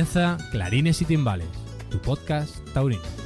Comienza 0.00 0.38
Clarines 0.50 1.02
y 1.02 1.04
Timbales, 1.04 1.46
tu 1.90 2.00
podcast 2.00 2.56
taurino. 2.72 3.19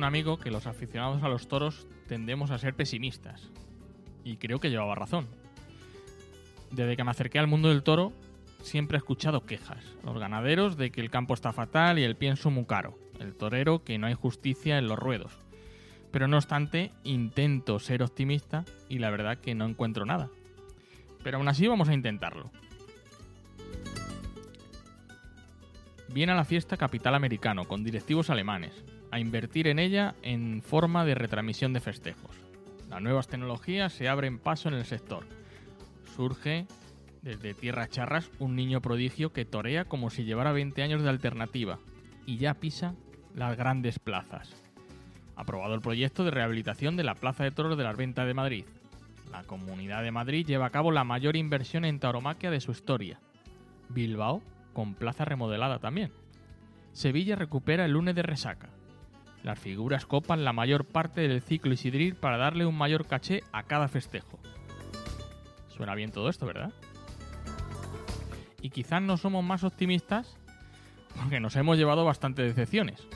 Un 0.00 0.04
amigo 0.04 0.38
que 0.38 0.50
los 0.50 0.66
aficionados 0.66 1.22
a 1.22 1.28
los 1.28 1.46
toros 1.46 1.86
tendemos 2.08 2.50
a 2.50 2.56
ser 2.56 2.72
pesimistas. 2.72 3.50
Y 4.24 4.38
creo 4.38 4.58
que 4.58 4.70
llevaba 4.70 4.94
razón. 4.94 5.26
Desde 6.70 6.96
que 6.96 7.04
me 7.04 7.10
acerqué 7.10 7.38
al 7.38 7.48
mundo 7.48 7.68
del 7.68 7.82
toro, 7.82 8.14
siempre 8.62 8.96
he 8.96 8.98
escuchado 8.98 9.44
quejas. 9.44 9.84
Los 10.02 10.18
ganaderos 10.18 10.78
de 10.78 10.90
que 10.90 11.02
el 11.02 11.10
campo 11.10 11.34
está 11.34 11.52
fatal 11.52 11.98
y 11.98 12.04
el 12.04 12.16
pienso 12.16 12.50
muy 12.50 12.64
caro. 12.64 12.98
El 13.18 13.34
torero 13.34 13.84
que 13.84 13.98
no 13.98 14.06
hay 14.06 14.14
justicia 14.14 14.78
en 14.78 14.88
los 14.88 14.98
ruedos. 14.98 15.38
Pero 16.10 16.28
no 16.28 16.38
obstante, 16.38 16.92
intento 17.04 17.78
ser 17.78 18.02
optimista 18.02 18.64
y 18.88 19.00
la 19.00 19.10
verdad 19.10 19.36
que 19.36 19.54
no 19.54 19.66
encuentro 19.66 20.06
nada. 20.06 20.30
Pero 21.22 21.36
aún 21.36 21.48
así 21.48 21.66
vamos 21.66 21.90
a 21.90 21.94
intentarlo. 21.94 22.50
Viene 26.08 26.32
a 26.32 26.36
la 26.36 26.46
fiesta 26.46 26.78
capital 26.78 27.14
americano 27.14 27.66
con 27.66 27.84
directivos 27.84 28.30
alemanes, 28.30 28.72
a 29.10 29.18
invertir 29.18 29.66
en 29.66 29.78
ella 29.78 30.14
en 30.22 30.62
forma 30.62 31.04
de 31.04 31.14
retransmisión 31.14 31.72
de 31.72 31.80
festejos. 31.80 32.36
Las 32.88 33.02
nuevas 33.02 33.28
tecnologías 33.28 33.92
se 33.92 34.08
abren 34.08 34.38
paso 34.38 34.68
en 34.68 34.74
el 34.74 34.84
sector. 34.84 35.24
Surge 36.16 36.66
desde 37.22 37.54
Tierra 37.54 37.88
Charras 37.88 38.30
un 38.38 38.56
niño 38.56 38.80
prodigio 38.80 39.32
que 39.32 39.44
torea 39.44 39.84
como 39.84 40.10
si 40.10 40.24
llevara 40.24 40.52
20 40.52 40.82
años 40.82 41.02
de 41.02 41.08
alternativa 41.08 41.78
y 42.26 42.38
ya 42.38 42.54
pisa 42.54 42.94
las 43.34 43.56
grandes 43.56 43.98
plazas. 43.98 44.50
Aprobado 45.36 45.74
el 45.74 45.80
proyecto 45.80 46.24
de 46.24 46.30
rehabilitación 46.30 46.96
de 46.96 47.04
la 47.04 47.14
Plaza 47.14 47.44
de 47.44 47.50
Toros 47.50 47.78
de 47.78 47.84
las 47.84 47.96
Ventas 47.96 48.26
de 48.26 48.34
Madrid. 48.34 48.64
La 49.30 49.44
Comunidad 49.44 50.02
de 50.02 50.10
Madrid 50.10 50.46
lleva 50.46 50.66
a 50.66 50.70
cabo 50.70 50.90
la 50.90 51.04
mayor 51.04 51.36
inversión 51.36 51.84
en 51.84 52.00
tauromaquia 52.00 52.50
de 52.50 52.60
su 52.60 52.72
historia. 52.72 53.20
Bilbao 53.88 54.42
con 54.72 54.94
plaza 54.94 55.24
remodelada 55.24 55.78
también. 55.78 56.12
Sevilla 56.92 57.36
recupera 57.36 57.84
el 57.84 57.92
lunes 57.92 58.14
de 58.14 58.22
resaca. 58.22 58.70
Las 59.42 59.58
figuras 59.58 60.04
copan 60.04 60.44
la 60.44 60.52
mayor 60.52 60.84
parte 60.84 61.22
del 61.22 61.40
ciclo 61.40 61.72
Isidril 61.72 62.14
para 62.14 62.36
darle 62.36 62.66
un 62.66 62.76
mayor 62.76 63.06
caché 63.06 63.42
a 63.52 63.62
cada 63.62 63.88
festejo. 63.88 64.38
Suena 65.68 65.94
bien 65.94 66.12
todo 66.12 66.28
esto, 66.28 66.44
¿verdad? 66.44 66.72
Y 68.60 68.68
quizás 68.70 69.00
no 69.00 69.16
somos 69.16 69.42
más 69.42 69.64
optimistas 69.64 70.36
porque 71.16 71.40
nos 71.40 71.56
hemos 71.56 71.78
llevado 71.78 72.04
bastantes 72.04 72.54
decepciones. 72.54 73.06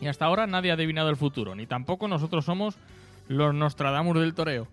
Y 0.00 0.06
hasta 0.06 0.26
ahora 0.26 0.46
nadie 0.46 0.70
ha 0.70 0.74
adivinado 0.74 1.10
el 1.10 1.16
futuro, 1.16 1.54
ni 1.56 1.66
tampoco 1.66 2.06
nosotros 2.06 2.44
somos 2.44 2.76
los 3.28 3.54
Nostradamus 3.54 4.18
del 4.18 4.34
toreo. 4.34 4.68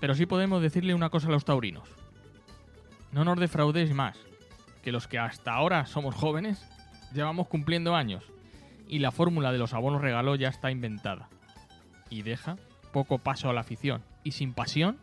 Pero 0.00 0.14
sí 0.14 0.26
podemos 0.26 0.60
decirle 0.60 0.94
una 0.94 1.10
cosa 1.10 1.28
a 1.28 1.30
los 1.30 1.44
taurinos. 1.46 1.88
No 3.12 3.24
nos 3.24 3.38
defraudéis 3.38 3.94
más, 3.94 4.18
que 4.82 4.92
los 4.92 5.08
que 5.08 5.18
hasta 5.18 5.54
ahora 5.54 5.86
somos 5.86 6.14
jóvenes 6.14 6.62
llevamos 7.14 7.48
cumpliendo 7.48 7.94
años 7.94 8.30
y 8.88 8.98
la 8.98 9.12
fórmula 9.12 9.52
de 9.52 9.58
los 9.58 9.74
abonos 9.74 10.00
regalo 10.00 10.34
ya 10.34 10.48
está 10.48 10.70
inventada. 10.70 11.28
Y 12.10 12.22
deja 12.22 12.56
poco 12.92 13.18
paso 13.18 13.50
a 13.50 13.52
la 13.52 13.60
afición. 13.60 14.02
Y 14.24 14.32
sin 14.32 14.54
pasión, 14.54 14.98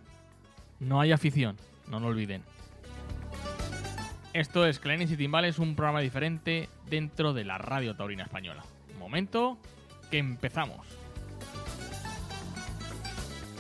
no 0.80 1.00
hay 1.00 1.12
afición, 1.12 1.58
no 1.88 2.00
lo 2.00 2.08
olviden. 2.08 2.44
Esto 4.34 4.66
es 4.66 4.80
Clanes 4.80 5.12
y 5.12 5.18
Timbales, 5.18 5.60
un 5.60 5.76
programa 5.76 6.02
diferente 6.02 6.68
dentro 6.90 7.34
de 7.34 7.46
la 7.46 7.58
radio 7.58 7.96
taurina 7.96 8.24
española. 8.24 8.64
Momento, 9.00 9.58
que 10.12 10.18
empezamos. 10.18 11.05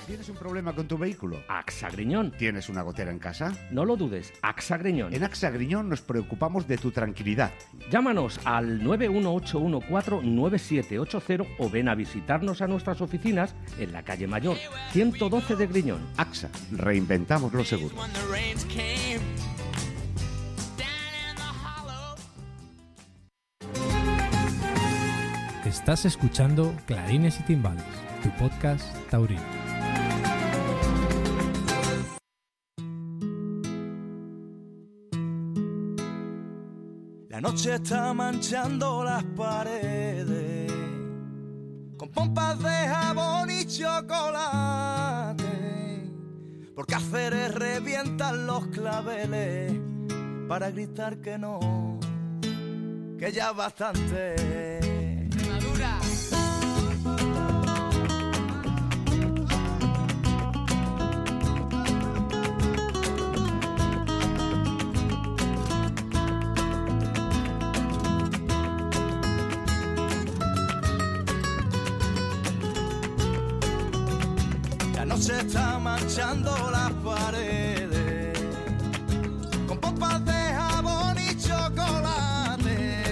¿Tienes 0.05 0.29
un 0.29 0.35
problema 0.35 0.75
con 0.75 0.87
tu 0.87 0.99
vehículo? 0.99 1.41
AXA 1.47 1.89
Griñón. 1.89 2.31
¿Tienes 2.37 2.69
una 2.69 2.83
gotera 2.83 3.09
en 3.09 3.17
casa? 3.17 3.57
No 3.71 3.85
lo 3.85 3.97
dudes, 3.97 4.31
AXA 4.43 4.77
Griñón. 4.77 5.15
En 5.15 5.23
AXA 5.23 5.49
Griñón 5.49 5.89
nos 5.89 6.01
preocupamos 6.01 6.67
de 6.67 6.77
tu 6.77 6.91
tranquilidad. 6.91 7.49
Llámanos 7.89 8.39
al 8.45 8.81
918149780 8.81 11.55
o 11.57 11.71
ven 11.71 11.89
a 11.89 11.95
visitarnos 11.95 12.61
a 12.61 12.67
nuestras 12.67 13.01
oficinas 13.01 13.55
en 13.79 13.93
la 13.93 14.03
calle 14.03 14.27
Mayor, 14.27 14.57
112 14.91 15.55
de 15.55 15.65
Griñón. 15.65 16.01
AXA, 16.17 16.51
reinventamos 16.71 17.51
los 17.53 17.67
seguros. 17.67 17.97
Estás 25.65 26.05
escuchando 26.05 26.75
Clarines 26.85 27.39
y 27.39 27.43
Timbales, 27.43 27.83
tu 28.21 28.29
podcast 28.37 28.85
taurino. 29.09 29.64
Noche 37.45 37.75
está 37.75 38.11
manchando 38.11 39.03
las 39.03 39.23
paredes 39.23 40.71
con 41.95 42.09
pompas 42.09 42.57
de 42.57 42.87
jabón 42.87 43.51
y 43.51 43.65
chocolate. 43.65 45.45
Por 46.73 46.87
cáceres 46.87 47.53
revientan 47.53 48.47
los 48.47 48.65
claveles 48.69 49.73
para 50.47 50.71
gritar 50.71 51.21
que 51.21 51.37
no, 51.37 51.99
que 53.19 53.31
ya 53.31 53.51
bastante. 53.51 54.74
Está 75.45 75.79
manchando 75.79 76.51
las 76.71 76.91
paredes. 76.91 78.39
Con 79.67 79.79
pompas 79.79 80.25
de 80.25 80.31
jabón 80.31 81.17
y 81.17 81.37
chocolate. 81.37 83.03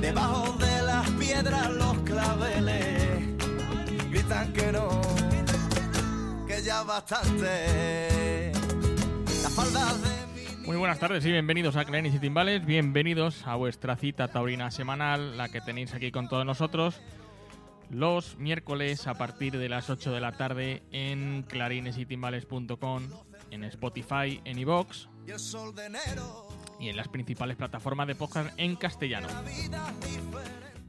Debajo 0.00 0.56
de 0.58 0.82
las 0.82 1.10
piedras 1.10 1.70
los 1.72 1.98
claveles. 2.00 3.36
Gritan 4.10 4.52
que 4.52 4.72
no, 4.72 5.00
que 6.46 6.62
ya 6.62 6.82
bastante. 6.82 8.52
La 9.42 9.50
falda 9.50 9.94
de 9.94 10.66
Muy 10.66 10.76
buenas 10.76 10.98
tardes 10.98 11.24
y 11.24 11.32
bienvenidos 11.32 11.76
a 11.76 11.84
Clanes 11.84 12.14
y 12.14 12.18
Timbales, 12.18 12.64
bienvenidos 12.64 13.46
a 13.46 13.56
vuestra 13.56 13.96
cita 13.96 14.28
taurina 14.28 14.70
semanal, 14.70 15.36
la 15.36 15.48
que 15.48 15.60
tenéis 15.60 15.92
aquí 15.94 16.12
con 16.12 16.28
todos 16.28 16.46
nosotros 16.46 17.00
los 17.90 18.38
miércoles 18.38 19.06
a 19.06 19.14
partir 19.14 19.56
de 19.58 19.68
las 19.68 19.90
8 19.90 20.12
de 20.12 20.20
la 20.20 20.32
tarde 20.32 20.82
en 20.92 21.44
clarinesytimbales.com, 21.48 23.02
en 23.50 23.64
Spotify, 23.64 24.40
en 24.44 24.58
iVoox 24.58 25.08
y 26.78 26.88
en 26.88 26.96
las 26.96 27.08
principales 27.08 27.56
plataformas 27.56 28.06
de 28.06 28.14
podcast 28.14 28.54
en 28.56 28.76
castellano. 28.76 29.26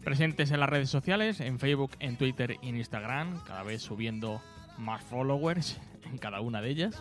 Presentes 0.04 0.52
en 0.52 0.60
las 0.60 0.70
redes 0.70 0.90
sociales, 0.90 1.40
en 1.42 1.60
Facebook, 1.60 1.92
en 2.00 2.18
Twitter 2.18 2.58
y 2.62 2.70
en 2.70 2.78
Instagram, 2.78 3.44
cada 3.44 3.64
vez 3.64 3.82
subiendo 3.82 4.42
más 4.78 5.04
followers 5.04 5.80
en 6.06 6.18
cada 6.18 6.40
una 6.42 6.62
de 6.62 6.70
ellas. 6.70 6.96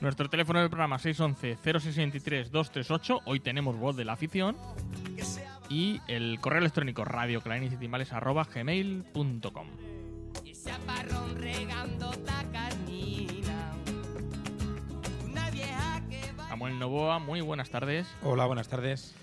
Nuestro 0.00 0.28
teléfono 0.28 0.58
del 0.60 0.68
programa 0.68 0.98
611-063-238, 0.98 3.22
hoy 3.24 3.40
tenemos 3.40 3.78
voz 3.78 3.96
de 3.96 4.04
la 4.04 4.12
afición. 4.12 4.56
Y 5.68 6.00
el 6.06 6.38
correo 6.40 6.60
electrónico 6.60 7.04
va. 16.38 16.48
Samuel 16.48 16.78
Novoa, 16.78 17.18
muy 17.18 17.40
buenas 17.40 17.70
tardes. 17.70 18.06
Hola, 18.22 18.46
buenas 18.46 18.68
tardes. 18.68 19.14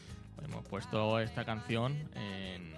Hemos 0.44 0.66
puesto 0.68 1.19
esta 1.19 1.45
canción 1.45 1.98
en... 2.13 2.74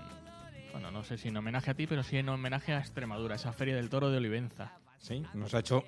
Bueno, 0.71 0.91
no 0.91 1.03
sé 1.03 1.17
si 1.17 1.29
en 1.29 1.37
homenaje 1.37 1.71
a 1.71 1.73
ti, 1.73 1.87
pero 1.87 2.03
sí 2.03 2.17
en 2.17 2.29
homenaje 2.29 2.73
a 2.73 2.79
Extremadura, 2.79 3.35
esa 3.35 3.51
feria 3.51 3.75
del 3.75 3.89
toro 3.89 4.11
de 4.11 4.17
Olivenza. 4.17 4.73
Sí, 4.99 5.23
nos 5.33 5.53
ha 5.53 5.59
hecho 5.59 5.83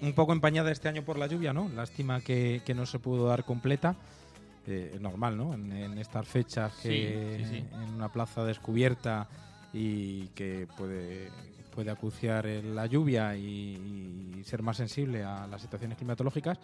un 0.00 0.14
poco 0.14 0.32
empañada 0.32 0.70
este 0.70 0.88
año 0.88 1.02
por 1.04 1.18
la 1.18 1.26
lluvia, 1.26 1.52
¿no? 1.52 1.68
Lástima 1.68 2.20
que, 2.20 2.62
que 2.64 2.74
no 2.74 2.86
se 2.86 2.98
pudo 2.98 3.26
dar 3.26 3.44
completa. 3.44 3.96
Eh, 4.66 4.92
es 4.94 5.00
normal, 5.00 5.36
¿no? 5.36 5.54
En, 5.54 5.72
en 5.72 5.98
estas 5.98 6.26
fechas 6.28 6.72
que 6.82 7.36
Sí, 7.38 7.44
sí, 7.44 7.50
sí. 7.50 7.64
en 7.72 7.94
una 7.94 8.12
plaza 8.12 8.44
descubierta 8.44 9.26
y 9.72 10.26
que 10.28 10.66
puede, 10.76 11.30
puede 11.74 11.90
acuciar 11.90 12.44
la 12.46 12.86
lluvia 12.86 13.36
y, 13.36 14.34
y 14.38 14.44
ser 14.44 14.62
más 14.62 14.76
sensible 14.76 15.24
a 15.24 15.46
las 15.46 15.62
situaciones 15.62 15.96
climatológicas. 15.96 16.58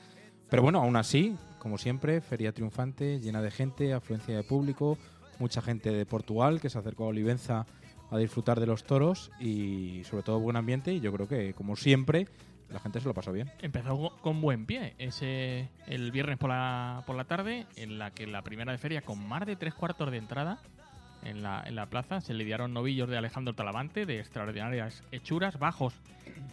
Pero 0.49 0.63
bueno, 0.63 0.81
aún 0.81 0.97
así, 0.97 1.37
como 1.59 1.79
siempre, 1.79 2.21
feria 2.21 2.53
triunfante, 2.53 3.19
llena 3.19 3.43
de 3.43 3.51
gente, 3.51 3.93
afluencia 3.93 4.37
de 4.37 4.45
público, 4.45 4.99
mucha 5.39 5.61
gente 5.63 5.91
de 5.91 6.07
Portugal 6.07 6.61
que 6.61 6.71
se 6.71 6.79
acercó 6.79 7.05
a 7.05 7.09
Olivenza 7.09 7.67
a 8.11 8.19
disfrutar 8.19 8.61
de 8.61 8.67
los 8.67 8.85
toros 8.85 9.33
y 9.41 10.03
sobre 10.05 10.23
todo 10.23 10.39
buen 10.39 10.57
ambiente 10.57 10.93
y 10.95 11.01
yo 11.01 11.13
creo 11.13 11.27
que 11.27 11.55
como 11.55 11.75
siempre 11.75 12.29
la 12.71 12.81
gente 12.81 13.01
se 13.01 13.07
lo 13.07 13.15
pasó 13.15 13.33
bien. 13.33 13.51
Empezó 13.61 14.17
con 14.21 14.41
buen 14.41 14.67
pie 14.67 14.95
ese 14.99 15.69
el 15.87 16.11
viernes 16.11 16.39
por 16.39 16.51
la, 16.51 17.05
por 17.07 17.17
la 17.17 17.25
tarde, 17.25 17.67
en 17.77 17.99
la 17.99 18.11
que 18.11 18.27
la 18.27 18.43
primera 18.43 18.73
de 18.73 18.79
feria, 18.79 19.03
con 19.03 19.27
más 19.27 19.47
de 19.47 19.57
tres 19.57 19.75
cuartos 19.75 20.11
de 20.11 20.19
entrada 20.19 20.59
en 21.23 21.43
la, 21.43 21.63
en 21.67 21.77
la 21.77 21.87
plaza, 21.87 22.21
se 22.21 22.35
lidiaron 22.35 22.73
novillos 22.73 23.09
de 23.09 23.17
Alejandro 23.17 23.55
Talavante, 23.55 24.07
de 24.07 24.19
extraordinarias 24.19 25.03
hechuras, 25.13 25.59
bajos 25.59 25.95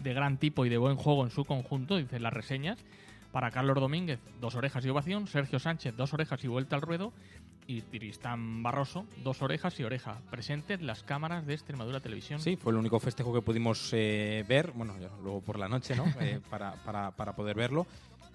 de 0.02 0.14
gran 0.14 0.38
tipo 0.38 0.66
y 0.66 0.70
de 0.70 0.78
buen 0.78 0.96
juego 0.96 1.24
en 1.24 1.32
su 1.32 1.46
conjunto, 1.46 1.98
dicen 1.98 2.24
las 2.24 2.34
reseñas. 2.34 2.84
Para 3.32 3.50
Carlos 3.50 3.76
Domínguez, 3.76 4.20
dos 4.40 4.54
orejas 4.54 4.86
y 4.86 4.90
ovación. 4.90 5.26
Sergio 5.26 5.58
Sánchez, 5.58 5.96
dos 5.98 6.14
orejas 6.14 6.44
y 6.44 6.48
vuelta 6.48 6.76
al 6.76 6.84
ruedo. 6.84 7.14
Y 7.68 7.82
Tristán 7.82 8.62
Barroso, 8.62 9.06
dos 9.24 9.42
orejas 9.42 9.80
y 9.80 9.84
oreja. 9.84 10.20
Presentes 10.30 10.82
las 10.82 11.04
cámaras 11.04 11.46
de 11.46 11.54
Extremadura 11.54 12.00
Televisión. 12.02 12.40
Sí, 12.42 12.56
fue 12.58 12.72
el 12.74 12.78
único 12.78 13.00
festejo 13.00 13.34
que 13.34 13.42
pudimos 13.42 13.90
eh, 13.94 14.44
ver, 14.48 14.72
bueno, 14.72 14.98
ya 15.00 15.10
luego 15.22 15.42
por 15.42 15.58
la 15.58 15.68
noche, 15.70 15.96
¿no? 15.96 16.06
Eh, 16.20 16.40
para, 16.50 16.74
para, 16.84 17.12
para 17.12 17.36
poder 17.36 17.56
verlo. 17.56 17.88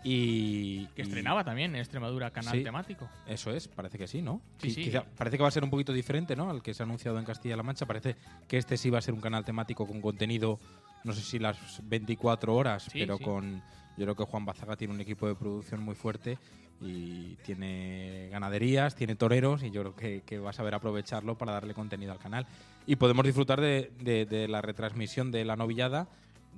Y, 0.04 0.86
Que 0.94 1.02
y- 1.02 1.04
estrenaba 1.04 1.44
también 1.44 1.74
en 1.74 1.80
Extremadura 1.80 2.30
canal 2.30 2.54
Sí. 2.56 2.62
temático. 2.64 3.08
Eso 3.26 3.50
es, 3.50 3.68
parece 3.68 3.98
que 3.98 4.06
sí, 4.06 4.22
¿no? 4.22 4.40
Sí, 4.58 4.70
sí. 4.70 4.84
quizá- 4.84 5.04
parece 5.16 5.36
que 5.36 5.42
va 5.42 5.48
a 5.48 5.52
ser 5.52 5.64
un 5.64 5.70
poquito 5.70 5.92
diferente, 5.92 6.36
¿no? 6.36 6.48
Al 6.50 6.62
que 6.62 6.72
se 6.72 6.82
ha 6.82 6.86
anunciado 6.86 7.18
en 7.18 7.24
Castilla-La 7.24 7.62
Mancha. 7.62 7.84
Parece 7.86 8.16
que 8.46 8.58
este 8.58 8.76
sí 8.76 8.90
va 8.90 8.98
a 8.98 9.02
ser 9.02 9.12
un 9.14 9.20
canal 9.20 9.44
temático 9.44 9.86
con 9.86 10.00
contenido, 10.00 10.58
no 11.04 11.12
sé 11.12 11.20
si 11.22 11.38
las 11.38 11.58
24 11.86 12.54
horas, 12.54 12.84
Sí, 12.84 13.00
pero 13.00 13.18
con. 13.18 13.62
Yo 13.98 14.04
creo 14.04 14.14
que 14.14 14.24
Juan 14.24 14.44
Bazaga 14.46 14.76
tiene 14.76 14.94
un 14.94 15.00
equipo 15.00 15.26
de 15.26 15.34
producción 15.34 15.80
muy 15.82 15.94
fuerte 15.94 16.38
y 16.80 17.34
tiene 17.44 18.28
ganaderías, 18.30 18.94
tiene 18.94 19.16
toreros 19.16 19.62
y 19.64 19.70
yo 19.72 19.80
creo 19.82 19.96
que, 19.96 20.22
que 20.24 20.38
va 20.38 20.50
a 20.50 20.52
saber 20.52 20.74
aprovecharlo 20.74 21.36
para 21.36 21.52
darle 21.52 21.74
contenido 21.74 22.12
al 22.12 22.18
canal. 22.18 22.46
Y 22.86 22.96
podemos 22.96 23.24
disfrutar 23.24 23.60
de, 23.60 23.90
de- 24.00 24.24
de 24.26 24.46
la 24.48 24.62
retransmisión 24.62 25.30
de 25.32 25.44
la 25.44 25.56
novillada 25.56 26.06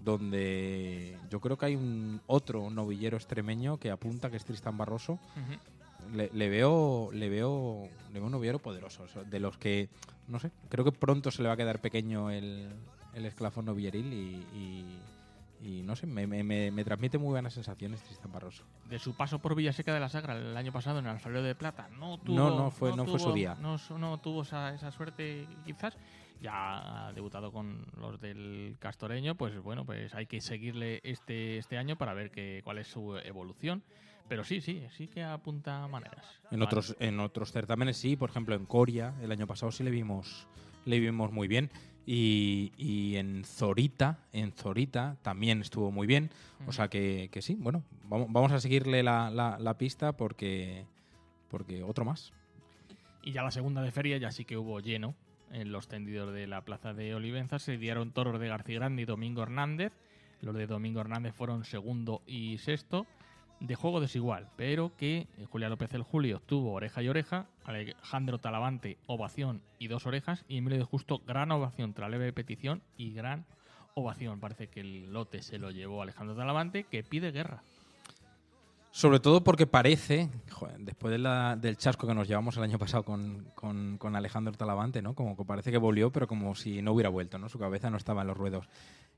donde 0.04 1.16
yo 1.30 1.40
creo 1.40 1.56
que 1.58 1.66
hay 1.66 1.76
un 1.76 2.20
otro 2.26 2.70
novillero 2.70 3.16
extremeño 3.16 3.78
que 3.78 3.90
apunta 3.90 4.30
que 4.30 4.36
es 4.36 4.44
Tristan 4.44 4.76
Barroso 4.78 5.18
le, 6.14 6.30
le 6.32 6.48
veo 6.48 7.10
le 7.12 7.28
veo 7.28 7.86
le 8.12 8.14
veo 8.18 8.24
un 8.26 8.32
novillero 8.32 8.58
poderoso 8.58 9.04
de 9.30 9.40
los 9.40 9.56
que 9.58 9.88
no 10.28 10.38
sé 10.40 10.50
creo 10.70 10.84
que 10.84 10.92
pronto 10.92 11.30
se 11.30 11.42
le 11.42 11.48
va 11.48 11.54
a 11.54 11.56
quedar 11.58 11.80
pequeño 11.80 12.30
el, 12.30 12.68
el 13.14 13.26
escalafón 13.26 13.66
novilleril 13.66 14.12
y, 14.12 14.46
y- 14.56 14.98
y 15.62 15.82
no 15.82 15.94
sé 15.96 16.06
me, 16.06 16.26
me- 16.26 16.42
me- 16.42 16.70
me 16.70 16.84
transmite 16.84 17.18
muy 17.18 17.30
buenas 17.30 17.52
sensaciones 17.54 18.02
Tristan 18.02 18.32
Barroso. 18.32 18.64
De 18.88 18.98
su 18.98 19.14
paso 19.14 19.38
por 19.40 19.54
Villaseca 19.54 19.92
de 19.92 20.00
la 20.00 20.08
Sagra 20.08 20.36
el 20.36 20.56
año 20.56 20.72
pasado 20.72 20.98
en 21.00 21.04
el 21.06 21.10
Alfarero 21.12 21.42
de 21.42 21.54
Plata 21.54 21.88
no 21.98 22.18
tuvo 22.18 22.36
No, 22.36 22.56
no 22.56 22.70
fue- 22.70 22.96
no 22.96 23.04
fue 23.04 23.18
su 23.18 23.26
tuvo- 23.26 23.34
día. 23.34 23.56
no, 23.60 23.76
no 23.98 24.18
tuvo 24.18 24.42
esa, 24.42 24.74
esa 24.74 24.90
suerte 24.90 25.46
quizás. 25.64 25.96
Ya 26.42 27.08
ha 27.08 27.12
debutado 27.12 27.52
con 27.52 27.84
los 28.00 28.18
del 28.20 28.76
Castoreño 28.78 29.34
pues 29.34 29.58
bueno 29.60 29.84
pues 29.84 30.14
hay 30.14 30.24
que 30.26 30.40
seguirle 30.40 31.00
este 31.04 31.58
este 31.58 31.76
año 31.76 31.96
para 31.96 32.14
ver 32.14 32.30
que, 32.30 32.62
cuál 32.64 32.78
es 32.78 32.88
su 32.88 33.16
evolución. 33.18 33.82
Pero 34.28 34.44
sí 34.44 34.60
sí 34.62 34.86
sí 34.96 35.08
que 35.08 35.22
apunta 35.22 35.86
maneras. 35.88 36.24
En 36.50 36.62
otros 36.62 36.96
en 37.00 37.20
otros 37.20 37.52
certámenes 37.52 37.98
sí 37.98 38.16
por 38.16 38.30
ejemplo 38.30 38.54
en 38.54 38.64
Coria 38.64 39.12
el 39.20 39.30
año 39.32 39.46
pasado 39.46 39.70
sí 39.72 39.82
le 39.84 39.90
vimos 39.90 40.46
le 40.86 40.98
vimos 40.98 41.30
muy 41.30 41.46
bien 41.46 41.70
y, 42.06 42.72
y 42.76 43.16
en 43.16 43.44
Zorita 43.44 44.18
en 44.32 44.52
Zorita 44.52 45.16
también 45.22 45.60
estuvo 45.60 45.90
muy 45.92 46.06
bien 46.06 46.30
o 46.66 46.72
sea 46.72 46.88
que, 46.88 47.28
que 47.32 47.42
sí 47.42 47.56
bueno 47.58 47.82
vamos, 48.04 48.28
vamos 48.30 48.52
a 48.52 48.60
seguirle 48.60 49.02
la, 49.02 49.30
la- 49.30 49.58
la 49.58 49.78
pista 49.78 50.12
porque 50.12 50.84
porque 51.50 51.82
otro 51.82 52.04
más 52.04 52.32
Y 53.22 53.32
ya 53.32 53.42
la 53.42 53.50
segunda 53.50 53.82
de 53.82 53.90
feria 53.92 54.16
ya 54.18 54.30
sí 54.30 54.44
que 54.44 54.56
hubo 54.56 54.80
lleno 54.80 55.14
en 55.52 55.72
los 55.72 55.88
tendidos 55.88 56.32
de 56.32 56.46
la 56.46 56.62
plaza 56.64 56.94
de 56.94 57.12
Olivenza. 57.14 57.58
Se 57.58 57.76
dieron 57.76 58.12
toros 58.12 58.38
de 58.40 58.46
García 58.48 58.76
Grande 58.76 59.02
y 59.02 59.04
Domingo 59.04 59.42
Hernández. 59.42 59.92
Los 60.40 60.54
de 60.54 60.66
Domingo 60.66 61.00
Hernández 61.00 61.34
fueron 61.34 61.64
segundo 61.64 62.22
y 62.26 62.56
sexto. 62.58 63.04
De 63.60 63.74
juego 63.74 64.00
desigual, 64.00 64.48
pero 64.56 64.96
que 64.96 65.28
eh, 65.36 65.46
Julián 65.50 65.70
López 65.70 65.92
el 65.92 66.02
Julio 66.02 66.40
tuvo 66.46 66.72
oreja 66.72 67.02
y 67.02 67.08
oreja, 67.08 67.46
Alejandro 67.64 68.38
Talavante 68.38 68.96
ovación 69.06 69.60
y 69.78 69.88
dos 69.88 70.06
orejas, 70.06 70.44
y 70.48 70.56
Emilio 70.56 70.78
de 70.78 70.84
Justo 70.84 71.20
gran 71.26 71.52
ovación 71.52 71.92
tras 71.92 72.10
leve 72.10 72.32
petición 72.32 72.82
y 72.96 73.12
gran 73.12 73.44
ovación. 73.94 74.40
Parece 74.40 74.68
que 74.68 74.80
el 74.80 75.12
lote 75.12 75.42
se 75.42 75.58
lo 75.58 75.70
llevó 75.70 76.00
Alejandro 76.02 76.34
Talavante, 76.34 76.84
que 76.84 77.02
pide 77.04 77.32
guerra. 77.32 77.62
Sobre 78.92 79.20
todo 79.20 79.44
porque 79.44 79.68
parece, 79.68 80.28
después 80.78 81.12
del 81.60 81.76
chasco 81.76 82.08
que 82.08 82.14
nos 82.14 82.26
llevamos 82.26 82.56
el 82.56 82.64
año 82.64 82.76
pasado 82.78 83.04
con, 83.04 83.44
con- 83.54 83.98
con 83.98 84.16
Alejandro 84.16 84.52
Talavante, 84.54 85.00
¿no? 85.00 85.14
Como 85.14 85.36
que 85.36 85.44
parece 85.44 85.70
que 85.70 85.78
volvió, 85.78 86.10
pero 86.10 86.26
como 86.26 86.56
si 86.56 86.82
no 86.82 86.92
hubiera 86.92 87.08
vuelto, 87.08 87.38
¿no? 87.38 87.48
Su 87.48 87.58
cabeza 87.60 87.88
no 87.88 87.98
estaba 87.98 88.22
en 88.22 88.28
los 88.28 88.36
ruedos. 88.36 88.66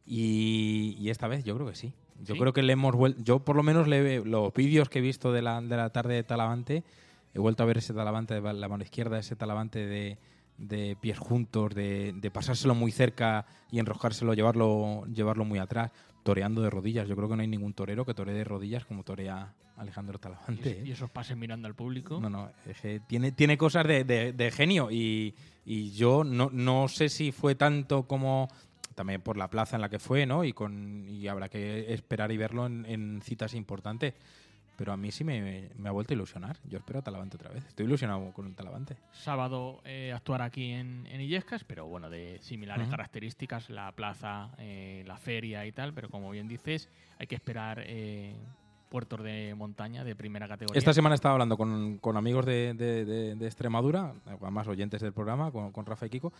Y, 0.07 0.97
y 0.99 1.11
esta 1.11 1.29
vez 1.29 1.45
yo 1.45 1.55
creo 1.55 1.69
que 1.69 1.75
sí. 1.75 1.93
Yo 2.25 2.35
¿Sí? 2.35 2.41
creo 2.41 2.53
que 2.53 2.63
le 2.63 2.73
hemos 2.73 2.95
vuelto. 2.95 3.21
Yo, 3.23 3.41
por 3.41 3.57
lo 3.57 3.63
menos, 3.63 3.89
le, 3.89 4.25
los 4.25 4.53
vídeos 4.55 4.89
que 4.89 4.99
he 4.99 5.03
visto 5.03 5.33
de 5.33 5.43
la, 5.43 5.61
de 5.61 5.77
la 5.77 5.91
tarde 5.91 6.15
de 6.15 6.23
Talavante, 6.23 6.85
he 7.35 7.39
vuelto 7.39 7.63
a 7.63 7.67
ver 7.67 7.79
ese 7.79 7.95
Talavante 7.95 8.41
de 8.41 8.53
la 8.53 8.69
mano 8.69 8.83
izquierda, 8.85 9.19
ese 9.19 9.37
Talavante 9.37 9.87
de, 9.87 10.19
de 10.59 10.97
pies 11.01 11.19
juntos, 11.19 11.75
de, 11.75 12.13
de 12.15 12.31
pasárselo 12.31 12.75
muy 12.75 12.93
cerca 12.93 13.47
y 13.71 13.79
enroscárselo, 13.79 14.35
llevarlo, 14.35 15.05
llevarlo 15.07 15.45
muy 15.45 15.59
atrás, 15.59 15.91
toreando 16.23 16.63
de 16.63 16.71
rodillas. 16.71 17.09
Yo 17.09 17.17
creo 17.17 17.29
que 17.29 17.37
no 17.37 17.43
hay 17.43 17.49
ningún 17.49 17.73
torero 17.75 18.05
que 18.05 18.15
toree 18.15 18.35
de 18.35 18.45
rodillas 18.45 18.85
como 18.85 19.03
torea 19.03 19.55
Alejandro 19.77 20.17
Y, 20.19 20.21
Talavante. 20.21 20.71
es- 20.71 20.77
¿eh? 20.79 20.83
y 20.87 20.93
esos 20.93 21.11
pases 21.11 21.37
mirando 21.37 21.67
al 21.67 21.75
público. 21.75 22.21
No, 22.21 22.29
no, 22.31 22.51
es 22.67 22.81
que 22.81 23.01
tiene, 23.01 23.33
tiene 23.33 23.57
cosas 23.59 23.87
de, 23.87 24.05
de- 24.05 24.33
de 24.33 24.51
genio 24.53 24.91
y, 24.93 25.35
y 25.65 25.91
yo 25.93 26.23
no, 26.23 26.51
no 26.53 26.87
sé 26.89 27.09
si 27.09 27.33
fue 27.33 27.55
tanto 27.57 28.05
como 28.05 28.49
también 28.95 29.23
por 29.23 29.37
la 29.37 29.49
plaza 29.49 29.77
en 29.77 29.83
la 29.83 29.89
que 29.89 29.99
fue, 29.99 30.27
¿no? 30.27 30.45
Y, 30.45 30.53
con, 30.53 31.07
y 31.09 31.29
habrá 31.29 31.49
que 31.49 31.93
esperar 31.93 32.33
y 32.33 32.37
verlo 32.37 32.67
en, 32.67 32.85
en 32.87 33.21
citas 33.23 33.55
importantes. 33.55 34.15
Pero 34.75 34.93
a 34.93 34.97
mí 34.97 35.13
sí 35.13 35.23
me, 35.23 35.69
me 35.77 35.89
ha 35.91 35.93
vuelto 35.93 36.13
a 36.13 36.17
ilusionar. 36.17 36.57
Yo 36.65 36.79
espero 36.79 37.01
a 37.01 37.03
Talavante 37.03 37.37
otra 37.37 37.51
vez. 37.51 37.65
Estoy 37.67 37.85
ilusionado 37.85 38.33
con 38.33 38.47
el 38.47 38.55
Talavante. 38.55 38.97
sábado 39.13 39.83
eh, 39.85 40.13
actuar 40.15 40.41
aquí 40.41 40.71
en, 40.71 41.07
en 41.09 41.21
Illescas, 41.21 41.63
pero 41.63 41.87
bueno, 41.87 42.09
de 42.09 42.39
similares 42.41 42.89
características, 42.89 43.69
la 43.69 43.93
plaza, 43.93 44.51
eh, 44.59 45.05
la 45.07 45.19
feria 45.19 45.67
y 45.67 45.73
tal, 45.73 45.93
pero 45.93 46.09
como 46.09 46.31
bien 46.31 46.49
dices, 46.49 46.89
hay 47.19 47.27
que 47.27 47.35
esperar 47.35 47.85
eh, 47.87 48.35
puertos 48.93 49.23
de 49.23 49.55
montaña 49.57 50.05
de 50.05 50.15
primera 50.15 50.47
categoría. 50.47 50.79
Esta 50.79 50.93
semana 50.93 51.15
estaba 51.15 51.33
hablando 51.33 51.57
con, 51.57 51.97
con 51.97 52.19
amigos 52.19 52.45
de, 52.45 52.75
de- 52.75 53.05
de- 53.07 53.35
de 53.35 53.47
Extremadura, 53.47 54.13
además 54.27 54.69
oyentes 54.69 55.01
del 55.01 55.15
programa, 55.15 55.51
con, 55.51 55.73
con 55.73 55.87
Rafa 55.87 56.05
y 56.07 56.11
Kiko, 56.11 56.31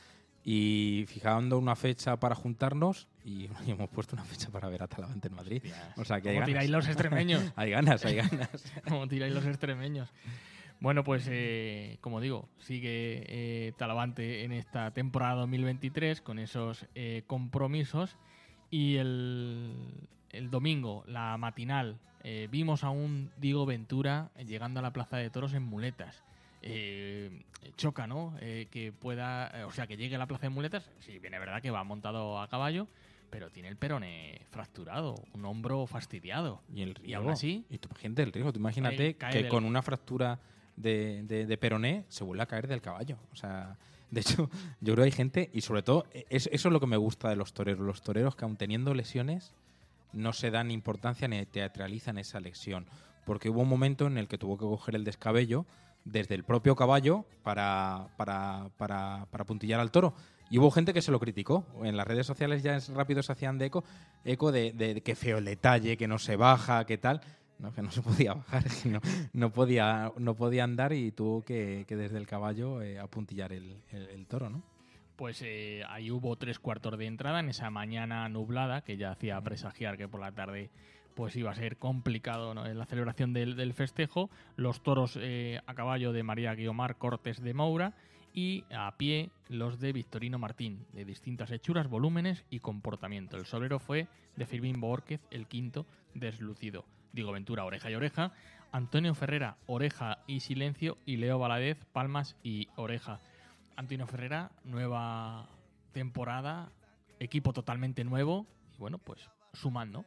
y 0.45 1.05
fijando 1.09 1.59
una 1.59 1.75
fecha 1.77 2.19
para 2.21 2.35
juntarnos 2.35 3.09
y 3.25 3.49
hemos 3.67 3.89
puesto 3.89 4.15
una 4.17 4.25
fecha 4.25 4.51
para 4.51 4.69
ver 4.69 4.83
a 4.83 4.87
Talavante 4.87 5.29
en 5.29 5.35
Madrid. 5.35 5.63
Hostias, 5.65 5.99
O 5.99 6.05
sea 6.05 6.21
que 6.21 6.29
hay 6.29 6.35
¿Cómo 6.35 6.41
ganas. 6.41 6.47
tiráis 6.49 6.71
los 6.71 6.87
extremeños? 6.89 7.53
Hay 7.57 7.71
ganas, 7.71 8.05
hay 8.05 8.17
ganas. 8.17 8.73
como 8.89 9.09
tiráis 9.09 9.33
los 9.33 9.47
extremeños. 9.47 10.13
Bueno, 10.81 11.05
pues 11.05 11.27
eh, 11.31 11.97
como 12.01 12.21
digo, 12.21 12.49
sigue 12.59 13.25
eh, 13.29 13.73
Talavante 13.79 14.45
en 14.45 14.53
esta 14.53 14.91
temporada 14.91 15.37
2023 15.37 16.21
con 16.21 16.39
esos 16.39 16.87
eh, 16.97 17.23
compromisos 17.29 18.19
y 18.69 18.97
el, 18.97 19.75
el 20.31 20.51
domingo, 20.51 21.05
la 21.07 21.37
matinal, 21.39 22.01
eh, 22.23 22.49
vimos 22.51 22.85
a 22.85 22.91
un 22.91 23.31
Diego 23.39 23.67
Ventura 23.67 24.31
llegando 24.47 24.81
a 24.81 24.83
la 24.83 24.93
Plaza 24.93 25.17
de 25.17 25.31
Toros 25.31 25.55
en 25.55 25.63
muletas. 25.63 26.23
Eh, 26.63 27.43
choca, 27.77 28.07
¿no? 28.07 28.35
Eh, 28.41 28.69
que 28.71 28.93
pueda, 28.93 29.51
eh, 29.55 29.65
o 29.65 29.73
sea, 29.73 29.87
que 29.87 29.97
llegue 29.97 30.15
a 30.15 30.19
la 30.19 30.27
Plaza 30.27 30.43
de 30.47 30.51
Muletas, 30.51 30.89
sí, 31.01 31.19
bien, 31.19 31.35
es 31.35 31.41
verdad 31.41 31.61
que 31.61 31.71
va 31.71 31.83
montado 31.85 32.41
a 32.41 32.49
caballo, 32.49 32.87
pero 33.31 33.51
tiene 33.51 33.69
el 33.69 33.77
perone 33.77 34.41
fracturado, 34.51 35.17
un 35.35 35.45
hombro 35.45 35.87
fastidiado. 35.87 36.61
Y 36.73 36.83
el 36.83 36.91
Y 36.91 36.95
riesgo. 36.95 37.23
aún 37.25 37.33
así- 37.33 37.65
Y 37.69 37.79
tú, 37.79 37.89
gente, 37.97 38.23
el 38.23 38.33
riesgo. 38.33 38.53
Tú 38.53 38.61
imagínate 38.61 39.17
Cae- 39.17 39.33
que 39.33 39.39
del- 39.43 39.49
con 39.49 39.65
una 39.65 39.83
fractura 39.83 40.39
de, 40.77 41.23
de, 41.25 41.47
de 41.47 41.59
peroné 41.59 42.05
se 42.09 42.25
vuelve 42.25 42.43
a 42.43 42.47
caer 42.47 42.69
del 42.69 42.81
caballo. 42.81 43.19
O 43.33 43.37
sea, 43.37 43.77
de 44.11 44.21
hecho, 44.21 44.49
yo 44.81 44.93
creo 44.95 44.97
que 44.97 45.03
hay 45.05 45.11
gente, 45.13 45.51
y 45.53 45.63
sobre 45.63 45.83
todo, 45.83 46.07
e, 46.13 46.27
es- 46.31 46.49
eso 46.53 46.69
es 46.69 46.73
lo 46.73 46.79
que 46.81 46.87
me 46.87 46.97
gusta 46.97 47.29
de 47.31 47.37
los 47.37 47.53
toreros. 47.55 47.85
Los 47.85 48.03
toreros 48.03 48.37
que 48.37 48.45
aun 48.45 48.57
teniendo 48.57 48.95
lesiones, 48.95 49.53
no 50.13 50.33
se 50.33 50.51
dan 50.51 50.71
importancia 50.71 51.29
ni 51.29 51.45
teatralizan 51.47 52.19
esa 52.19 52.41
lesión. 52.41 52.87
Porque 53.25 53.51
hubo 53.51 53.61
un 53.63 53.69
momento 53.69 54.07
en 54.07 54.19
el 54.19 54.29
que 54.29 54.39
tuvo 54.39 54.57
que 54.59 54.65
coger 54.65 54.95
el 54.97 55.05
descabello 55.05 55.67
desde 56.05 56.35
el 56.35 56.43
propio 56.45 56.75
caballo 56.75 57.25
para, 57.45 58.09
para, 58.17 58.71
para, 58.77 59.27
para 59.31 59.45
puntillar 59.45 59.79
al 59.81 59.91
toro. 59.93 60.15
Y 60.51 60.59
hubo 60.59 60.71
gente 60.71 60.93
que 60.93 61.01
se 61.03 61.13
lo 61.13 61.21
criticó. 61.21 61.65
En 61.83 61.97
las 61.97 62.07
redes 62.07 62.27
sociales 62.27 62.63
ya 62.63 62.79
rápido 62.95 63.23
se 63.23 63.33
hacían 63.33 63.59
de 63.59 63.67
eco, 63.67 63.85
eco 64.25 64.53
de, 64.53 65.01
que 65.05 65.15
feo 65.15 65.39
el 65.39 65.45
detalle, 65.45 65.97
que 65.97 66.09
no 66.09 66.19
se 66.19 66.37
baja, 66.37 66.85
que 66.85 66.99
tal. 66.99 67.21
No, 67.59 67.73
que 67.73 67.81
no 67.81 67.93
se 67.93 68.03
podía 68.03 68.35
bajar, 68.35 68.65
no, 69.35 69.53
podía, 69.53 70.13
no 70.19 70.35
podía 70.35 70.65
andar 70.65 70.93
y 70.93 71.13
tuvo 71.13 71.43
que, 71.45 71.85
que 71.87 71.95
desde 71.95 72.19
el 72.19 72.27
caballo 72.27 72.83
eh, 72.83 72.99
apuntillar 72.99 73.53
el, 73.53 73.81
el- 73.93 74.09
el 74.09 74.27
toro, 74.27 74.51
¿no? 74.51 74.65
Pues 75.23 75.41
eh, 75.43 75.85
ahí 75.89 76.11
hubo 76.11 76.35
tres 76.35 76.59
cuartos 76.59 76.99
de 76.99 77.07
entrada 77.07 77.39
en 77.39 77.49
esa 77.49 77.71
mañana 77.71 78.29
nublada 78.29 78.81
que 78.81 78.97
ya 78.97 79.13
hacía 79.13 79.41
presagiar 79.41 79.97
que 79.97 80.09
por 80.09 80.21
la 80.21 80.33
tarde 80.33 80.69
pues 81.15 81.37
iba 81.37 81.53
a 81.53 81.55
ser 81.55 81.77
complicado 81.77 82.55
¿no? 82.55 82.67
en 82.67 82.77
la 82.77 82.87
celebración 82.87 83.33
del, 83.33 83.55
del 83.55 83.73
festejo. 83.73 84.31
Los 84.57 84.83
toros 84.83 85.17
eh, 85.23 85.61
a 85.65 85.75
caballo 85.75 86.13
de 86.13 86.25
María 86.25 86.57
Guiomar 86.57 86.99
Cortes 86.99 87.41
de 87.41 87.55
Moura 87.55 87.95
y 88.35 88.65
a 88.75 88.97
pie 88.97 89.31
los 89.49 89.79
de 89.79 89.93
Victorino 89.93 90.41
Martín, 90.41 90.87
de 90.93 91.05
distintas 91.05 91.53
hechuras, 91.53 91.87
volúmenes 91.87 92.45
y 92.51 92.59
comportamiento. 92.59 93.37
El 93.37 93.47
solero 93.47 93.79
fue 93.79 94.09
de 94.35 94.47
Firmín 94.47 94.81
Borquez, 94.81 95.21
el 95.31 95.47
quinto 95.47 95.87
deslucido. 96.15 96.85
Digo 97.13 97.31
Ventura, 97.31 97.65
oreja 97.65 97.93
y 97.93 97.95
oreja. 97.95 98.33
Antonio 98.73 99.15
Ferrera, 99.15 99.57
oreja 99.67 100.19
y 100.27 100.41
silencio. 100.41 100.99
Y 101.07 101.19
Leo 101.19 101.39
Valadez, 101.39 101.85
palmas 101.93 102.35
y 102.43 102.71
oreja. 102.75 103.21
Antonio 103.77 104.07
Ferrera, 104.07 104.51
nueva 104.65 105.49
temporada, 105.93 106.71
equipo 107.19 107.53
totalmente 107.53 108.05
nuevo 108.05 108.47
y 108.75 108.79
bueno, 108.79 108.99
pues 108.99 109.21
sumando. 109.53 110.05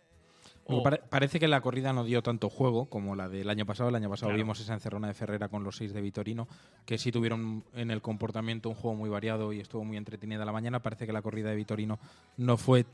O- 0.68 0.82
pare- 0.82 1.02
parece 1.10 1.40
que 1.40 1.48
la 1.48 1.62
corrida 1.62 1.94
no 1.94 2.04
dio 2.04 2.24
tanto 2.24 2.50
juego 2.50 2.88
como 2.90 3.16
la 3.16 3.30
del 3.30 3.50
año 3.50 3.66
pasado. 3.66 3.90
El 3.90 3.96
año 3.96 4.10
pasado 4.10 4.30
Claro. 4.30 4.38
vimos 4.44 4.60
esa 4.60 4.74
encerrona 4.74 5.08
de 5.08 5.14
Ferrera 5.14 5.48
con 5.50 5.64
los 5.64 5.76
seis 5.78 5.94
de 5.94 6.02
Vitorino, 6.02 6.48
que 6.86 6.98
sí 6.98 7.12
tuvieron 7.12 7.64
en 7.74 7.92
el 7.92 8.02
comportamiento 8.02 8.70
un 8.70 8.76
juego 8.76 8.96
muy 8.96 9.10
variado 9.10 9.54
y 9.54 9.60
estuvo 9.60 9.84
muy 9.84 9.98
entretenida 9.98 10.44
la 10.46 10.52
mañana. 10.52 10.82
Parece 10.82 11.06
que 11.06 11.14
la 11.14 11.22
corrida 11.22 11.50
de 11.50 11.56
Vitorino 11.56 12.00
no 12.38 12.58
fue 12.58 12.86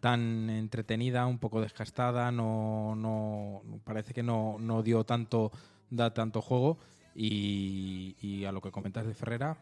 tan 0.00 0.48
entretenida, 0.48 1.26
un 1.26 1.38
poco 1.38 1.60
desgastada, 1.60 2.32
no, 2.32 2.94
no 2.96 3.60
parece 3.84 4.14
que 4.14 4.22
no, 4.22 4.56
no 4.58 4.82
dio 4.82 5.04
tanto, 5.04 5.52
da 5.90 6.14
tanto 6.14 6.40
juego. 6.40 6.78
Y, 7.14 8.16
y 8.20 8.44
a 8.44 8.52
lo 8.52 8.60
que 8.60 8.70
comentas 8.70 9.06
de 9.06 9.14
Ferrera, 9.14 9.56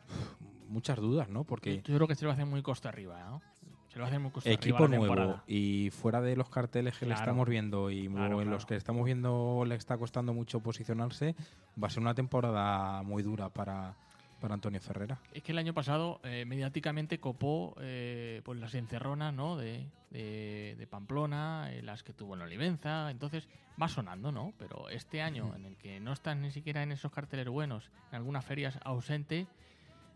muchas 0.68 0.98
dudas, 0.98 1.28
¿no? 1.28 1.44
Porque 1.44 1.82
yo 1.84 1.94
creo 1.96 2.06
que 2.06 2.14
se 2.14 2.24
lo 2.24 2.30
hace 2.30 2.44
muy 2.44 2.62
costa 2.62 2.88
arriba, 2.88 3.22
¿no? 3.24 3.40
Se 3.88 3.98
lo 3.98 4.04
hace 4.04 4.18
muy 4.18 4.30
costa 4.30 4.50
equipo 4.50 4.84
arriba 4.84 4.98
la 5.08 5.14
nuevo 5.14 5.40
y 5.46 5.90
fuera 5.90 6.20
de 6.20 6.36
los 6.36 6.50
carteles 6.50 6.98
que 6.98 7.06
le 7.06 7.14
estamos 7.14 7.48
viendo 7.48 7.90
y 7.90 8.06
Claro, 8.06 8.24
en 8.34 8.42
claro. 8.42 8.50
los 8.50 8.66
que 8.66 8.76
estamos 8.76 9.04
viendo 9.06 9.64
le 9.66 9.74
está 9.76 9.96
costando 9.96 10.34
mucho 10.34 10.60
posicionarse, 10.60 11.34
va 11.82 11.86
a 11.88 11.90
ser 11.90 12.02
una 12.02 12.14
temporada 12.14 13.02
muy 13.02 13.22
dura 13.22 13.48
para, 13.48 13.96
para 14.40 14.54
Antonio 14.54 14.80
Ferrera. 14.80 15.20
Es 15.32 15.42
que 15.42 15.52
el 15.52 15.58
año 15.58 15.74
pasado 15.74 16.20
eh, 16.24 16.44
mediáticamente 16.46 17.18
copó 17.20 17.74
eh, 17.80 18.40
pues 18.44 18.58
las 18.58 18.74
encerronas 18.74 19.34
¿no? 19.34 19.56
de, 19.56 19.86
de- 20.10 20.76
de 20.78 20.86
Pamplona, 20.86 21.68
eh, 21.72 21.82
las 21.82 22.02
que 22.02 22.12
tuvo 22.12 22.34
en 22.34 22.42
Olivenza, 22.42 23.10
entonces 23.10 23.48
va 23.80 23.88
sonando, 23.88 24.32
¿no? 24.32 24.52
Pero 24.58 24.88
este 24.88 25.22
año 25.22 25.54
en 25.54 25.64
el 25.64 25.76
que 25.76 26.00
no 26.00 26.12
estás 26.12 26.36
ni 26.36 26.50
siquiera 26.50 26.82
en 26.82 26.92
esos 26.92 27.10
carteles 27.12 27.48
buenos, 27.48 27.90
en 28.10 28.16
algunas 28.16 28.44
ferias 28.44 28.78
ausente, 28.84 29.46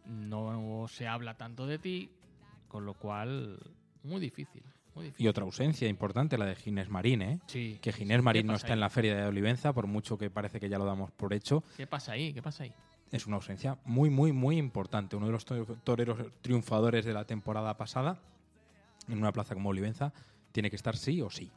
no 0.07 0.87
se 0.89 1.07
habla 1.07 1.35
tanto 1.35 1.67
de 1.67 1.79
ti, 1.79 2.11
con 2.69 2.85
lo 2.87 2.95
cual 2.95 3.59
muy 4.03 4.21
difícil, 4.21 4.63
muy 4.95 5.07
difícil. 5.07 5.27
Y 5.27 5.29
otra 5.29 5.45
ausencia 5.45 5.89
importante, 5.89 6.37
la 6.39 6.47
de 6.47 6.57
Ginés 6.57 6.89
Marín, 6.89 7.23
¿eh? 7.23 7.41
Sí. 7.47 7.79
Que 7.81 7.93
Ginés 7.93 8.23
Marín 8.23 8.47
no 8.47 8.55
está 8.55 8.73
en 8.73 8.81
la 8.81 8.91
feria 8.91 9.15
de 9.17 9.27
Olivenza, 9.27 9.73
por 9.73 9.87
mucho 9.87 10.19
que 10.19 10.31
parece 10.31 10.59
que 10.61 10.69
ya 10.69 10.79
lo 10.79 10.85
damos 10.85 11.11
por 11.13 11.33
hecho. 11.33 11.63
¿Qué 11.77 11.87
pasa 11.87 12.13
ahí? 12.13 12.33
¿Qué 12.33 12.43
pasa 12.43 12.65
ahí? 12.65 12.73
Es 13.13 13.27
una 13.27 13.37
ausencia 13.37 13.79
muy, 13.85 14.11
muy, 14.11 14.33
muy 14.33 14.57
importante. 14.59 15.15
Uno 15.17 15.27
de 15.27 15.33
los 15.33 15.45
to- 15.45 15.65
toreros 15.85 16.19
triunfadores 16.41 17.05
de 17.05 17.13
la 17.13 17.25
temporada 17.27 17.77
pasada, 17.77 18.19
en 19.09 19.19
una 19.19 19.33
plaza 19.33 19.55
como 19.55 19.69
Olivenza, 19.69 20.13
tiene 20.51 20.71
que 20.71 20.77
estar 20.77 20.97
sí 20.97 21.21
o 21.23 21.31
sí. 21.31 21.51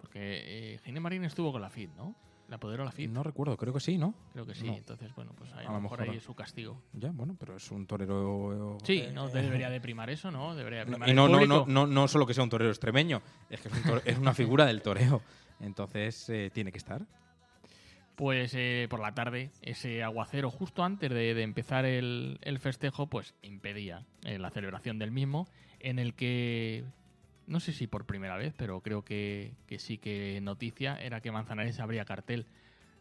Porque 0.00 0.74
eh, 0.74 0.78
Ginés 0.84 1.02
Marín 1.02 1.24
estuvo 1.24 1.50
con 1.52 1.60
la 1.60 1.68
FIT, 1.70 1.90
¿no? 1.96 2.14
La 2.48 2.56
apoderó 2.56 2.82
la 2.84 2.92
FIT. 2.92 3.10
No 3.10 3.22
recuerdo, 3.22 3.56
creo 3.58 3.74
que 3.74 3.80
sí, 3.80 3.98
¿no? 3.98 4.14
Creo 4.32 4.46
que 4.46 4.54
sí. 4.54 4.66
no. 4.68 4.74
Entonces, 4.74 5.14
bueno, 5.14 5.32
pues 5.36 5.52
ahí, 5.52 5.66
A 5.66 5.72
lo 5.72 5.80
mejor 5.80 5.98
mejor- 5.98 6.12
ahí 6.12 6.18
es 6.18 6.22
su 6.24 6.34
castigo. 6.34 6.80
Ya, 6.94 7.10
bueno, 7.10 7.36
pero 7.38 7.56
es 7.56 7.70
un 7.70 7.84
torero. 7.86 8.78
Sí, 8.84 9.00
eh, 9.00 9.10
no 9.12 9.28
debería 9.28 9.68
de 9.68 9.80
primar 9.80 10.08
eso, 10.08 10.30
¿no? 10.30 10.54
Debería 10.54 10.86
primar 10.86 11.08
y 11.08 11.10
el 11.10 11.16
no, 11.16 11.28
no, 11.28 11.44
no, 11.44 11.66
no, 11.66 11.86
no 11.86 12.08
solo 12.08 12.24
que 12.26 12.32
sea 12.32 12.44
un 12.44 12.48
torero 12.50 12.70
extremeño, 12.70 13.20
es 13.50 13.60
que 13.60 13.68
es, 13.68 13.74
un 13.74 14.00
es 14.04 14.18
una 14.18 14.32
figura 14.32 14.64
del 14.64 14.80
toreo. 14.80 15.20
Entonces 15.60 16.28
eh, 16.30 16.50
tiene 16.54 16.70
que 16.72 16.78
estar. 16.78 17.04
Pues 18.18 18.52
eh, 18.56 18.88
por 18.90 18.98
la 18.98 19.14
tarde, 19.14 19.52
ese 19.62 20.02
aguacero 20.02 20.50
justo 20.50 20.82
antes 20.82 21.08
de, 21.08 21.40
empezar 21.40 21.84
el, 21.84 22.40
el 22.42 22.58
festejo, 22.58 23.06
pues 23.06 23.32
impedía 23.42 24.06
eh, 24.24 24.40
la 24.40 24.50
celebración 24.50 24.98
del 24.98 25.12
mismo, 25.12 25.46
en 25.78 26.00
el 26.00 26.14
que, 26.14 26.82
no 27.46 27.60
sé 27.60 27.72
si 27.72 27.86
por 27.86 28.06
primera 28.06 28.36
vez, 28.36 28.54
pero 28.56 28.80
creo 28.80 29.04
que, 29.04 29.52
que 29.68 29.78
sí 29.78 29.98
que 29.98 30.40
noticia 30.42 30.96
era 30.96 31.20
que 31.20 31.30
Manzanares 31.30 31.78
abría 31.78 32.04
cartel. 32.04 32.46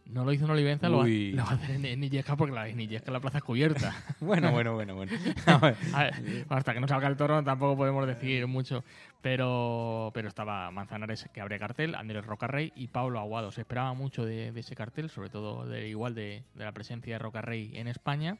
No 0.09 0.23
lo 0.25 0.31
hizo 0.31 0.45
en 0.45 0.51
Olivenza, 0.51 0.89
lo 0.89 0.99
va, 0.99 1.07
lo 1.07 1.43
va 1.43 1.51
a 1.51 1.53
hacer 1.55 1.75
en, 1.75 1.85
en 1.85 2.23
porque 2.37 2.53
la, 2.53 2.67
en 2.67 2.79
Illescas 2.79 3.11
la 3.11 3.19
plaza 3.19 3.39
es 3.39 3.43
cubierta. 3.43 3.95
Bueno, 4.19 4.51
bueno, 4.51 4.73
bueno, 4.73 4.95
bueno. 4.95 5.11
A 5.45 5.57
ver, 5.57 5.75
A 5.93 6.03
ver, 6.03 6.45
hasta 6.49 6.73
que 6.73 6.79
no 6.79 6.87
salga 6.87 7.07
el 7.07 7.17
toro 7.17 7.43
tampoco 7.43 7.77
podemos 7.77 8.07
decir 8.07 8.47
mucho. 8.47 8.83
Pero, 9.21 10.11
pero 10.13 10.27
estaba 10.27 10.71
Manzanares 10.71 11.27
que 11.33 11.41
abría 11.41 11.59
cartel, 11.59 11.95
Andrés 11.95 12.25
Rocarrey 12.25 12.71
y 12.75 12.87
Pablo 12.87 13.19
Aguado. 13.19 13.51
Se 13.51 13.61
esperaba 13.61 13.93
mucho 13.93 14.25
de, 14.25 14.51
de 14.51 14.59
ese 14.59 14.75
cartel, 14.75 15.09
sobre 15.09 15.29
todo 15.29 15.65
de, 15.65 15.87
igual 15.89 16.15
de, 16.15 16.43
de 16.53 16.63
la 16.63 16.71
presencia 16.71 17.15
de 17.15 17.19
Rocarrey 17.19 17.71
en 17.75 17.87
España. 17.87 18.37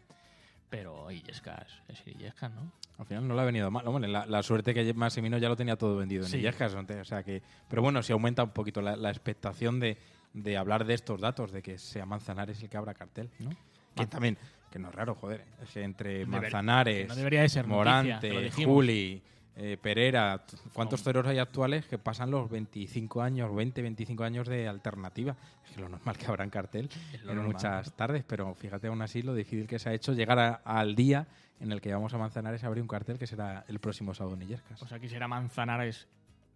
Pero 0.69 1.09
Illescas 1.11 1.81
es 1.87 2.05
Illescas, 2.05 2.51
¿no? 2.53 2.71
Al 2.97 3.05
final 3.05 3.27
no 3.27 3.35
le 3.35 3.41
ha 3.41 3.45
venido 3.45 3.71
mal. 3.71 4.11
La, 4.11 4.25
la 4.25 4.43
suerte 4.43 4.73
que 4.73 4.93
Massimino 4.93 5.37
ya 5.37 5.47
lo 5.49 5.55
tenía 5.55 5.77
todo 5.77 5.95
vendido 5.97 6.23
en 6.25 6.29
Sí. 6.29 6.37
Illescas, 6.37 6.73
O 6.73 7.05
sea 7.05 7.23
que, 7.23 7.41
pero 7.69 7.81
bueno, 7.81 8.01
si 8.01 8.11
aumenta 8.11 8.43
un 8.43 8.49
poquito 8.49 8.81
la, 8.81 8.95
la 8.95 9.09
expectación 9.09 9.79
de, 9.79 9.97
de 10.43 10.57
hablar 10.57 10.85
de 10.85 10.93
estos 10.93 11.19
datos, 11.21 11.51
de 11.51 11.61
que 11.61 11.77
sea 11.77 12.05
Manzanares 12.05 12.61
el 12.61 12.69
que 12.69 12.77
abra 12.77 12.93
cartel, 12.93 13.29
¿no? 13.39 13.49
Que 13.95 14.05
también, 14.05 14.37
que 14.71 14.77
no 14.79 14.89
es 14.89 14.95
raro, 14.95 15.15
joder. 15.15 15.43
Es 15.63 15.71
que 15.71 15.83
entre 15.83 16.25
Manzanares, 16.41 17.01
que 17.03 17.07
no 17.07 17.15
debería 17.15 17.41
de 17.41 17.49
ser 17.49 17.65
Morante. 17.67 18.29
Juli, 18.65 19.21
eh, 19.55 19.77
Pereira, 19.81 20.45
t- 20.45 20.55
¿cuántos 20.73 21.01
toreros 21.01 21.25
hay 21.27 21.39
actuales 21.39 21.87
que 21.87 21.97
pasan 21.97 22.29
los 22.29 22.47
25 22.49 23.21
años, 23.23 23.53
20, 23.55 23.81
25 23.81 24.23
años 24.23 24.47
de 24.47 24.67
alternativa? 24.67 25.35
Es 25.65 25.71
que 25.75 25.81
lo 25.81 25.89
normal 25.89 26.15
que 26.17 26.27
abran 26.27 26.49
cartel 26.51 26.89
en 27.13 27.25
normal, 27.37 27.45
muchas 27.53 27.91
tardes, 27.95 28.23
pero 28.27 28.53
fíjate 28.53 28.85
aún 28.87 29.01
así 29.01 29.23
lo 29.23 29.33
difícil 29.33 29.65
que 29.65 29.79
se 29.79 29.89
ha 29.89 29.93
hecho 29.93 30.13
llegar 30.13 30.37
a- 30.37 30.61
al 30.63 30.95
día 30.95 31.25
en 31.59 31.71
el 31.71 31.81
que 31.81 31.91
vamos 31.91 32.13
a 32.13 32.19
Manzanares 32.19 32.63
a 32.63 32.67
abrir 32.67 32.83
un 32.83 32.87
cartel 32.87 33.17
que 33.17 33.25
será 33.25 33.65
el 33.67 33.79
próximo 33.79 34.13
sábado 34.13 34.35
en 34.35 34.43
Illescas. 34.43 34.77
Pues 34.79 34.91
aquí 34.91 35.09
será 35.09 35.27
Manzanares 35.27 36.07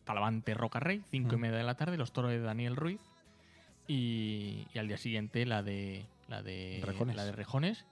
Talavante 0.03 0.53
Rocarrey, 0.53 1.01
5 1.09 1.33
y 1.35 1.37
media 1.39 1.57
de 1.57 1.63
la 1.63 1.75
tarde, 1.75 1.97
los 1.97 2.11
toros 2.11 2.29
de 2.29 2.39
Daniel 2.39 2.75
Ruiz. 2.75 2.99
Y, 3.87 4.67
y 4.73 4.79
al 4.79 4.87
día 4.87 4.97
siguiente 4.97 5.45
la 5.45 5.63
de 5.63 6.05
la 6.27 6.41
de 6.41 6.81
Rejones. 6.83 7.15
la 7.15 7.25
de 7.25 7.31
Rejones, 7.33 7.85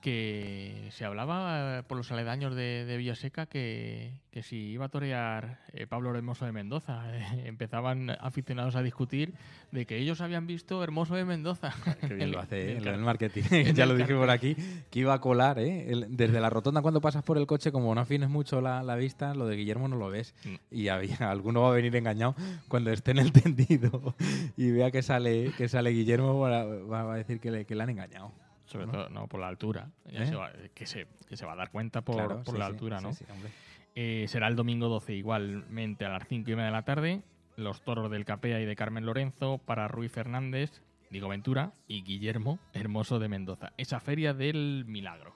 que 0.00 0.88
se 0.92 1.04
hablaba 1.04 1.78
eh, 1.78 1.82
por 1.82 1.96
los 1.96 2.10
aledaños 2.12 2.54
de, 2.54 2.84
de 2.84 2.96
Villaseca 2.96 3.46
que, 3.46 4.12
que 4.30 4.42
si 4.42 4.56
iba 4.56 4.86
a 4.86 4.88
torear 4.88 5.58
eh, 5.72 5.86
Pablo 5.86 6.14
Hermoso 6.14 6.44
de 6.46 6.52
Mendoza. 6.52 7.02
eh, 7.16 7.42
empezaban 7.46 8.10
aficionados 8.20 8.76
a 8.76 8.82
discutir 8.82 9.34
de 9.72 9.86
que 9.86 9.96
ellos 9.98 10.20
habían 10.20 10.46
visto 10.46 10.82
Hermoso 10.82 11.14
de 11.16 11.24
Mendoza. 11.24 11.74
Qué 12.06 12.14
bien 12.14 12.30
lo 12.32 12.40
hace, 12.40 12.72
el 12.72 12.78
lo 12.78 12.84
del 12.84 12.94
car- 12.94 12.98
marketing. 13.04 13.42
ya 13.74 13.84
el 13.84 13.88
lo 13.90 13.96
dije 13.96 14.14
por 14.14 14.30
aquí, 14.30 14.56
que 14.90 15.00
iba 15.00 15.14
a 15.14 15.20
colar, 15.20 15.58
¿eh? 15.58 15.90
El- 15.90 16.16
desde 16.16 16.40
la 16.40 16.48
rotonda 16.50 16.80
cuando 16.80 17.00
pasas 17.00 17.22
por 17.24 17.36
el 17.38 17.46
coche, 17.46 17.72
como 17.72 17.94
no 17.94 18.00
afines 18.00 18.28
mucho 18.30 18.60
la, 18.60 18.82
la 18.82 18.96
vista, 18.96 19.34
lo 19.34 19.46
de 19.46 19.56
Guillermo 19.56 19.88
no 19.88 19.96
lo 19.96 20.08
ves. 20.10 20.34
Mm. 20.44 20.54
Y 20.70 20.88
había, 20.88 21.16
alguno 21.30 21.62
va 21.62 21.68
a 21.70 21.72
venir 21.74 21.94
engañado 21.96 22.34
cuando 22.68 22.90
esté 22.92 23.10
en 23.10 23.18
el 23.18 23.32
tendido 23.32 24.14
y 24.56 24.70
vea 24.70 24.90
que 24.90 25.02
sale, 25.02 25.52
que 25.56 25.68
sale 25.68 25.90
Guillermo, 25.90 26.38
va, 26.38 26.60
a- 26.60 26.64
va 26.64 27.12
a 27.14 27.16
decir 27.16 27.40
que 27.40 27.50
le, 27.50 27.64
que 27.64 27.74
le 27.74 27.82
han 27.82 27.90
engañado. 27.90 28.32
Sobre 28.68 28.86
¿no? 28.86 28.92
todo 28.92 29.08
no 29.08 29.26
por 29.26 29.40
la 29.40 29.48
altura. 29.48 29.90
¿Eh? 30.06 30.26
se 30.26 30.34
va- 30.36 30.52
que, 30.74 30.86
se, 30.86 31.06
que 31.28 31.36
se 31.36 31.44
va 31.46 31.54
a 31.54 31.56
dar 31.56 31.70
cuenta 31.70 32.02
por, 32.02 32.14
Claro, 32.16 32.42
por 32.44 32.54
sí, 32.54 32.58
la 32.58 32.66
sí, 32.66 32.72
altura, 32.72 32.98
sí, 32.98 33.04
¿no? 33.04 33.12
sí, 33.14 33.24
hombre. 33.30 33.50
Eh, 33.94 34.26
será 34.28 34.46
el 34.46 34.54
domingo 34.56 34.88
12 34.88 35.14
igualmente 35.14 36.04
a 36.04 36.10
las 36.10 36.28
5 36.28 36.50
y 36.50 36.54
media 36.54 36.66
de 36.66 36.72
la 36.72 36.82
tarde. 36.82 37.22
Los 37.56 37.82
toros 37.82 38.10
del 38.10 38.24
Capea 38.24 38.60
y 38.60 38.64
de 38.66 38.76
Carmen 38.76 39.04
Lorenzo 39.06 39.58
para 39.58 39.88
Ruiz 39.88 40.12
Fernández, 40.12 40.82
Diego 41.10 41.28
Ventura 41.28 41.72
y 41.88 42.02
Guillermo 42.04 42.60
Hermoso 42.72 43.18
de 43.18 43.28
Mendoza. 43.28 43.72
Esa 43.76 43.98
feria 43.98 44.32
del 44.34 44.84
milagro. 44.86 45.34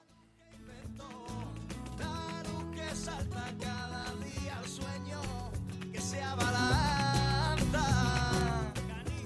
Salta 2.93 3.43
cada 3.59 4.05
día 4.23 4.59
el 4.61 4.69
sueño 4.69 5.19
que 5.91 5.99
se 5.99 6.21
abalanza. 6.21 6.92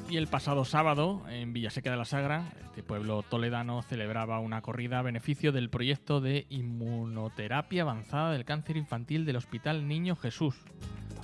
Y 0.09 0.15
el 0.15 0.27
pasado 0.27 0.63
sábado, 0.63 1.21
en 1.29 1.51
Villaseca 1.51 1.91
de 1.91 1.97
la 1.97 2.05
Sagra, 2.05 2.45
este 2.63 2.81
pueblo 2.81 3.23
toledano 3.23 3.81
celebraba 3.81 4.39
una 4.39 4.61
corrida 4.61 4.99
a 4.99 5.01
beneficio 5.01 5.51
del 5.51 5.69
proyecto 5.69 6.21
de 6.21 6.45
inmunoterapia 6.49 7.81
avanzada 7.81 8.31
del 8.31 8.45
cáncer 8.45 8.77
infantil 8.77 9.25
del 9.25 9.35
Hospital 9.35 9.85
Niño 9.85 10.15
Jesús. 10.15 10.55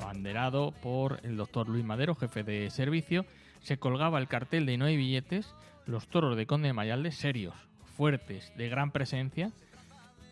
Abanderado 0.02 0.74
por 0.82 1.22
el 1.24 1.38
doctor 1.38 1.70
Luis 1.70 1.86
Madero, 1.86 2.16
jefe 2.16 2.44
de 2.44 2.70
servicio, 2.72 3.26
se 3.62 3.78
colgaba 3.78 4.20
el 4.20 4.28
cartel 4.28 4.66
de 4.66 4.78
No 4.78 4.86
hay 4.86 4.98
billetes 4.98 5.56
los 5.86 6.10
toros 6.10 6.36
de 6.36 6.46
Conde 6.46 6.68
de 6.68 6.74
Mayalde 6.74 7.12
serios, 7.12 7.56
fuertes, 7.96 8.52
de 8.58 8.68
gran 8.68 8.92
presencia, 8.92 9.52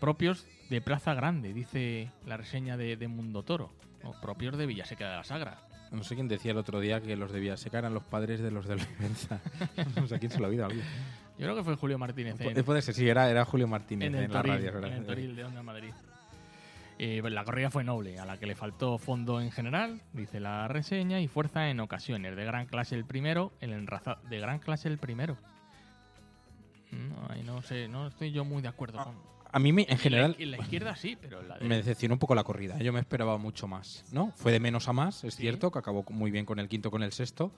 propios 0.02 0.46
de 0.70 0.82
Plaza 0.82 1.14
Grande, 1.14 1.54
dice 1.54 2.12
la 2.26 2.36
reseña 2.36 2.76
de, 2.76 2.98
de 2.98 3.08
Mundo 3.08 3.44
Toro, 3.44 3.72
o 4.04 4.12
propios 4.20 4.58
de 4.58 4.66
Villaseca 4.66 5.10
de 5.10 5.16
la 5.16 5.24
Sagra. 5.24 5.71
No 5.92 6.04
sé 6.04 6.16
quién 6.16 6.28
decía 6.30 6.52
el 6.52 6.58
otro 6.58 6.80
día 6.80 7.02
que 7.02 7.16
los 7.18 7.32
de 7.32 7.40
Villaseca 7.42 7.80
eran 7.80 7.94
los 7.94 8.04
padres 8.04 8.40
de 8.40 8.50
los 8.50 8.66
de 8.66 8.76
Olivenza. 8.76 9.40
no 9.96 10.08
sé 10.08 10.20
quién 10.20 10.32
se 10.32 10.40
lo 10.40 10.46
ha 10.46 10.50
oído 10.50 10.66
alguien. 10.66 10.86
Yo 11.38 11.46
creo 11.46 11.56
que 11.56 11.64
fue 11.64 11.76
Julio 11.76 11.98
Martínez 11.98 12.40
en, 12.40 12.56
Pu- 12.56 12.64
Puede 12.64 12.82
ser, 12.82 12.94
sí, 12.96 13.08
era, 13.10 13.30
era 13.30 13.44
Julio 13.46 13.68
Martínez 13.68 14.08
en 14.08 14.16
en, 14.16 14.24
el 14.24 14.32
la 14.32 14.38
Toril, 14.42 14.54
radio. 14.54 14.68
es 14.68 14.74
verdad. 14.74 14.90
en 14.92 14.98
el 14.98 15.06
Toril 15.06 15.36
de 15.36 15.44
Onda 15.44 15.64
Madrid. 15.64 15.92
Eh, 17.00 17.22
la 17.30 17.44
corrida 17.44 17.72
fue 17.72 17.84
noble, 17.84 18.20
a 18.20 18.26
la 18.26 18.38
que 18.38 18.46
le 18.46 18.56
faltó 18.56 18.98
fondo 19.00 19.42
en 19.42 19.52
general, 19.52 20.02
dice 20.14 20.40
la 20.40 20.68
reseña, 20.68 21.20
y 21.20 21.28
fuerza 21.28 21.68
en 21.70 21.80
ocasiones. 21.80 22.36
De 22.36 22.46
gran 22.46 22.68
clase 22.68 22.96
el 22.96 23.06
primero, 23.06 23.52
el 23.60 23.74
enraza 23.74 24.18
de 24.30 24.40
gran 24.40 24.60
clase 24.60 24.88
el 24.88 24.98
primero. 25.00 25.36
No, 26.92 27.16
ahí 27.34 27.42
no 27.44 27.62
sé, 27.64 27.88
no 27.88 28.08
estoy 28.08 28.32
yo 28.32 28.46
muy 28.46 28.62
de 28.62 28.68
acuerdo 28.68 29.04
con. 29.04 29.16
A 29.54 29.60
mí, 29.60 29.72
me- 29.74 29.84
en 29.84 29.92
En 29.92 29.98
general, 29.98 30.36
en 30.40 30.52
la 30.52 30.58
izquierda 30.58 30.96
sí, 30.96 31.18
pero 31.22 31.42
en 31.42 31.50
la 31.50 31.56
me 31.60 31.70
de. 31.70 31.76
decepcionó 31.78 32.16
un 32.16 32.20
poco 32.20 32.36
la 32.36 32.44
corrida. 32.44 32.78
Yo 32.80 32.94
me 32.94 33.00
esperaba 33.00 33.38
mucho 33.38 33.68
más, 33.68 34.06
¿no? 34.12 34.32
Fue 34.38 34.52
de 34.52 34.60
menos 34.60 34.88
a 34.88 34.94
más, 34.94 35.24
es 35.24 35.34
Sí. 35.36 35.42
cierto, 35.42 35.72
que 35.72 35.80
acabó 35.80 36.04
muy 36.10 36.32
bien 36.32 36.46
con 36.46 36.60
el 36.60 36.70
quinto, 36.70 36.90
con 36.92 37.04
el 37.04 37.12
sexto. 37.12 37.52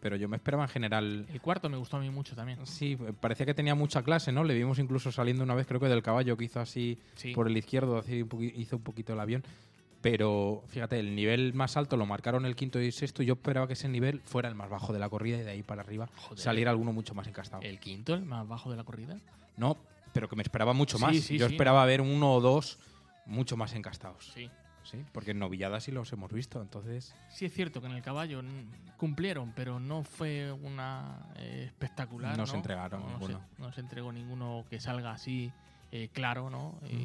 Pero 0.00 0.16
yo 0.16 0.28
me 0.28 0.36
esperaba 0.36 0.64
en 0.64 0.68
general. 0.68 1.26
El 1.32 1.40
cuarto 1.40 1.70
me 1.70 1.78
gustó 1.78 1.96
a 1.96 2.00
mí 2.00 2.10
mucho 2.10 2.36
también. 2.36 2.58
Sí, 2.66 2.94
parecía 3.20 3.46
que 3.46 3.54
tenía 3.54 3.74
mucha 3.74 4.02
clase, 4.02 4.32
¿no? 4.32 4.44
Le 4.44 4.52
vimos 4.52 4.78
incluso 4.78 5.10
saliendo 5.10 5.42
una 5.42 5.54
vez, 5.54 5.66
creo 5.66 5.80
que 5.80 5.86
del 5.88 6.02
caballo, 6.02 6.36
que 6.36 6.44
hizo 6.44 6.60
así 6.60 6.98
Sí. 7.14 7.32
por 7.32 7.48
el 7.48 7.56
izquierdo, 7.56 7.96
así 7.98 8.20
un 8.20 8.28
poqui- 8.28 8.52
hizo 8.54 8.76
un 8.76 8.82
poquito 8.82 9.14
el 9.14 9.20
avión. 9.20 9.42
Pero 10.02 10.62
fíjate, 10.68 11.00
el 11.00 11.14
nivel 11.16 11.54
más 11.54 11.78
alto 11.78 11.96
lo 11.96 12.04
marcaron 12.04 12.44
el 12.44 12.54
quinto 12.54 12.78
y 12.78 12.92
sexto. 12.92 13.22
Yo 13.22 13.32
esperaba 13.32 13.66
que 13.66 13.72
ese 13.72 13.88
nivel 13.88 14.20
fuera 14.20 14.50
el 14.50 14.54
más 14.54 14.68
bajo 14.68 14.92
de 14.92 14.98
la 14.98 15.08
corrida 15.08 15.38
y 15.38 15.42
de 15.44 15.50
ahí 15.50 15.62
para 15.62 15.80
arriba 15.80 16.10
Joder. 16.16 16.38
saliera 16.38 16.70
alguno 16.70 16.92
mucho 16.92 17.14
más 17.14 17.26
encastado. 17.26 17.62
El 17.62 17.80
quinto, 17.80 18.12
el 18.12 18.26
más 18.26 18.46
bajo 18.46 18.70
de 18.70 18.76
la 18.76 18.84
corrida. 18.84 19.16
No, 19.56 19.78
pero 20.14 20.28
que 20.28 20.36
me 20.36 20.42
esperaba 20.42 20.72
mucho 20.72 20.98
más. 20.98 21.14
sí, 21.18 21.36
Yo 21.36 21.48
sí. 21.48 21.52
esperaba 21.54 21.84
ver 21.84 22.00
uno 22.00 22.32
o 22.32 22.40
dos 22.40 22.78
mucho 23.26 23.58
más 23.58 23.74
encastados. 23.74 24.30
Sí. 24.34 24.50
Sí, 24.84 25.02
porque 25.12 25.30
en 25.30 25.38
novilladas 25.38 25.84
sí 25.84 25.92
los 25.92 26.12
hemos 26.12 26.30
visto, 26.30 26.60
entonces. 26.60 27.14
Sí 27.30 27.46
es 27.46 27.54
cierto 27.54 27.80
que 27.80 27.86
en 27.86 27.94
el 27.94 28.02
caballo 28.02 28.42
cumplieron, 28.98 29.52
pero 29.56 29.80
no 29.80 30.02
fue 30.04 30.52
una 30.52 31.30
eh, 31.36 31.64
espectacular. 31.66 32.32
No 32.32 32.42
No, 32.42 32.46
se 32.46 32.56
entregaron 32.56 33.00
no, 33.00 33.08
ninguno. 33.08 33.40
se, 33.56 33.62
no 33.62 33.72
se 33.72 33.80
entregó 33.80 34.12
ninguno 34.12 34.64
que 34.68 34.80
salga 34.80 35.12
así 35.12 35.50
eh, 35.90 36.10
claro, 36.12 36.50
¿no? 36.50 36.78
Y, 36.90 36.94
Mm. 36.96 36.98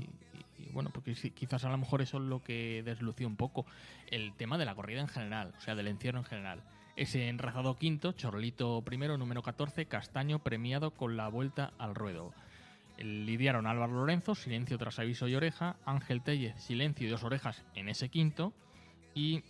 y- 0.60 0.64
y 0.64 0.70
bueno, 0.74 0.90
porque 0.94 1.14
quizás 1.14 1.64
a 1.64 1.70
lo 1.70 1.78
mejor 1.78 2.02
eso 2.02 2.18
es 2.18 2.24
lo 2.24 2.44
que 2.44 2.84
deslució 2.84 3.26
un 3.28 3.38
poco 3.38 3.66
el 4.12 4.34
tema 4.34 4.58
de 4.58 4.66
la 4.66 4.76
corrida 4.76 5.00
en 5.00 5.08
general, 5.08 5.54
o 5.58 5.62
sea, 5.62 5.74
del 5.76 5.88
encierro 5.88 6.20
en 6.20 6.26
general. 6.26 6.62
Ese 6.98 7.30
enrazado 7.30 7.78
quinto, 7.78 8.12
Chorlito 8.12 8.82
primero, 8.82 9.18
número 9.18 9.42
14, 9.42 9.86
Castaño 9.86 10.40
premiado 10.40 10.92
con 10.92 11.16
la 11.16 11.30
vuelta 11.30 11.72
al 11.78 11.96
ruedo. 11.96 12.34
Lidiaron 13.00 13.68
Álvaro 13.68 13.94
Lorenzo, 13.94 14.36
silencio 14.36 14.78
tras 14.78 15.00
aviso 15.00 15.28
y 15.28 15.36
oreja, 15.36 15.78
Ángel 15.86 16.22
Tellez, 16.22 16.56
silencio 16.62 17.08
y 17.08 17.10
dos 17.10 17.24
orejas 17.24 17.64
en 17.76 17.90
ese 17.90 18.10
quinto, 18.10 18.54
y 19.14 19.44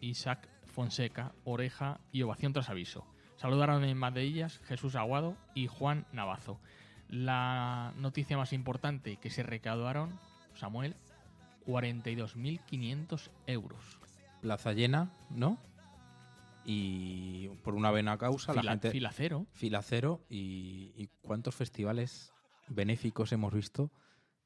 Isaac 0.00 0.48
Fonseca, 0.64 1.32
oreja 1.44 2.00
y 2.12 2.22
ovación 2.22 2.52
tras 2.52 2.70
aviso. 2.70 3.06
Saludaron 3.36 3.84
en 3.84 3.96
Madeillas 3.96 4.60
Jesús 4.60 4.94
Aguado 4.94 5.36
y 5.54 5.66
Juan 5.66 6.06
Navazo. 6.12 6.58
La 7.08 7.92
noticia 7.96 8.36
más 8.36 8.52
importante 8.52 9.16
que 9.16 9.30
se 9.30 9.42
recaudaron, 9.42 10.18
Samuel, 10.54 10.96
42.500 11.66 13.30
euros. 13.46 13.98
Plaza 14.40 14.72
llena, 14.72 15.10
¿no? 15.30 15.58
Y 16.64 17.48
por 17.62 17.74
una 17.74 17.90
buena 17.90 18.18
causa, 18.18 18.54
la 18.54 18.62
gente. 18.62 18.90
fila 18.90 19.12
cero. 19.12 19.46
fila 19.52 19.82
cero. 19.82 20.20
Y, 20.28 20.92
y 20.96 21.08
cuántos 21.22 21.54
festivales 21.54 22.32
benéficos 22.68 23.32
hemos 23.32 23.52
visto 23.54 23.90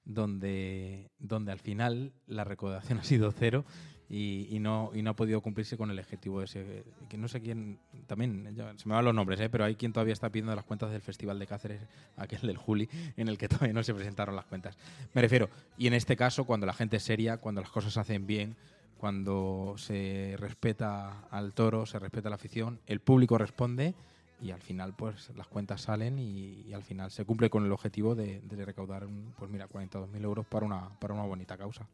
donde, 0.04 1.10
donde 1.18 1.52
al 1.52 1.58
final 1.58 2.12
la 2.26 2.44
recaudación 2.44 2.98
ha 3.00 3.04
sido 3.04 3.30
cero 3.32 3.64
y, 4.08 4.48
y 4.50 4.58
no, 4.58 4.90
y 4.92 5.02
no 5.02 5.10
ha 5.10 5.16
podido 5.16 5.40
cumplirse 5.40 5.76
con 5.76 5.90
el 5.90 5.98
objetivo 5.98 6.42
ese. 6.42 6.84
Que 7.08 7.16
no 7.16 7.28
sé 7.28 7.40
quién, 7.40 7.78
también, 8.08 8.52
se 8.76 8.88
me 8.88 8.94
van 8.94 9.04
los 9.04 9.14
nombres, 9.14 9.38
¿eh? 9.38 9.48
pero 9.48 9.64
hay 9.64 9.76
quien 9.76 9.92
todavía 9.92 10.12
está 10.12 10.30
pidiendo 10.30 10.54
las 10.54 10.64
cuentas 10.64 10.90
del 10.90 11.00
Festival 11.00 11.38
de 11.38 11.46
Cáceres, 11.46 11.80
aquel 12.16 12.40
del 12.40 12.56
Juli, 12.56 12.88
en 13.16 13.28
el 13.28 13.38
que 13.38 13.48
todavía 13.48 13.72
no 13.72 13.84
se 13.84 13.94
presentaron 13.94 14.34
las 14.34 14.46
cuentas. 14.46 14.76
Me 15.14 15.22
refiero, 15.22 15.48
y 15.78 15.86
en 15.86 15.94
este 15.94 16.16
caso, 16.16 16.44
cuando 16.44 16.66
la 16.66 16.72
gente 16.72 16.96
es 16.96 17.04
seria, 17.04 17.36
cuando 17.36 17.60
las 17.60 17.70
cosas 17.70 17.92
se 17.92 18.00
hacen 18.00 18.26
bien, 18.26 18.56
cuando 18.98 19.76
se 19.78 20.34
respeta 20.38 21.20
al 21.30 21.54
toro, 21.54 21.86
se 21.86 21.98
respeta 21.98 22.28
la 22.28 22.34
afición, 22.34 22.80
el 22.86 23.00
público 23.00 23.38
responde 23.38 23.94
y 24.40 24.50
al 24.52 24.60
final 24.60 24.94
pues 24.94 25.30
las 25.36 25.46
cuentas 25.46 25.82
salen 25.82 26.18
y, 26.18 26.62
y 26.66 26.72
al 26.72 26.82
final 26.82 27.10
se 27.10 27.24
cumple 27.24 27.50
con 27.50 27.64
el 27.64 27.72
objetivo 27.72 28.14
de, 28.14 28.40
de 28.40 28.64
recaudar 28.64 29.04
un, 29.06 29.34
pues 29.38 29.50
mira 29.50 29.68
42.000 29.68 30.22
euros 30.22 30.46
para 30.46 30.64
una 30.66 30.88
para 30.98 31.14
una 31.14 31.24
bonita 31.24 31.56
causa 31.56 31.86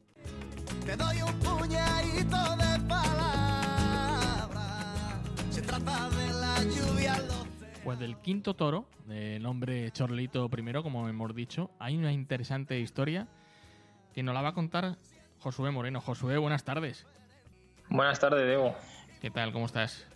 Te 0.84 0.96
doy 0.96 1.22
un 1.22 1.32
puñadito 1.40 2.56
de 2.56 2.78
palabra. 2.88 4.62
Se 5.50 5.62
trata 5.62 6.08
de 6.10 6.32
la 6.32 6.62
lluvia. 6.62 7.18
Lo 7.18 7.46
Pues 7.84 7.98
del 7.98 8.16
quinto 8.18 8.54
toro, 8.54 8.86
de 9.06 9.38
nombre 9.40 9.90
Chorlito 9.90 10.48
primero, 10.48 10.82
como 10.82 11.08
hemos 11.08 11.34
dicho, 11.34 11.70
hay 11.78 11.96
una 11.96 12.12
interesante 12.12 12.78
historia 12.78 13.26
que 14.14 14.22
nos 14.22 14.34
la 14.34 14.42
va 14.42 14.50
a 14.50 14.54
contar 14.54 14.98
Josué 15.40 15.70
Moreno. 15.70 16.00
Josué, 16.00 16.38
buenas 16.38 16.64
tardes. 16.64 17.06
Buenas 17.88 18.18
tardes, 18.18 18.46
Diego. 18.46 18.74
¿Qué 19.20 19.30
tal? 19.30 19.52
¿Cómo 19.52 19.66
estás? 19.66 20.06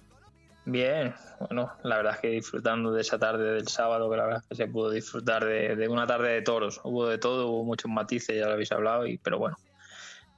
Bien, 0.70 1.14
bueno, 1.40 1.72
la 1.82 1.96
verdad 1.96 2.14
es 2.14 2.20
que 2.20 2.28
disfrutando 2.28 2.92
de 2.92 3.00
esa 3.00 3.18
tarde 3.18 3.54
del 3.54 3.66
sábado, 3.66 4.08
que 4.08 4.16
la 4.16 4.24
verdad 4.24 4.42
es 4.42 4.48
que 4.48 4.54
se 4.54 4.68
pudo 4.68 4.90
disfrutar 4.90 5.44
de, 5.44 5.74
de 5.74 5.88
una 5.88 6.06
tarde 6.06 6.32
de 6.32 6.42
toros. 6.42 6.80
Hubo 6.84 7.08
de 7.08 7.18
todo, 7.18 7.48
hubo 7.48 7.64
muchos 7.64 7.90
matices, 7.90 8.36
ya 8.36 8.46
lo 8.46 8.52
habéis 8.52 8.70
hablado, 8.70 9.06
y, 9.06 9.18
pero 9.18 9.38
bueno. 9.38 9.56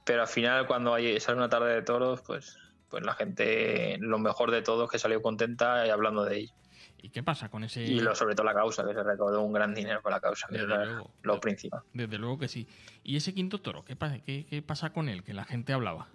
Pero 0.05 0.21
al 0.21 0.27
final, 0.27 0.65
cuando 0.65 0.93
hay, 0.93 1.19
sale 1.19 1.37
una 1.37 1.49
tarde 1.49 1.75
de 1.75 1.81
toros, 1.83 2.21
pues, 2.25 2.57
pues 2.89 3.05
la 3.05 3.13
gente, 3.13 3.97
lo 3.99 4.17
mejor 4.17 4.49
de 4.49 4.61
todo 4.63 4.85
es 4.85 4.89
que 4.91 4.99
salió 4.99 5.21
contenta 5.21 5.85
y 5.85 5.91
hablando 5.91 6.25
de 6.25 6.37
ello. 6.37 6.53
¿Y 6.97 7.09
qué 7.09 7.21
pasa 7.21 7.49
con 7.49 7.63
ese...? 7.63 7.83
Y 7.83 7.99
lo, 7.99 8.15
sobre 8.15 8.33
todo 8.33 8.45
la 8.45 8.53
causa, 8.53 8.85
que 8.87 8.93
se 8.93 9.03
recaudó 9.03 9.41
un 9.41 9.53
gran 9.53 9.75
dinero 9.75 10.01
con 10.01 10.13
la 10.13 10.19
causa, 10.19 10.47
Desde 10.49 10.65
luego. 10.65 11.11
lo 11.21 11.39
principal. 11.39 11.81
Desde 11.93 12.17
luego 12.17 12.39
que 12.39 12.47
sí. 12.47 12.67
¿Y 13.03 13.17
ese 13.17 13.33
quinto 13.33 13.61
toro? 13.61 13.83
¿Qué 13.85 13.95
qué, 14.25 14.45
qué 14.49 14.61
pasa 14.61 14.93
con 14.93 15.09
él? 15.09 15.23
Que 15.23 15.33
la 15.33 15.43
gente 15.43 15.73
hablaba. 15.73 16.07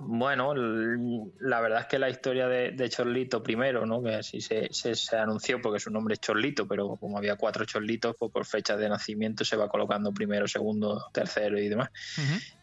Bueno, 0.00 0.54
la 0.54 1.60
verdad 1.60 1.80
es 1.80 1.86
que 1.86 1.98
la 1.98 2.08
historia 2.08 2.48
de, 2.48 2.72
de 2.72 2.88
Chorlito 2.88 3.42
primero, 3.42 3.86
¿no? 3.86 4.02
que 4.02 4.16
así 4.16 4.40
se, 4.40 4.68
se, 4.72 4.94
se 4.94 5.16
anunció 5.16 5.60
porque 5.60 5.80
su 5.80 5.90
nombre 5.90 6.14
es 6.14 6.20
Chorlito, 6.20 6.66
pero 6.66 6.96
como 6.96 7.18
había 7.18 7.36
cuatro 7.36 7.64
Chorlitos, 7.64 8.16
pues 8.18 8.32
por 8.32 8.44
fecha 8.44 8.76
de 8.76 8.88
nacimiento 8.88 9.44
se 9.44 9.56
va 9.56 9.68
colocando 9.68 10.12
primero, 10.12 10.48
segundo, 10.48 11.06
tercero 11.12 11.58
y 11.58 11.68
demás. 11.68 11.90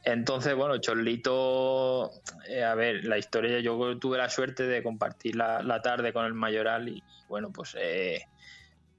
Entonces, 0.04 0.56
bueno, 0.56 0.78
Chorlito, 0.80 2.12
eh, 2.48 2.64
a 2.64 2.76
ver, 2.76 3.06
la 3.06 3.18
historia, 3.18 3.60
yo 3.60 3.98
tuve 4.00 4.18
la 4.18 4.30
suerte 4.30 4.64
de 4.64 4.84
compartir 4.84 5.36
la, 5.36 5.62
la 5.62 5.82
tarde 5.82 6.14
con 6.14 6.26
el 6.26 6.34
mayoral 6.34 6.90
y 6.90 7.04
bueno, 7.30 7.52
pues 7.54 7.76
eh, 7.80 8.26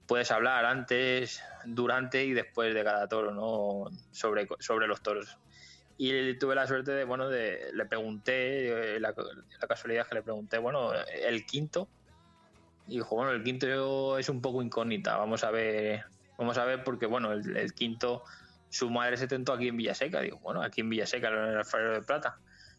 puedes 0.07 0.31
hablar 0.31 0.65
antes, 0.65 1.43
durante 1.65 2.25
y 2.25 2.33
después 2.33 2.75
de 2.75 2.85
cada 2.85 3.09
toro, 3.09 3.33
¿no? 3.33 3.91
Sobre, 4.11 4.49
sobre 4.59 4.87
los 4.87 5.03
toros. 5.03 5.39
Y 6.05 6.37
tuve 6.37 6.57
la 6.57 6.67
suerte 6.67 6.91
de, 6.91 7.05
bueno, 7.05 7.29
de, 7.29 7.71
le 7.75 7.87
pregunté, 7.87 8.97
eh, 8.97 8.99
la, 8.99 9.15
la 9.61 9.69
casualidad 9.69 10.03
es 10.03 10.09
que 10.09 10.17
le 10.17 10.23
pregunté, 10.23 10.59
bueno, 10.59 10.91
el 10.95 11.47
quinto. 11.47 11.87
Y 12.89 12.95
dijo, 12.97 13.15
bueno, 13.15 13.31
el 13.31 13.45
quinto 13.45 14.19
es 14.19 14.29
un 14.29 14.43
poco 14.43 14.63
incógnita, 14.63 15.17
vamos 15.17 15.45
a 15.45 15.53
ver, 15.53 16.03
vamos 16.37 16.59
a 16.59 16.65
ver 16.65 16.83
porque, 16.83 17.07
bueno, 17.07 17.31
el, 17.31 17.57
el 17.57 17.73
quinto, 17.73 18.25
su 18.69 18.91
madre 18.91 19.17
se 19.17 19.29
tentó 19.29 19.53
aquí 19.53 19.69
en 19.69 19.77
Villaseca. 19.77 20.21
Digo, 20.23 20.41
bueno, 20.41 20.61
aquí 20.61 20.81
en 20.81 20.89
Villaseca, 20.89 21.29
en 21.29 21.35
el 21.35 21.57
alfarero 21.59 21.93
de 21.93 22.03
plata. 22.03 22.37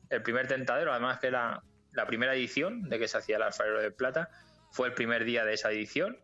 El 0.09 0.21
primer 0.21 0.49
tentadero, 0.49 0.91
además 0.91 1.19
que 1.19 1.31
la, 1.31 1.63
la 1.93 2.05
primera 2.05 2.35
edición 2.35 2.89
de 2.89 2.99
que 2.99 3.07
se 3.07 3.17
hacía 3.19 3.37
el 3.37 3.43
alfarero 3.43 3.79
de 3.79 3.91
plata, 3.91 4.31
fue 4.71 4.89
el 4.89 4.93
primer 4.95 5.23
día 5.23 5.45
de 5.45 5.53
esa 5.53 5.71
edición. 5.71 6.17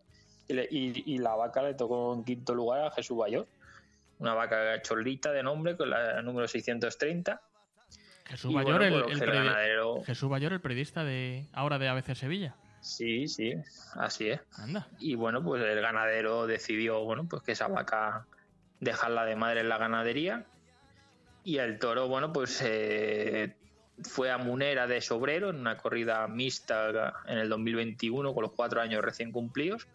Y, 0.48 0.58
y- 0.60 1.02
y 1.06 1.16
la 1.16 1.34
vaca 1.34 1.62
le 1.62 1.72
tocó 1.72 2.12
en 2.12 2.24
quinto 2.24 2.54
lugar 2.54 2.82
a 2.84 2.90
Jesús 2.90 3.16
Bayor 3.16 3.46
una 4.20 4.34
vaca 4.34 4.80
chorlita 4.82 5.32
de 5.32 5.42
nombre 5.42 5.76
con 5.76 5.90
la 5.90 6.22
número 6.22 6.46
630. 6.46 7.40
Jesús 8.26 8.54
Bayor, 8.54 8.78
bueno, 8.78 8.96
el, 8.98 9.02
pues, 9.04 9.16
el 9.16 9.22
el 9.22 9.28
peri- 9.28 9.44
ganadero- 9.44 10.04
Jesús 10.04 10.30
Bayor, 10.30 10.52
el 10.52 10.60
periodista 10.60 11.02
de 11.02 11.48
ahora 11.52 11.78
de 11.80 11.88
ABC 11.88 12.14
Sevilla. 12.14 12.54
Sí, 12.80 13.26
sí, 13.28 13.54
así 13.96 14.30
es. 14.30 14.40
Anda. 14.56 14.86
Y 15.00 15.14
bueno, 15.16 15.42
pues 15.42 15.62
el 15.62 15.80
ganadero 15.80 16.46
decidió, 16.46 17.02
bueno, 17.04 17.26
pues 17.28 17.42
que 17.42 17.52
esa 17.52 17.66
vaca 17.66 18.26
dejarla 18.78 19.24
de 19.24 19.34
madre 19.36 19.60
en 19.60 19.68
la 19.68 19.78
ganadería. 19.78 20.46
Y 21.42 21.58
el 21.58 21.78
toro, 21.78 22.06
bueno, 22.08 22.32
pues 22.32 22.62
eh, 22.64 23.56
fue 24.02 24.30
a 24.30 24.38
Munera 24.38 24.86
de 24.86 25.00
Sobrero 25.00 25.50
en 25.50 25.56
una 25.56 25.76
corrida 25.76 26.26
mixta 26.28 27.12
en 27.26 27.38
el 27.38 27.48
2021 27.48 28.32
con 28.32 28.42
los 28.42 28.52
cuatro 28.52 28.80
años 28.80 29.02
recién 29.02 29.32
cumplidos. 29.32 29.88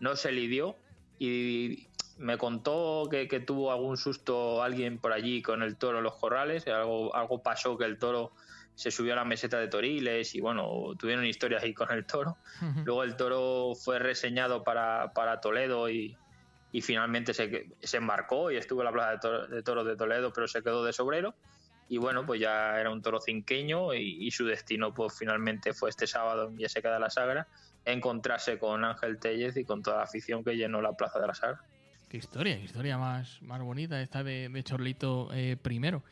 No 0.00 0.16
se 0.16 0.32
lidió 0.32 0.76
y 1.18 1.86
me 2.18 2.38
contó 2.38 3.08
que, 3.10 3.28
que 3.28 3.40
tuvo 3.40 3.70
algún 3.72 3.96
susto 3.96 4.62
alguien 4.62 4.98
por 4.98 5.12
allí 5.12 5.42
con 5.42 5.62
el 5.62 5.76
toro 5.76 5.98
en 5.98 6.04
los 6.04 6.14
corrales, 6.16 6.66
algo, 6.68 7.14
algo 7.14 7.42
pasó 7.42 7.76
que 7.76 7.84
el 7.84 7.98
toro 7.98 8.32
se 8.74 8.90
subió 8.90 9.14
a 9.14 9.16
la 9.16 9.24
meseta 9.24 9.58
de 9.58 9.68
Toriles 9.68 10.34
y 10.34 10.40
bueno, 10.40 10.94
tuvieron 10.98 11.24
historias 11.24 11.62
ahí 11.62 11.72
con 11.72 11.90
el 11.92 12.04
toro. 12.06 12.36
Luego 12.84 13.04
el 13.04 13.16
toro 13.16 13.74
fue 13.74 13.98
reseñado 13.98 14.62
para, 14.64 15.12
para 15.14 15.40
Toledo 15.40 15.88
y, 15.88 16.14
y 16.72 16.82
finalmente 16.82 17.32
se, 17.32 17.68
se 17.80 17.96
embarcó 17.96 18.50
y 18.50 18.56
estuvo 18.56 18.80
en 18.82 18.84
la 18.86 18.92
plaza 18.92 19.12
de, 19.12 19.18
Toro- 19.18 19.46
de 19.48 19.62
toros 19.62 19.86
de 19.86 19.96
Toledo, 19.96 20.32
pero 20.32 20.46
se 20.46 20.62
quedó 20.62 20.84
de 20.84 20.92
sobrero. 20.92 21.34
Y 21.88 21.98
bueno, 21.98 22.26
pues 22.26 22.40
ya 22.40 22.78
era 22.80 22.90
un 22.90 23.00
toro 23.00 23.20
cinqueño 23.20 23.94
y, 23.94 24.26
y 24.26 24.30
su 24.30 24.44
destino 24.44 24.92
pues 24.92 25.16
finalmente 25.18 25.72
fue 25.72 25.88
este 25.88 26.06
sábado 26.06 26.48
en 26.48 26.56
Vieseca 26.56 26.92
de 26.92 26.98
la 27.00 27.08
Sagra 27.10 27.46
encontrarse 27.84 28.58
con 28.58 28.84
Ángel 28.84 29.18
Tellez 29.20 29.56
y 29.56 29.64
con 29.64 29.82
toda 29.82 29.98
la 29.98 30.02
afición 30.02 30.42
que 30.42 30.56
llenó 30.56 30.82
la 30.82 30.92
plaza 30.94 31.20
de 31.20 31.26
la 31.28 31.34
Sagra. 31.34 31.62
Qué 32.08 32.18
historia, 32.18 32.56
qué 32.56 32.64
historia 32.64 32.98
más, 32.98 33.40
más 33.42 33.60
bonita 33.60 34.00
esta 34.00 34.22
de, 34.22 34.48
de 34.48 34.62
Chorlito 34.62 35.28
eh, 35.34 35.56
primero. 35.60 36.02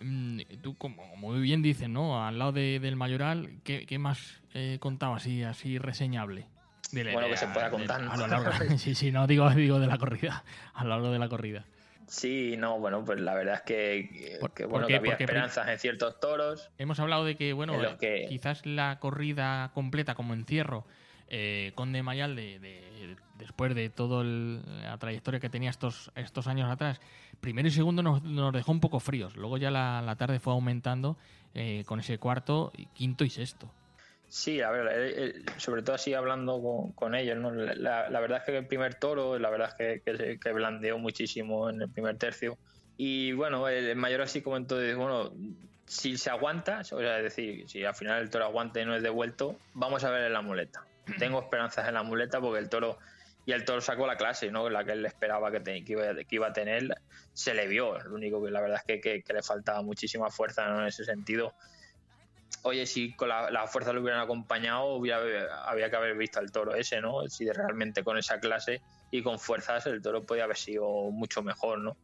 Mm, 0.00 0.40
tú, 0.62 0.76
como 0.76 1.14
muy 1.16 1.40
bien 1.40 1.62
dices, 1.62 1.88
¿no? 1.88 2.24
Al 2.26 2.38
lado 2.38 2.52
de- 2.52 2.80
del 2.80 2.96
Mayoral, 2.96 3.60
¿qué, 3.62 3.86
qué 3.86 3.98
más 3.98 4.40
eh, 4.54 4.78
contaba 4.80 5.16
así, 5.16 5.42
así 5.42 5.78
reseñable? 5.78 6.46
Bueno, 6.92 7.28
que 7.28 7.36
se 7.36 7.46
pueda 7.48 7.70
contar, 7.70 8.02
¿no? 8.02 8.12
A 8.12 8.16
lo 8.16 8.26
largo, 8.26 8.50
sí, 8.78 8.94
sí, 8.94 9.12
no 9.12 9.26
digo, 9.26 9.48
digo 9.50 9.78
de 9.78 9.86
la 9.86 9.98
corrida, 9.98 10.44
a 10.74 10.84
lo 10.84 10.90
largo 10.90 11.10
de 11.10 11.18
la 11.18 11.28
corrida. 11.28 11.64
Sí, 12.08 12.56
no, 12.58 12.78
bueno, 12.78 13.04
pues 13.04 13.20
la 13.20 13.34
verdad 13.34 13.54
es 13.56 13.60
que, 13.62 14.36
Por- 14.40 14.52
que, 14.52 14.64
bueno, 14.64 14.80
porque- 14.86 14.92
que 14.94 14.98
había 14.98 15.10
porque- 15.12 15.24
esperanzas 15.24 15.68
en 15.68 15.78
ciertos 15.78 16.18
toros. 16.20 16.70
Hemos 16.78 16.98
hablado 16.98 17.24
de 17.24 17.36
que, 17.36 17.52
bueno, 17.52 17.74
que- 17.98 18.26
quizás 18.28 18.66
la 18.66 18.98
corrida 19.00 19.70
completa 19.74 20.14
como 20.14 20.34
encierro, 20.34 20.86
eh, 21.32 21.72
Conde 21.74 22.02
Mayal, 22.02 22.36
de, 22.36 22.58
de- 22.58 23.16
después 23.38 23.74
de 23.74 23.88
toda 23.90 24.22
la 24.22 24.98
trayectoria 24.98 25.40
que 25.40 25.48
tenía 25.48 25.70
estos, 25.70 26.10
años 26.46 26.70
atrás, 26.70 27.00
primero 27.40 27.68
y 27.68 27.70
segundo 27.70 28.02
nos, 28.02 28.52
dejó 28.52 28.70
un 28.70 28.80
poco 28.80 29.00
fríos. 29.00 29.36
Luego 29.36 29.56
ya 29.56 29.70
la, 29.70 30.14
tarde 30.16 30.38
fue 30.38 30.52
aumentando 30.52 31.16
eh, 31.54 31.84
con 31.86 32.00
ese 32.00 32.18
cuarto, 32.18 32.70
quinto 32.94 33.24
y 33.24 33.30
sexto. 33.30 33.72
Sí, 34.28 34.60
a 34.60 34.70
ver, 34.70 34.86
eh, 34.86 35.12
eh, 35.16 35.42
sobre 35.56 35.82
todo 35.82 35.96
así 35.96 36.14
hablando 36.14 36.92
con, 36.94 37.14
ellos, 37.14 37.38
¿no? 37.38 37.50
La, 37.50 38.08
verdad 38.20 38.38
es 38.38 38.44
que 38.44 38.56
el 38.56 38.66
primer 38.66 38.94
toro, 38.94 39.38
la 39.38 39.50
verdad 39.50 39.74
es 39.78 40.02
que, 40.02 40.38
que, 40.38 40.52
blandeó 40.52 40.98
muchísimo 40.98 41.68
en 41.68 41.82
el 41.82 41.88
primer 41.88 42.16
tercio. 42.18 42.58
Y 42.96 43.32
bueno, 43.32 43.68
el 43.68 43.96
mayor 43.96 44.20
así 44.20 44.42
comentó, 44.42 44.76
bueno, 44.96 45.32
si 45.86 46.16
se 46.16 46.30
aguanta, 46.30 46.80
o 46.80 46.84
sea, 46.84 47.18
es 47.18 47.24
decir, 47.24 47.68
si 47.68 47.84
al 47.84 47.94
final 47.94 48.22
el 48.22 48.30
toro 48.30 48.44
aguanta 48.44 48.80
y 48.80 48.86
no 48.86 48.94
es 48.94 49.02
devuelto, 49.02 49.56
vamos 49.74 50.04
a 50.04 50.10
ver 50.10 50.24
en 50.24 50.32
la 50.32 50.42
muleta. 50.42 50.86
Tengo 51.18 51.40
esperanzas 51.40 51.88
en 51.88 51.94
la 51.94 52.02
muleta 52.02 52.40
porque 52.40 52.58
el 52.58 52.68
toro, 52.68 52.98
y 53.44 53.52
el 53.52 53.64
toro 53.64 53.80
sacó 53.80 54.06
la 54.06 54.16
clase, 54.16 54.50
¿no? 54.50 54.68
La 54.70 54.84
que 54.84 54.92
él 54.92 55.04
esperaba 55.06 55.50
que, 55.50 55.60
te- 55.60 55.84
que, 55.84 55.92
iba, 55.92 56.14
que 56.14 56.26
iba 56.36 56.48
a 56.48 56.52
tener, 56.52 56.88
se 57.32 57.54
le 57.54 57.66
vio. 57.66 57.98
Lo 57.98 58.14
único 58.14 58.42
que 58.42 58.50
la 58.50 58.60
verdad 58.60 58.78
es 58.78 58.84
que, 58.84 59.00
que- 59.00 59.22
que 59.22 59.32
le 59.32 59.42
faltaba 59.42 59.82
muchísima 59.82 60.30
fuerza 60.30 60.68
¿no? 60.68 60.80
en 60.80 60.86
ese 60.86 61.04
sentido 61.04 61.54
oye, 62.64 62.86
si 62.86 63.14
con 63.16 63.28
la, 63.28 63.50
la 63.50 63.66
fuerza 63.66 63.92
lo 63.92 64.00
hubieran 64.02 64.20
acompañado, 64.20 64.94
hubiera, 64.94 65.64
había 65.64 65.90
que 65.90 65.96
haber 65.96 66.16
visto 66.16 66.38
al 66.38 66.52
toro 66.52 66.74
ese, 66.74 67.00
¿no? 67.00 67.26
Si 67.28 67.50
realmente 67.50 68.04
con 68.04 68.18
esa 68.18 68.38
clase 68.38 68.80
y 69.10 69.22
con 69.22 69.38
fuerzas 69.38 69.86
el 69.86 70.00
toro 70.00 70.24
podía 70.24 70.44
haber 70.44 70.56
sido 70.56 70.86
mucho 71.10 71.42
mejor, 71.42 71.80
¿no? 71.80 71.96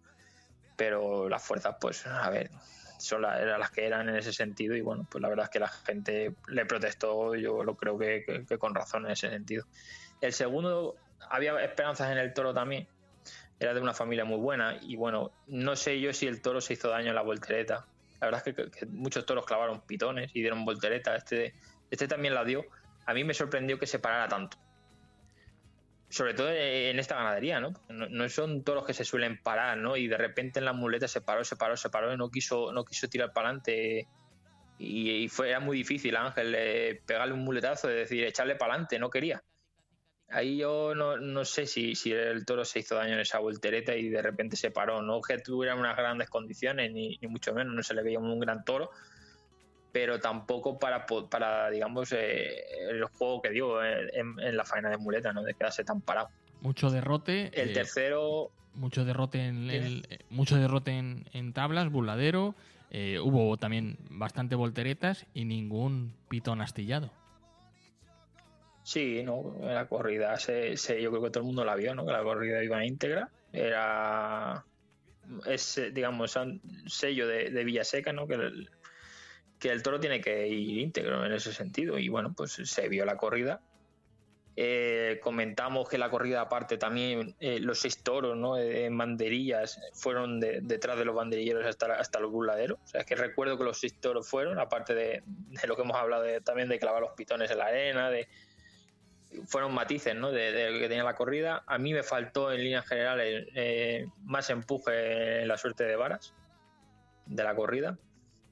Pero 0.77 1.29
las 1.29 1.45
fuerzas, 1.45 1.77
pues, 1.81 2.07
a 2.07 2.29
ver, 2.31 2.51
son 2.99 3.23
las, 3.23 3.41
eran 3.41 3.61
las 3.61 3.71
que 3.71 3.87
eran 3.87 4.09
en 4.09 4.17
ese 4.17 4.33
sentido 4.33 4.77
y 4.77 4.81
bueno, 4.81 5.07
pues 5.11 5.23
la 5.23 5.29
verdad 5.29 5.45
es 5.45 5.51
que 5.51 5.59
la 5.59 5.69
gente 5.69 6.35
le 6.49 6.67
protestó, 6.67 7.35
yo 7.35 7.65
lo 7.65 7.77
creo 7.77 7.99
que, 7.99 8.47
con 8.59 8.75
razón 8.75 9.07
en 9.07 9.13
ese 9.13 9.31
sentido. 9.31 9.65
El 10.21 10.33
segundo, 10.33 10.97
había 11.31 11.59
esperanzas 11.63 12.11
en 12.11 12.19
el 12.19 12.33
toro 12.35 12.53
también, 12.53 12.87
era 13.61 13.75
de 13.75 13.81
una 13.81 13.95
familia 13.95 14.25
muy 14.25 14.39
buena 14.39 14.79
y 14.81 14.97
bueno, 14.97 15.33
no 15.47 15.77
sé 15.77 16.01
yo 16.01 16.13
si 16.13 16.27
el 16.27 16.41
toro 16.43 16.61
se 16.61 16.75
hizo 16.75 16.89
daño 16.89 17.09
en 17.09 17.15
la 17.15 17.23
voltereta. 17.23 17.87
La 18.21 18.27
verdad 18.27 18.43
es 18.47 18.55
que 18.71 18.87
muchos 18.87 19.27
toros 19.27 19.47
clavaron 19.47 19.81
pitones 19.81 20.31
y 20.35 20.41
dieron 20.41 20.65
voltereta. 20.65 21.15
Este, 21.15 21.55
este 21.91 22.09
también 22.09 22.35
la 22.35 22.45
dio. 22.45 22.65
A 23.07 23.15
mí 23.15 23.23
me 23.25 23.33
sorprendió 23.33 23.79
que 23.79 23.87
se 23.87 24.01
parara 24.01 24.29
tanto. 24.29 24.59
Sobre 26.11 26.33
todo 26.33 26.51
en 26.51 26.99
esta 26.99 27.17
ganadería, 27.17 27.61
¿no? 27.61 27.75
No, 27.91 28.09
no 28.09 28.29
son 28.31 28.65
toros 28.65 28.87
que 28.87 28.95
se 28.95 29.05
suelen 29.05 29.43
parar, 29.43 29.77
¿no? 29.77 29.97
Y 29.97 30.09
de 30.09 30.17
repente 30.17 30.59
en 30.59 30.65
la 30.65 30.73
muleta 30.73 31.07
se 31.07 31.21
paró, 31.21 31.45
se 31.45 31.57
paró, 31.57 31.77
se 31.77 31.91
paró 31.91 32.13
y 32.13 32.17
no 32.17 32.31
quiso, 32.31 32.73
no 32.73 32.85
quiso 32.85 33.09
tirar 33.09 33.33
para 33.33 33.49
adelante. 33.49 34.07
Y, 34.79 35.29
fue, 35.29 35.51
era 35.51 35.61
muy 35.61 35.77
difícil 35.77 36.17
Ángel 36.17 36.55
eh, 36.57 37.03
pegarle 37.05 37.35
un 37.35 37.45
muletazo, 37.45 37.91
es 37.91 37.97
decir, 37.97 38.25
echarle 38.25 38.57
para 38.57 38.75
adelante, 38.75 38.99
no 38.99 39.11
quería. 39.11 39.43
Ahí 40.31 40.59
yo 40.59 40.95
no, 40.95 41.17
no 41.17 41.45
sé 41.45 41.67
si, 41.67 41.95
si 41.95 42.13
el 42.13 42.45
toro 42.45 42.65
se 42.65 42.81
hizo 42.81 42.95
daño 42.95 43.15
en 43.15 43.21
esa 43.21 43.39
voltereta 43.39 43.95
y 43.95 44.09
de 44.09 44.23
repente 44.23 44.57
se 44.57 44.71
paró. 44.71 45.03
No 45.03 45.21
que 45.21 45.39
tuviera 45.39 45.75
unas 45.75 45.97
grandes 45.97 46.31
condiciones, 46.31 46.93
ni, 46.93 47.19
ni 47.21 47.29
mucho 47.29 47.53
menos, 47.55 47.75
no 47.75 47.83
se 47.83 47.95
le 47.95 48.03
veía 48.03 48.19
un 48.19 48.39
gran 48.39 48.65
toro, 48.65 48.91
pero 49.93 50.21
tampoco 50.21 50.79
para, 50.79 51.07
para 51.31 51.71
digamos, 51.71 52.13
eh, 52.13 52.57
el 52.91 53.05
juego 53.05 53.41
que 53.43 53.51
dio 53.51 53.83
eh, 53.85 54.11
en, 54.15 54.39
en 54.41 54.57
la 54.57 54.65
faena 54.65 54.91
de 54.91 54.99
muleta, 54.99 55.33
¿no? 55.33 55.43
De 55.43 55.55
quedarse 55.55 55.85
tan 55.85 56.01
parado. 56.01 56.29
Mucho 56.61 56.91
derrote. 56.91 57.51
El 57.61 57.71
eh, 57.71 57.73
tercero, 57.73 58.51
mucho 58.75 59.05
derrote 59.05 59.47
en, 59.47 59.71
el- 59.71 60.07
eh, 60.11 60.19
mucho 60.31 60.57
derrote 60.57 60.93
en, 60.93 61.25
en 61.33 61.53
tablas, 61.53 61.91
burladero. 61.91 62.55
eh, 62.91 63.19
hubo 63.21 63.57
también 63.59 63.97
bastante 64.11 64.55
volteretas 64.55 65.27
y 65.35 65.45
ningún 65.45 66.15
pitón 66.29 66.61
astillado. 66.61 67.11
sí, 68.83 69.23
¿no? 69.23 69.55
La 69.63 69.87
corrida, 69.87 70.37
se, 70.39 70.77
se- 70.77 71.01
yo 71.03 71.11
creo 71.11 71.23
que 71.25 71.31
todo 71.31 71.41
el 71.43 71.47
mundo 71.47 71.65
la 71.65 71.75
vio, 71.77 71.95
¿no? 71.95 72.07
Que 72.07 72.13
la 72.13 72.23
corrida 72.23 72.63
iba 72.65 72.85
íntegra. 72.87 73.29
Era, 73.53 74.65
es, 75.47 75.81
digamos, 75.93 76.35
un 76.37 76.61
sello 76.87 77.27
de, 77.27 77.51
de 77.51 77.65
Villaseca, 77.65 78.13
¿no? 78.13 78.27
Que 78.27 78.35
el, 78.35 78.71
que 79.59 79.71
el 79.71 79.83
toro 79.83 79.99
tiene 79.99 80.21
que 80.21 80.47
ir 80.47 80.79
íntegro 80.79 81.25
en 81.27 81.33
ese 81.33 81.53
sentido. 81.53 81.99
Y 81.99 82.09
bueno, 82.09 82.33
pues 82.37 82.53
se 82.53 82.89
vio 82.89 83.05
la 83.05 83.17
corrida. 83.17 83.61
Eh, 84.61 85.21
comentamos 85.23 85.89
que 85.89 85.99
la 85.99 86.11
corrida 86.11 86.41
aparte 86.41 86.79
también, 86.79 87.37
eh, 87.39 87.61
los 87.61 87.79
seis 87.79 88.03
toros 88.03 88.37
¿no? 88.37 88.57
Eh, 88.57 88.87
en 88.87 88.99
banderillas 88.99 89.81
fueron 89.95 90.41
de- 90.41 90.61
detrás 90.63 90.99
de 90.99 91.05
los 91.05 91.15
banderilleros 91.15 91.65
hasta, 91.65 91.95
hasta 91.95 92.19
los 92.19 92.33
burladeros. 92.33 92.79
O 92.83 92.87
sea, 92.89 93.03
es 93.03 93.07
que 93.07 93.15
recuerdo 93.15 93.57
que 93.57 93.63
los 93.63 93.79
seis 93.79 93.95
toros 94.01 94.29
fueron, 94.29 94.59
aparte 94.59 94.95
de, 94.97 95.23
de 95.27 95.67
lo 95.69 95.77
que 95.77 95.83
hemos 95.83 95.97
hablado 95.97 96.25
de- 96.25 96.41
también 96.41 96.69
de 96.69 96.81
clavar 96.81 97.03
los 97.03 97.13
pitones 97.13 97.51
en 97.53 97.59
la 97.59 97.67
arena, 97.67 98.11
de, 98.11 98.27
fueron 99.47 99.73
matices 99.75 100.17
¿no? 100.17 100.33
de, 100.33 100.51
de 100.51 100.81
que 100.81 100.89
tenía 100.89 101.05
la 101.05 101.15
corrida. 101.15 101.63
A 101.69 101.79
mí 101.79 101.93
me 101.95 102.03
faltó 102.03 102.51
en 102.51 102.65
líneas 102.65 102.85
generales 102.85 103.47
más 104.25 104.51
empuje 104.51 105.43
en 105.43 105.47
la 105.49 105.57
suerte 105.57 105.85
de 105.85 105.95
varas 105.95 106.35
de 107.27 107.45
la 107.45 107.55
corrida. 107.55 107.97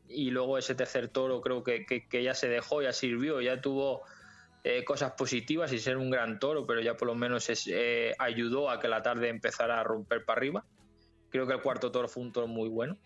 Y 0.09 0.31
luego 0.31 0.59
ese 0.59 0.75
tercer 0.75 1.09
toro 1.09 1.41
creo 1.41 1.63
que, 1.63 1.85
que- 1.87 2.23
ya 2.23 2.35
se 2.35 2.49
dejó, 2.49 2.83
ya 2.83 2.93
sirvió, 2.93 3.41
ya 3.41 3.61
tuvo 3.61 4.03
eh, 4.65 4.85
cosas 4.85 5.13
positivas 5.13 5.73
y 5.73 5.79
ser 5.79 5.97
un 5.97 6.11
gran 6.11 6.39
toro, 6.39 6.67
pero 6.67 6.81
ya 6.81 6.97
por 6.97 7.09
lo 7.09 7.15
menos 7.15 7.49
eh, 7.69 8.15
ayudó 8.19 8.71
a 8.71 8.81
que 8.81 8.89
la 8.89 9.03
tarde 9.03 9.29
empezara 9.29 9.81
a 9.81 9.85
romper 9.85 10.25
para 10.25 10.39
arriba. 10.39 10.65
Creo 11.31 11.47
que 11.47 11.55
el 11.55 11.61
cuarto 11.61 11.91
toro 11.91 12.09
fue 12.09 12.23
un 12.23 12.33
toro 12.33 12.47
muy 12.47 12.69
bueno. 12.69 12.99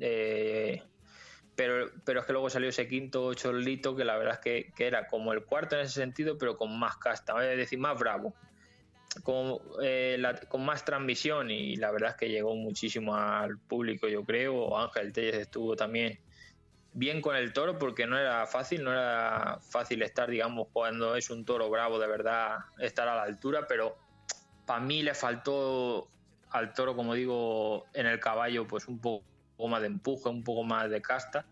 Eh, 0.00 0.82
pero, 1.56 1.90
pero 2.04 2.20
es 2.20 2.26
que 2.26 2.32
luego 2.32 2.48
salió 2.50 2.68
ese 2.68 2.86
quinto 2.88 3.34
chorlito 3.34 3.96
que 3.96 4.04
la 4.04 4.16
verdad 4.16 4.34
es 4.34 4.40
que, 4.40 4.72
que 4.76 4.86
era 4.86 5.06
como 5.08 5.32
el 5.32 5.44
cuarto 5.44 5.74
en 5.74 5.82
ese 5.82 5.94
sentido, 5.94 6.38
pero 6.38 6.56
con 6.56 6.78
más 6.78 6.96
casta, 6.98 7.34
es 7.50 7.56
decir, 7.56 7.78
más 7.80 7.98
bravo, 7.98 8.34
con, 9.22 9.58
eh, 9.82 10.22
con 10.48 10.64
más 10.64 10.84
transmisión 10.84 11.50
y 11.50 11.76
la 11.76 11.90
verdad 11.90 12.10
es 12.10 12.16
que 12.16 12.28
llegó 12.28 12.54
muchísimo 12.54 13.16
al 13.16 13.58
público, 13.58 14.08
yo 14.08 14.24
creo. 14.24 14.78
Ángel 14.78 15.12
Telles 15.12 15.36
estuvo 15.36 15.76
también 15.76 16.18
bien 16.92 17.20
con 17.20 17.36
el 17.36 17.52
toro 17.52 17.78
porque 17.78 18.06
no 18.06 18.18
era 18.18 18.46
fácil, 18.46 18.82
no 18.84 18.92
era 18.92 19.58
fácil 19.60 20.02
estar, 20.02 20.28
digamos, 20.28 20.68
cuando 20.72 21.16
es 21.16 21.30
un 21.30 21.44
toro 21.44 21.70
bravo 21.70 21.98
de 21.98 22.06
verdad, 22.06 22.58
estar 22.78 23.08
a 23.08 23.14
la 23.14 23.22
altura, 23.22 23.66
pero 23.68 23.96
para 24.66 24.80
mí 24.80 25.02
le 25.02 25.14
faltó 25.14 26.08
al 26.50 26.72
toro, 26.72 26.96
como 26.96 27.14
digo, 27.14 27.86
en 27.94 28.06
el 28.06 28.20
caballo, 28.20 28.66
pues 28.66 28.88
un 28.88 28.98
poco 28.98 29.24
más 29.68 29.80
de 29.80 29.86
empuje, 29.88 30.28
un 30.28 30.42
poco 30.42 30.64
más 30.64 30.90
de 30.90 31.00
casta, 31.00 31.46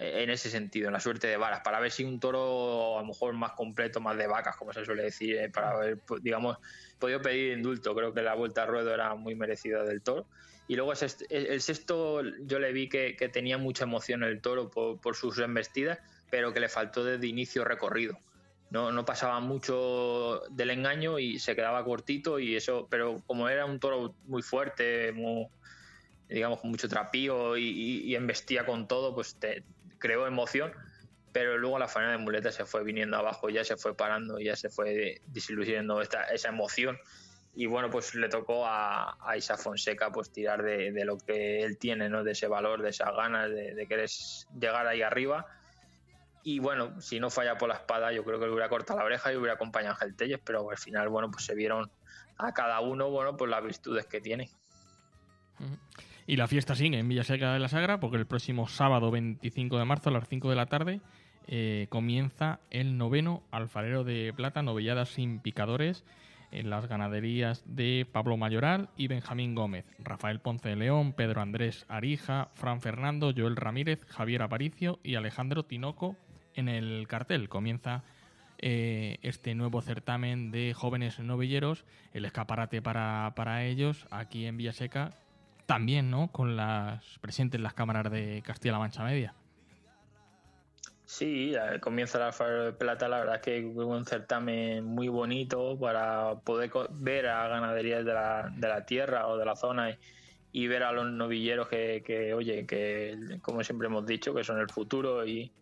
en 0.00 0.30
ese 0.30 0.50
sentido, 0.50 0.86
en 0.88 0.94
la 0.94 1.00
suerte 1.00 1.26
de 1.26 1.36
varas, 1.36 1.60
para 1.62 1.80
ver 1.80 1.90
si 1.90 2.04
un 2.04 2.18
toro 2.20 2.98
a 2.98 3.02
lo 3.02 3.08
mejor 3.08 3.34
más 3.34 3.52
completo, 3.52 4.00
más 4.00 4.16
de 4.16 4.26
vacas, 4.26 4.56
como 4.56 4.72
se 4.72 4.84
suele 4.84 5.02
decir, 5.04 5.36
eh, 5.36 5.50
para 5.50 5.72
haber, 5.72 5.98
pues, 6.06 6.22
digamos, 6.22 6.56
podido 6.98 7.20
pedir 7.20 7.56
indulto. 7.58 7.94
Creo 7.94 8.12
que 8.14 8.22
la 8.22 8.34
vuelta 8.34 8.62
a 8.62 8.66
ruedo 8.66 8.92
era 8.94 9.14
muy 9.14 9.34
merecida 9.34 9.84
del 9.84 10.02
toro. 10.02 10.28
Y 10.66 10.76
luego 10.76 10.92
ese- 10.92 11.26
el 11.28 11.60
sexto, 11.60 12.22
yo 12.44 12.58
le 12.58 12.72
vi 12.72 12.88
que, 12.88 13.16
que 13.16 13.28
tenía 13.28 13.58
mucha 13.58 13.84
emoción 13.84 14.22
el 14.22 14.40
toro 14.40 14.70
por, 14.70 15.00
por 15.00 15.16
sus 15.16 15.38
embestidas, 15.38 15.98
pero 16.30 16.52
que 16.52 16.60
le 16.60 16.68
faltó 16.68 17.04
desde 17.04 17.26
inicio 17.26 17.64
recorrido. 17.64 18.16
No, 18.70 18.92
no 18.92 19.04
pasaba 19.04 19.40
mucho 19.40 20.42
del 20.50 20.70
engaño 20.70 21.18
y 21.18 21.40
se 21.40 21.56
quedaba 21.56 21.84
cortito 21.84 22.38
y 22.38 22.54
eso, 22.54 22.86
pero 22.88 23.20
como 23.26 23.48
era 23.48 23.66
un 23.66 23.80
toro 23.80 24.14
muy 24.22 24.42
fuerte, 24.42 25.10
muy, 25.12 25.48
digamos 26.28 26.60
con 26.60 26.70
mucho 26.70 26.88
trapío 26.88 27.56
y, 27.56 27.64
y- 27.68 28.00
y 28.12 28.14
embestía 28.14 28.64
con 28.64 28.86
todo, 28.86 29.14
pues 29.14 29.36
te 29.38 29.64
creó 30.00 30.26
emoción, 30.26 30.72
pero 31.32 31.56
luego 31.58 31.78
la 31.78 31.86
faena 31.86 32.10
de 32.10 32.18
muleta 32.18 32.50
se 32.50 32.64
fue 32.64 32.82
viniendo 32.82 33.16
abajo, 33.16 33.48
ya 33.50 33.62
se 33.62 33.76
fue 33.76 33.96
parando, 33.96 34.40
ya 34.40 34.56
se 34.56 34.68
fue 34.68 35.20
disiluyendo 35.26 36.02
esta, 36.02 36.24
esa 36.24 36.48
emoción 36.48 36.98
y 37.52 37.66
bueno, 37.66 37.90
pues 37.90 38.14
le 38.14 38.28
tocó 38.28 38.66
a, 38.66 39.16
a 39.20 39.36
Isa 39.36 39.56
Fonseca 39.56 40.10
pues 40.12 40.30
tirar 40.30 40.62
de, 40.62 40.92
de 40.92 41.04
lo 41.04 41.18
que 41.18 41.62
él 41.62 41.78
tiene, 41.78 42.08
¿no? 42.08 42.22
De 42.22 42.32
ese 42.32 42.46
valor, 42.46 42.80
de 42.82 42.90
esas 42.90 43.14
ganas, 43.14 43.50
de, 43.50 43.74
de 43.74 43.86
querer 43.88 44.08
llegar 44.58 44.86
ahí 44.86 45.02
arriba. 45.02 45.46
Y 46.42 46.58
bueno, 46.60 47.00
si 47.00 47.18
no 47.18 47.28
falla 47.28 47.58
por 47.58 47.68
la 47.68 47.74
espada, 47.74 48.12
yo 48.12 48.24
creo 48.24 48.38
que 48.38 48.46
le 48.46 48.52
hubiera 48.52 48.68
cortado 48.68 49.00
la 49.00 49.04
oreja 49.04 49.32
y 49.32 49.36
hubiera 49.36 49.54
acompañado 49.54 49.92
a 49.92 49.96
Ángel 49.96 50.16
Telles, 50.16 50.40
pero 50.44 50.70
al 50.70 50.78
final, 50.78 51.08
bueno, 51.08 51.30
pues 51.30 51.44
se 51.44 51.54
vieron 51.54 51.90
a 52.38 52.54
cada 52.54 52.80
uno, 52.80 53.10
bueno, 53.10 53.36
pues 53.36 53.50
las 53.50 53.62
virtudes 53.62 54.06
que 54.06 54.20
tiene. 54.20 54.50
Ujú. 55.58 55.76
Y 56.30 56.36
la 56.36 56.46
fiesta 56.46 56.76
sigue 56.76 56.96
en 56.96 57.08
Villaseca 57.08 57.54
de 57.54 57.58
la 57.58 57.66
Sagra 57.66 57.98
porque 57.98 58.16
el 58.16 58.24
próximo 58.24 58.68
sábado 58.68 59.10
25 59.10 59.76
de 59.76 59.84
marzo 59.84 60.10
a 60.10 60.12
las 60.12 60.28
5 60.28 60.48
de 60.48 60.54
la 60.54 60.66
tarde 60.66 61.00
eh, 61.48 61.88
comienza 61.88 62.60
el 62.70 62.96
noveno 62.96 63.42
alfarero 63.50 64.04
de 64.04 64.32
plata, 64.32 64.62
novelladas 64.62 65.08
sin 65.08 65.40
picadores 65.40 66.04
en 66.52 66.70
las 66.70 66.86
ganaderías 66.86 67.64
de 67.66 68.06
Pablo 68.12 68.36
Mayoral 68.36 68.90
y 68.96 69.08
Benjamín 69.08 69.56
Gómez, 69.56 69.86
Rafael 69.98 70.38
Ponce 70.38 70.68
de 70.68 70.76
León, 70.76 71.14
Pedro 71.14 71.40
Andrés 71.40 71.84
Arija, 71.88 72.50
Fran 72.54 72.80
Fernando, 72.80 73.32
Joel 73.36 73.56
Ramírez, 73.56 74.04
Javier 74.06 74.42
Aparicio 74.42 75.00
y 75.02 75.16
Alejandro 75.16 75.64
Tinoco 75.64 76.14
en 76.54 76.68
el 76.68 77.08
cartel. 77.08 77.48
Comienza 77.48 78.04
eh, 78.58 79.18
este 79.22 79.56
nuevo 79.56 79.82
certamen 79.82 80.52
de 80.52 80.74
jóvenes 80.74 81.18
novilleros, 81.18 81.84
el 82.14 82.24
escaparate 82.24 82.80
para, 82.80 83.32
para 83.34 83.64
ellos 83.64 84.06
aquí 84.12 84.46
en 84.46 84.58
Villaseca, 84.58 85.12
también, 85.70 86.10
¿no? 86.10 86.32
Con 86.32 86.56
las 86.56 87.20
presentes 87.20 87.60
las 87.60 87.74
cámaras 87.74 88.10
de 88.10 88.42
Castilla-La 88.44 88.80
Mancha 88.80 89.04
Media. 89.04 89.32
Sí, 91.04 91.54
comienza 91.80 92.18
el 92.18 92.24
Alfaro 92.24 92.64
de 92.64 92.72
Plata, 92.72 93.08
la 93.08 93.20
verdad 93.20 93.36
es 93.36 93.42
que 93.42 93.70
fue 93.72 93.84
un 93.84 94.04
certamen 94.04 94.84
muy 94.84 95.06
bonito 95.06 95.78
para 95.78 96.34
poder 96.40 96.72
ver 96.90 97.28
a 97.28 97.46
ganaderías 97.46 98.04
de 98.04 98.12
la, 98.12 98.52
de 98.52 98.66
la 98.66 98.84
tierra 98.84 99.28
o 99.28 99.36
de 99.36 99.44
la 99.44 99.54
zona 99.54 99.96
y, 100.50 100.66
ver 100.66 100.82
a 100.82 100.90
los 100.90 101.06
novilleros 101.06 101.68
que, 101.68 102.34
oye, 102.34 102.66
que 102.66 103.38
como 103.40 103.62
siempre 103.62 103.86
hemos 103.86 104.04
dicho, 104.04 104.34
que 104.34 104.42
son 104.42 104.58
el 104.58 104.68
futuro 104.68 105.24
y, 105.24 105.52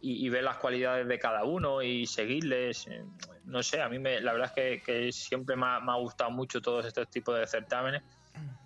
y, 0.00 0.28
ver 0.28 0.42
las 0.42 0.56
cualidades 0.56 1.06
de 1.06 1.20
cada 1.20 1.44
uno 1.44 1.82
y 1.82 2.06
seguirles. 2.06 2.88
No 3.44 3.62
sé, 3.62 3.80
a 3.80 3.88
mí 3.88 4.00
me, 4.00 4.20
la 4.20 4.32
verdad 4.32 4.52
es 4.58 4.82
que, 4.82 5.12
siempre 5.12 5.54
me 5.54 5.66
ha 5.66 5.96
gustado 5.98 6.32
mucho 6.32 6.60
todos 6.60 6.84
estos 6.84 7.08
tipos 7.08 7.38
de 7.38 7.46
certámenes. 7.46 8.02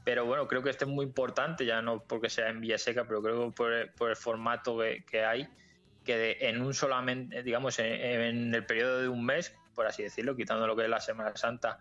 Pero 0.05 0.25
bueno, 0.25 0.47
creo 0.47 0.63
que 0.63 0.71
este 0.71 0.85
es 0.85 0.91
muy 0.91 1.05
importante, 1.05 1.67
ya 1.67 1.83
no 1.83 2.01
porque 2.01 2.31
sea 2.31 2.49
en 2.49 2.61
Villaseca, 2.61 3.05
pero 3.07 3.21
creo 3.23 3.47
que 3.47 3.53
por 3.97 4.11
el, 4.11 4.17
formato 4.17 4.79
que, 4.79 5.25
hay, 5.25 5.49
que 6.05 6.37
en 6.41 6.63
un 6.63 6.75
solamente, 6.75 7.43
digamos, 7.43 7.79
en, 7.81 8.55
el 8.55 8.65
periodo 8.65 9.01
de 9.01 9.09
un 9.09 9.25
mes, 9.27 9.53
por 9.75 9.87
así 9.87 10.05
decirlo, 10.05 10.37
quitando 10.37 10.67
lo 10.67 10.77
que 10.77 10.85
es 10.85 10.89
la 10.89 11.01
Semana 11.01 11.37
Santa, 11.37 11.79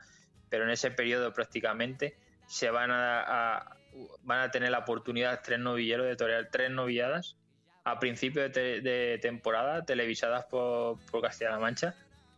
pero 0.50 0.63
en 0.63 0.71
ese 0.71 0.89
periodo 0.89 1.34
prácticamente 1.34 2.17
se 2.48 2.71
van 2.71 2.89
a, 2.89 3.21
a- 3.58 3.78
van 4.24 4.39
a 4.41 4.52
tener 4.52 4.71
la 4.71 4.80
oportunidad 4.80 5.41
tres 5.43 5.60
novilleros 5.60 6.08
de 6.08 6.15
torear 6.15 6.50
tres 6.52 6.71
novilladas 6.71 7.38
a 7.84 8.00
principio 8.00 8.50
de 8.50 9.19
temporada 9.21 9.86
televisadas 9.86 10.45
por, 10.45 11.00
por 11.12 11.21
Castilla-La 11.21 11.60
Mancha. 11.60 11.95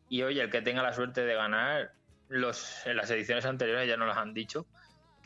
Y 0.09 0.23
oye, 0.23 0.41
el 0.41 0.49
que 0.49 0.61
tenga 0.61 0.83
la 0.83 0.93
suerte 0.93 1.23
de 1.23 1.33
ganar, 1.33 1.93
los, 2.27 2.85
en 2.85 2.97
las 2.97 3.09
ediciones 3.09 3.45
anteriores 3.45 3.87
ya 3.87 3.95
nos 3.95 4.09
las 4.09 4.17
han 4.17 4.33
dicho, 4.33 4.65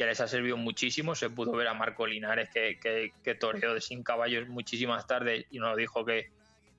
que 0.02 0.08
les 0.08 0.20
ha 0.20 0.28
servido 0.28 0.58
muchísimo. 0.58 1.14
Se 1.14 1.30
pudo 1.30 1.52
ver 1.52 1.68
a 1.68 1.76
Marco 1.76 2.08
Linares 2.08 2.50
que, 2.50 2.80
que, 2.80 3.14
que 3.24 3.36
toreó 3.36 3.76
de 3.76 3.82
sin 3.82 4.02
caballos 4.02 4.48
muchísimas 4.48 5.06
tardes 5.06 5.46
y 5.52 5.60
nos 5.60 5.78
dijo 5.78 6.04
que, 6.04 6.32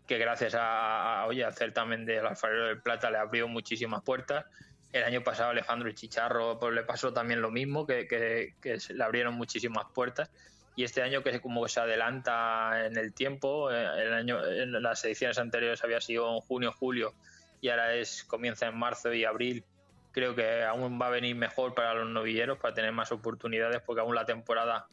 que 0.08 0.18
gracias 0.18 0.56
a, 0.56 1.20
a, 1.20 1.26
oye, 1.26 1.44
al 1.44 1.54
certamen 1.54 2.04
del 2.04 2.26
Alfarero 2.26 2.66
del 2.66 2.80
Plata 2.80 3.12
le 3.12 3.18
abrió 3.18 3.46
muchísimas 3.46 4.02
puertas. 4.02 4.44
El 4.92 5.04
año 5.04 5.22
pasado 5.22 5.50
Alejandro 5.50 5.92
Chicharro 5.92 6.58
pues, 6.58 6.74
le 6.74 6.82
pasó 6.82 7.12
también 7.12 7.40
lo 7.40 7.52
mismo, 7.52 7.86
que, 7.86 8.08
que, 8.08 8.54
que 8.60 8.78
le 8.92 9.04
abrieron 9.04 9.34
muchísimas 9.34 9.86
puertas. 9.94 10.28
Y 10.74 10.82
este 10.82 11.00
año 11.02 11.22
que 11.22 11.40
como 11.40 11.68
se 11.68 11.78
adelanta 11.78 12.86
en 12.86 12.96
el 12.98 13.12
tiempo, 13.12 13.70
eh, 13.70 13.86
el 14.02 14.14
año, 14.14 14.44
en 14.44 14.82
las 14.82 15.04
ediciones 15.04 15.38
anteriores 15.38 15.84
había 15.84 16.00
sido 16.00 16.28
en 16.34 16.40
junio, 16.40 16.72
julio, 16.72 17.14
y 17.60 17.68
ahora 17.68 17.94
es 17.94 18.24
comienza 18.24 18.66
en 18.66 18.76
marzo 18.76 19.14
y 19.14 19.24
abril. 19.24 19.64
Creo 20.12 20.34
que 20.34 20.62
aún 20.62 21.00
va 21.00 21.06
a 21.08 21.10
venir 21.10 21.34
mejor 21.34 21.74
para 21.74 21.94
los 21.94 22.08
novilleros, 22.08 22.58
para 22.58 22.74
tener 22.74 22.92
más 22.92 23.10
oportunidades, 23.12 23.80
porque 23.84 24.00
aún 24.02 24.14
la 24.14 24.26
temporada, 24.26 24.86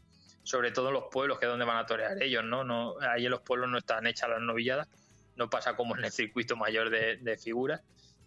sobre 0.44 0.72
todo 0.72 0.88
en 0.88 0.94
los 0.96 1.06
pueblos, 1.12 1.40
que 1.40 1.46
es 1.46 1.52
donde 1.52 1.66
van 1.66 1.78
a 1.78 1.86
torear 1.86 2.22
ellos, 2.24 2.44
¿no? 2.44 2.64
no 2.64 2.96
ahí 3.02 3.26
en 3.26 3.32
los 3.32 3.42
pueblos 3.42 3.70
no 3.70 3.78
están 3.78 4.08
hechas 4.08 4.30
las 4.30 4.42
novilladas, 4.42 4.88
no 5.36 5.50
pasa 5.50 5.76
como 5.76 5.98
en 5.98 6.06
el 6.06 6.12
circuito 6.12 6.56
mayor 6.56 6.90
de, 6.90 7.18
de 7.18 7.38
figuras. 7.38 7.82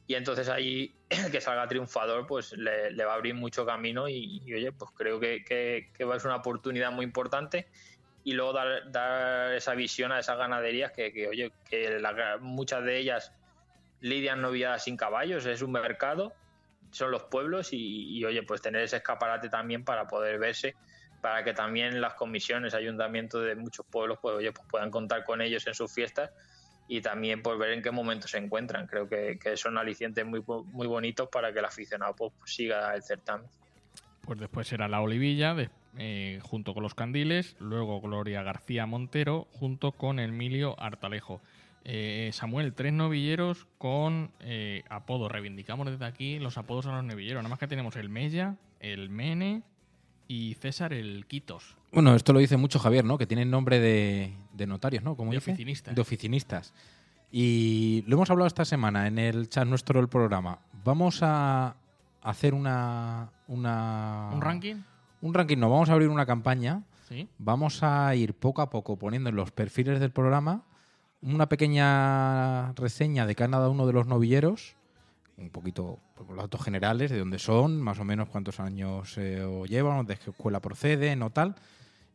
Y 0.07 0.15
entonces 0.15 0.49
ahí 0.49 0.95
que 1.33 1.41
salga 1.41 1.67
triunfador, 1.67 2.27
pues 2.27 2.53
le, 2.53 2.91
le 2.91 3.05
va 3.05 3.13
a 3.13 3.17
abrir 3.17 3.35
mucho 3.35 3.65
camino 3.65 4.09
y, 4.09 4.43
y, 4.45 4.55
oye, 4.55 4.73
pues 4.73 4.91
creo 4.95 5.19
que, 5.19 5.45
que, 5.45 5.91
que 5.97 6.05
va 6.05 6.17
a 6.17 6.21
ser 6.21 6.29
una 6.29 6.39
oportunidad 6.41 6.91
muy 6.93 7.05
importante 7.05 7.69
y 8.25 8.35
luego 8.35 8.53
dar, 8.53 8.91
dar 8.91 9.55
esa 9.55 9.75
visión 9.75 10.13
a 10.13 10.19
esas 10.19 10.37
ganaderías 10.39 10.93
que, 10.93 11.13
que 11.13 11.29
oye, 11.29 11.53
que 11.69 11.99
la- 11.99 12.39
muchas 12.41 12.85
de 12.85 12.99
ellas 12.99 13.33
lidian 14.01 14.41
novilladas 14.43 14.85
sin 14.85 14.97
caballos, 14.97 15.47
es 15.47 15.63
un 15.63 15.73
mercado, 15.73 16.33
son 16.93 17.11
los 17.11 17.25
pueblos 17.25 17.73
y, 17.73 18.19
y, 18.19 18.25
oye, 18.25 18.43
pues 18.45 18.61
tener 18.63 18.83
ese 18.83 18.99
escaparate 18.99 19.49
también 19.49 19.85
para 19.85 20.07
poder 20.07 20.39
verse, 20.39 20.77
para 21.21 21.43
que 21.43 21.53
también 21.55 22.01
las 22.01 22.15
comisiones, 22.15 22.75
ayuntamientos 22.75 23.45
de 23.45 23.55
muchos 23.57 23.85
pueblos, 23.91 24.19
pues 24.23 24.37
oye, 24.37 24.53
pues 24.53 24.67
puedan 24.71 24.91
contar 24.91 25.25
con 25.25 25.41
ellos 25.41 25.67
en 25.67 25.75
sus 25.75 25.93
fiestas 25.93 26.31
y 26.89 27.01
también 27.01 27.43
pues 27.43 27.59
ver 27.59 27.71
en 27.73 27.83
qué 27.83 27.91
momento 27.91 28.29
se 28.29 28.39
encuentran. 28.39 28.87
Creo 28.87 29.09
que, 29.09 29.39
que 29.43 29.57
son 29.57 29.79
alicientes 29.79 30.25
muy, 30.27 30.43
muy 30.47 30.87
bonitos 30.87 31.29
para 31.31 31.53
que 31.53 31.61
el 31.61 31.65
aficionado 31.65 32.15
pues, 32.15 32.33
siga 32.45 32.95
el 32.95 33.03
certamen. 33.03 33.49
Pues 34.23 34.39
después 34.39 34.69
será 34.69 34.89
la 34.89 35.01
Olivilla, 35.01 35.55
de- 35.55 35.71
eh, 35.99 36.41
junto 36.43 36.75
con 36.75 36.83
los 36.83 36.95
Candiles, 36.95 37.57
luego 37.61 38.01
Gloria 38.01 38.43
García 38.43 38.87
Montero, 38.87 39.47
junto 39.53 39.93
con 39.93 40.19
Emilio 40.19 40.79
Artalejo. 40.81 41.43
Eh, 41.85 42.31
Samuel, 42.33 42.75
tres 42.75 42.93
novilleros 42.93 43.67
con 43.79 44.31
eh, 44.41 44.85
apodos. 44.89 45.31
Reivindicamos 45.33 45.87
desde 45.91 46.05
aquí 46.05 46.39
los 46.39 46.59
apodos 46.59 46.87
a 46.87 46.93
los 46.93 47.05
novilleros. 47.05 47.43
Nada 47.43 47.51
más 47.51 47.59
que 47.59 47.67
tenemos 47.67 47.97
el 47.97 48.09
Mella, 48.09 48.57
el 48.81 49.11
Mene 49.11 49.63
y 50.29 50.55
César 50.55 50.93
el 50.93 51.27
Quitos. 51.27 51.77
Bueno, 51.91 52.15
esto 52.15 52.33
lo 52.33 52.39
dice 52.39 52.57
mucho 52.57 52.79
Javier, 52.79 53.05
¿no? 53.05 53.19
Que 53.19 53.27
tienen 53.27 53.51
nombre 53.51 53.81
de, 53.81 54.33
de 54.53 54.67
notarios, 54.67 55.03
¿no? 55.03 55.17
Como 55.17 55.31
De 55.33 55.39
dice? 55.39 55.51
oficinistas. 55.53 55.95
De 55.95 56.01
oficinistas. 56.01 56.75
Y 57.31 58.05
lo 58.07 58.17
hemos 58.17 58.31
hablado 58.31 58.47
esta 58.47 58.65
semana 58.65 59.07
en 59.07 59.19
el 59.19 59.49
chat 59.49 59.67
nuestro 59.67 59.99
del 59.99 60.09
programa. 60.09 60.61
Vamos 60.85 61.21
a 61.23 61.77
hacer 62.23 62.55
una... 62.55 63.31
una 63.49 64.31
¿Un 64.33 64.41
ranking? 64.41 64.77
Un 65.21 65.35
ranking, 65.35 65.57
no. 65.59 65.69
Vamos 65.71 65.91
a 65.91 65.95
abrir 65.95 66.09
una 66.09 66.27
campaña. 66.27 66.83
Sí. 67.09 67.29
Vamos 67.39 67.83
a 67.83 68.15
ir 68.15 68.35
poco 68.35 68.63
a 68.63 68.71
poco 68.71 68.97
poniendo 68.97 69.31
en 69.31 69.37
los 69.37 69.51
perfiles 69.51 69.99
del 70.01 70.13
programa 70.13 70.63
una 71.23 71.49
pequeña 71.49 72.73
reseña 72.73 73.27
de 73.27 73.35
cada 73.35 73.69
uno 73.69 73.87
de 73.87 73.93
los 73.93 74.07
novilleros, 74.07 74.77
un 75.37 75.51
poquito 75.51 75.99
pues, 76.15 76.29
los 76.29 76.39
datos 76.39 76.63
generales 76.63 77.11
de 77.11 77.19
dónde 77.19 77.39
son, 77.39 77.81
más 77.81 77.99
o 77.99 78.05
menos 78.05 78.29
cuántos 78.29 78.61
años 78.61 79.17
eh, 79.19 79.43
o 79.43 79.65
llevan, 79.65 80.05
de 80.07 80.17
qué 80.17 80.31
escuela 80.31 80.61
proceden 80.61 81.23
o 81.23 81.31
tal, 81.31 81.55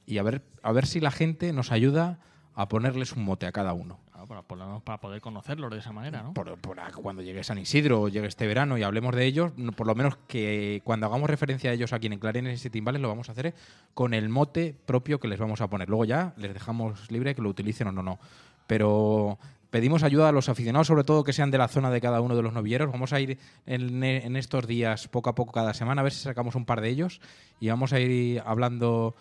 y 0.05 0.17
a 0.17 0.23
ver, 0.23 0.41
a 0.61 0.71
ver 0.71 0.85
si 0.85 0.99
la 0.99 1.11
gente 1.11 1.51
nos 1.53 1.71
ayuda 1.71 2.19
a 2.53 2.67
ponerles 2.67 3.13
un 3.13 3.23
mote 3.23 3.45
a 3.45 3.51
cada 3.51 3.73
uno. 3.73 3.99
Claro, 4.11 4.43
para, 4.43 4.79
por 4.79 4.99
poder 4.99 5.21
conocerlos 5.21 5.71
de 5.71 5.77
esa 5.77 5.91
manera, 5.91 6.23
¿no? 6.23 6.33
Por, 6.33 6.57
por 6.57 6.77
cuando 7.01 7.21
llegue 7.21 7.43
San 7.43 7.59
Isidro 7.59 8.01
o 8.01 8.07
llegue 8.09 8.27
este 8.27 8.47
verano 8.47 8.77
y 8.77 8.83
hablemos 8.83 9.15
de 9.15 9.25
ellos, 9.25 9.51
por 9.75 9.85
lo 9.85 9.93
menos 9.93 10.17
que 10.27 10.81
cuando 10.83 11.05
hagamos 11.05 11.29
referencia 11.29 11.69
a 11.69 11.73
ellos 11.73 11.93
aquí 11.93 12.07
en 12.07 12.17
Clarines 12.17 12.65
y 12.65 12.69
Timbales 12.71 12.99
lo 12.99 13.09
vamos 13.09 13.29
a 13.29 13.33
hacer 13.33 13.53
con 13.93 14.15
el 14.15 14.27
mote 14.29 14.75
propio 14.85 15.19
que 15.19 15.27
les 15.27 15.39
vamos 15.39 15.61
a 15.61 15.69
poner. 15.69 15.87
Luego 15.87 16.05
ya 16.05 16.33
les 16.37 16.51
dejamos 16.51 17.11
libre 17.11 17.35
que 17.35 17.43
lo 17.43 17.49
utilicen 17.49 17.89
o 17.89 17.91
no, 17.91 18.01
no. 18.01 18.19
Pero 18.67 19.39
pedimos 19.69 20.03
ayuda 20.03 20.29
a 20.29 20.31
los 20.31 20.49
aficionados, 20.49 20.87
sobre 20.87 21.03
todo 21.03 21.23
que 21.23 21.33
sean 21.33 21.51
de 21.51 21.57
la 21.57 21.67
zona 21.67 21.89
de 21.89 21.99
cada 22.01 22.21
uno 22.21 22.35
de 22.35 22.41
los 22.43 22.53
novilleros. 22.53 22.91
Vamos 22.91 23.13
a 23.13 23.19
ir 23.19 23.37
en, 23.65 24.03
en 24.03 24.35
estos 24.35 24.67
días, 24.67 25.07
poco 25.07 25.29
a 25.29 25.35
poco, 25.35 25.51
cada 25.53 25.73
semana, 25.73 26.01
a 26.01 26.03
ver 26.03 26.13
si 26.13 26.19
sacamos 26.21 26.55
un 26.55 26.65
par 26.65 26.81
de 26.81 26.89
ellos 26.89 27.19
y 27.59 27.69
vamos 27.69 27.93
a 27.93 27.99
ir 27.99 28.41
hablando 28.45 29.15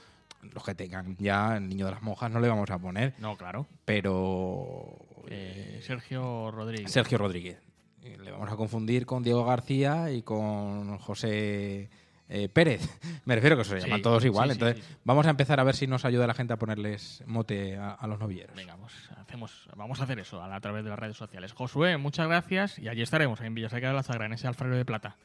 los 0.52 0.62
que 0.64 0.74
tengan 0.76 1.16
ya 1.18 1.56
el 1.56 1.68
niño 1.68 1.86
de 1.86 1.92
las 1.92 2.02
monjas 2.02 2.30
no 2.30 2.38
le 2.38 2.48
vamos 2.48 2.70
a 2.70 2.78
poner, 2.78 3.14
No, 3.18 3.36
claro. 3.36 3.66
pero 3.84 4.96
Eh, 5.28 5.80
Sergio 5.82 6.50
Rodríguez. 6.52 6.90
Sergio 6.92 7.18
Rodríguez. 7.18 7.58
Le 8.02 8.30
vamos 8.30 8.48
a 8.52 8.54
confundir 8.56 9.04
con 9.06 9.24
Diego 9.24 9.44
García 9.44 10.12
y 10.12 10.22
con 10.22 10.96
José 10.98 11.90
eh, 12.28 12.48
Pérez. 12.48 12.80
Me 13.24 13.34
refiero 13.34 13.56
que 13.56 13.64
se 13.64 13.80
Sí, 13.80 13.86
llaman 13.86 14.02
todos 14.02 14.24
igual. 14.24 14.48
sí, 14.48 14.52
Entonces, 14.54 14.84
sí, 14.84 14.90
sí. 14.92 14.98
vamos 15.04 15.26
a 15.26 15.30
empezar 15.30 15.60
a 15.60 15.64
ver 15.64 15.76
si 15.76 15.86
nos 15.86 16.04
ayuda 16.04 16.26
la 16.26 16.34
gente 16.34 16.52
a 16.52 16.56
ponerles 16.58 17.22
mote 17.26 17.76
a, 17.76 17.90
a 17.90 18.06
los 18.06 18.18
novilleros. 18.18 18.54
Venga, 18.56 18.76
pues 18.76 18.92
hacemos, 19.18 19.68
vamos 19.76 20.00
a 20.00 20.04
hacer 20.04 20.18
eso 20.18 20.42
a, 20.42 20.48
la- 20.48 20.56
a 20.56 20.60
través 20.60 20.84
de 20.84 20.90
las 20.90 20.98
redes 20.98 21.16
sociales. 21.16 21.52
Josué, 21.52 21.96
muchas 21.96 22.26
gracias 22.28 22.78
y 22.78 22.88
allí 22.88 23.02
estaremos 23.02 23.40
en 23.40 23.54
Villaseca 23.54 23.88
de 23.88 23.94
la 23.94 24.02
Sagra, 24.02 24.26
en 24.26 24.32
ese 24.32 24.46
alfarero 24.46 24.76
de 24.76 24.84
plata. 24.84 25.16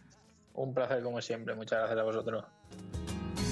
Un 0.53 0.73
placer 0.73 1.01
como 1.01 1.21
siempre, 1.21 1.55
muchas 1.55 1.79
gracias 1.79 1.99
a 1.99 2.03
vosotros. 2.03 2.43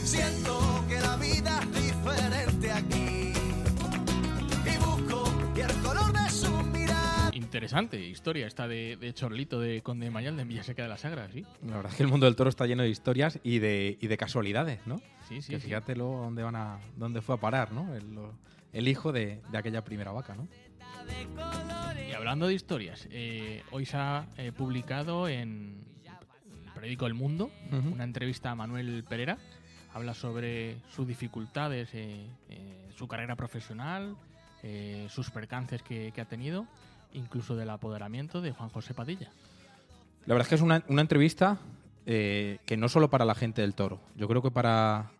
Siento 0.03 0.59
que 0.87 0.99
la 0.99 1.15
vida 1.17 1.59
es 1.61 1.83
diferente 1.83 2.71
aquí. 2.71 3.18
Interesante 7.59 7.99
historia 7.99 8.47
esta 8.47 8.69
de, 8.69 8.95
de 8.95 9.13
Chorlito 9.13 9.59
de 9.59 9.81
Conde 9.81 10.05
de 10.05 10.11
Mayal 10.11 10.37
de 10.37 10.45
Villaseca 10.45 10.81
de 10.83 10.87
la 10.87 10.97
Sagra, 10.97 11.29
sí. 11.29 11.45
La 11.67 11.75
verdad 11.75 11.91
es 11.91 11.97
que 11.97 12.03
el 12.03 12.09
mundo 12.09 12.25
del 12.25 12.37
toro 12.37 12.49
está 12.49 12.65
lleno 12.65 12.83
de 12.83 12.89
historias 12.89 13.37
y 13.43 13.59
de, 13.59 13.97
y 13.99 14.07
de 14.07 14.15
casualidades, 14.17 14.79
¿no? 14.87 15.01
Sí, 15.27 15.41
sí. 15.41 15.51
que 15.51 15.59
sí. 15.59 15.67
fíjate 15.67 15.93
luego 15.93 16.21
dónde, 16.21 16.41
van 16.41 16.55
a, 16.55 16.79
dónde 16.95 17.21
fue 17.21 17.35
a 17.35 17.37
parar, 17.37 17.73
¿no? 17.73 17.93
El, 17.93 18.17
el 18.71 18.87
hijo 18.87 19.11
de, 19.11 19.41
de 19.51 19.57
aquella 19.57 19.83
primera 19.83 20.13
vaca, 20.13 20.35
¿no? 20.35 20.47
Y 22.09 22.13
hablando 22.13 22.47
de 22.47 22.53
historias, 22.53 23.09
eh, 23.11 23.61
hoy 23.71 23.85
se 23.85 23.97
ha 23.97 24.25
eh, 24.37 24.53
publicado 24.53 25.27
en 25.27 25.83
el 26.65 26.71
periódico 26.71 27.07
El 27.07 27.13
Mundo 27.13 27.51
Ujú. 27.73 27.89
una 27.89 28.05
entrevista 28.05 28.51
a 28.51 28.55
Manuel 28.55 29.03
Pereira. 29.03 29.37
Habla 29.93 30.13
sobre 30.13 30.77
sus 30.95 31.05
dificultades, 31.05 31.89
eh, 31.93 32.25
eh, 32.49 32.89
su 32.95 33.05
carrera 33.09 33.35
profesional, 33.35 34.15
eh, 34.63 35.07
sus 35.09 35.29
percances 35.29 35.83
que, 35.83 36.13
que 36.13 36.21
ha 36.21 36.25
tenido, 36.25 36.65
incluso 37.13 37.55
del 37.55 37.69
apoderamiento 37.69 38.41
de 38.41 38.51
Juan 38.51 38.69
José 38.69 38.93
Padilla. 38.93 39.29
La 40.25 40.33
verdad 40.35 40.45
es 40.45 40.49
que 40.49 40.55
es 40.55 40.61
una, 40.61 40.83
una 40.87 41.01
entrevista 41.01 41.57
eh, 42.05 42.59
que 42.65 42.77
no 42.77 42.89
solo 42.89 43.09
para 43.09 43.25
la 43.25 43.35
gente 43.35 43.61
del 43.61 43.73
toro. 43.73 43.99
Yo 44.15 44.27
creo 44.27 44.41
que 44.41 44.51
para, 44.51 45.11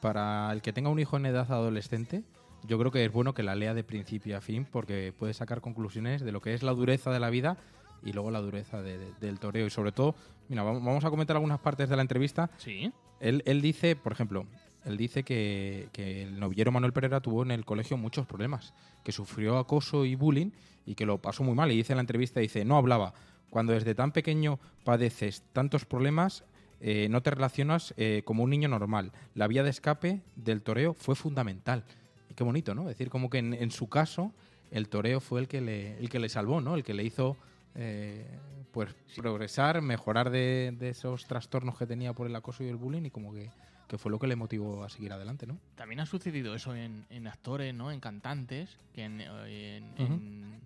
para 0.00 0.52
el 0.52 0.62
que 0.62 0.72
tenga 0.72 0.90
un 0.90 0.98
hijo 0.98 1.16
en 1.16 1.26
edad 1.26 1.50
adolescente, 1.50 2.22
yo 2.66 2.78
creo 2.78 2.90
que 2.90 3.04
es 3.04 3.12
bueno 3.12 3.32
que 3.32 3.42
la 3.42 3.54
lea 3.54 3.72
de 3.74 3.84
principio 3.84 4.36
a 4.36 4.40
fin 4.40 4.66
porque 4.70 5.14
puede 5.18 5.32
sacar 5.34 5.60
conclusiones 5.60 6.22
de 6.22 6.32
lo 6.32 6.40
que 6.42 6.52
es 6.54 6.62
la 6.62 6.72
dureza 6.72 7.10
de 7.10 7.20
la 7.20 7.30
vida 7.30 7.56
y 8.04 8.12
luego 8.12 8.30
la 8.30 8.40
dureza 8.40 8.82
de- 8.82 8.98
de- 8.98 9.12
del 9.20 9.38
toreo. 9.38 9.66
Y 9.66 9.70
sobre 9.70 9.92
todo, 9.92 10.14
mira, 10.48 10.62
vamos 10.62 11.04
a 11.04 11.10
comentar 11.10 11.36
algunas 11.36 11.60
partes 11.60 11.88
de 11.88 11.96
la 11.96 12.02
entrevista. 12.02 12.50
Sí, 12.58 12.92
Él, 13.20 13.42
él 13.46 13.60
dice, 13.62 13.96
por 13.96 14.12
ejemplo, 14.12 14.46
él 14.84 14.96
dice 14.96 15.22
que, 15.22 15.88
que 15.92 16.22
el 16.22 16.40
novillero 16.40 16.72
Manuel 16.72 16.92
Pereira 16.92 17.20
tuvo 17.20 17.42
en 17.42 17.50
el 17.50 17.64
colegio 17.64 17.96
muchos 17.96 18.26
problemas, 18.26 18.72
que 19.04 19.12
sufrió 19.12 19.58
acoso 19.58 20.04
y 20.04 20.14
bullying 20.14 20.50
y 20.86 20.94
que 20.94 21.06
lo 21.06 21.18
pasó 21.18 21.42
muy 21.42 21.54
mal. 21.54 21.70
Y 21.70 21.76
dice 21.76 21.92
en 21.92 21.98
la 21.98 22.02
entrevista, 22.02 22.40
dice, 22.40 22.64
no 22.64 22.76
hablaba. 22.76 23.12
Cuando 23.50 23.72
desde 23.72 23.94
tan 23.94 24.12
pequeño 24.12 24.58
padeces 24.84 25.42
tantos 25.52 25.84
problemas, 25.84 26.44
eh, 26.80 27.08
no 27.10 27.22
te 27.22 27.30
relacionas 27.30 27.92
eh, 27.96 28.22
como 28.24 28.44
un 28.44 28.50
niño 28.50 28.68
normal. 28.68 29.12
La 29.34 29.46
vía 29.48 29.62
de 29.62 29.70
escape 29.70 30.22
del 30.36 30.62
toreo 30.62 30.94
fue 30.94 31.14
fundamental. 31.14 31.84
Y 32.30 32.34
qué 32.34 32.44
bonito, 32.44 32.74
¿no? 32.74 32.82
Es 32.82 32.96
decir, 32.96 33.10
como 33.10 33.28
que 33.28 33.38
en, 33.38 33.52
en 33.54 33.70
su 33.70 33.88
caso, 33.88 34.32
el 34.70 34.88
toreo 34.88 35.20
fue 35.20 35.40
el 35.40 35.48
que 35.48 35.60
le, 35.60 35.98
el 35.98 36.08
que 36.08 36.18
le 36.18 36.28
salvó, 36.28 36.60
¿no? 36.60 36.76
El 36.76 36.84
que 36.84 36.94
le 36.94 37.04
hizo 37.04 37.36
eh, 37.74 38.24
pues 38.72 38.94
progresar, 39.16 39.82
mejorar 39.82 40.30
de, 40.30 40.74
de 40.78 40.90
esos 40.90 41.26
trastornos 41.26 41.76
que 41.76 41.86
tenía 41.86 42.12
por 42.12 42.26
el 42.26 42.36
acoso 42.36 42.64
y 42.64 42.68
el 42.68 42.76
bullying 42.76 43.04
y 43.04 43.10
como 43.10 43.34
que, 43.34 43.50
que 43.90 43.98
fue 43.98 44.12
lo 44.12 44.20
que 44.20 44.28
le 44.28 44.36
motivó 44.36 44.84
a 44.84 44.88
seguir 44.88 45.12
adelante, 45.12 45.48
¿no? 45.48 45.58
también 45.74 45.98
ha 45.98 46.06
sucedido 46.06 46.54
eso 46.54 46.76
en, 46.76 47.04
en 47.10 47.26
actores, 47.26 47.74
¿no? 47.74 47.90
En 47.90 47.98
cantantes, 47.98 48.78
que 48.94 49.02
en, 49.02 49.20
en- 49.20 50.60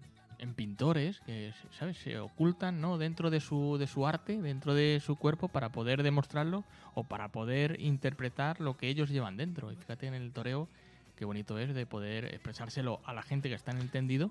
pintores, 0.56 1.20
que 1.20 1.54
¿sabes? 1.78 1.96
se 1.96 2.18
ocultan 2.18 2.78
¿no? 2.82 2.98
dentro 2.98 3.30
de 3.30 3.40
su, 3.40 3.78
de 3.78 3.86
su 3.86 4.06
arte, 4.06 4.42
dentro 4.42 4.74
de 4.74 5.00
su 5.02 5.16
cuerpo, 5.16 5.48
para 5.48 5.70
poder 5.70 6.02
demostrarlo 6.02 6.64
o 6.92 7.04
para 7.04 7.28
poder 7.28 7.80
interpretar 7.80 8.60
lo 8.60 8.76
que 8.76 8.88
ellos 8.88 9.08
llevan 9.08 9.38
dentro. 9.38 9.72
Y 9.72 9.76
fíjate 9.76 10.06
en 10.06 10.12
el 10.12 10.32
toreo, 10.32 10.68
qué 11.16 11.24
bonito 11.24 11.58
es 11.58 11.74
de 11.74 11.86
poder 11.86 12.26
expresárselo 12.26 13.00
a 13.06 13.14
la 13.14 13.22
gente 13.22 13.48
que 13.48 13.54
está 13.54 13.70
en 13.70 13.78
el 13.78 13.90
tendido 13.90 14.30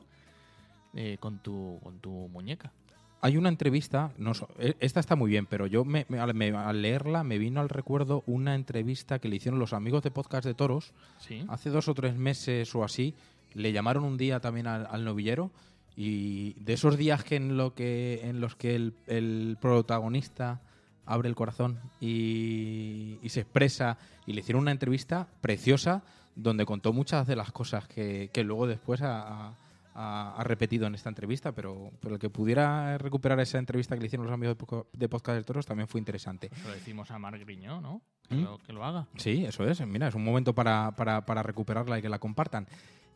eh, 0.94 1.18
con, 1.20 1.40
tu, 1.40 1.80
con 1.82 1.98
tu 1.98 2.12
muñeca. 2.30 2.72
Hay 3.26 3.38
una 3.38 3.48
entrevista, 3.48 4.12
no, 4.18 4.34
e- 4.60 4.76
esta 4.82 5.00
está 5.00 5.16
muy 5.16 5.30
bien, 5.32 5.46
pero 5.46 5.66
yo 5.66 5.86
me- 5.86 6.06
me- 6.10 6.20
al, 6.20 6.34
me- 6.34 6.52
al 6.56 6.82
leerla 6.82 7.24
me 7.24 7.38
vino 7.38 7.62
al 7.62 7.70
recuerdo 7.70 8.22
una 8.28 8.54
entrevista 8.54 9.20
que 9.20 9.30
le 9.30 9.38
hicieron 9.38 9.60
los 9.60 9.72
amigos 9.72 10.04
de 10.04 10.12
Podcast 10.12 10.46
de 10.46 10.54
Toros 10.54 10.92
Sí, 11.20 11.46
hace 11.48 11.70
dos 11.70 11.88
o 11.88 11.94
tres 11.94 12.16
meses 12.18 12.76
o 12.76 12.84
así. 12.84 13.16
Le 13.54 13.72
llamaron 13.72 14.04
un 14.04 14.18
día 14.18 14.40
también 14.42 14.68
al, 14.68 14.88
al 14.92 15.06
novillero 15.06 15.52
y 15.96 16.54
de 16.60 16.74
esos 16.74 16.98
días 16.98 17.24
que 17.24 17.36
en, 17.38 17.56
lo 17.56 17.74
que, 17.76 18.20
en 18.24 18.42
los 18.42 18.56
que 18.56 18.76
el, 18.76 18.94
el 19.08 19.58
protagonista 19.62 20.60
abre 21.06 21.30
el 21.30 21.36
corazón 21.36 21.80
y, 22.02 23.20
y 23.22 23.30
se 23.30 23.42
expresa 23.42 23.98
y 24.26 24.34
le 24.34 24.42
hicieron 24.42 24.62
una 24.64 24.72
entrevista 24.72 25.28
preciosa 25.42 26.04
donde 26.36 26.66
contó 26.66 26.94
muchas 26.94 27.28
de 27.28 27.36
las 27.36 27.52
cosas 27.52 27.88
que, 27.88 28.30
que 28.34 28.44
luego 28.44 28.66
después 28.68 29.02
ha, 29.04 29.54
ha- 29.96 30.36
ha 30.38 30.44
repetido 30.44 30.88
en 30.88 30.96
esta 30.96 31.10
entrevista, 31.10 31.52
pero, 31.52 31.92
pero 32.00 32.16
el 32.16 32.20
que 32.20 32.30
pudiera 32.30 32.98
recuperar 32.98 33.40
esa 33.40 33.58
entrevista 33.60 33.96
que 33.96 34.02
le 34.02 34.08
hicieron 34.08 34.26
los 34.26 34.34
amigos 34.34 34.58
de, 34.94 35.10
Podcast 35.10 35.38
de 35.38 35.44
Toros 35.44 35.66
también 35.66 35.88
fue 35.88 36.00
interesante. 36.00 36.50
eso 36.52 36.68
lo 36.68 36.74
decimos 36.74 37.12
a 37.12 37.20
Marc 37.20 37.40
Griñó, 37.40 37.82
¿no? 37.82 38.02
Que, 38.28 38.36
¿Mm? 38.36 38.44
lo, 38.44 38.58
que 38.60 38.74
lo 38.74 38.84
haga. 38.86 39.08
Sí, 39.18 39.46
eso 39.46 39.66
es. 39.68 39.86
Mira, 39.86 40.08
es 40.08 40.16
un 40.16 40.24
momento 40.24 40.54
para, 40.54 40.92
para, 40.96 41.26
para 41.26 41.44
recuperarla 41.44 42.00
y 42.00 42.02
que 42.02 42.10
la 42.10 42.20
compartan. 42.20 42.68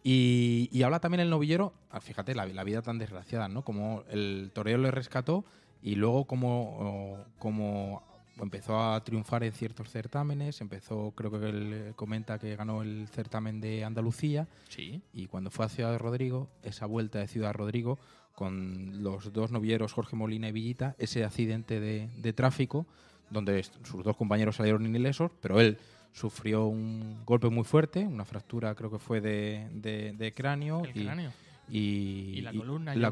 Y, 0.04 0.70
y 0.72 0.84
habla 0.84 1.00
también 1.00 1.22
el 1.22 1.30
novillero, 1.30 1.74
ah, 1.90 2.00
fíjate, 2.00 2.34
la, 2.36 2.46
la 2.46 2.64
vida 2.64 2.82
tan 2.82 2.98
desgraciada, 2.98 3.50
¿no? 3.50 3.64
Como 3.64 4.04
el 4.10 4.52
toreo 4.54 4.78
le 4.78 4.92
rescató 4.92 5.44
y 5.82 5.96
luego 5.96 6.26
como, 6.26 7.26
como 7.40 8.04
empezó 8.40 8.80
a 8.80 9.04
triunfar 9.04 9.44
en 9.44 9.52
ciertos 9.54 9.90
certámenes, 9.90 10.62
empezó, 10.62 11.12
creo 11.16 11.32
que 11.32 11.50
él 11.50 11.94
comenta 11.96 12.38
que 12.40 12.56
ganó 12.56 12.82
el 12.82 13.08
certamen 13.08 13.60
de 13.62 13.84
Andalucía 13.84 14.48
Sí, 14.70 15.02
y 15.14 15.28
cuando 15.28 15.50
fue 15.52 15.66
a 15.66 15.70
Ciudad 15.70 15.92
de 15.92 15.98
Rodrigo, 15.98 16.48
esa 16.64 16.86
vuelta 16.86 17.20
de 17.20 17.28
Ciudad 17.28 17.54
Rodrigo 17.54 17.98
con 18.36 19.02
los 19.04 19.34
dos 19.34 19.52
novilleros 19.52 19.94
Jorge 19.94 20.16
Molina 20.16 20.50
y 20.50 20.52
Villita, 20.52 20.96
ese 21.00 21.24
accidente 21.26 21.80
de, 21.80 22.10
de 22.18 22.34
tráfico 22.34 22.86
donde 23.30 23.64
sus 23.64 24.04
dos 24.04 24.16
compañeros 24.16 24.56
salieron 24.58 24.86
ilesos, 24.96 25.32
pero 25.42 25.60
él 25.60 25.78
sufrió 26.14 26.66
un 26.68 27.24
golpe 27.26 27.50
muy 27.50 27.64
fuerte, 27.64 28.06
una 28.06 28.26
fractura 28.26 28.74
creo 28.76 28.90
que 28.92 29.00
fue 29.00 29.22
de, 29.22 29.68
de- 29.74 30.14
de 30.14 30.34
cráneo, 30.34 30.84
el 30.86 31.02
y, 31.02 31.04
cráneo. 31.06 31.32
Y- 31.70 32.34
Y 32.38 32.42
la 32.42 32.54
y 32.54 32.58
columna, 32.58 32.96
la 32.96 33.10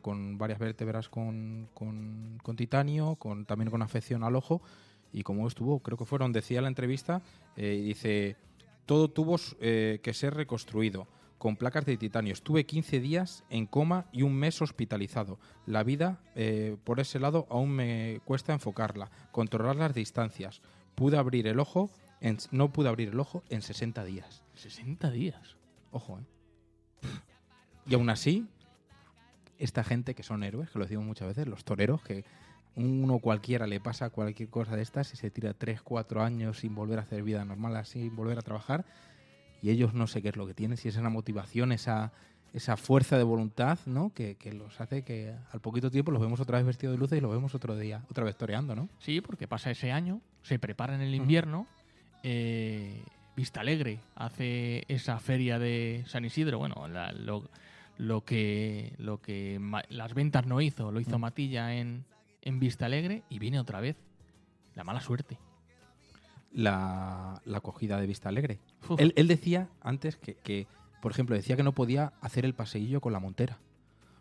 con 0.00 0.38
varias 0.38 0.58
vértebras 0.58 1.08
con, 1.08 1.68
con- 1.74 2.38
con 2.42 2.56
titanio, 2.56 3.16
con 3.16 3.44
también 3.46 3.70
con 3.70 3.82
afección 3.82 4.22
al 4.24 4.36
ojo 4.36 4.62
y 5.12 5.22
como 5.22 5.46
estuvo, 5.48 5.80
creo 5.80 5.98
que 5.98 6.04
fueron, 6.04 6.32
decía 6.32 6.60
la 6.62 6.68
entrevista, 6.68 7.22
eh, 7.56 7.80
dice 7.84 8.36
todo 8.86 9.08
tuvo 9.10 9.36
eh, 9.60 10.00
que 10.02 10.14
ser 10.14 10.34
reconstruido 10.34 11.06
con 11.38 11.56
placas 11.56 11.86
de 11.86 11.96
titanio. 11.96 12.32
Estuve 12.34 12.66
15 12.66 13.00
días 13.00 13.44
en 13.48 13.66
coma 13.66 14.06
y 14.12 14.22
un 14.22 14.34
mes 14.34 14.60
hospitalizado. 14.60 15.38
La 15.64 15.82
vida, 15.84 16.20
eh, 16.34 16.76
por 16.84 17.00
ese 17.00 17.18
lado, 17.18 17.46
aún 17.50 17.70
me 17.70 18.20
cuesta 18.26 18.52
enfocarla, 18.52 19.10
controlar 19.32 19.76
las 19.76 19.94
distancias. 19.94 20.60
Pude 20.96 21.16
abrir 21.16 21.46
el 21.46 21.58
ojo, 21.60 21.88
en- 22.20 22.36
no 22.50 22.72
pude 22.72 22.88
abrir 22.90 23.08
el 23.08 23.20
ojo 23.20 23.42
en 23.48 23.62
60 23.62 24.04
días. 24.04 24.44
60 24.54 25.10
días. 25.10 25.56
Ojo, 25.92 26.18
¿eh? 26.18 26.24
Y 27.90 27.94
aún 27.94 28.08
así, 28.08 28.46
esta 29.58 29.84
gente 29.84 30.14
que 30.14 30.22
son 30.22 30.42
héroes, 30.42 30.70
que 30.70 30.78
lo 30.78 30.84
decimos 30.86 31.04
muchas 31.04 31.28
veces, 31.28 31.46
los 31.46 31.64
toreros, 31.64 32.00
que 32.02 32.24
uno 32.76 33.18
cualquiera 33.18 33.66
le 33.66 33.80
pasa 33.80 34.10
cualquier 34.10 34.48
cosa 34.48 34.76
de 34.76 34.82
estas 34.82 35.12
y 35.12 35.16
se 35.16 35.30
tira 35.30 35.52
3, 35.54 35.82
4 35.82 36.22
años 36.22 36.60
sin 36.60 36.74
volver 36.74 36.98
a 36.98 37.02
hacer 37.02 37.22
vida 37.22 37.44
normal, 37.44 37.84
sin 37.84 38.14
volver 38.14 38.38
a 38.38 38.42
trabajar, 38.42 38.84
y 39.60 39.70
ellos 39.70 39.92
no 39.92 40.06
sé 40.06 40.22
qué 40.22 40.28
es 40.30 40.36
lo 40.36 40.46
que 40.46 40.54
tienen, 40.54 40.76
si 40.78 40.88
es 40.88 40.96
una 40.96 41.10
motivación, 41.10 41.72
esa, 41.72 42.12
esa 42.54 42.76
fuerza 42.76 43.18
de 43.18 43.24
voluntad, 43.24 43.78
¿no? 43.86 44.14
Que, 44.14 44.36
que 44.36 44.52
los 44.52 44.80
hace 44.80 45.02
que 45.02 45.34
al 45.52 45.60
poquito 45.60 45.90
tiempo 45.90 46.12
los 46.12 46.22
vemos 46.22 46.40
otra 46.40 46.56
vez 46.58 46.66
vestidos 46.66 46.94
de 46.94 46.98
luces 46.98 47.18
y 47.18 47.20
los 47.20 47.30
vemos 47.32 47.54
otro 47.54 47.76
día, 47.76 48.02
otra 48.08 48.24
vez 48.24 48.36
toreando, 48.36 48.74
¿no? 48.74 48.88
Sí, 49.00 49.20
porque 49.20 49.46
pasa 49.48 49.70
ese 49.70 49.90
año, 49.92 50.20
se 50.42 50.58
prepara 50.58 50.94
en 50.94 51.00
el 51.02 51.14
invierno. 51.14 51.66
eh, 52.22 53.02
Vista 53.36 53.60
Alegre 53.60 54.00
hace 54.16 54.84
esa 54.88 55.18
feria 55.18 55.58
de 55.58 56.04
San 56.06 56.24
Isidro. 56.24 56.58
Bueno, 56.58 56.88
la- 56.88 57.12
lo, 57.12 57.48
lo 58.00 58.24
que, 58.24 58.94
lo 58.96 59.20
que 59.20 59.60
las 59.90 60.14
ventas 60.14 60.46
no 60.46 60.60
hizo, 60.62 60.90
lo 60.90 61.00
hizo 61.00 61.18
Mm. 61.18 61.20
Matilla 61.20 61.74
en, 61.74 62.04
en 62.40 62.58
Vista 62.58 62.86
Alegre 62.86 63.22
y 63.28 63.38
viene 63.38 63.60
otra 63.60 63.80
vez. 63.80 63.96
La 64.74 64.84
mala 64.84 65.00
suerte. 65.00 65.36
La, 66.52 67.40
la 67.44 67.58
acogida 67.58 68.00
de 68.00 68.06
Vista 68.06 68.28
Alegre. 68.28 68.58
Él, 68.98 69.12
él 69.16 69.28
decía 69.28 69.68
antes 69.82 70.16
que, 70.16 70.34
que, 70.34 70.66
por 71.02 71.12
ejemplo, 71.12 71.36
decía 71.36 71.56
que 71.56 71.62
no 71.62 71.72
podía 71.72 72.12
hacer 72.20 72.44
el 72.44 72.54
paseillo 72.54 73.00
con 73.00 73.12
la 73.12 73.20
montera. 73.20 73.58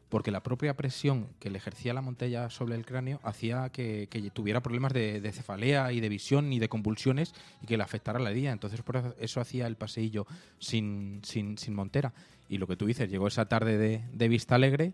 Porque 0.10 0.32
la 0.32 0.42
propia 0.42 0.76
presión 0.76 1.28
que 1.40 1.50
le 1.52 1.58
ejercía 1.60 1.94
la 1.94 2.02
montella 2.02 2.50
sobre 2.50 2.76
el 2.76 2.86
cráneo 2.86 3.20
hacía 3.24 3.70
que, 3.70 4.08
que 4.10 4.30
tuviera 4.32 4.62
problemas 4.62 4.92
de, 4.92 5.22
de 5.22 5.32
cefalea 5.32 5.92
y 5.94 6.00
de 6.02 6.10
visión 6.10 6.52
y 6.52 6.58
de 6.60 6.68
convulsiones 6.68 7.34
y 7.62 7.68
que 7.68 7.78
le 7.78 7.84
afectara 7.84 8.20
la 8.20 8.32
día. 8.32 8.52
Entonces, 8.52 8.82
por 8.82 8.98
eso- 8.98 9.16
eso 9.20 9.40
hacía 9.40 9.68
el 9.68 9.76
paseillo 9.76 10.26
sin, 10.58 11.22
sin, 11.24 11.58
sin 11.58 11.74
montera. 11.76 12.14
Y 12.50 12.58
lo 12.58 12.68
que 12.68 12.76
tú 12.76 12.88
dices, 12.88 13.10
llegó 13.10 13.28
esa 13.28 13.48
tarde 13.48 13.78
de, 13.78 14.04
de 14.12 14.28
Vista 14.28 14.56
Alegre 14.56 14.94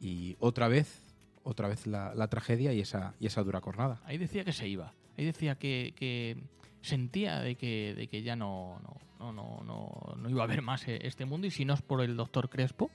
y 0.00 0.36
otra 0.40 0.68
vez, 0.68 1.00
otra 1.44 1.68
vez 1.68 1.86
la, 1.86 2.14
la 2.14 2.28
tragedia 2.28 2.72
y 2.72 2.80
esa, 2.80 3.14
y 3.20 3.26
esa 3.26 3.42
dura 3.44 3.60
jornada. 3.60 4.02
ahí 4.04 4.18
decía 4.18 4.44
que 4.44 4.52
se 4.52 4.68
iba. 4.68 4.92
Ahí 5.16 5.24
decía 5.24 5.56
que, 5.56 5.94
que 5.96 6.36
sentía 6.80 7.40
de 7.40 7.54
que, 7.56 7.94
de 7.94 8.08
que 8.08 8.22
ya 8.22 8.36
no, 8.36 8.80
no, 9.18 9.32
no, 9.32 9.62
no, 9.64 10.16
no, 10.16 10.30
iba 10.30 10.42
a 10.42 10.44
haber 10.44 10.62
más 10.62 10.86
eh, 10.88 10.98
este 11.02 11.24
mundo 11.24 11.46
y 11.46 11.50
si 11.50 11.64
no 11.64 11.74
es 11.74 11.82
por 11.82 12.02
el 12.02 12.16
doctor 12.16 12.48
Crespo, 12.48 12.90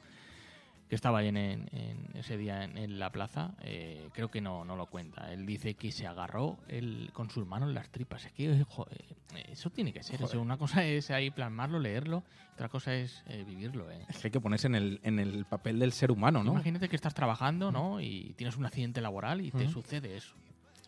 que 0.94 0.96
estaba 0.98 1.20
ahí 1.20 1.28
en, 1.30 1.38
en- 1.38 1.68
en 1.74 2.12
ese 2.14 2.38
día 2.38 2.64
en, 2.64 2.78
en 2.78 3.00
la 3.00 3.12
plaza, 3.12 3.56
eh, 3.64 4.10
creo 4.14 4.30
que 4.30 4.42
no, 4.42 4.64
no 4.64 4.76
lo 4.76 4.86
cuenta. 4.86 5.34
Él 5.34 5.44
dice 5.48 5.74
que 5.74 5.92
se 5.92 6.06
agarró 6.06 6.60
él, 6.68 7.10
con 7.14 7.32
sus 7.32 7.48
manos 7.48 7.70
en 7.70 7.74
las 7.74 7.90
tripas. 7.90 8.26
Es 8.26 8.32
que 8.32 8.64
jo, 8.68 8.86
eh, 8.92 9.44
eso 9.50 9.72
tiene 9.72 9.92
que 9.92 10.04
ser. 10.04 10.20
Una 10.38 10.58
cosa 10.58 10.86
es 10.86 11.10
ahí 11.10 11.32
plasmarlo, 11.32 11.80
leerlo, 11.80 12.24
otra 12.54 12.70
cosa 12.70 12.94
es 12.94 13.24
eh, 13.26 13.44
vivirlo. 13.44 13.90
¿eh? 13.90 14.06
Es 14.08 14.20
que 14.20 14.28
hay 14.28 14.32
que 14.32 14.40
ponerse 14.40 14.68
en 14.68 14.76
el, 14.76 15.00
en 15.02 15.18
el 15.18 15.46
papel 15.46 15.80
del 15.80 15.94
ser 15.94 16.12
humano, 16.12 16.44
¿no? 16.44 16.52
Imagínate 16.52 16.88
que 16.90 16.96
estás 16.96 17.16
trabajando 17.16 17.72
¿no? 17.72 18.00
y 18.00 18.34
tienes 18.38 18.56
un 18.58 18.66
accidente 18.68 19.02
laboral 19.02 19.42
y 19.42 19.50
te 19.50 19.68
sucede 19.68 20.16
eso. 20.16 20.36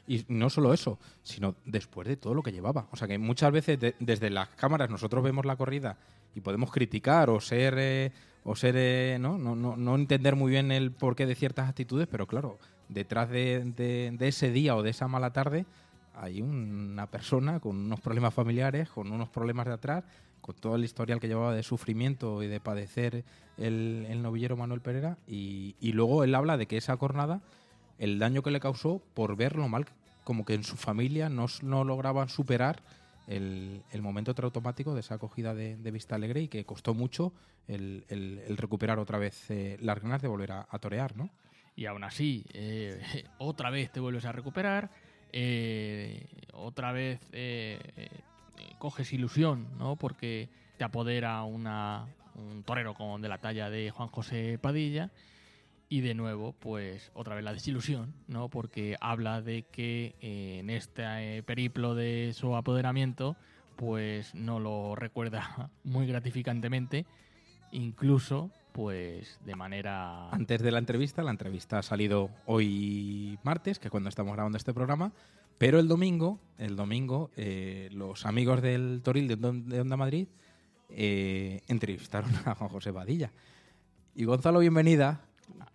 Y 0.07 0.23
no 0.27 0.51
solo 0.51 0.71
eso, 0.71 0.99
sino 1.23 1.55
después 1.65 2.07
de 2.07 2.15
todo 2.15 2.35
lo 2.35 2.43
que 2.43 2.51
llevaba. 2.51 2.87
O 2.91 2.95
sea 2.95 3.07
que 3.07 3.17
muchas 3.17 3.51
veces 3.51 3.79
de- 3.79 3.95
desde 3.99 4.29
las 4.29 4.49
cámaras 4.49 4.91
nosotros 4.91 5.23
vemos 5.23 5.45
la 5.45 5.55
corrida 5.55 5.97
y 6.35 6.41
podemos 6.41 6.69
criticar 6.71 7.31
o 7.31 7.39
ser 7.41 7.73
eh, 7.79 8.11
o 8.45 8.55
ser 8.55 8.75
eh, 8.77 9.17
¿no? 9.19 9.37
No, 9.37 9.55
no, 9.55 9.75
no 9.75 9.95
entender 9.95 10.35
muy 10.37 10.51
bien 10.51 10.71
el 10.71 10.91
porqué 10.91 11.25
de 11.25 11.35
ciertas 11.35 11.67
actitudes, 11.67 12.07
pero 12.09 12.27
claro, 12.27 12.57
detrás 12.87 13.29
de, 13.29 13.63
de- 13.75 14.13
de 14.17 14.27
ese 14.27 14.51
día 14.51 14.75
o 14.75 14.83
de 14.83 14.91
esa 14.91 15.07
mala 15.09 15.33
tarde 15.33 15.65
hay 16.13 16.41
una 16.41 17.07
persona 17.07 17.59
con 17.59 17.75
unos 17.75 17.99
problemas 17.99 18.33
familiares, 18.33 18.89
con 18.89 19.11
unos 19.11 19.27
problemas 19.29 19.65
de 19.65 19.73
atrás, 19.73 20.03
con 20.39 20.55
todo 20.55 20.75
el 20.75 20.85
historial 20.85 21.19
que 21.19 21.27
llevaba 21.27 21.53
de 21.53 21.63
sufrimiento 21.63 22.41
y 22.43 22.47
de 22.47 22.59
padecer 22.61 23.25
el, 23.57 24.05
el 24.09 24.21
novillero 24.21 24.55
Manuel 24.55 24.79
Pereira. 24.79 25.17
Y, 25.27 25.75
y 25.81 25.91
luego 25.91 26.23
él 26.23 26.33
habla 26.35 26.55
de 26.55 26.67
que 26.67 26.77
esa 26.77 26.95
jornada 26.95 27.41
el 27.97 28.19
daño 28.19 28.43
que 28.43 28.51
le 28.51 28.59
causó 28.61 29.01
por 29.13 29.35
ver 29.35 29.55
lo 29.57 29.67
mal, 29.67 29.87
como 30.23 30.45
que 30.45 30.53
en 30.53 30.63
su 30.63 30.75
familia 30.77 31.29
no, 31.29 31.47
no 31.63 31.83
lograban 31.83 32.29
superar 32.29 32.81
el, 33.27 33.83
momento 34.01 34.33
traumático 34.33 34.93
de 34.93 34.99
esa 34.99 35.15
acogida 35.15 35.53
de, 35.53 35.91
Vista 35.91 36.15
Alegre 36.15 36.41
y 36.41 36.47
que 36.47 36.65
costó 36.65 36.93
mucho 36.93 37.33
el, 37.67 38.43
recuperar 38.57 38.99
otra 38.99 39.17
vez 39.17 39.49
eh, 39.49 39.77
las 39.81 40.01
ganas 40.01 40.21
de 40.21 40.27
volver 40.27 40.51
a, 40.51 40.79
torear, 40.79 41.15
¿no? 41.15 41.29
Y 41.75 41.87
aún 41.87 42.03
así, 42.03 42.45
eh, 42.53 43.25
otra 43.37 43.69
vez 43.69 43.91
te 43.91 43.99
vuelves 43.99 44.25
a 44.25 44.31
recuperar, 44.31 44.91
eh, 45.31 46.27
otra 46.53 46.91
vez 46.91 47.19
coges 48.77 49.11
ilusión, 49.13 49.67
¿no? 49.77 49.95
Porque 49.95 50.49
te 50.77 50.83
apodera 50.83 51.43
una, 51.43 52.05
un 52.35 52.63
torero 52.63 52.93
como 52.93 53.17
de 53.19 53.29
la 53.29 53.39
talla 53.39 53.69
de 53.69 53.91
Juan 53.91 54.09
José 54.09 54.59
Padilla. 54.61 55.11
Y 55.87 56.01
de 56.01 56.15
nuevo, 56.15 56.53
pues 56.53 57.11
otra 57.13 57.35
vez 57.35 57.43
la 57.43 57.53
desilusión, 57.53 58.13
¿no? 58.27 58.49
Porque 58.49 58.95
habla 59.01 59.41
de 59.41 59.63
que 59.63 60.15
eh, 60.19 60.57
en 60.59 60.71
este 60.71 61.03
eh, 61.37 61.43
periplo 61.43 61.93
de 61.93 62.33
su 62.33 62.55
apoderamiento, 62.55 63.35
pues 63.75 64.33
no 64.33 64.59
lo 64.59 64.95
recuerda 64.95 65.69
muy 65.83 66.07
gratificantemente, 66.07 67.05
incluso, 67.71 68.49
pues 68.71 69.39
de 69.45 69.55
manera 69.55 70.29
Antes 70.31 70.61
de 70.63 70.71
la 70.71 70.79
entrevista, 70.79 71.21
la 71.21 71.31
entrevista 71.31 71.77
ha 71.77 71.83
salido 71.83 72.31
hoy 72.47 73.37
martes, 73.43 73.77
que 73.77 73.87
es 73.87 73.91
cuando 73.91 74.09
estamos 74.09 74.33
grabando 74.33 74.57
este 74.57 74.73
programa, 74.73 75.11
pero 75.59 75.79
el 75.79 75.87
domingo, 75.87 76.39
el 76.57 76.75
domingo, 76.75 77.29
eh, 77.37 77.89
los 77.91 78.25
amigos 78.25 78.61
del 78.63 79.01
Toril 79.03 79.27
de, 79.27 79.79
Onda 79.79 79.97
Madrid 79.97 80.27
entrevistaron 80.89 82.31
a 82.45 82.55
Juan 82.55 82.69
José 82.69 82.89
Badilla. 82.89 83.31
Y 84.15 84.25
Gonzalo, 84.25 84.59
bienvenida. 84.59 85.21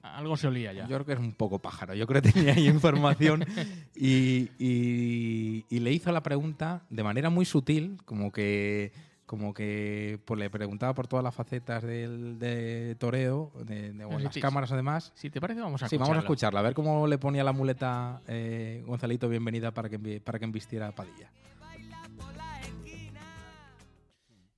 Algo 0.02 0.36
se 0.36 0.46
olía 0.48 0.72
ya. 0.72 0.82
Yo 0.88 0.96
creo 0.96 1.04
que 1.06 1.12
es 1.12 1.18
un 1.18 1.32
poco 1.32 1.58
pájaro. 1.58 1.94
Yo 1.94 2.06
creo 2.06 2.22
que 2.22 2.32
tenía 2.32 2.54
ahí 2.54 2.68
información 2.68 3.44
y, 3.94 4.48
y- 4.58 5.64
y 5.68 5.78
le 5.80 5.92
hizo 5.92 6.10
la 6.12 6.22
pregunta 6.22 6.82
de 6.90 7.02
manera 7.02 7.30
muy 7.30 7.44
sutil, 7.44 7.98
como 8.04 8.32
que 8.32 8.92
como 9.26 9.54
que 9.54 10.18
pues, 10.24 10.40
le 10.40 10.50
preguntaba 10.50 10.92
por 10.92 11.06
todas 11.06 11.22
las 11.22 11.32
facetas 11.32 11.84
del 11.84 12.40
de 12.40 12.96
toreo, 12.98 13.52
de, 13.64 13.92
las 13.94 14.34
sí. 14.34 14.40
cámaras 14.40 14.72
además. 14.72 15.12
Si 15.14 15.30
te 15.30 15.40
parece, 15.40 15.60
vamos 15.60 15.80
a 15.84 15.88
Sí, 15.88 15.96
vamos 15.98 16.16
a 16.16 16.20
escucharla, 16.20 16.58
a 16.58 16.62
ver 16.64 16.74
cómo 16.74 17.06
le 17.06 17.16
ponía 17.16 17.44
la 17.44 17.52
muleta 17.52 18.22
eh, 18.26 18.82
Gonzalito 18.84 19.28
Bienvenida 19.28 19.70
para 19.70 19.88
que, 19.88 20.20
para 20.20 20.40
que 20.40 20.44
embistiera 20.46 20.88
a 20.88 20.92
Padilla. 20.96 21.30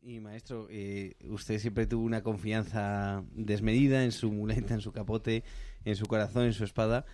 Y 0.04 0.18
maestro, 0.18 0.66
eh, 0.68 1.14
usted 1.28 1.58
siempre 1.60 1.86
tuvo 1.86 2.04
una 2.04 2.22
confianza 2.22 3.22
desmedida 3.34 4.02
en 4.04 4.10
su 4.10 4.32
muleta, 4.32 4.74
en 4.74 4.80
su 4.80 4.90
capote, 4.92 5.44
en 5.84 5.94
su 5.94 6.06
corazón, 6.06 6.44
en 6.44 6.52
su 6.52 6.64
espada. 6.64 7.04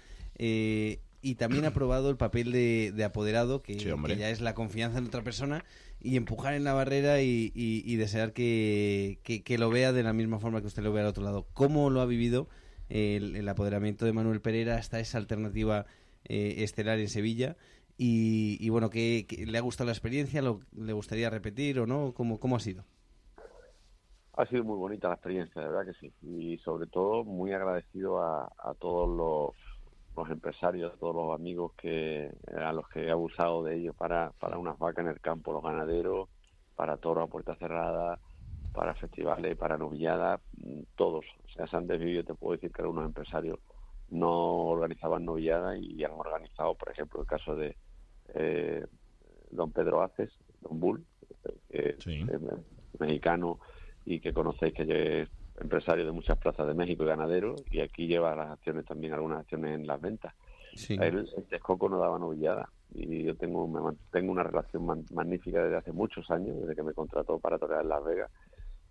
eh, 0.40 1.00
y 1.20 1.34
también 1.34 1.64
ha 1.64 1.72
probado 1.72 2.10
el 2.10 2.16
papel 2.16 2.52
de, 2.52 2.92
de 2.94 3.02
apoderado, 3.04 3.60
que, 3.60 3.80
Sí, 3.80 3.90
hombre. 3.90 4.14
que 4.14 4.20
ya 4.20 4.30
es 4.30 4.40
la 4.40 4.54
confianza 4.54 4.98
en 4.98 5.06
otra 5.06 5.24
persona, 5.24 5.64
y 6.00 6.16
empujar 6.16 6.54
en 6.54 6.62
la 6.62 6.74
barrera 6.74 7.20
y, 7.20 7.50
y- 7.56 7.82
y 7.84 7.96
desear 7.96 8.32
que, 8.32 9.18
que- 9.24 9.42
que 9.42 9.58
lo 9.58 9.68
vea 9.68 9.92
de 9.92 10.04
la 10.04 10.12
misma 10.12 10.38
forma 10.38 10.60
que 10.60 10.68
usted 10.68 10.84
lo 10.84 10.92
vea 10.92 11.02
al 11.02 11.08
otro 11.08 11.24
lado. 11.24 11.48
¿Cómo 11.54 11.90
lo 11.90 12.00
ha 12.02 12.06
vivido 12.06 12.48
el, 12.88 13.34
el 13.34 13.48
apoderamiento 13.48 14.06
de 14.06 14.12
Manuel 14.12 14.40
Pereira 14.40 14.76
hasta 14.76 15.00
esa 15.00 15.18
alternativa 15.18 15.86
eh, 16.24 16.54
estelar 16.58 17.00
en 17.00 17.08
Sevilla? 17.08 17.56
Y, 17.98 18.58
y 18.60 18.70
bueno, 18.70 18.90
¿qué, 18.90 19.26
qué- 19.28 19.46
le 19.46 19.58
ha 19.58 19.62
gustado 19.62 19.86
la 19.86 19.92
experiencia? 19.92 20.42
¿Lo- 20.42 20.60
¿Le 20.72 20.92
gustaría 20.94 21.30
repetir 21.30 21.80
o 21.80 21.86
no? 21.86 22.14
¿Cómo, 22.14 22.40
cómo 22.40 22.56
ha 22.56 22.60
sido? 22.60 22.84
Ha 24.34 24.46
sido 24.46 24.64
muy 24.64 24.76
bonita 24.78 25.08
la 25.08 25.14
experiencia, 25.14 25.62
de 25.62 25.68
verdad 25.68 25.86
que 25.92 25.98
sí. 26.00 26.14
Y 26.22 26.58
sobre 26.58 26.86
todo 26.88 27.24
muy 27.24 27.52
agradecido 27.52 28.22
a, 28.22 28.44
a 28.58 28.74
todos 28.74 29.08
los, 29.08 29.56
los 30.16 30.30
empresarios, 30.30 30.94
a 30.94 30.98
todos 30.98 31.14
los 31.16 31.34
amigos 31.34 31.72
que 31.76 32.32
a 32.56 32.72
los 32.72 32.88
que 32.88 33.04
he 33.06 33.10
abusado 33.10 33.64
de 33.64 33.76
ellos 33.76 33.96
para, 33.96 34.32
para 34.38 34.58
unas 34.58 34.78
vacas 34.78 35.04
en 35.06 35.10
el 35.12 35.20
campo, 35.20 35.52
los 35.52 35.62
ganaderos, 35.62 36.30
para 36.76 36.98
toros 36.98 37.24
a 37.26 37.30
puerta 37.32 37.56
cerrada, 37.56 38.20
para 38.72 38.94
festivales, 38.94 39.56
para 39.58 39.76
novilladas, 39.78 40.40
todos. 40.96 41.26
O 41.44 41.48
sea, 41.48 41.66
se 41.66 41.76
han 41.76 41.86
desvivido, 41.88 42.24
te 42.24 42.34
puedo 42.34 42.54
decir 42.56 42.72
que 42.72 42.82
algunos 42.82 43.06
empresarios 43.06 43.58
no 44.08 44.30
organizaban 44.66 45.24
novilladas 45.24 45.78
y 45.80 46.04
han 46.04 46.12
organizado, 46.12 46.76
por 46.76 46.90
ejemplo, 46.92 47.20
el 47.20 47.26
caso 47.26 47.56
de 47.56 47.76
eh, 48.34 48.84
don 49.50 49.72
Pedro 49.72 50.02
Aces, 50.02 50.30
don 50.60 50.78
Bull, 50.80 51.04
eh, 51.70 51.96
Sí. 51.98 52.24
mexicano 52.98 53.58
y 54.04 54.20
que 54.20 54.32
conocéis 54.32 54.74
que 54.74 55.22
es 55.22 55.28
empresario 55.60 56.04
de 56.04 56.12
muchas 56.12 56.38
plazas 56.38 56.66
de 56.66 56.74
México 56.74 57.02
y 57.02 57.06
ganadero 57.06 57.56
y 57.70 57.80
aquí 57.80 58.06
lleva 58.06 58.34
las 58.36 58.50
acciones 58.50 58.84
también, 58.86 59.12
algunas 59.12 59.40
acciones 59.40 59.74
en 59.74 59.86
las 59.86 60.00
ventas. 60.00 60.34
Sí. 60.74 60.96
Él, 61.00 61.28
en 61.36 61.44
Texcoco 61.44 61.88
no 61.88 61.98
daba 61.98 62.18
novillada 62.18 62.70
y 62.94 63.24
yo 63.24 63.36
tengo, 63.36 63.66
me 63.66 63.96
tengo 64.10 64.32
una 64.32 64.42
relación 64.44 64.86
man- 64.86 65.04
magnífica 65.12 65.62
desde 65.62 65.76
hace 65.76 65.92
muchos 65.92 66.30
años, 66.30 66.60
desde 66.60 66.74
que 66.76 66.82
me 66.82 66.94
contrató 66.94 67.38
para 67.38 67.58
torear 67.58 67.82
en 67.82 67.88
Las 67.88 68.04
Vegas 68.04 68.30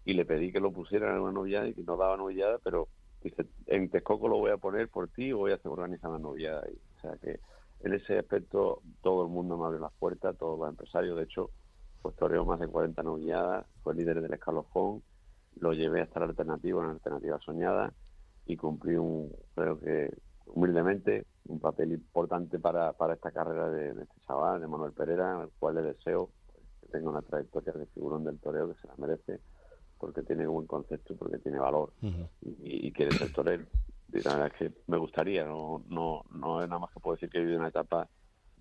y 0.05 0.13
le 0.13 0.25
pedí 0.25 0.51
que 0.51 0.59
lo 0.59 0.71
pusieran 0.71 1.15
en 1.15 1.21
una 1.21 1.31
novillada 1.31 1.67
y 1.67 1.73
que 1.73 1.83
no 1.83 1.97
daba 1.97 2.17
novillada, 2.17 2.59
pero 2.63 2.87
dice, 3.21 3.45
en 3.65 3.89
Texcoco 3.89 4.27
lo 4.27 4.37
voy 4.37 4.51
a 4.51 4.57
poner 4.57 4.89
por 4.89 5.07
ti 5.09 5.31
o 5.31 5.39
voy 5.39 5.51
a 5.51 5.55
hacer 5.55 5.71
organizar 5.71 6.09
una 6.09 6.19
novillada. 6.19 6.63
ahí. 6.65 6.77
O 6.97 7.01
sea 7.01 7.17
que 7.17 7.39
en 7.81 7.93
ese 7.93 8.17
aspecto 8.17 8.81
todo 9.01 9.23
el 9.23 9.29
mundo 9.29 9.57
me 9.57 9.65
abrió 9.65 9.79
las 9.79 9.93
puertas, 9.93 10.37
todos 10.37 10.59
los 10.59 10.69
empresarios, 10.69 11.17
de 11.17 11.23
hecho, 11.23 11.51
pues 12.01 12.15
toreó 12.15 12.45
más 12.45 12.59
de 12.59 12.67
40 12.67 13.03
novilladas, 13.03 13.65
fue 13.83 13.95
líder 13.95 14.21
del 14.21 14.33
escalofón, 14.33 15.03
lo 15.59 15.73
llevé 15.73 16.01
hasta 16.01 16.19
la 16.19 16.27
alternativa, 16.27 16.81
una 16.81 16.91
alternativa 16.91 17.39
soñada 17.39 17.93
y 18.45 18.55
cumplí 18.55 18.95
un, 18.95 19.31
creo 19.55 19.79
que 19.79 20.11
humildemente, 20.45 21.25
un 21.45 21.59
papel 21.59 21.91
importante 21.91 22.59
para, 22.59 22.93
para 22.93 23.13
esta 23.13 23.31
carrera 23.31 23.69
de, 23.69 23.93
de 23.93 24.03
este 24.03 24.19
chaval, 24.27 24.61
de 24.61 24.67
Manuel 24.67 24.93
Pereira, 24.93 25.41
al 25.41 25.49
cual 25.59 25.75
le 25.75 25.81
deseo 25.81 26.29
pues, 26.51 26.63
que 26.81 26.87
tenga 26.87 27.09
una 27.09 27.21
trayectoria 27.21 27.73
de 27.73 27.85
figurón 27.87 28.23
del 28.23 28.39
toreo 28.39 28.73
que 28.73 28.79
se 28.81 28.87
la 28.87 28.95
merece, 28.97 29.41
porque 29.97 30.23
tiene 30.23 30.47
buen 30.47 30.67
concepto 30.67 31.13
y 31.13 31.15
porque 31.15 31.39
tiene 31.39 31.59
valor. 31.59 31.91
Y, 32.01 32.87
y 32.87 32.91
quiere 32.91 33.11
ser 33.17 33.31
torero. 33.33 33.65
Y 34.13 34.21
la 34.21 34.35
verdad 34.35 34.47
es 34.47 34.53
que 34.53 34.71
me 34.87 34.97
gustaría, 34.97 35.43
no, 35.43 35.83
no, 35.89 36.23
no 36.31 36.61
es 36.63 36.69
nada 36.69 36.79
más 36.79 36.91
que 36.91 36.99
puedo 36.99 37.15
decir 37.15 37.29
que 37.29 37.37
he 37.37 37.41
vivido 37.41 37.59
una 37.59 37.69
etapa 37.69 38.07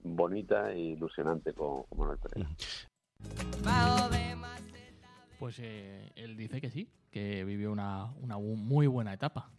bonita 0.03 0.72
e 0.72 0.78
ilusionante 0.78 1.53
con, 1.53 1.84
con 1.84 1.99
Manuel 1.99 2.18
Pereira. 2.18 2.51
Pues 5.38 5.59
eh, 5.61 6.12
él 6.16 6.36
dice 6.36 6.61
que 6.61 6.70
sí, 6.70 6.88
que 7.11 7.44
vivió 7.44 7.70
una, 7.70 8.12
una 8.20 8.38
muy 8.38 8.86
buena 8.86 9.12
etapa. 9.12 9.51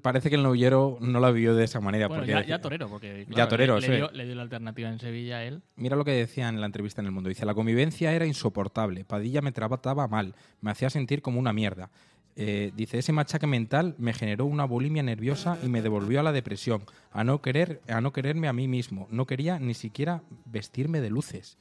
Parece 0.00 0.30
que 0.30 0.36
el 0.36 0.42
novillero 0.42 0.96
no 1.02 1.20
la 1.20 1.30
vivió 1.30 1.54
de 1.54 1.64
esa 1.64 1.80
manera. 1.80 2.08
Bueno, 2.08 2.22
porque 2.22 2.32
ya, 2.32 2.46
ya 2.46 2.60
torero, 2.62 2.88
porque 2.88 3.26
Ya 3.28 3.34
claro, 3.34 3.50
torero, 3.50 3.78
le, 3.78 3.88
le 3.88 3.96
dio, 3.96 4.10
le 4.10 4.24
dio 4.24 4.34
la 4.34 4.42
alternativa 4.42 4.88
en 4.88 4.98
Sevilla 4.98 5.36
a 5.36 5.44
él. 5.44 5.62
Mira 5.74 5.96
lo 5.96 6.04
que 6.04 6.12
decía 6.12 6.48
en 6.48 6.60
la 6.60 6.66
entrevista 6.66 7.02
en 7.02 7.06
El 7.06 7.12
Mundo. 7.12 7.28
Dice, 7.28 7.44
la 7.44 7.52
convivencia 7.52 8.12
era 8.14 8.24
insoportable. 8.24 9.04
Padilla 9.04 9.42
me 9.42 9.52
trataba 9.52 10.08
mal. 10.08 10.34
Me 10.62 10.70
hacía 10.70 10.88
sentir 10.88 11.20
como 11.20 11.38
una 11.38 11.52
mierda. 11.52 11.90
Eh, 12.38 12.70
dice, 12.76 12.98
ese 12.98 13.12
machaque 13.12 13.46
mental 13.46 13.94
me 13.98 14.12
generó 14.12 14.44
una 14.44 14.66
bulimia 14.66 15.02
nerviosa 15.02 15.56
y 15.62 15.68
me 15.68 15.80
devolvió 15.80 16.20
a 16.20 16.22
la 16.22 16.32
depresión, 16.32 16.82
a 17.12 17.24
no, 17.24 17.40
querer, 17.40 17.80
a 17.88 18.00
no 18.02 18.12
quererme 18.12 18.46
a 18.48 18.52
mí 18.52 18.68
mismo. 18.68 19.08
No 19.10 19.26
quería 19.26 19.58
ni 19.58 19.72
siquiera 19.72 20.22
vestirme 20.44 21.00
de 21.00 21.08
luces. 21.10 21.56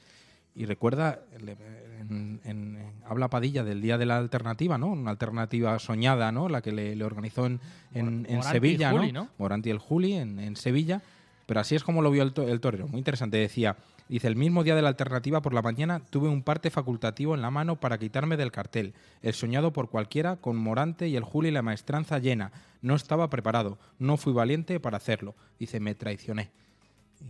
Y 0.53 0.65
recuerda, 0.65 1.19
en- 1.39 2.09
en- 2.09 2.41
en- 2.45 2.77
habla 3.07 3.29
Padilla 3.29 3.63
del 3.63 3.81
día 3.81 3.97
de 3.97 4.05
la 4.05 4.17
alternativa, 4.17 4.77
¿no? 4.77 4.87
Una 4.87 5.11
alternativa 5.11 5.77
soñada, 5.79 6.31
¿no? 6.31 6.49
La 6.49 6.61
que 6.61 6.71
le, 6.71 6.95
le 6.95 7.03
organizó 7.05 7.45
en, 7.45 7.59
en- 7.93 8.25
en 8.29 8.35
Moranti 8.37 8.37
y 8.37 8.51
Sevilla, 8.51 8.91
Juli, 8.91 9.11
¿no? 9.11 9.23
¿no? 9.25 9.29
Moranti 9.37 9.69
el 9.69 9.79
Juli 9.79 10.13
en, 10.13 10.39
en 10.39 10.55
Sevilla. 10.55 11.01
Pero 11.45 11.59
así 11.59 11.75
es 11.75 11.83
como 11.83 12.01
lo 12.01 12.09
vio 12.11 12.23
el, 12.23 12.33
to- 12.33 12.47
el 12.47 12.59
torero. 12.59 12.87
Muy 12.87 12.97
interesante. 12.99 13.37
Decía, 13.37 13.75
Dice, 14.07 14.27
el 14.27 14.35
mismo 14.35 14.63
día 14.63 14.75
de 14.75 14.81
la 14.81 14.89
alternativa 14.89 15.41
por 15.41 15.53
la 15.53 15.61
mañana 15.61 15.99
tuve 15.99 16.29
un 16.29 16.43
parte 16.43 16.69
facultativo 16.69 17.33
en 17.33 17.41
la 17.41 17.49
mano 17.49 17.79
para 17.79 17.97
quitarme 17.97 18.37
del 18.37 18.51
cartel. 18.51 18.93
El 19.21 19.33
soñado 19.33 19.73
por 19.73 19.89
cualquiera, 19.89 20.35
con 20.35 20.57
Morante 20.57 21.07
y 21.07 21.15
el 21.15 21.23
Juli 21.23 21.49
y 21.49 21.51
la 21.51 21.63
maestranza 21.63 22.19
llena. 22.19 22.51
No 22.81 22.95
estaba 22.95 23.29
preparado. 23.29 23.79
No 23.97 24.17
fui 24.17 24.33
valiente 24.33 24.79
para 24.79 24.97
hacerlo. 24.97 25.35
Dice, 25.59 25.79
me 25.79 25.95
traicioné. 25.95 26.51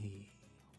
Y, 0.01 0.27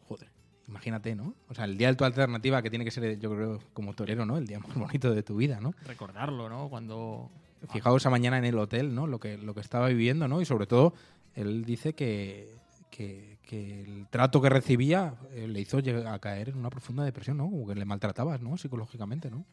joder, 0.07 0.31
imagínate, 0.69 1.15
¿no? 1.15 1.35
O 1.49 1.55
sea, 1.55 1.65
el 1.65 1.79
día 1.79 1.89
de 1.89 1.95
tu 1.95 2.05
alternativa, 2.05 2.61
que 2.61 2.69
tiene 2.69 2.85
que 2.85 2.91
ser, 2.91 3.19
yo 3.19 3.35
creo, 3.35 3.61
como 3.73 3.95
torero, 3.95 4.27
¿no? 4.27 4.37
El 4.37 4.47
día 4.47 4.59
más 4.61 4.75
bonito 4.77 5.15
de 5.15 5.23
tu 5.23 5.37
vida, 5.37 5.61
¿no? 5.61 5.75
Recordarlo, 5.87 6.51
¿no? 6.51 6.69
Cuando 6.69 7.31
Fijaos 7.73 8.03
esa 8.03 8.11
mañana 8.11 8.39
en 8.39 8.45
el 8.45 8.59
hotel, 8.59 8.95
¿no? 8.95 9.07
Lo 9.07 9.19
que, 9.19 9.39
lo 9.39 9.55
que 9.55 9.61
estaba 9.61 9.89
viviendo, 9.89 10.29
¿no? 10.29 10.41
Y 10.41 10.45
sobre 10.45 10.67
todo, 10.67 10.95
él 11.35 11.65
dice 11.65 11.95
que, 11.95 12.55
que, 12.91 13.36
que 13.47 13.83
el 13.83 14.09
trato 14.09 14.43
que 14.43 14.51
recibía 14.51 15.15
eh, 15.31 15.49
le 15.49 15.61
hizo 15.61 15.79
llegar 15.81 16.13
a 16.13 16.19
caer 16.19 16.51
en 16.51 16.59
una 16.59 16.69
profunda 16.69 17.05
depresión, 17.05 17.39
¿no? 17.39 17.45
Como 17.45 17.67
que 17.67 17.75
le 17.75 17.85
maltratabas, 17.85 18.43
¿no? 18.43 18.57
Psicológicamente, 18.59 19.31
¿no? 19.31 19.47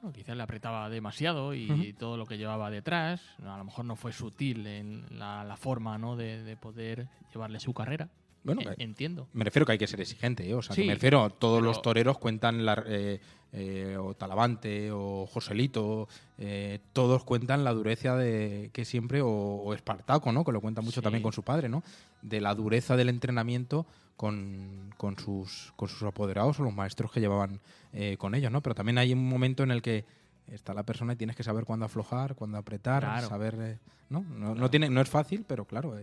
Bueno, 0.00 0.12
quizás 0.12 0.36
le 0.36 0.42
apretaba 0.42 0.90
demasiado 0.90 1.54
y 1.54 1.94
todo 1.94 2.16
lo 2.16 2.26
que 2.26 2.36
llevaba 2.36 2.70
detrás. 2.70 3.22
A 3.42 3.56
lo 3.56 3.64
mejor 3.64 3.84
no 3.84 3.96
fue 3.96 4.12
sutil 4.12 4.66
en 4.66 5.06
la, 5.18 5.44
la 5.44 5.56
forma 5.56 5.96
¿no? 5.96 6.14
de, 6.14 6.42
de 6.42 6.56
poder 6.56 7.08
llevarle 7.32 7.58
su 7.58 7.72
carrera. 7.72 8.10
Bueno, 8.44 8.60
entiendo. 8.78 9.26
Me 9.32 9.44
refiero 9.44 9.64
que 9.66 9.72
hay 9.72 9.78
que 9.78 9.86
ser 9.86 10.00
exigente, 10.00 10.48
¿eh? 10.48 10.54
O 10.54 10.62
sea, 10.62 10.76
que 10.76 10.82
Sí, 10.82 10.86
me 10.86 10.94
refiero, 10.94 11.30
todos 11.30 11.62
los 11.62 11.80
toreros 11.82 12.18
cuentan, 12.18 12.64
la, 12.64 12.82
eh, 12.86 13.18
eh, 13.52 13.96
o 13.98 14.14
Talavante, 14.14 14.90
o 14.92 15.26
Joselito, 15.26 16.08
eh, 16.38 16.78
todos 16.92 17.24
cuentan 17.24 17.64
la 17.64 17.72
dureza 17.72 18.16
de 18.16 18.70
que 18.72 18.84
siempre, 18.84 19.22
o, 19.22 19.28
o 19.28 19.72
Espartaco, 19.74 20.30
¿no? 20.32 20.44
Que 20.44 20.52
lo 20.52 20.60
cuenta 20.60 20.82
mucho 20.82 21.00
Sí. 21.00 21.04
también 21.04 21.22
con 21.22 21.32
su 21.32 21.42
padre, 21.42 21.68
¿no? 21.68 21.82
De 22.22 22.40
la 22.40 22.54
dureza 22.54 22.96
del 22.96 23.08
entrenamiento 23.08 23.86
con, 24.16 24.92
con 24.96 25.18
sus, 25.18 25.72
con 25.76 25.88
sus 25.88 26.02
apoderados 26.02 26.60
o 26.60 26.64
los 26.64 26.74
maestros 26.74 27.10
que 27.10 27.20
llevaban 27.20 27.60
eh, 27.92 28.16
con 28.18 28.34
ellos, 28.34 28.52
¿no? 28.52 28.60
Pero 28.60 28.74
también 28.74 28.98
hay 28.98 29.12
un 29.12 29.26
momento 29.28 29.62
en 29.62 29.70
el 29.70 29.80
que 29.82 30.04
está 30.48 30.74
la 30.74 30.82
persona 30.82 31.14
y 31.14 31.16
tienes 31.16 31.34
que 31.36 31.42
saber 31.42 31.64
cuándo 31.64 31.86
aflojar, 31.86 32.34
cuándo 32.34 32.58
apretar, 32.58 33.02
Claro. 33.02 33.28
saber, 33.28 33.56
eh, 33.60 33.78
¿no? 34.10 34.20
No, 34.22 34.68
tiene, 34.70 34.90
no 34.90 35.00
es 35.00 35.08
fácil, 35.08 35.44
pero 35.48 35.64
claro. 35.64 35.96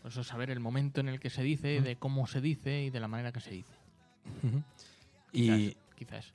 Eh, 0.00 0.02
Por 0.02 0.10
eso 0.10 0.24
saber 0.24 0.50
el 0.50 0.60
momento 0.60 1.00
en 1.00 1.08
el 1.08 1.20
que 1.20 1.30
se 1.30 1.42
dice, 1.42 1.80
de 1.80 1.96
cómo 1.96 2.26
se 2.26 2.40
dice 2.40 2.82
y 2.82 2.90
de 2.90 3.00
la 3.00 3.08
manera 3.08 3.32
que 3.32 3.40
se 3.40 3.50
dice. 3.50 3.74
Quizás, 5.32 5.58
y 5.58 5.76
quizás. 5.96 6.32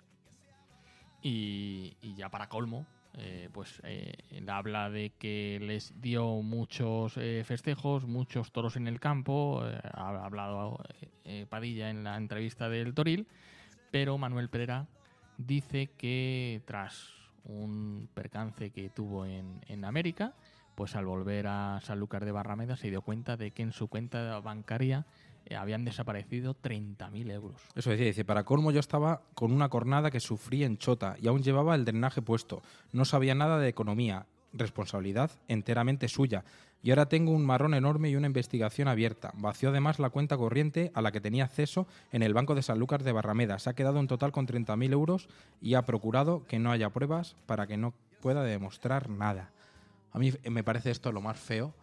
Y, 1.22 1.98
y 2.02 2.14
ya 2.16 2.30
para 2.30 2.48
colmo, 2.48 2.86
eh, 3.18 3.50
pues 3.52 3.82
eh, 3.84 4.14
él 4.32 4.50
habla 4.50 4.90
de 4.90 5.12
que 5.18 5.60
les 5.62 6.00
dio 6.02 6.42
muchos 6.42 7.18
eh, 7.18 7.44
festejos, 7.46 8.06
muchos 8.06 8.52
toros 8.52 8.76
en 8.76 8.88
el 8.88 9.00
campo. 9.00 9.64
eh, 9.66 9.80
ha 9.94 10.26
hablado 10.26 10.84
eh, 11.02 11.08
eh, 11.24 11.46
Padilla 11.50 11.90
en 11.90 12.04
la 12.04 12.18
entrevista 12.18 12.70
del 12.70 12.94
Toril, 12.94 13.28
pero 13.92 14.18
Manuel 14.18 14.50
Pereira 14.50 14.88
dice 15.38 15.90
que 15.98 16.62
tras 16.66 17.10
un 17.46 18.08
percance 18.14 18.70
que 18.72 18.90
tuvo 18.90 19.26
en, 19.26 19.62
en 19.68 19.86
América, 19.86 20.34
pues 20.76 20.96
al 20.96 21.06
volver 21.06 21.48
a 21.48 21.80
Sanlúcar 21.82 22.26
de 22.26 22.32
Barrameda 22.32 22.76
se 22.76 22.90
dio 22.90 23.02
cuenta 23.02 23.38
de 23.38 23.52
que 23.52 23.64
en 23.64 23.72
su 23.72 23.88
cuenta 23.88 24.40
bancaria 24.40 25.06
eh, 25.46 25.56
habían 25.56 25.86
desaparecido 25.86 26.56
30.000 26.56 27.32
euros. 27.32 27.62
Eso 27.76 27.90
decía, 27.90 28.06
dice, 28.06 28.26
para 28.26 28.44
colmo 28.44 28.72
yo 28.72 28.80
estaba 28.80 29.22
con 29.34 29.52
una 29.52 29.70
cornada 29.70 30.12
que 30.12 30.20
sufrí 30.20 30.64
en 30.64 30.78
Chota 30.78 31.16
y 31.22 31.28
aún 31.28 31.44
llevaba 31.44 31.76
el 31.76 31.86
drenaje 31.86 32.22
puesto. 32.22 32.62
No 32.92 33.06
sabía 33.06 33.36
nada 33.36 33.60
de 33.60 33.68
economía, 33.68 34.26
responsabilidad 34.54 35.32
enteramente 35.48 36.08
suya. 36.08 36.44
Y 36.82 36.92
ahora 36.92 37.08
tengo 37.08 37.32
un 37.32 37.46
marrón 37.46 37.74
enorme 37.74 38.10
y 38.10 38.16
una 38.16 38.28
investigación 38.28 38.88
abierta. 38.88 39.32
Vació 39.36 39.70
además 39.70 39.98
la 39.98 40.12
cuenta 40.12 40.38
corriente 40.38 40.92
a 40.94 41.02
la 41.02 41.12
que 41.12 41.22
tenía 41.22 41.46
acceso 41.46 41.88
en 42.12 42.22
el 42.22 42.34
Banco 42.34 42.54
de 42.54 42.62
Sanlúcar 42.62 43.04
de 43.04 43.12
Barrameda. 43.12 43.58
Se 43.58 43.70
ha 43.70 43.74
quedado 43.74 44.00
en 44.00 44.08
total 44.08 44.32
con 44.32 44.48
30.000 44.48 44.92
euros 44.94 45.28
y 45.62 45.74
ha 45.74 45.86
procurado 45.86 46.46
que 46.46 46.60
no 46.60 46.72
haya 46.72 46.92
pruebas 46.92 47.36
para 47.48 47.66
que 47.66 47.78
no 47.78 47.94
pueda 48.22 48.44
demostrar 48.44 49.10
nada. 49.10 49.52
A 50.16 50.18
mí 50.18 50.32
me 50.50 50.64
parece 50.64 50.92
esto 50.92 51.12
lo 51.12 51.20
más 51.20 51.38
feo 51.38 51.74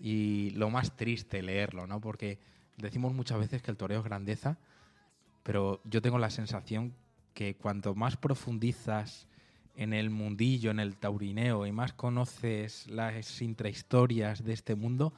y 0.00 0.48
lo 0.52 0.70
más 0.70 0.96
triste 0.96 1.42
leerlo, 1.42 1.86
¿no? 1.86 2.00
Porque 2.00 2.38
decimos 2.78 3.12
muchas 3.12 3.38
veces 3.38 3.60
que 3.60 3.70
el 3.70 3.76
toreo 3.76 3.98
es 3.98 4.04
grandeza, 4.06 4.56
pero 5.42 5.82
yo 5.84 6.00
tengo 6.00 6.16
la 6.16 6.30
sensación 6.30 6.94
que 7.34 7.56
cuanto 7.56 7.94
más 7.94 8.16
profundizas 8.16 9.28
en 9.76 9.92
el 9.92 10.08
mundillo, 10.08 10.70
en 10.70 10.80
el 10.80 10.96
taurineo, 10.96 11.66
y 11.66 11.72
más 11.72 11.92
conoces 11.92 12.88
las 12.88 13.42
intrahistorias 13.42 14.44
de 14.44 14.54
este 14.54 14.76
mundo, 14.76 15.12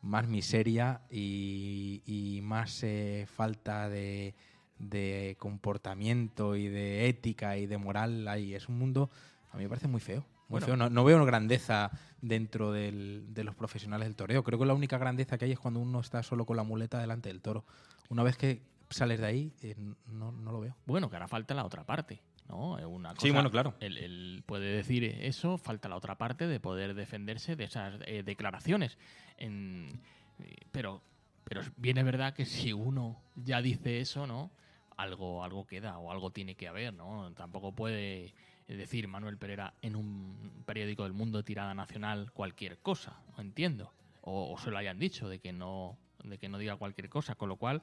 más 0.00 0.26
miseria 0.26 1.02
y, 1.08 2.40
más 2.42 2.82
eh, 2.82 3.28
falta 3.32 3.88
de, 3.88 4.34
de 4.80 5.36
comportamiento 5.38 6.56
y 6.56 6.66
de 6.66 7.08
ética 7.08 7.56
y 7.58 7.66
de 7.66 7.78
moral 7.78 8.26
hay. 8.26 8.56
Es 8.56 8.68
un 8.68 8.76
mundo, 8.76 9.08
a 9.52 9.56
mí 9.56 9.62
me 9.62 9.68
parece 9.68 9.86
muy 9.86 10.00
feo. 10.00 10.31
Bueno. 10.52 10.66
feo. 10.66 10.76
No, 10.76 10.88
no 10.90 11.04
veo 11.04 11.24
grandeza 11.24 11.90
dentro 12.20 12.72
del- 12.72 13.24
de 13.34 13.44
los 13.44 13.54
profesionales 13.54 14.06
del 14.06 14.16
toreo. 14.16 14.42
Creo 14.44 14.58
que 14.58 14.66
la 14.66 14.74
única 14.74 14.98
grandeza 14.98 15.36
que 15.38 15.46
hay 15.46 15.52
es 15.52 15.58
cuando 15.58 15.80
uno 15.80 16.00
está 16.00 16.22
solo 16.22 16.46
con 16.46 16.56
la 16.56 16.62
muleta 16.62 16.98
delante 17.00 17.28
del 17.28 17.40
toro. 17.42 17.64
Una 18.08 18.22
vez 18.22 18.36
que 18.36 18.62
sales 18.90 19.20
de 19.20 19.26
ahí, 19.26 19.52
eh, 19.62 19.74
no, 20.06 20.32
no 20.32 20.52
lo 20.52 20.60
veo. 20.60 20.76
Bueno, 20.86 21.08
que 21.10 21.16
ahora 21.16 21.26
falta 21.28 21.54
la 21.54 21.64
otra 21.64 21.84
parte, 21.84 22.20
¿no? 22.48 22.76
Sí, 23.18 23.30
bueno, 23.30 23.50
claro. 23.50 23.74
Él, 23.80 23.96
él 23.98 24.42
puede 24.46 24.66
decir 24.76 25.04
eso, 25.04 25.56
falta 25.58 25.88
la 25.88 25.96
otra 25.96 26.16
parte 26.18 26.46
de 26.46 26.60
poder 26.60 26.94
defenderse 26.94 27.56
de 27.56 27.64
esas 27.64 27.94
eh, 28.06 28.22
declaraciones. 28.22 28.98
En- 29.38 30.00
eh, 30.40 30.56
pero, 30.70 31.02
pero 31.44 31.62
bien 31.76 31.96
es 31.98 32.04
verdad 32.04 32.34
que 32.34 32.44
si 32.44 32.72
uno 32.72 33.20
ya 33.36 33.62
dice 33.62 34.00
eso, 34.00 34.26
¿no? 34.26 34.50
Algo, 34.96 35.42
algo 35.42 35.66
queda 35.66 35.96
o 35.98 36.12
algo 36.12 36.30
tiene 36.30 36.54
que 36.54 36.68
haber, 36.68 36.92
¿no? 36.92 37.32
Tampoco 37.34 37.72
puede 37.74 38.34
decir 38.76 39.08
Manuel 39.08 39.38
Pereira 39.38 39.74
en 39.82 39.96
un 39.96 40.62
periódico 40.64 41.04
del 41.04 41.12
mundo 41.12 41.42
tirada 41.42 41.74
nacional 41.74 42.32
cualquier 42.32 42.78
cosa, 42.78 43.20
entiendo. 43.38 43.92
O, 44.20 44.52
o 44.52 44.58
se 44.58 44.70
lo 44.70 44.78
hayan 44.78 44.98
dicho 44.98 45.28
de 45.28 45.40
que 45.40 45.52
no 45.52 45.98
de 46.22 46.38
que 46.38 46.48
no 46.48 46.58
diga 46.58 46.76
cualquier 46.76 47.08
cosa, 47.08 47.34
con 47.34 47.48
lo 47.48 47.56
cual 47.56 47.82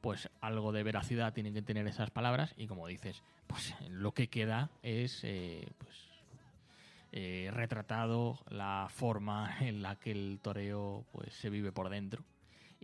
pues 0.00 0.28
algo 0.40 0.72
de 0.72 0.82
veracidad 0.82 1.32
tienen 1.32 1.54
que 1.54 1.62
tener 1.62 1.86
esas 1.86 2.10
palabras 2.10 2.54
y 2.56 2.66
como 2.66 2.86
dices, 2.86 3.22
pues 3.46 3.74
lo 3.88 4.12
que 4.12 4.28
queda 4.28 4.70
es 4.82 5.20
eh, 5.24 5.68
pues 5.78 5.94
eh, 7.12 7.50
retratado 7.52 8.38
la 8.48 8.88
forma 8.90 9.56
en 9.60 9.82
la 9.82 9.96
que 9.96 10.10
el 10.10 10.38
toreo 10.42 11.04
pues 11.12 11.32
se 11.34 11.50
vive 11.50 11.72
por 11.72 11.88
dentro 11.88 12.24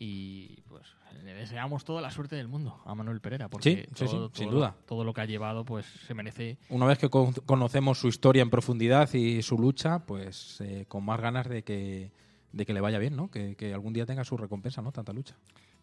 y 0.05 0.61
pues 0.69 0.83
le 1.23 1.33
deseamos 1.35 1.85
toda 1.85 2.01
la 2.01 2.11
suerte 2.11 2.35
del 2.35 2.49
mundo 2.49 2.81
a 2.85 2.95
Manuel 2.95 3.21
Pereira 3.21 3.49
porque 3.49 3.71
Sí, 3.71 3.83
sí, 3.95 4.07
sí, 4.09 4.17
todo, 4.17 4.31
sin 4.35 4.47
todo- 4.49 4.57
duda. 4.59 4.75
todo 4.87 5.05
lo 5.05 5.13
que 5.13 5.21
ha 5.21 5.25
llevado 5.27 5.65
pues 5.65 5.87
se 5.87 6.13
merece 6.15 6.59
Una 6.71 6.87
vez 6.87 6.99
que 6.99 7.09
con- 7.09 7.33
conocemos 7.47 7.99
su 8.01 8.09
historia 8.09 8.43
en 8.43 8.51
profundidad 8.51 9.13
y 9.15 9.43
su 9.43 9.57
lucha, 9.59 10.01
pues 10.01 10.61
eh, 10.61 10.87
con 10.89 11.05
más 11.05 11.21
ganas 11.21 11.49
de 11.49 11.63
que, 11.63 12.11
de 12.53 12.67
que 12.67 12.73
le 12.73 12.81
vaya 12.81 12.99
bien, 12.99 13.15
¿no? 13.15 13.31
Que, 13.31 13.55
que 13.55 13.73
algún 13.73 13.93
día 13.93 14.05
tenga 14.07 14.25
su 14.25 14.37
recompensa, 14.37 14.83
¿no? 14.83 14.91
Tanta 14.91 15.13
lucha. 15.13 15.37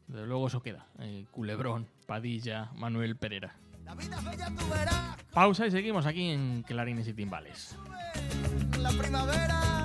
desde 0.08 0.26
luego 0.28 0.48
eso 0.48 0.62
queda 0.62 0.88
eh, 1.00 1.26
Culebrón 1.32 1.88
Padilla 2.06 2.72
Manuel 2.76 3.16
Pereira 3.16 3.56
La 3.86 3.96
vida 3.96 4.18
es 4.18 4.26
bella, 4.26 4.48
tú 4.50 4.66
verás. 4.70 5.18
pausa 5.32 5.66
y 5.68 5.72
seguimos 5.72 6.06
aquí 6.06 6.30
en 6.32 6.64
Clarines 6.64 7.08
y 7.08 7.14
Timbales 7.14 7.78
La 8.80 8.90
primavera. 8.92 9.79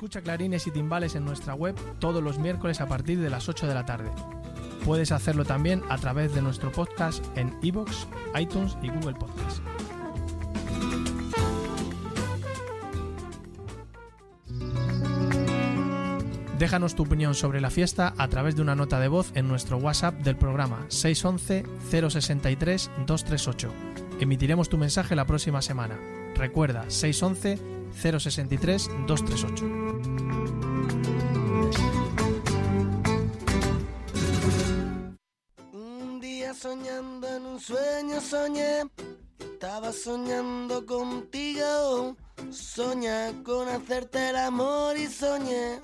Escucha 0.00 0.22
clarines 0.22 0.66
y 0.66 0.70
timbales 0.70 1.14
en 1.14 1.26
nuestra 1.26 1.52
web 1.52 1.76
todos 1.98 2.22
los 2.22 2.38
miércoles 2.38 2.80
a 2.80 2.88
partir 2.88 3.20
de 3.20 3.28
las 3.28 3.50
8 3.50 3.66
de 3.66 3.74
la 3.74 3.84
tarde. 3.84 4.10
Puedes 4.82 5.12
hacerlo 5.12 5.44
también 5.44 5.82
a 5.90 5.98
través 5.98 6.34
de 6.34 6.40
nuestro 6.40 6.72
podcast 6.72 7.22
en 7.36 7.54
iVoox, 7.60 8.06
iTunes 8.40 8.78
y 8.80 8.88
Google 8.88 9.12
Podcast. 9.12 9.60
Déjanos 16.58 16.94
tu 16.94 17.02
opinión 17.02 17.34
sobre 17.34 17.60
la 17.60 17.68
fiesta 17.68 18.14
a 18.16 18.28
través 18.28 18.56
de 18.56 18.62
una 18.62 18.74
nota 18.74 19.00
de 19.00 19.08
voz 19.08 19.32
en 19.34 19.48
nuestro 19.48 19.76
WhatsApp 19.76 20.14
del 20.22 20.36
programa 20.36 20.86
611 20.88 21.66
063 21.90 22.90
238. 23.06 23.70
Emitiremos 24.18 24.70
tu 24.70 24.78
mensaje 24.78 25.14
la 25.14 25.26
próxima 25.26 25.60
semana. 25.60 25.98
Recuerda 26.36 26.88
611 26.88 27.58
063 27.92 28.90
238. 29.06 29.79
En 37.00 37.46
un 37.46 37.58
sueño 37.58 38.20
soñé, 38.20 38.82
estaba 39.38 39.90
soñando 39.90 40.84
contigo, 40.84 42.14
soñé 42.50 43.42
con 43.42 43.68
hacerte 43.68 44.28
el 44.28 44.36
amor 44.36 44.98
y 44.98 45.06
soñé 45.06 45.80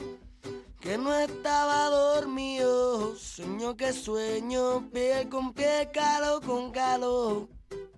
que 0.78 0.98
no 0.98 1.14
estaba 1.14 1.88
dormido, 1.88 3.16
sueño 3.16 3.78
que 3.78 3.94
sueño, 3.94 4.90
pie 4.92 5.26
con 5.30 5.54
pie, 5.54 5.90
calo 5.90 6.42
con 6.42 6.70
calo, 6.70 7.48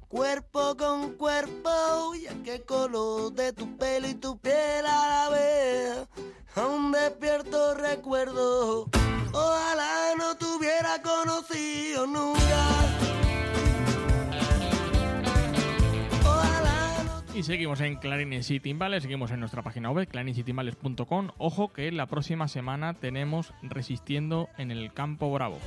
cuerpo 0.06 0.76
con 0.76 1.14
cuerpo, 1.14 2.14
y 2.14 2.28
a 2.28 2.40
qué 2.44 2.62
color 2.62 3.32
de 3.32 3.52
tu 3.52 3.76
pelo 3.76 4.06
y 4.06 4.14
tu 4.14 4.38
piel 4.38 4.86
a 4.86 5.08
la 5.08 5.28
vez, 5.30 6.08
aún 6.54 6.92
despierto 6.92 7.74
recuerdo, 7.74 8.88
ojalá 9.32 10.14
no 10.16 10.36
te 10.36 10.44
hubiera 10.46 11.02
conocido 11.02 12.06
nunca. 12.06 13.07
Y 17.38 17.44
seguimos 17.44 17.80
en 17.82 17.94
Clarines 17.94 18.50
y 18.50 18.58
Timbales, 18.58 19.04
seguimos 19.04 19.30
en 19.30 19.38
nuestra 19.38 19.62
página 19.62 19.92
web, 19.92 20.08
clarinesytimbales.com. 20.08 21.28
Ojo 21.38 21.72
que 21.72 21.92
la 21.92 22.06
próxima 22.06 22.48
semana 22.48 22.94
tenemos 22.94 23.54
Resistiendo 23.62 24.48
en 24.58 24.72
el 24.72 24.92
Campo 24.92 25.32
Bravo. 25.32 25.60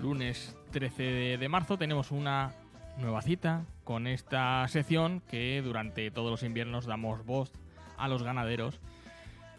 Lunes 0.00 0.56
13 0.70 1.36
de, 1.36 1.48
marzo 1.48 1.78
tenemos 1.78 2.12
una 2.12 2.52
nueva 2.96 3.22
cita 3.22 3.64
con 3.82 4.06
esta 4.06 4.64
sección 4.68 5.20
que 5.28 5.62
durante 5.64 6.12
todos 6.12 6.30
los 6.30 6.44
inviernos 6.44 6.86
damos 6.86 7.26
voz 7.26 7.50
a 7.98 8.06
los 8.06 8.22
ganaderos 8.22 8.78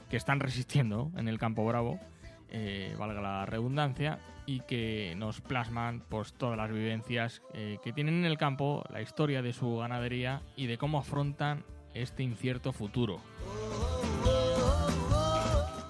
que 0.10 0.16
están 0.16 0.40
resistiendo 0.40 1.12
en 1.18 1.28
el 1.28 1.38
Campo 1.38 1.66
Bravo, 1.66 2.00
eh, 2.52 2.96
valga 2.98 3.22
la 3.22 3.46
redundancia, 3.46 4.20
y 4.46 4.62
que 4.62 5.14
nos 5.18 5.42
plasman 5.42 6.04
pues, 6.10 6.34
todas 6.34 6.58
las 6.58 6.72
vivencias 6.72 7.42
eh, 7.54 7.78
que 7.84 7.94
tienen 7.94 8.16
en 8.16 8.26
el 8.26 8.38
campo, 8.38 8.84
la 8.90 9.02
historia 9.02 9.42
de 9.42 9.54
su 9.54 9.78
ganadería 9.78 10.42
y 10.56 10.68
de 10.68 10.78
cómo 10.78 11.00
afrontan 11.00 11.64
este 11.94 12.24
incierto 12.24 12.74
futuro. 12.74 13.22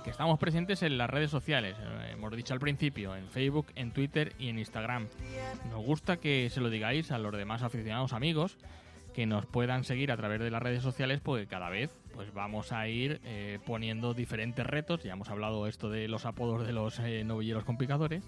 Que 0.03 0.09
estamos 0.09 0.39
presentes 0.39 0.83
en 0.83 0.97
las 0.97 1.09
redes 1.09 1.31
sociales, 1.31 1.75
eh, 1.79 2.11
hemos 2.13 2.35
dicho 2.35 2.53
al 2.53 2.59
principio, 2.59 3.15
en 3.15 3.29
Facebook, 3.29 3.67
en 3.75 3.91
Twitter 3.91 4.33
y 4.39 4.49
en 4.49 4.59
Instagram. 4.59 5.07
Nos 5.69 5.83
gusta 5.83 6.17
que 6.17 6.49
se 6.49 6.61
lo 6.61 6.69
digáis 6.69 7.11
a 7.11 7.17
los 7.17 7.35
demás 7.35 7.61
aficionados 7.63 8.13
amigos 8.13 8.57
que 9.13 9.25
nos 9.25 9.45
puedan 9.45 9.83
seguir 9.83 10.11
a 10.11 10.17
través 10.17 10.39
de 10.39 10.51
las 10.51 10.61
redes 10.61 10.83
sociales 10.83 11.21
porque 11.21 11.47
cada 11.47 11.69
vez 11.69 11.91
pues 12.13 12.33
vamos 12.33 12.71
a 12.71 12.87
ir 12.87 13.21
eh, 13.23 13.59
poniendo 13.65 14.13
diferentes 14.13 14.65
retos, 14.65 15.03
ya 15.03 15.13
hemos 15.13 15.29
hablado 15.29 15.67
esto 15.67 15.89
de 15.89 16.07
los 16.07 16.25
apodos 16.25 16.65
de 16.65 16.73
los 16.73 16.99
eh, 16.99 17.23
novilleros 17.23 17.63
con 17.63 17.77
picadores 17.77 18.23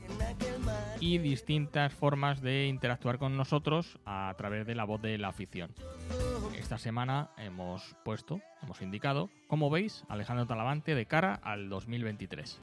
y 0.99 1.17
distintas 1.17 1.93
formas 1.93 2.41
de 2.41 2.67
interactuar 2.67 3.17
con 3.17 3.37
nosotros 3.37 3.99
a 4.05 4.33
través 4.37 4.65
de 4.65 4.75
la 4.75 4.85
voz 4.85 5.01
de 5.01 5.17
la 5.17 5.29
afición. 5.29 5.71
Esta 6.57 6.77
semana 6.77 7.31
hemos 7.37 7.95
puesto, 8.05 8.39
hemos 8.61 8.81
indicado, 8.81 9.29
como 9.47 9.69
veis, 9.69 10.05
Alejandro 10.07 10.47
Talavante 10.47 10.95
de 10.95 11.05
cara 11.05 11.39
al 11.43 11.69
2023. 11.69 12.61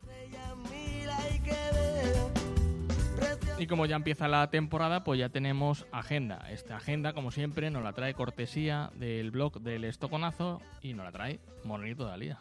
Y 3.60 3.66
como 3.66 3.84
ya 3.84 3.96
empieza 3.96 4.26
la 4.26 4.48
temporada, 4.48 5.04
pues 5.04 5.20
ya 5.20 5.28
tenemos 5.28 5.86
agenda. 5.92 6.46
Esta 6.50 6.78
agenda, 6.78 7.12
como 7.12 7.30
siempre, 7.30 7.70
nos 7.70 7.84
la 7.84 7.92
trae 7.92 8.14
cortesía 8.14 8.90
del 8.94 9.30
blog 9.30 9.60
del 9.60 9.84
Estoconazo 9.84 10.62
y 10.80 10.94
nos 10.94 11.04
la 11.04 11.12
trae 11.12 11.40
Morenito 11.64 12.06
de 12.06 12.12
Alía. 12.14 12.38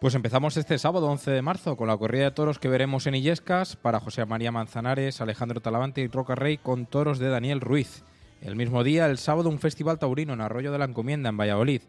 Pues 0.00 0.14
empezamos 0.14 0.56
este 0.56 0.78
sábado 0.78 1.08
11 1.08 1.32
de 1.32 1.42
marzo 1.42 1.76
con 1.76 1.88
la 1.88 1.96
corrida 1.96 2.22
de 2.22 2.30
toros 2.30 2.60
que 2.60 2.68
veremos 2.68 3.08
en 3.08 3.16
Illescas 3.16 3.74
para 3.74 3.98
José 3.98 4.24
María 4.26 4.52
Manzanares, 4.52 5.20
Alejandro 5.20 5.60
Talavante 5.60 6.02
y 6.02 6.06
Roca 6.06 6.36
Rey 6.36 6.56
con 6.56 6.86
toros 6.86 7.18
de 7.18 7.30
Daniel 7.30 7.60
Ruiz. 7.60 8.04
El 8.40 8.54
mismo 8.54 8.84
día, 8.84 9.06
el 9.06 9.18
sábado, 9.18 9.48
un 9.48 9.58
festival 9.58 9.98
taurino 9.98 10.34
en 10.34 10.40
Arroyo 10.40 10.70
de 10.70 10.78
la 10.78 10.84
Encomienda, 10.84 11.30
en 11.30 11.36
Valladolid, 11.36 11.82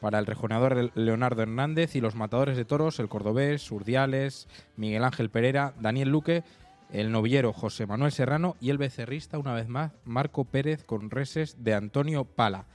para 0.00 0.20
el 0.20 0.26
rejoneador 0.26 0.92
Leonardo 0.94 1.42
Hernández 1.42 1.96
y 1.96 2.00
los 2.00 2.14
matadores 2.14 2.56
de 2.56 2.64
toros, 2.64 3.00
el 3.00 3.08
cordobés, 3.08 3.68
Urdiales, 3.72 4.46
Miguel 4.76 5.02
Ángel 5.02 5.28
Pereira, 5.28 5.74
Daniel 5.80 6.10
Luque, 6.10 6.44
el 6.90 7.10
novillero 7.10 7.52
José 7.52 7.86
Manuel 7.86 8.12
Serrano 8.12 8.56
y 8.60 8.70
el 8.70 8.78
becerrista, 8.78 9.38
una 9.38 9.54
vez 9.54 9.68
más, 9.68 9.92
Marco 10.04 10.44
Pérez 10.44 10.84
con 10.84 11.10
reses 11.10 11.62
de 11.62 11.74
Antonio 11.74 12.24
Pala. 12.24 12.66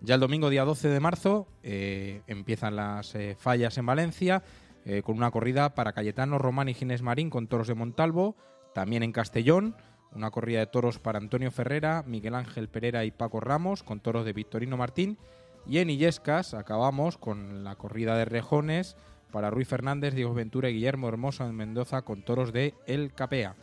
Ya 0.00 0.14
el 0.14 0.20
domingo, 0.20 0.48
día 0.48 0.64
12 0.64 0.88
de 0.88 1.00
marzo, 1.00 1.46
eh, 1.62 2.22
empiezan 2.26 2.76
las 2.76 3.14
eh, 3.14 3.36
fallas 3.38 3.76
en 3.76 3.86
Valencia, 3.86 4.42
eh, 4.86 5.02
con 5.02 5.16
una 5.16 5.30
corrida 5.30 5.74
para 5.74 5.92
Cayetano 5.92 6.38
Román 6.38 6.70
y 6.70 6.74
Ginés 6.74 7.02
Marín 7.02 7.28
con 7.28 7.48
toros 7.48 7.68
de 7.68 7.74
Montalvo, 7.74 8.34
también 8.74 9.02
en 9.02 9.12
Castellón, 9.12 9.76
una 10.12 10.30
corrida 10.30 10.60
de 10.60 10.66
toros 10.66 10.98
para 10.98 11.18
Antonio 11.18 11.50
Ferrera, 11.50 12.02
Miguel 12.06 12.34
Ángel 12.34 12.68
Pereira 12.68 13.04
y 13.04 13.10
Paco 13.10 13.40
Ramos 13.40 13.82
con 13.82 14.00
toros 14.00 14.24
de 14.24 14.32
Victorino 14.32 14.78
Martín, 14.78 15.18
y 15.66 15.78
en 15.78 15.90
Illescas 15.90 16.54
acabamos 16.54 17.18
con 17.18 17.62
la 17.62 17.76
corrida 17.76 18.16
de 18.16 18.24
rejones 18.24 18.96
para 19.30 19.50
Ruiz 19.50 19.68
Fernández, 19.68 20.14
Diego 20.14 20.34
Ventura 20.34 20.68
y 20.68 20.74
Guillermo 20.74 21.08
Hermoso 21.08 21.46
en 21.46 21.54
Mendoza 21.54 22.02
con 22.02 22.22
toros 22.22 22.52
de 22.52 22.74
El 22.86 23.12
Capea. 23.12 23.56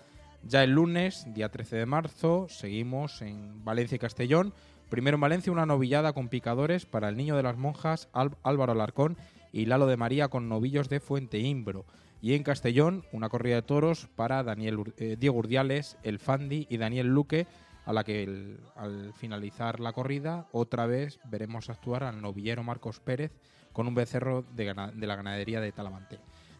Ya 0.43 0.63
el 0.63 0.71
lunes, 0.71 1.25
día 1.33 1.49
13 1.49 1.75
de 1.77 1.85
marzo, 1.85 2.47
seguimos 2.49 3.21
en 3.21 3.63
Valencia 3.65 3.95
y 3.95 3.99
Castellón. 3.99 4.53
Primero 4.89 5.15
en 5.15 5.21
Valencia 5.21 5.51
una 5.51 5.65
novillada 5.65 6.13
con 6.13 6.29
picadores 6.29 6.85
para 6.85 7.09
el 7.09 7.17
Niño 7.17 7.35
de 7.35 7.43
las 7.43 7.57
Monjas, 7.57 8.09
Álvaro 8.13 8.71
Alarcón 8.71 9.17
y 9.51 9.65
Lalo 9.65 9.87
de 9.87 9.97
María 9.97 10.29
con 10.29 10.47
novillos 10.47 10.89
de 10.89 10.99
Fuente 10.99 11.39
Imbro. 11.39 11.85
Y 12.21 12.33
en 12.33 12.43
Castellón 12.43 13.03
una 13.11 13.29
corrida 13.29 13.55
de 13.55 13.61
toros 13.61 14.07
para 14.15 14.43
Daniel, 14.43 14.93
eh, 14.97 15.17
Diego 15.19 15.37
Urdiales, 15.37 15.97
El 16.03 16.19
Fandi 16.19 16.65
y 16.69 16.77
Daniel 16.77 17.07
Luque, 17.07 17.47
a 17.85 17.93
la 17.93 18.03
que 18.03 18.57
al 18.75 19.13
finalizar 19.13 19.79
la 19.79 19.93
corrida 19.93 20.47
otra 20.51 20.85
vez 20.87 21.19
veremos 21.25 21.69
actuar 21.69 22.03
al 22.03 22.21
novillero 22.21 22.63
Marcos 22.63 22.99
Pérez 22.99 23.31
con 23.77 23.87
un 23.87 23.93
becerro 23.93 24.43
de, 24.55 24.73
la 24.73 25.15
ganadería 25.15 25.61
de 25.61 25.71
Talavante. 25.71 26.17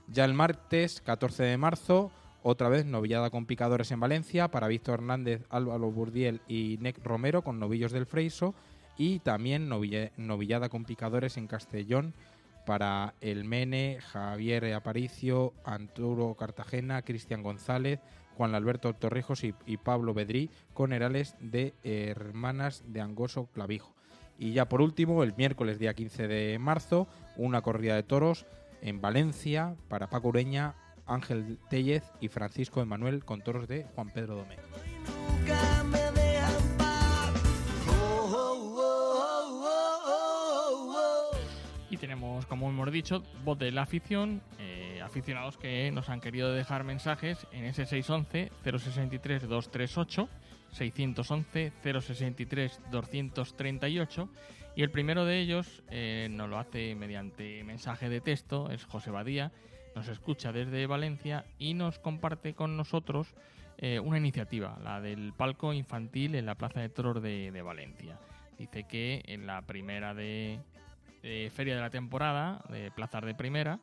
Ya 0.08 0.24
el 0.24 0.36
martes 0.36 1.02
14 1.02 1.46
de 1.46 1.58
marzo, 1.58 2.12
otra 2.44 2.70
vez 2.70 2.86
novillada 2.86 3.32
con 3.32 3.48
picadores 3.48 3.90
en 3.90 4.00
Valencia 4.00 4.50
para 4.50 4.68
Víctor 4.68 5.00
Hernández, 5.00 5.44
Álvaro 5.50 5.90
Burdiel 5.90 6.42
y 6.48 6.78
Nec 6.80 7.04
Romero 7.04 7.42
con 7.42 7.60
novillos 7.60 7.92
del 7.92 8.06
Freiso 8.06 8.54
y 9.00 9.18
también 9.18 9.68
novillada 9.68 10.70
con 10.70 10.86
picadores 10.86 11.38
en 11.38 11.48
Castellón 11.48 12.14
para 12.68 13.16
El 13.20 13.46
Mene, 13.46 13.98
Javier 14.00 14.72
Aparicio, 14.76 15.54
Arturo 15.66 16.36
Cartagena, 16.36 17.02
Cristian 17.02 17.42
González, 17.42 18.00
Juan 18.36 18.54
Alberto 18.54 18.94
Torrijos 18.94 19.44
y, 19.44 19.78
Pablo 19.78 20.14
Bedrí 20.14 20.52
con 20.76 20.94
herales 20.94 21.36
de 21.40 21.74
Hermanas 21.84 22.84
de 22.86 23.02
Angoso 23.02 23.48
Clavijo. 23.48 23.97
Y 24.40 24.54
ya 24.54 24.70
por 24.70 24.82
último, 24.82 25.24
el 25.24 25.34
miércoles 25.36 25.80
día 25.80 25.94
15 25.94 26.28
de 26.28 26.60
marzo, 26.60 27.08
una 27.36 27.62
corrida 27.62 27.96
de 27.96 28.04
toros 28.04 28.46
en 28.82 29.02
Valencia 29.02 29.76
para 29.88 30.10
Paco 30.10 30.30
Ureña, 30.30 30.76
Ángel 31.08 31.58
Tellez 31.70 32.04
y 32.22 32.28
Francisco 32.28 32.82
Emanuel 32.82 33.26
con 33.26 33.42
toros 33.42 33.68
de 33.68 33.86
Juan 33.96 34.10
Pedro 34.10 34.36
Domé. 34.36 34.58
Y 41.90 41.98
tenemos, 41.98 42.46
como 42.46 42.70
hemos 42.70 42.92
dicho, 42.92 43.24
voz 43.44 43.58
de 43.58 43.72
la 43.72 43.84
afición, 43.84 44.42
eh, 44.60 45.02
aficionados 45.04 45.58
que 45.58 45.90
nos 45.92 46.10
han 46.10 46.20
querido 46.20 46.52
dejar 46.52 46.84
mensajes 46.84 47.48
en 47.52 47.64
ese 47.64 47.86
611-063-238, 50.74 52.92
611-063-238, 52.92 54.30
y 54.76 54.84
el 54.84 54.92
primero 54.92 55.26
de 55.26 55.40
ellos 55.40 55.82
eh, 55.90 56.28
nos 56.30 56.50
lo 56.50 56.60
hace 56.60 56.94
mediante 56.94 57.64
mensaje 57.64 58.10
de 58.10 58.22
texto, 58.22 58.70
es 58.70 58.86
José 58.86 59.10
Badía, 59.10 59.52
nos 59.96 60.08
escucha 60.08 60.52
desde 60.52 60.86
Valencia 60.86 61.46
y 61.58 61.74
nos 61.74 61.98
comparte 61.98 62.54
con 62.54 62.78
nosotros 62.78 63.34
eh, 63.80 64.00
una 64.00 64.20
iniciativa, 64.20 64.78
la 64.84 65.02
del 65.02 65.34
palco 65.34 65.74
infantil 65.74 66.36
en 66.36 66.46
la 66.46 66.54
Plaza 66.56 66.80
de 66.80 66.90
Toros 66.90 67.24
de, 67.24 67.62
Valencia. 67.64 68.20
Dice 68.60 68.84
que 68.84 69.24
en 69.26 69.48
la 69.48 69.64
primera 69.64 70.14
de, 70.14 70.60
de 71.24 71.52
feria 71.54 71.76
de 71.76 71.82
la 71.82 71.90
temporada, 71.90 72.64
de 72.70 72.92
plazas 72.92 73.26
de 73.26 73.34
primera, 73.34 73.80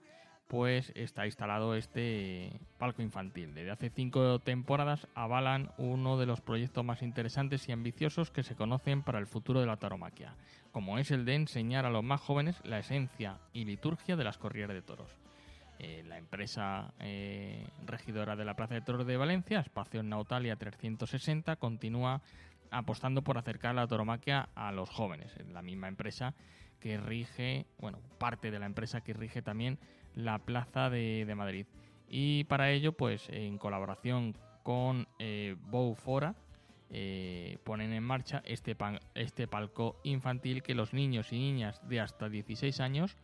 pues 0.47 0.92
está 0.95 1.26
instalado 1.26 1.74
este 1.74 2.61
palco 2.78 3.03
infantil. 3.03 3.55
Desde 3.55 3.70
hace 3.70 3.90
cinco 3.90 4.38
temporadas 4.40 5.07
avalan 5.14 5.70
uno 5.78 6.18
de 6.18 6.26
los 6.26 6.40
proyectos 6.40 6.84
más 6.84 7.03
interesantes 7.03 7.68
y 7.68 7.72
ambiciosos 7.72 8.30
que 8.30 8.42
se 8.42 8.55
conocen 8.55 9.03
para 9.03 9.18
el 9.18 9.26
futuro 9.26 9.61
de 9.61 9.66
la 9.66 9.78
tauromaquia, 9.78 10.36
como 10.72 10.99
es 10.99 11.11
el 11.11 11.24
de 11.24 11.34
enseñar 11.34 11.86
a 11.86 11.90
los 11.90 12.05
más 12.05 12.20
jóvenes 12.20 12.61
la 12.64 12.78
esencia 12.78 13.38
y 13.53 13.64
liturgia 13.64 14.16
de 14.16 14.24
las 14.24 14.38
corridas 14.38 14.70
de 14.70 14.82
toros. 14.82 15.11
Eh, 15.78 16.05
la 16.07 16.18
empresa 16.18 16.95
eh, 17.01 17.66
regidora 17.84 18.36
de 18.36 18.45
la 18.45 18.55
Plaza 18.55 18.74
de 18.74 18.80
Toros 18.80 19.07
de 19.07 19.16
Valencia, 19.16 19.61
Espacio 19.61 20.03
Nautalia 20.03 20.57
360, 20.57 21.57
continúa 21.57 22.22
apostando 22.70 23.22
por 23.22 23.38
acercar 23.38 23.74
la 23.74 23.86
tauromaquia 23.86 24.49
a 24.55 24.72
los 24.72 24.88
jóvenes. 24.88 25.34
Es 25.36 25.49
la 25.49 25.62
misma 25.62 25.88
empresa 25.88 26.34
que 26.80 26.99
rige, 26.99 27.66
bueno, 27.78 27.99
parte 28.18 28.51
de 28.51 28.59
la 28.59 28.66
empresa 28.66 29.01
que 29.01 29.14
rige 29.14 29.42
también 29.42 29.78
la 30.15 30.39
Plaza 30.39 30.91
de, 30.91 31.33
Madrid. 31.37 31.67
Y 32.09 32.45
para 32.45 32.71
ello, 32.71 32.93
pues 32.93 33.29
en 33.31 33.59
colaboración 33.59 34.37
con 34.62 35.07
eh, 35.19 35.57
eh, 36.91 37.59
ponen 37.65 37.93
en 37.93 38.03
marcha 38.03 38.43
este, 38.45 38.77
este 39.15 39.49
palco 39.49 40.01
infantil 40.05 40.62
que 40.62 40.75
los 40.75 40.93
niños 40.93 41.33
y 41.33 41.39
niñas 41.39 41.81
de 41.89 42.01
hasta 42.01 42.29
16 42.29 42.81
años 42.81 43.17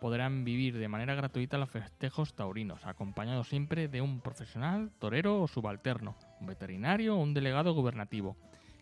podrán 0.00 0.44
vivir 0.44 0.78
de 0.78 0.88
manera 0.88 1.14
gratuita 1.14 1.58
los 1.58 1.70
festejos 1.70 2.34
taurinos, 2.34 2.86
acompañados 2.86 3.48
siempre 3.48 3.88
de 3.88 4.00
un 4.00 4.20
profesional, 4.20 4.90
torero 4.98 5.42
o 5.42 5.48
subalterno, 5.48 6.16
un 6.40 6.46
veterinario 6.46 7.16
o 7.16 7.20
un 7.20 7.34
delegado 7.34 7.74
gubernativo, 7.74 8.36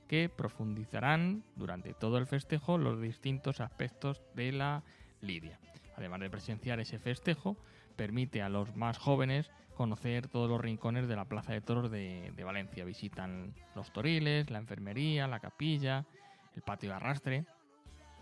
que 0.08 0.28
profundizarán 0.28 1.42
durante 1.56 1.94
todo 1.94 2.18
el 2.18 2.26
festejo 2.26 2.78
los 2.78 3.00
distintos 3.00 3.60
aspectos 3.60 4.22
de 4.34 4.52
la 4.52 4.84
lidia. 5.20 5.58
Además 5.96 6.20
de 6.20 6.30
presenciar 6.30 6.80
ese 6.80 6.98
festejo, 6.98 7.56
permite 7.96 8.42
a 8.42 8.48
los 8.48 8.76
más 8.76 8.98
jóvenes 8.98 9.50
conocer 9.74 10.28
todos 10.28 10.48
los 10.48 10.60
rincones 10.60 11.08
de 11.08 11.16
la 11.16 11.26
Plaza 11.26 11.52
de 11.52 11.60
Toros 11.60 11.90
de, 11.90 12.32
de 12.34 12.44
Valencia. 12.44 12.84
Visitan 12.84 13.54
los 13.74 13.92
toriles, 13.92 14.50
la 14.50 14.58
enfermería, 14.58 15.26
la 15.26 15.40
capilla, 15.40 16.06
el 16.54 16.62
patio 16.62 16.90
de 16.90 16.96
arrastre 16.96 17.44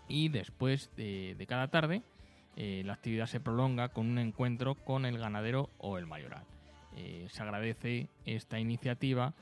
y 0.07 0.29
después 0.29 0.91
de, 0.95 1.35
de 1.37 1.47
cada 1.47 1.69
tarde 1.69 2.03
eh, 2.55 2.83
la 2.85 2.93
actividad 2.93 3.25
se 3.25 3.39
prolonga 3.39 3.89
con 3.89 4.07
un 4.07 4.17
encuentro 4.17 4.75
con 4.75 5.05
el 5.05 5.17
ganadero 5.17 5.69
o 5.77 5.97
el 5.97 6.05
mayoral. 6.05 6.43
Eh, 6.95 7.27
se 7.29 7.43
agradece 7.43 8.07
esta 8.25 8.59
iniciativa 8.59 9.33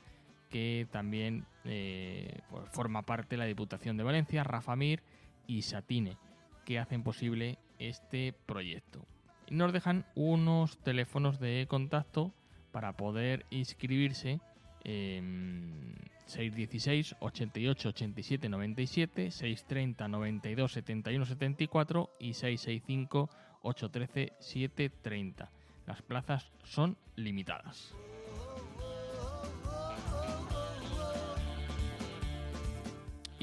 que 0.50 0.88
también 0.90 1.46
eh, 1.64 2.40
pues 2.50 2.68
forma 2.70 3.02
parte 3.02 3.36
la 3.36 3.44
Diputación 3.44 3.96
de 3.96 4.04
Valencia, 4.04 4.42
Rafa 4.42 4.74
Mir 4.74 5.02
y 5.46 5.62
Satine, 5.62 6.16
que 6.64 6.78
hacen 6.78 7.02
posible 7.02 7.58
este 7.88 8.34
proyecto. 8.46 9.06
Nos 9.50 9.72
dejan 9.72 10.06
unos 10.14 10.78
teléfonos 10.78 11.38
de 11.38 11.66
contacto 11.68 12.32
para 12.72 12.96
poder 12.96 13.46
inscribirse 13.50 14.40
en 14.84 15.94
616 16.26 17.16
88 17.20 17.88
87 17.90 18.48
97, 18.48 19.30
630 19.30 20.08
92 20.08 20.72
71 20.72 21.26
74 21.26 22.10
y 22.18 22.34
665 22.34 23.30
813 23.62 24.32
730. 24.38 25.50
Las 25.86 26.02
plazas 26.02 26.50
son 26.64 26.96
limitadas. 27.16 27.94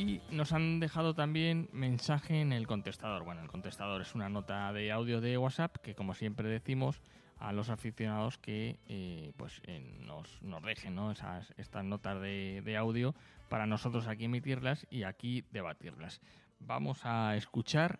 Y 0.01 0.19
nos 0.31 0.51
han 0.51 0.79
dejado 0.79 1.13
también 1.13 1.69
mensaje 1.73 2.41
en 2.41 2.53
el 2.53 2.65
contestador. 2.65 3.23
Bueno, 3.23 3.41
el 3.41 3.47
contestador 3.47 4.01
es 4.01 4.15
una 4.15 4.29
nota 4.29 4.73
de 4.73 4.91
audio 4.91 5.21
de 5.21 5.37
WhatsApp 5.37 5.77
que, 5.77 5.93
como 5.93 6.15
siempre 6.15 6.49
decimos, 6.49 7.03
a 7.37 7.53
los 7.53 7.69
aficionados 7.69 8.39
que 8.39 8.79
eh, 8.87 9.31
pues 9.37 9.61
eh, 9.65 9.79
nos, 9.99 10.41
nos 10.41 10.63
dejen 10.63 10.95
¿no? 10.95 11.11
Esas, 11.11 11.53
estas 11.55 11.85
notas 11.85 12.19
de, 12.19 12.75
audio 12.79 13.13
para 13.47 13.67
nosotros 13.67 14.07
aquí 14.07 14.25
emitirlas 14.25 14.87
y 14.89 15.03
aquí 15.03 15.45
debatirlas. 15.51 16.19
Vamos 16.59 17.01
a 17.05 17.35
escuchar 17.35 17.99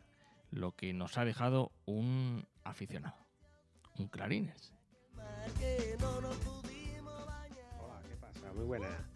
lo 0.50 0.72
que 0.72 0.94
nos 0.94 1.20
ha 1.20 1.24
dejado 1.24 1.72
un 1.86 2.48
aficionado, 2.64 3.28
un 4.00 4.08
clarines. 4.08 4.74
Hola, 7.80 8.02
¿qué 8.10 8.16
pasa? 8.16 8.54
Muy 8.54 8.66
buena. 8.66 9.11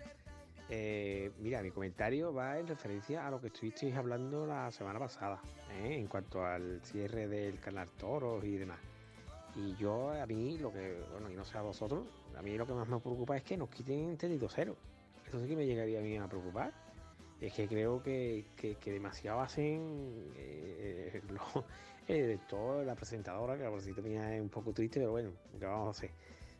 Eh, 0.69 1.31
mira, 1.39 1.61
mi 1.61 1.69
comentario 1.69 2.33
va 2.33 2.57
en 2.57 2.67
referencia 2.67 3.27
a 3.27 3.29
lo 3.29 3.39
que 3.39 3.47
estuvisteis 3.47 3.95
hablando 3.95 4.47
la 4.47 4.71
semana 4.71 4.97
pasada, 4.97 5.39
¿eh? 5.71 5.95
en 5.99 6.07
cuanto 6.07 6.43
al 6.43 6.81
cierre 6.83 7.27
del 7.27 7.59
canal 7.59 7.89
Toros 7.91 8.43
y 8.43 8.57
demás. 8.57 8.79
Y 9.55 9.75
yo, 9.75 10.11
a 10.11 10.25
mí, 10.25 10.57
lo 10.57 10.73
que, 10.73 11.01
bueno, 11.11 11.29
y 11.29 11.35
no 11.35 11.45
sé 11.45 11.57
a 11.57 11.61
vosotros, 11.61 12.05
a 12.35 12.41
mí 12.41 12.57
lo 12.57 12.65
que 12.65 12.73
más 12.73 12.87
me 12.87 12.99
preocupa 12.99 13.37
es 13.37 13.43
que 13.43 13.55
nos 13.55 13.69
quiten 13.69 14.09
entendido 14.09 14.49
cero. 14.49 14.75
Eso 15.27 15.39
sí 15.39 15.47
que 15.47 15.55
me 15.55 15.65
llegaría 15.65 15.99
a 15.99 16.01
mí 16.01 16.17
a 16.17 16.27
preocupar. 16.27 16.73
Es 17.39 17.53
que 17.53 17.67
creo 17.67 18.01
que, 18.01 18.45
que, 18.55 18.91
demasiado 18.91 19.41
hacen 19.41 20.31
eh, 20.35 21.21
lo, 21.29 21.65
eh, 22.07 22.39
todo 22.49 22.83
la 22.83 22.95
presentadora, 22.95 23.57
que 23.57 23.63
la 23.63 23.71
presentadora 23.71 24.09
mía 24.09 24.35
es 24.35 24.41
un 24.41 24.49
poco 24.49 24.73
triste, 24.73 24.99
pero 24.99 25.11
bueno, 25.11 25.31
¿qué 25.59 25.65
vamos 25.65 25.87
a 25.87 25.91
hacer? 25.91 26.11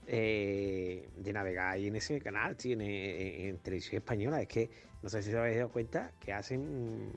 Eh, 0.08 1.10
de 1.18 1.34
navegar 1.34 1.74
ahí 1.74 1.88
en 1.88 1.96
ese 1.96 2.20
canal, 2.22 2.56
en 3.50 3.58
televisión 3.58 3.98
española. 3.98 4.42
Es 4.42 4.48
que 4.48 4.70
no 5.02 5.10
sé 5.10 5.24
si 5.24 5.30
os 5.32 5.36
habéis 5.38 5.58
dado 5.58 5.70
cuenta 5.70 6.12
que 6.20 6.32
hacen 6.34 7.12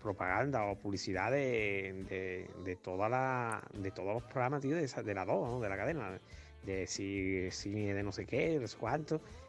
propaganda 0.00 0.64
o 0.64 0.76
publicidad 0.76 1.30
de, 1.30 2.04
de, 2.08 2.48
de 2.64 2.76
toda 2.76 3.62
de 3.74 3.90
todos 3.90 4.14
los 4.14 4.22
programas, 4.22 4.62
tío, 4.62 4.74
de, 4.76 4.84
esa- 4.84 5.02
de 5.02 5.12
la 5.14 5.24
2, 5.26 5.48
¿no? 5.50 5.60
de 5.60 5.68
la 5.68 5.76
cadena. 5.76 6.18
De 6.64 6.86
si, 6.86 7.50
si 7.50 7.72
de 7.72 8.02
no 8.02 8.12
sé 8.12 8.24
qué, 8.26 8.50
de 8.50 8.60
no 8.60 8.68
sé 8.68 8.76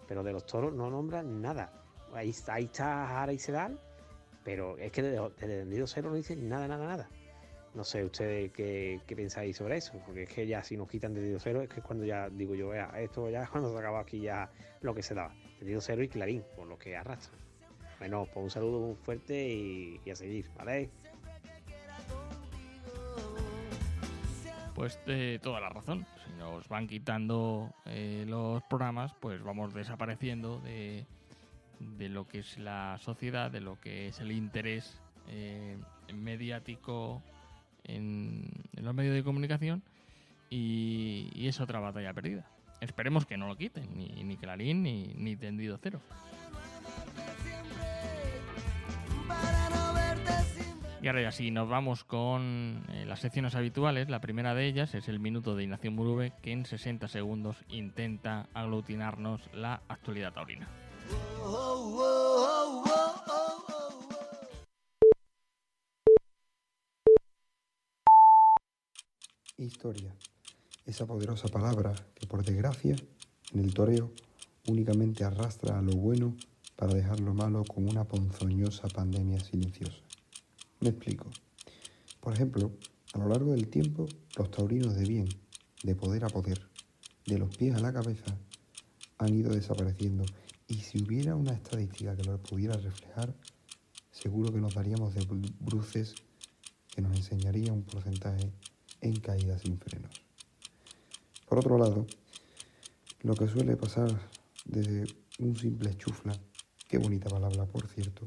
pero 0.07 0.23
de 0.23 0.33
los 0.33 0.45
toros 0.45 0.73
no 0.73 0.89
nombran 0.89 1.41
nada. 1.41 1.71
Ahí, 2.13 2.33
ahí 2.47 2.65
está 2.65 3.07
Jara 3.07 3.31
y 3.31 3.39
Sedal, 3.39 3.79
pero 4.43 4.77
es 4.77 4.91
que 4.91 5.01
desde 5.01 5.17
de, 5.21 5.29
Tendido 5.29 5.87
Cero 5.87 6.09
no 6.09 6.15
dicen 6.15 6.49
nada, 6.49 6.67
nada, 6.67 6.85
nada. 6.85 7.09
No 7.73 7.85
sé 7.85 8.03
ustedes 8.03 8.51
qué, 8.51 8.99
qué 9.07 9.15
pensáis 9.15 9.55
sobre 9.55 9.77
eso, 9.77 9.93
porque 10.05 10.23
es 10.23 10.29
que 10.29 10.45
ya 10.45 10.61
si 10.61 10.75
nos 10.75 10.89
quitan 10.89 11.13
Tendido 11.13 11.39
Cero 11.39 11.61
es 11.61 11.69
que 11.69 11.79
es 11.79 11.85
cuando 11.85 12.03
ya 12.03 12.29
digo 12.29 12.53
yo, 12.53 12.69
vea, 12.69 12.91
esto 12.97 13.29
ya 13.29 13.43
es 13.43 13.49
cuando 13.51 13.71
se 13.71 13.79
acaba 13.79 14.01
aquí 14.01 14.19
ya 14.19 14.49
lo 14.81 14.93
que 14.93 15.01
se 15.01 15.13
daba. 15.13 15.33
Tendido 15.57 15.79
Cero 15.79 16.03
y 16.03 16.09
Clarín, 16.09 16.43
por 16.55 16.67
lo 16.67 16.77
que 16.77 16.97
arrastran. 16.97 17.39
Bueno, 17.99 18.25
pues 18.33 18.43
un 18.43 18.49
saludo 18.49 18.79
muy 18.79 18.95
fuerte 18.95 19.47
y, 19.47 20.09
a 20.09 20.15
seguir, 20.15 20.49
¿vale? 20.57 20.89
Pues 24.73 24.99
de 25.05 25.39
toda 25.41 25.59
la 25.61 25.69
razón. 25.69 26.05
Si 26.25 26.33
nos 26.33 26.67
van 26.67 26.87
quitando 26.87 27.71
eh, 27.85 28.25
los 28.27 28.63
programas, 28.63 29.13
pues 29.19 29.43
vamos 29.43 29.73
desapareciendo 29.75 30.59
de, 30.61 31.05
de 31.79 32.09
lo 32.09 32.27
que 32.27 32.39
es 32.39 32.57
la 32.57 32.97
sociedad, 32.99 33.51
de 33.51 33.61
lo 33.61 33.79
que 33.79 34.07
es 34.07 34.19
el 34.19 34.31
interés 34.31 34.99
eh, 35.27 35.77
mediático 36.13 37.21
en, 37.83 38.49
los 38.73 38.93
medios 38.93 39.15
de 39.15 39.23
comunicación 39.23 39.83
y, 40.49 41.29
es 41.47 41.59
otra 41.59 41.79
batalla 41.79 42.13
perdida. 42.13 42.45
Esperemos 42.79 43.25
que 43.25 43.37
no 43.37 43.47
lo 43.47 43.55
quiten, 43.55 43.95
ni, 43.95 44.07
ni 44.23 44.37
Clarín 44.37 44.83
ni, 44.83 45.13
ni 45.15 45.35
Tendido 45.35 45.77
Cero. 45.81 46.01
Y 51.01 51.07
ahora 51.07 51.21
ya 51.23 51.31
sí, 51.31 51.49
nos 51.49 51.67
vamos 51.67 52.03
con 52.03 52.83
eh, 52.89 53.05
las 53.07 53.19
secciones 53.19 53.55
habituales. 53.55 54.07
La 54.07 54.21
primera 54.21 54.53
de 54.53 54.67
ellas 54.67 54.93
es 54.93 55.07
el 55.07 55.19
minuto 55.19 55.55
de 55.55 55.63
Ignacio 55.63 55.91
Murube, 55.91 56.33
que 56.43 56.51
en 56.51 56.63
60 56.63 57.07
segundos 57.07 57.57
intenta 57.69 58.47
aglutinarnos 58.53 59.41
la 59.51 59.81
actualidad 59.87 60.31
taurina. 60.31 60.67
Historia. 69.63 70.15
Esa 70.87 71.05
poderosa 71.05 71.47
palabra 71.47 71.93
que 72.15 72.25
por 72.25 72.43
desgracia 72.43 72.95
en 73.53 73.59
el 73.59 73.75
toreo 73.75 74.11
únicamente 74.67 75.23
arrastra 75.23 75.77
a 75.77 75.83
lo 75.83 75.91
bueno 75.91 76.35
para 76.75 76.95
dejar 76.95 77.19
lo 77.19 77.35
malo 77.35 77.63
como 77.65 77.91
una 77.91 78.03
ponzoñosa 78.05 78.87
pandemia 78.87 79.39
silenciosa. 79.39 80.01
Me 80.79 80.89
explico. 80.89 81.29
Por 82.19 82.33
ejemplo, 82.33 82.71
a 83.13 83.19
lo 83.19 83.27
largo 83.27 83.51
del 83.51 83.67
tiempo, 83.67 84.07
los 84.35 84.49
taurinos 84.49 84.95
de 84.95 85.05
bien, 85.05 85.29
de 85.83 85.93
poder 85.93 86.25
a 86.25 86.29
poder, 86.29 86.59
de 87.27 87.37
los 87.37 87.55
pies 87.55 87.75
a 87.75 87.79
la 87.79 87.93
cabeza, 87.93 88.35
han 89.19 89.35
ido 89.35 89.53
desapareciendo. 89.53 90.25
Y 90.67 90.77
si 90.77 91.03
hubiera 91.03 91.35
una 91.35 91.53
estadística 91.53 92.15
que 92.15 92.23
lo 92.23 92.41
pudiera 92.41 92.77
reflejar, 92.77 93.35
seguro 94.09 94.51
que 94.51 94.59
nos 94.59 94.73
daríamos 94.73 95.13
de 95.13 95.21
bru- 95.21 95.53
bruces 95.59 96.15
que 96.89 97.01
nos 97.03 97.15
enseñaría 97.15 97.71
un 97.71 97.83
porcentaje 97.83 98.51
en 99.01 99.19
caídas 99.19 99.61
sin 99.61 99.77
frenos. 99.79 100.21
Por 101.47 101.59
otro 101.59 101.77
lado, 101.77 102.07
lo 103.23 103.35
que 103.35 103.47
suele 103.47 103.75
pasar 103.75 104.09
desde 104.65 105.03
un 105.39 105.55
simple 105.57 105.97
chufla, 105.97 106.33
qué 106.87 106.97
bonita 106.97 107.29
palabra 107.29 107.65
por 107.65 107.87
cierto, 107.87 108.23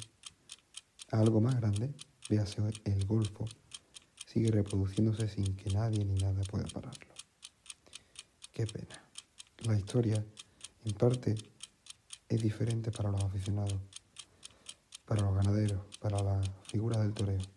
a 1.10 1.20
algo 1.20 1.40
más 1.40 1.56
grande, 1.56 1.94
véase 2.28 2.60
el 2.84 3.06
golfo, 3.06 3.46
sigue 4.26 4.50
reproduciéndose 4.50 5.28
sin 5.28 5.56
que 5.56 5.70
nadie 5.70 6.04
ni 6.04 6.14
nada 6.14 6.42
pueda 6.42 6.64
pararlo. 6.66 7.14
Qué 8.52 8.66
pena. 8.66 9.02
La 9.66 9.76
historia, 9.78 10.24
en 10.84 10.92
parte, 10.92 11.34
es 12.28 12.42
diferente 12.42 12.90
para 12.90 13.10
los 13.10 13.22
aficionados, 13.22 13.80
para 15.06 15.22
los 15.22 15.34
ganaderos, 15.34 15.82
para 15.98 16.22
la 16.22 16.42
figura 16.64 17.00
del 17.00 17.14
toreo. 17.14 17.53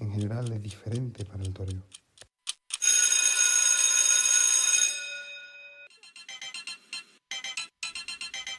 En 0.00 0.10
general 0.12 0.52
es 0.52 0.62
diferente 0.62 1.24
para 1.24 1.42
el 1.42 1.52
toreo. 1.52 1.82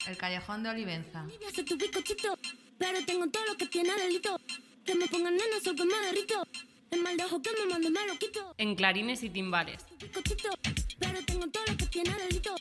El 0.07 0.17
callejón 0.17 0.63
de 0.63 0.69
Olivenza. 0.69 1.23
Voy 1.23 1.47
a 1.47 1.51
ser 1.51 1.65
tu 1.65 1.77
bizcochito, 1.77 2.37
pero 2.77 3.03
tengo 3.05 3.27
todo 3.29 3.45
lo 3.45 3.55
que 3.57 3.67
tiene 3.67 3.93
delito. 3.95 4.39
Que 4.85 4.95
me 4.95 5.07
pongan 5.07 5.35
nena, 5.35 5.59
soy 5.61 5.75
que 5.75 5.83
me 5.85 5.99
derrito. 6.05 6.43
El 6.91 7.01
mal 7.01 7.17
de 7.17 7.25
ojo 7.25 7.41
que 7.41 7.49
me 7.59 7.65
mande 7.71 7.89
me 7.89 8.07
lo 8.07 8.17
quito. 8.17 8.55
En 8.57 8.75
clarines 8.75 9.21
y 9.23 9.29
timbales. 9.29 9.85
Bizcochito, 9.99 10.49
pero 10.97 11.21
tengo 11.25 11.47
todo 11.49 11.63
lo 11.67 11.77
que 11.77 11.85
tiene 11.87 12.13
delito. 12.15 12.55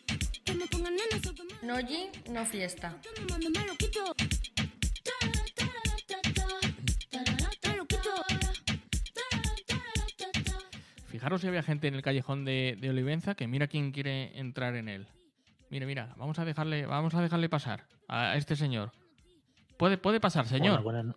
Que 0.44 0.54
me 0.54 0.66
pongan 0.66 0.96
nena, 0.96 1.22
soy 1.22 1.34
que 1.34 1.44
me 1.44 1.54
No 1.62 1.76
gin, 1.86 2.10
no 2.30 2.44
fiesta. 2.44 3.00
que 3.00 3.20
me 3.20 3.26
mande 3.30 3.50
me 3.50 3.66
lo 3.66 3.76
quito. 3.76 4.14
Fijaros 11.26 11.40
si 11.40 11.48
había 11.48 11.64
gente 11.64 11.88
en 11.88 11.94
el 11.96 12.02
callejón 12.02 12.44
de, 12.44 12.78
de 12.80 12.88
Olivenza 12.88 13.34
que 13.34 13.48
mira 13.48 13.66
quién 13.66 13.90
quiere 13.90 14.38
entrar 14.38 14.76
en 14.76 14.88
él. 14.88 15.08
Mira, 15.70 15.84
mira, 15.84 16.14
vamos 16.16 16.38
a 16.38 16.44
dejarle, 16.44 16.86
vamos 16.86 17.14
a 17.14 17.20
dejarle 17.20 17.48
pasar 17.48 17.88
a 18.06 18.36
este 18.36 18.54
señor. 18.54 18.92
Puede, 19.76 19.98
puede 19.98 20.20
pasar, 20.20 20.46
señor. 20.46 20.74
Hola, 20.74 20.82
buenas, 20.82 21.04
no- 21.06 21.16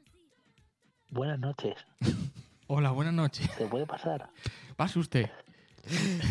buenas 1.12 1.38
noches. 1.38 1.76
Hola, 2.66 2.89
buenas 2.89 3.14
noches. 3.14 3.51
¿Se 3.55 3.68
puede 3.68 3.86
pasar? 3.86 4.32
Pase 4.76 4.97
usted. 4.97 5.30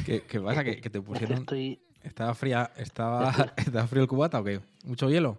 ¿Qué, 0.05 0.23
qué 0.25 0.41
pasa? 0.41 0.65
¿Que, 0.65 0.81
que 0.81 0.91
te 0.91 1.01
pusieron...? 1.01 1.39
estoy- 1.39 1.81
¿Estaba, 2.03 2.35
fría, 2.35 2.73
estaba, 2.79 3.31
¿Estaba 3.57 3.87
frío 3.87 4.03
el 4.03 4.09
cubata 4.09 4.41
o 4.41 4.45
qué? 4.45 4.61
¿Mucho 4.83 5.09
hielo? 5.09 5.39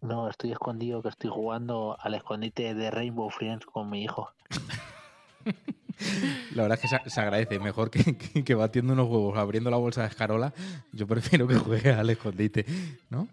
No, 0.00 0.30
estoy 0.30 0.52
escondido, 0.52 1.02
que 1.02 1.10
estoy 1.10 1.28
jugando 1.28 1.98
al 2.00 2.14
escondite 2.14 2.72
de 2.74 2.90
Rainbow 2.90 3.28
Friends 3.28 3.66
con 3.66 3.90
mi 3.90 4.04
hijo. 4.04 4.30
La 6.54 6.62
verdad 6.62 6.78
es 6.82 6.90
que 7.02 7.10
se, 7.10 7.20
agradece. 7.20 7.58
Mejor 7.58 7.90
que, 7.90 8.16
que, 8.16 8.44
que 8.44 8.54
batiendo 8.54 8.92
unos 8.92 9.08
huevos, 9.08 9.36
abriendo 9.36 9.70
la 9.70 9.76
bolsa 9.76 10.02
de 10.02 10.08
escarola, 10.08 10.52
yo 10.92 11.06
prefiero 11.06 11.46
que 11.46 11.56
juegue 11.56 11.90
al 11.92 12.10
escondite, 12.10 12.64
¿no? 13.10 13.28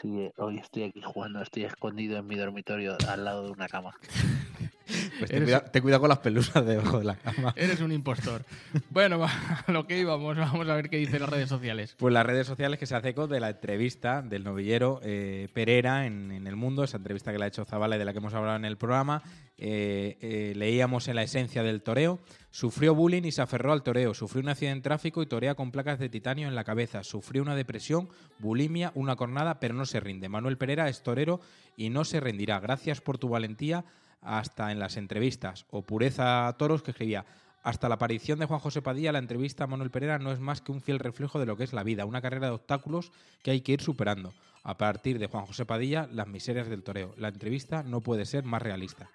Sí, 0.00 0.20
eh, 0.20 0.32
hoy 0.38 0.58
estoy 0.58 0.84
aquí 0.84 1.02
jugando, 1.02 1.42
estoy 1.42 1.64
escondido 1.64 2.18
en 2.18 2.26
mi 2.26 2.36
dormitorio 2.36 2.96
al 3.08 3.24
lado 3.24 3.44
de 3.44 3.50
una 3.50 3.68
cama. 3.68 3.94
Pues 5.18 5.30
ten 5.72 5.82
cuidado 5.82 6.00
con 6.00 6.08
las 6.08 6.18
pelusas 6.18 6.64
debajo 6.64 6.98
de 6.98 7.04
la 7.04 7.16
cama. 7.16 7.52
Eres 7.56 7.80
un 7.80 7.92
impostor. 7.92 8.44
Bueno, 8.90 9.18
va, 9.18 9.30
a 9.66 9.72
lo 9.72 9.86
que 9.86 9.98
íbamos, 9.98 10.36
vamos 10.36 10.68
a 10.68 10.74
ver 10.74 10.90
qué 10.90 10.96
dicen 10.96 11.20
las 11.20 11.30
redes 11.30 11.48
sociales. 11.48 11.94
Pues 11.98 12.12
las 12.12 12.26
redes 12.26 12.46
sociales 12.46 12.78
que 12.78 12.86
se 12.86 12.94
hace 12.94 13.10
eco 13.10 13.26
de 13.26 13.40
la 13.40 13.50
entrevista 13.50 14.22
del 14.22 14.44
novillero 14.44 15.00
eh, 15.02 15.48
Pereira 15.52 16.06
en, 16.06 16.30
en 16.32 16.46
El 16.46 16.56
Mundo, 16.56 16.84
esa 16.84 16.96
entrevista 16.96 17.32
que 17.32 17.38
le 17.38 17.44
ha 17.44 17.48
hecho 17.48 17.64
Zabala 17.64 17.96
y 17.96 17.98
de 17.98 18.04
la 18.04 18.12
que 18.12 18.18
hemos 18.18 18.34
hablado 18.34 18.56
en 18.56 18.64
el 18.64 18.76
programa. 18.76 19.22
Eh, 19.64 20.18
eh, 20.20 20.54
leíamos 20.56 21.06
en 21.06 21.14
la 21.14 21.22
esencia 21.22 21.62
del 21.62 21.82
toreo. 21.82 22.18
Sufrió 22.50 22.96
bullying 22.96 23.22
y 23.22 23.30
se 23.30 23.42
aferró 23.42 23.72
al 23.72 23.84
toreo. 23.84 24.12
Sufrió 24.12 24.42
un 24.42 24.48
accidente 24.48 24.76
en 24.78 24.82
tráfico 24.82 25.22
y 25.22 25.26
torea 25.26 25.54
con 25.54 25.70
placas 25.70 26.00
de 26.00 26.08
titanio 26.08 26.48
en 26.48 26.56
la 26.56 26.64
cabeza. 26.64 27.04
Sufrió 27.04 27.42
una 27.42 27.54
depresión, 27.54 28.08
bulimia, 28.40 28.90
una 28.96 29.14
cornada, 29.14 29.60
pero 29.60 29.74
no 29.74 29.86
se 29.86 30.00
rinde. 30.00 30.28
Manuel 30.28 30.58
Pereira 30.58 30.88
es 30.88 31.04
torero 31.04 31.40
y 31.76 31.90
no 31.90 32.04
se 32.04 32.18
rendirá. 32.18 32.58
Gracias 32.58 33.00
por 33.00 33.18
tu 33.18 33.28
valentía 33.28 33.84
hasta 34.22 34.72
en 34.72 34.78
las 34.78 34.96
entrevistas. 34.96 35.66
O 35.70 35.82
Pureza 35.82 36.54
Toros 36.58 36.82
que 36.82 36.92
escribía. 36.92 37.24
Hasta 37.62 37.88
la 37.88 37.94
aparición 37.94 38.40
de 38.40 38.46
Juan 38.46 38.58
José 38.58 38.82
Padilla, 38.82 39.12
la 39.12 39.20
entrevista 39.20 39.64
a 39.64 39.66
Manuel 39.68 39.90
Pereira 39.90 40.18
no 40.18 40.32
es 40.32 40.40
más 40.40 40.60
que 40.60 40.72
un 40.72 40.80
fiel 40.80 40.98
reflejo 40.98 41.38
de 41.38 41.46
lo 41.46 41.56
que 41.56 41.62
es 41.62 41.72
la 41.72 41.84
vida, 41.84 42.04
una 42.06 42.20
carrera 42.20 42.48
de 42.48 42.54
obstáculos 42.54 43.12
que 43.42 43.52
hay 43.52 43.60
que 43.60 43.72
ir 43.72 43.80
superando. 43.80 44.32
A 44.64 44.76
partir 44.76 45.18
de 45.18 45.26
Juan 45.26 45.46
José 45.46 45.64
Padilla, 45.64 46.08
las 46.10 46.26
miserias 46.26 46.68
del 46.68 46.82
toreo. 46.82 47.14
La 47.16 47.28
entrevista 47.28 47.82
no 47.82 48.00
puede 48.00 48.24
ser 48.24 48.44
más 48.44 48.62
realista. 48.62 49.10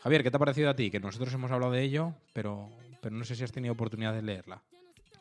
Javier, 0.00 0.22
¿qué 0.22 0.30
te 0.30 0.36
ha 0.36 0.40
parecido 0.40 0.70
a 0.70 0.74
ti? 0.74 0.90
Que 0.90 1.00
nosotros 1.00 1.32
hemos 1.34 1.50
hablado 1.50 1.72
de 1.72 1.82
ello, 1.82 2.14
pero, 2.32 2.68
pero 3.00 3.14
no 3.14 3.24
sé 3.24 3.34
si 3.36 3.44
has 3.44 3.52
tenido 3.52 3.74
oportunidad 3.74 4.12
de 4.12 4.22
leerla. 4.22 4.62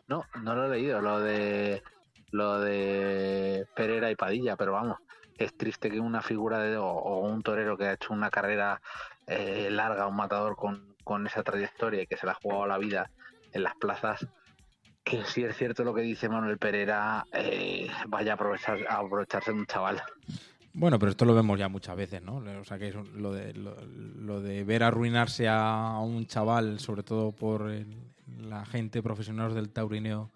No, 0.07 0.23
no 0.41 0.55
lo 0.55 0.65
he 0.65 0.77
leído, 0.77 1.01
lo 1.01 1.19
de 1.19 1.83
lo 2.31 2.59
de 2.59 3.67
Pereira 3.75 4.11
y 4.11 4.15
Padilla, 4.15 4.55
pero 4.55 4.73
vamos, 4.73 4.97
es 5.37 5.55
triste 5.55 5.89
que 5.89 5.99
una 5.99 6.21
figura 6.21 6.59
de, 6.59 6.77
o, 6.77 7.19
un 7.19 7.41
torero 7.41 7.77
que 7.77 7.85
ha 7.85 7.93
hecho 7.93 8.13
una 8.13 8.29
carrera 8.29 8.81
eh, 9.25 9.69
larga, 9.71 10.07
un 10.07 10.15
matador 10.15 10.55
con, 10.55 10.95
con 11.03 11.25
esa 11.27 11.43
trayectoria 11.43 12.03
y 12.03 12.07
que 12.07 12.17
se 12.17 12.25
la 12.25 12.33
ha 12.33 12.35
jugado 12.35 12.67
la 12.67 12.77
vida 12.77 13.11
en 13.53 13.63
las 13.63 13.75
plazas, 13.75 14.27
que 15.03 15.23
si 15.23 15.43
es 15.43 15.55
cierto 15.55 15.83
lo 15.83 15.93
que 15.93 16.01
dice 16.01 16.27
Manuel 16.27 16.57
Pereira, 16.57 17.25
eh, 17.31 17.87
vaya 18.07 18.33
a, 18.33 18.35
aprovechar, 18.35 18.79
a 18.89 18.97
aprovecharse 18.97 19.51
de 19.51 19.57
un 19.57 19.65
chaval. 19.65 20.01
Bueno, 20.73 20.99
pero 20.99 21.11
esto 21.11 21.25
lo 21.25 21.33
vemos 21.33 21.57
ya 21.57 21.69
muchas 21.69 21.95
veces, 21.95 22.21
¿no? 22.21 22.35
O 22.35 22.63
sea, 22.65 22.77
que 22.77 22.93
lo 23.15 23.33
de, 23.33 23.53
lo, 23.53 24.41
de 24.41 24.63
ver 24.63 24.83
arruinarse 24.83 25.47
a, 25.47 25.97
un 26.01 26.27
chaval, 26.27 26.79
sobre 26.79 27.03
todo 27.03 27.31
por 27.31 27.71
la 28.37 28.65
gente 28.65 29.01
profesional 29.01 29.55
del 29.55 29.69
taurineo 29.69 30.29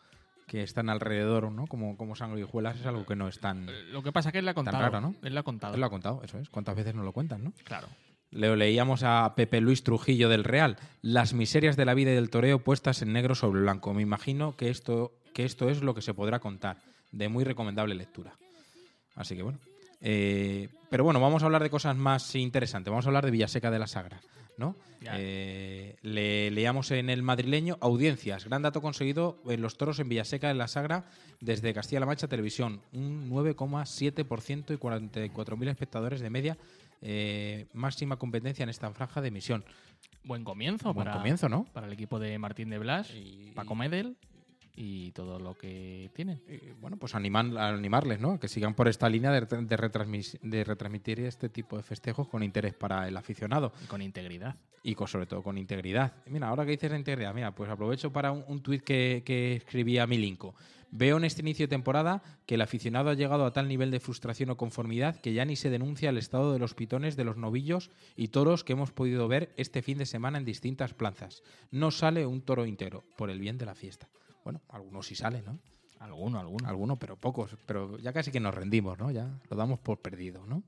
que 0.51 0.63
están 0.63 0.89
alrededor, 0.89 1.49
¿no? 1.49 1.65
Como, 1.65 1.95
como 1.95 2.13
sanguijuelas, 2.13 2.77
es 2.77 2.85
algo 2.85 3.05
que 3.05 3.15
no 3.15 3.29
es 3.29 3.39
tan, 3.39 3.69
Lo 3.93 4.03
que 4.03 4.11
pasa 4.11 4.27
es 4.27 4.33
que 4.33 4.39
él 4.39 4.43
le 4.43 4.51
ha 4.51 4.53
contado. 4.53 4.79
raro, 4.79 4.99
¿no? 4.99 5.15
Él 5.23 5.33
le 5.33 5.39
ha 5.39 5.43
contado. 5.43 5.75
Él 5.75 5.79
lo 5.79 5.85
ha 5.85 5.89
contado, 5.89 6.21
eso 6.25 6.37
es. 6.39 6.49
¿Cuántas 6.49 6.75
veces 6.75 6.93
nos 6.93 7.05
lo 7.05 7.13
cuentan, 7.13 7.41
no? 7.41 7.53
Claro. 7.63 7.87
Leo, 8.31 8.57
leíamos 8.57 9.03
a 9.03 9.33
Pepe 9.33 9.61
Luis 9.61 9.81
Trujillo 9.81 10.27
del 10.27 10.43
Real. 10.43 10.75
Las 11.01 11.33
miserias 11.33 11.77
de 11.77 11.85
la 11.85 11.93
vida 11.93 12.11
y 12.11 12.15
del 12.15 12.29
toreo 12.29 12.59
puestas 12.59 13.01
en 13.01 13.13
negro 13.13 13.33
sobre 13.33 13.61
blanco. 13.61 13.93
Me 13.93 14.01
imagino 14.01 14.57
que 14.57 14.69
esto, 14.69 15.13
que 15.33 15.45
esto 15.45 15.69
es 15.69 15.83
lo 15.83 15.95
que 15.95 16.01
se 16.01 16.13
podrá 16.13 16.39
contar. 16.39 16.79
De 17.13 17.29
muy 17.29 17.45
recomendable 17.45 17.95
lectura. 17.95 18.33
Así 19.15 19.37
que 19.37 19.43
bueno. 19.43 19.59
Eh, 20.01 20.67
pero 20.89 21.05
bueno, 21.05 21.21
vamos 21.21 21.43
a 21.43 21.45
hablar 21.45 21.63
de 21.63 21.69
cosas 21.69 21.95
más 21.95 22.35
interesantes. 22.35 22.91
Vamos 22.91 23.05
a 23.05 23.09
hablar 23.09 23.23
de 23.23 23.31
Villaseca 23.31 23.71
de 23.71 23.79
la 23.79 23.87
Sagra. 23.87 24.19
¿No? 24.57 24.75
Eh, 25.01 25.95
le 26.01 26.51
leíamos 26.51 26.91
en 26.91 27.09
el 27.09 27.23
madrileño 27.23 27.77
audiencias. 27.81 28.45
Gran 28.45 28.61
dato 28.61 28.81
conseguido 28.81 29.41
en 29.47 29.61
los 29.61 29.77
toros 29.77 29.99
en 29.99 30.09
Villaseca 30.09 30.47
de 30.47 30.53
la 30.53 30.67
Sagra 30.67 31.05
desde 31.39 31.73
Castilla-La 31.73 32.05
Mancha 32.05 32.27
Televisión. 32.27 32.81
Un 32.93 33.29
9,7% 33.29 34.73
y 34.73 34.77
44.000 34.77 35.69
espectadores 35.69 36.19
de 36.21 36.29
media. 36.29 36.57
eh, 37.01 37.65
máxima 37.73 38.17
competencia 38.17 38.61
en 38.63 38.69
esta 38.69 38.91
franja 38.91 39.21
de 39.21 39.29
emisión. 39.29 39.65
Buen 40.23 40.43
comienzo, 40.43 40.93
Buen 40.93 41.05
para, 41.05 41.17
comienzo, 41.17 41.49
¿no? 41.49 41.65
para 41.73 41.87
el 41.87 41.93
equipo 41.93 42.19
de 42.19 42.37
Martín 42.37 42.69
de 42.69 42.77
Blas, 42.77 43.11
Paco 43.55 43.73
Medel 43.73 44.17
y 44.75 45.11
todo 45.11 45.39
lo 45.39 45.55
que 45.55 46.09
tienen. 46.13 46.41
bueno, 46.79 46.97
pues 46.97 47.15
animan, 47.15 47.57
animarles, 47.57 48.19
¿no? 48.19 48.39
Que 48.39 48.47
sigan 48.47 48.73
por 48.73 48.87
esta 48.87 49.09
línea 49.09 49.31
de, 49.31 49.41
de, 49.41 49.77
retransmis- 49.77 50.39
de 50.41 50.63
retransmitir 50.63 51.19
este 51.21 51.49
tipo 51.49 51.77
de 51.77 51.83
festejos 51.83 52.27
con 52.27 52.43
interés 52.43 52.73
para 52.73 53.07
el 53.07 53.17
aficionado. 53.17 53.73
Y 53.83 53.87
con 53.87 54.01
integridad. 54.01 54.55
Y 54.83 54.95
con, 54.95 55.07
sobre 55.07 55.25
todo 55.25 55.43
con 55.43 55.57
integridad. 55.57 56.13
Mira, 56.27 56.47
ahora 56.47 56.65
que 56.65 56.71
dices 56.71 56.91
de 56.91 56.97
integridad, 56.97 57.33
mira, 57.33 57.53
pues 57.53 57.69
aprovecho 57.69 58.11
para 58.11 58.31
un, 58.31 58.43
un 58.47 58.61
tuit 58.61 58.81
que, 58.83 59.21
que 59.25 59.55
escribía 59.57 60.07
Milinko. 60.07 60.55
Veo 60.93 61.15
en 61.15 61.23
este 61.23 61.41
inicio 61.41 61.67
de 61.67 61.69
temporada 61.69 62.21
que 62.45 62.55
el 62.55 62.61
aficionado 62.61 63.09
ha 63.09 63.13
llegado 63.13 63.45
a 63.45 63.53
tal 63.53 63.69
nivel 63.69 63.91
de 63.91 64.01
frustración 64.01 64.49
o 64.49 64.57
conformidad 64.57 65.15
que 65.21 65.31
ya 65.31 65.45
ni 65.45 65.55
se 65.55 65.69
denuncia 65.69 66.09
el 66.09 66.17
estado 66.17 66.51
de 66.51 66.59
los 66.59 66.73
pitones 66.73 67.15
de 67.15 67.23
los 67.23 67.37
novillos 67.37 67.91
y 68.17 68.27
toros 68.27 68.65
que 68.65 68.73
hemos 68.73 68.91
podido 68.91 69.29
ver 69.29 69.53
este 69.55 69.81
fin 69.81 69.99
de 69.99 70.05
semana 70.05 70.37
en 70.37 70.43
distintas 70.43 70.93
plazas. 70.93 71.43
No 71.71 71.91
sale 71.91 72.25
un 72.25 72.41
toro 72.41 72.65
íntegro, 72.65 73.05
por 73.15 73.29
el 73.29 73.39
bien 73.39 73.57
de 73.57 73.67
la 73.67 73.75
fiesta. 73.75 74.09
Bueno, 74.43 74.61
algunos 74.69 75.05
sí 75.05 75.15
salen, 75.15 75.45
¿no? 75.45 75.59
Alguno, 75.99 76.39
alguno. 76.39 76.67
Algunos, 76.67 76.97
pero 76.97 77.15
pocos. 77.15 77.55
Pero 77.65 77.97
ya 77.99 78.11
casi 78.11 78.31
que 78.31 78.39
nos 78.39 78.55
rendimos, 78.55 78.97
¿no? 78.97 79.11
Ya 79.11 79.29
lo 79.49 79.55
damos 79.55 79.79
por 79.79 79.99
perdido, 79.99 80.45
¿no? 80.47 80.63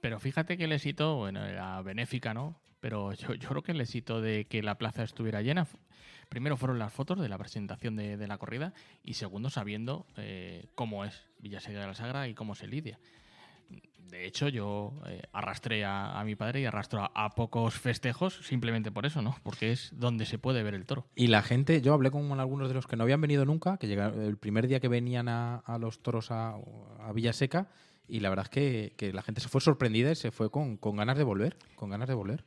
Pero 0.00 0.20
fíjate 0.20 0.56
que 0.56 0.64
el 0.64 0.72
éxito, 0.72 1.16
bueno, 1.16 1.44
era 1.44 1.80
benéfica, 1.82 2.34
¿no? 2.34 2.60
Pero 2.80 3.12
yo, 3.14 3.34
yo 3.34 3.48
creo 3.48 3.62
que 3.62 3.72
el 3.72 3.80
éxito 3.80 4.20
de 4.20 4.44
que 4.44 4.62
la 4.62 4.76
plaza 4.76 5.02
estuviera 5.02 5.42
llena, 5.42 5.66
primero 6.28 6.56
fueron 6.56 6.78
las 6.78 6.92
fotos 6.92 7.18
de 7.18 7.28
la 7.28 7.38
presentación 7.38 7.96
de, 7.96 8.16
de 8.16 8.26
la 8.26 8.38
corrida 8.38 8.74
y 9.02 9.14
segundo 9.14 9.50
sabiendo 9.50 10.06
eh, 10.16 10.66
cómo 10.74 11.04
es 11.04 11.26
Villaseca 11.38 11.80
de 11.80 11.86
la 11.86 11.94
Sagra 11.94 12.28
y 12.28 12.34
cómo 12.34 12.54
se 12.54 12.66
lidia. 12.66 12.98
De 14.10 14.26
hecho, 14.26 14.48
yo 14.48 14.92
eh, 15.06 15.22
arrastré 15.32 15.84
a, 15.84 16.20
a 16.20 16.24
mi 16.24 16.36
padre 16.36 16.60
y 16.60 16.64
arrastro 16.66 17.00
a, 17.00 17.10
a 17.14 17.30
pocos 17.30 17.74
festejos 17.74 18.34
simplemente 18.46 18.92
por 18.92 19.06
eso, 19.06 19.22
¿no? 19.22 19.36
Porque 19.42 19.72
es 19.72 19.90
donde 19.92 20.24
se 20.24 20.38
puede 20.38 20.62
ver 20.62 20.74
el 20.74 20.86
toro. 20.86 21.06
Y 21.16 21.26
la 21.26 21.42
gente, 21.42 21.80
yo 21.82 21.92
hablé 21.94 22.12
con 22.12 22.38
algunos 22.38 22.68
de 22.68 22.74
los 22.74 22.86
que 22.86 22.96
no 22.96 23.02
habían 23.02 23.20
venido 23.20 23.44
nunca, 23.44 23.76
que 23.76 23.88
llegaron 23.88 24.22
el 24.22 24.36
primer 24.36 24.68
día 24.68 24.78
que 24.78 24.88
venían 24.88 25.28
a, 25.28 25.56
a 25.56 25.78
los 25.78 26.00
toros 26.00 26.30
a, 26.30 26.54
a 27.00 27.12
Villaseca, 27.12 27.68
y 28.06 28.20
la 28.20 28.28
verdad 28.28 28.44
es 28.44 28.50
que, 28.50 28.92
que 28.96 29.12
la 29.12 29.22
gente 29.22 29.40
se 29.40 29.48
fue 29.48 29.60
sorprendida 29.60 30.12
y 30.12 30.14
se 30.14 30.30
fue 30.30 30.50
con, 30.50 30.76
con 30.76 30.96
ganas 30.96 31.18
de 31.18 31.24
volver, 31.24 31.56
con 31.74 31.90
ganas 31.90 32.06
de 32.06 32.14
volver. 32.14 32.44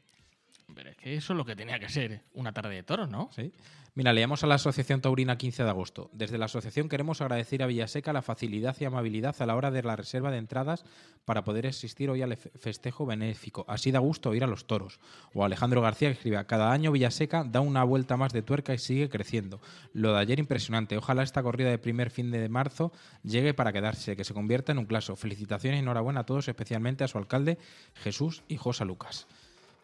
Pero 0.73 0.89
es 0.89 0.97
que 0.97 1.15
eso 1.15 1.33
es 1.33 1.37
lo 1.37 1.45
que 1.45 1.55
tenía 1.55 1.79
que 1.79 1.89
ser 1.89 2.21
una 2.33 2.53
tarde 2.53 2.75
de 2.75 2.83
toros, 2.83 3.09
¿no? 3.09 3.29
Sí. 3.33 3.51
Mira, 3.97 4.13
leíamos 4.13 4.43
a 4.43 4.47
la 4.47 4.53
Asociación 4.53 5.01
Taurina 5.01 5.39
15 5.39 5.63
de 5.63 5.69
agosto. 5.71 6.11
Desde 6.13 6.37
la 6.37 6.45
asociación 6.45 6.87
queremos 6.87 7.19
agradecer 7.19 7.63
a 7.63 7.65
Villaseca 7.65 8.13
la 8.13 8.21
facilidad 8.21 8.75
y 8.79 8.85
amabilidad 8.85 9.35
a 9.39 9.45
la 9.47 9.55
hora 9.55 9.71
de 9.71 9.81
la 9.81 9.95
reserva 9.95 10.29
de 10.29 10.37
entradas 10.37 10.85
para 11.25 11.43
poder 11.43 11.65
asistir 11.65 12.11
hoy 12.11 12.21
al 12.21 12.37
fe- 12.37 12.51
festejo 12.59 13.07
benéfico. 13.07 13.65
Así 13.67 13.89
da 13.89 13.97
gusto 13.97 14.35
ir 14.35 14.43
a 14.43 14.47
los 14.47 14.67
toros. 14.67 14.99
O 15.33 15.43
Alejandro 15.43 15.81
García 15.81 16.09
que 16.09 16.13
escribe, 16.13 16.45
cada 16.45 16.71
año 16.71 16.91
Villaseca 16.91 17.43
da 17.43 17.59
una 17.61 17.83
vuelta 17.83 18.17
más 18.17 18.33
de 18.33 18.43
tuerca 18.43 18.71
y 18.75 18.77
sigue 18.77 19.09
creciendo. 19.09 19.59
Lo 19.93 20.13
de 20.13 20.19
ayer 20.19 20.37
impresionante. 20.37 20.95
Ojalá 20.95 21.23
esta 21.23 21.41
corrida 21.41 21.71
de 21.71 21.79
primer 21.79 22.11
fin 22.11 22.29
de 22.29 22.47
marzo 22.49 22.91
llegue 23.23 23.55
para 23.55 23.73
quedarse, 23.73 24.15
que 24.15 24.23
se 24.23 24.35
convierta 24.35 24.73
en 24.73 24.77
un 24.77 24.85
clásico. 24.85 25.15
Felicitaciones 25.15 25.79
y 25.79 25.81
enhorabuena 25.81 26.19
a 26.19 26.25
todos, 26.27 26.47
especialmente 26.47 27.03
a 27.03 27.07
su 27.07 27.17
alcalde 27.17 27.57
Jesús 27.95 28.43
y 28.47 28.57
Josa 28.57 28.85
Lucas. 28.85 29.25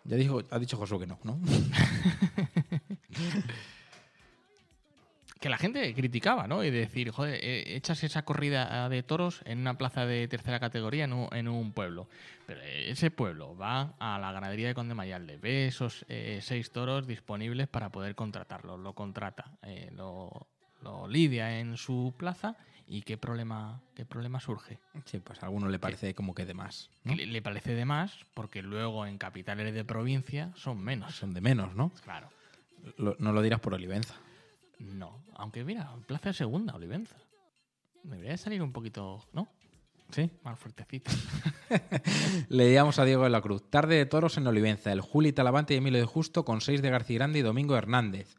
Ya 0.05 0.17
dijo, 0.17 0.41
ha 0.51 0.59
dicho 0.59 0.77
Josué 0.77 0.99
que 0.99 1.07
no, 1.07 1.17
¿no? 1.23 1.39
que 5.43 5.49
la 5.49 5.57
gente 5.57 5.93
criticaba, 5.93 6.47
¿no? 6.47 6.63
Y 6.63 6.71
decir, 6.71 7.11
joder, 7.11 7.37
eh, 7.43 7.75
echas 7.75 8.01
esa 8.05 8.23
corrida 8.23 8.87
de 8.87 9.03
toros 9.03 9.41
en 9.43 9.59
una 9.59 9.77
plaza 9.77 10.05
de 10.05 10.25
tercera 10.29 10.57
categoría 10.57 11.03
en 11.03 11.11
un, 11.11 11.27
en 11.33 11.49
un 11.49 11.73
pueblo. 11.73 12.07
Pero 12.47 12.61
ese 12.61 13.11
pueblo 13.11 13.53
va 13.57 13.93
a 13.99 14.17
la 14.19 14.31
ganadería 14.31 14.69
de 14.69 14.73
Conde 14.73 14.95
Mayalde, 14.95 15.35
ve 15.35 15.67
esos 15.67 16.05
eh, 16.07 16.39
seis 16.41 16.71
toros 16.71 17.05
disponibles 17.07 17.67
para 17.67 17.89
poder 17.89 18.15
contratarlos, 18.15 18.79
lo 18.79 18.93
contrata, 18.93 19.51
eh, 19.63 19.91
lo, 19.93 20.47
lo 20.81 21.09
lidia 21.09 21.59
en 21.59 21.75
su 21.75 22.13
plaza 22.17 22.55
y 22.87 23.01
qué 23.01 23.17
problema, 23.17 23.81
qué 23.95 24.05
problema 24.05 24.39
surge. 24.39 24.79
Sí, 25.03 25.19
pues 25.19 25.43
a 25.43 25.47
alguno 25.47 25.67
le 25.67 25.77
parece 25.77 26.15
como 26.15 26.33
que 26.33 26.45
de 26.45 26.53
más. 26.53 26.89
Le, 27.03 27.25
le 27.25 27.41
parece 27.41 27.75
de 27.75 27.83
más 27.83 28.17
porque 28.33 28.61
luego 28.61 29.05
en 29.05 29.17
capitales 29.17 29.73
de 29.73 29.83
provincia 29.83 30.53
son 30.55 30.81
menos. 30.81 31.15
Son 31.15 31.33
de 31.33 31.41
menos, 31.41 31.75
¿no? 31.75 31.91
Claro. 32.05 32.29
Lo- 32.97 33.17
no 33.19 33.33
lo 33.33 33.41
dirás 33.41 33.59
por 33.59 33.73
Olivenza. 33.73 34.15
No, 34.83 35.23
aunque 35.35 35.63
mira, 35.63 35.89
plaza 36.07 36.33
segunda, 36.33 36.75
Olivenza. 36.75 37.15
Debería 38.03 38.31
de 38.31 38.37
salir 38.37 38.61
un 38.61 38.71
poquito, 38.73 39.25
¿no? 39.31 39.47
Sí. 40.11 40.29
Más 40.43 40.59
fuertecito. 40.59 41.09
Leíamos 42.49 42.99
a 42.99 43.05
Diego 43.05 43.23
de 43.23 43.29
la 43.29 43.41
Cruz. 43.41 43.63
Tarde 43.69 43.95
de 43.95 44.05
toros 44.05 44.37
en 44.37 44.45
Olivenza. 44.45 44.91
El 44.91 45.01
Juli 45.01 45.31
Talavante 45.33 45.73
y 45.73 45.77
Emilio 45.77 45.99
de 45.99 46.05
Justo 46.05 46.45
con 46.45 46.61
seis 46.61 46.81
de 46.81 46.89
García 46.89 47.17
Grande 47.17 47.39
y 47.39 47.41
Domingo 47.41 47.75
Hernández. 47.75 48.35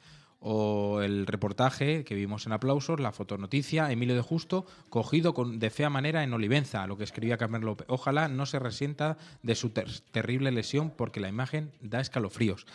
O 0.46 1.00
el 1.00 1.26
reportaje 1.26 2.04
que 2.04 2.14
vimos 2.14 2.44
en 2.46 2.52
aplausos, 2.52 3.00
la 3.00 3.12
fotonoticia, 3.12 3.90
Emilio 3.90 4.14
de 4.14 4.20
Justo, 4.20 4.66
cogido 4.90 5.32
con, 5.32 5.58
de 5.58 5.70
fea 5.70 5.88
manera 5.88 6.22
en 6.22 6.34
Olivenza, 6.34 6.86
lo 6.86 6.98
que 6.98 7.04
escribía 7.04 7.38
Carmen 7.38 7.62
López. 7.64 7.86
Ojalá 7.88 8.28
no 8.28 8.44
se 8.44 8.58
resienta 8.58 9.16
de 9.42 9.54
su 9.54 9.70
ter- 9.70 10.00
terrible 10.12 10.52
lesión 10.52 10.90
porque 10.90 11.20
la 11.20 11.30
imagen 11.30 11.72
da 11.80 12.00
escalofríos. 12.00 12.66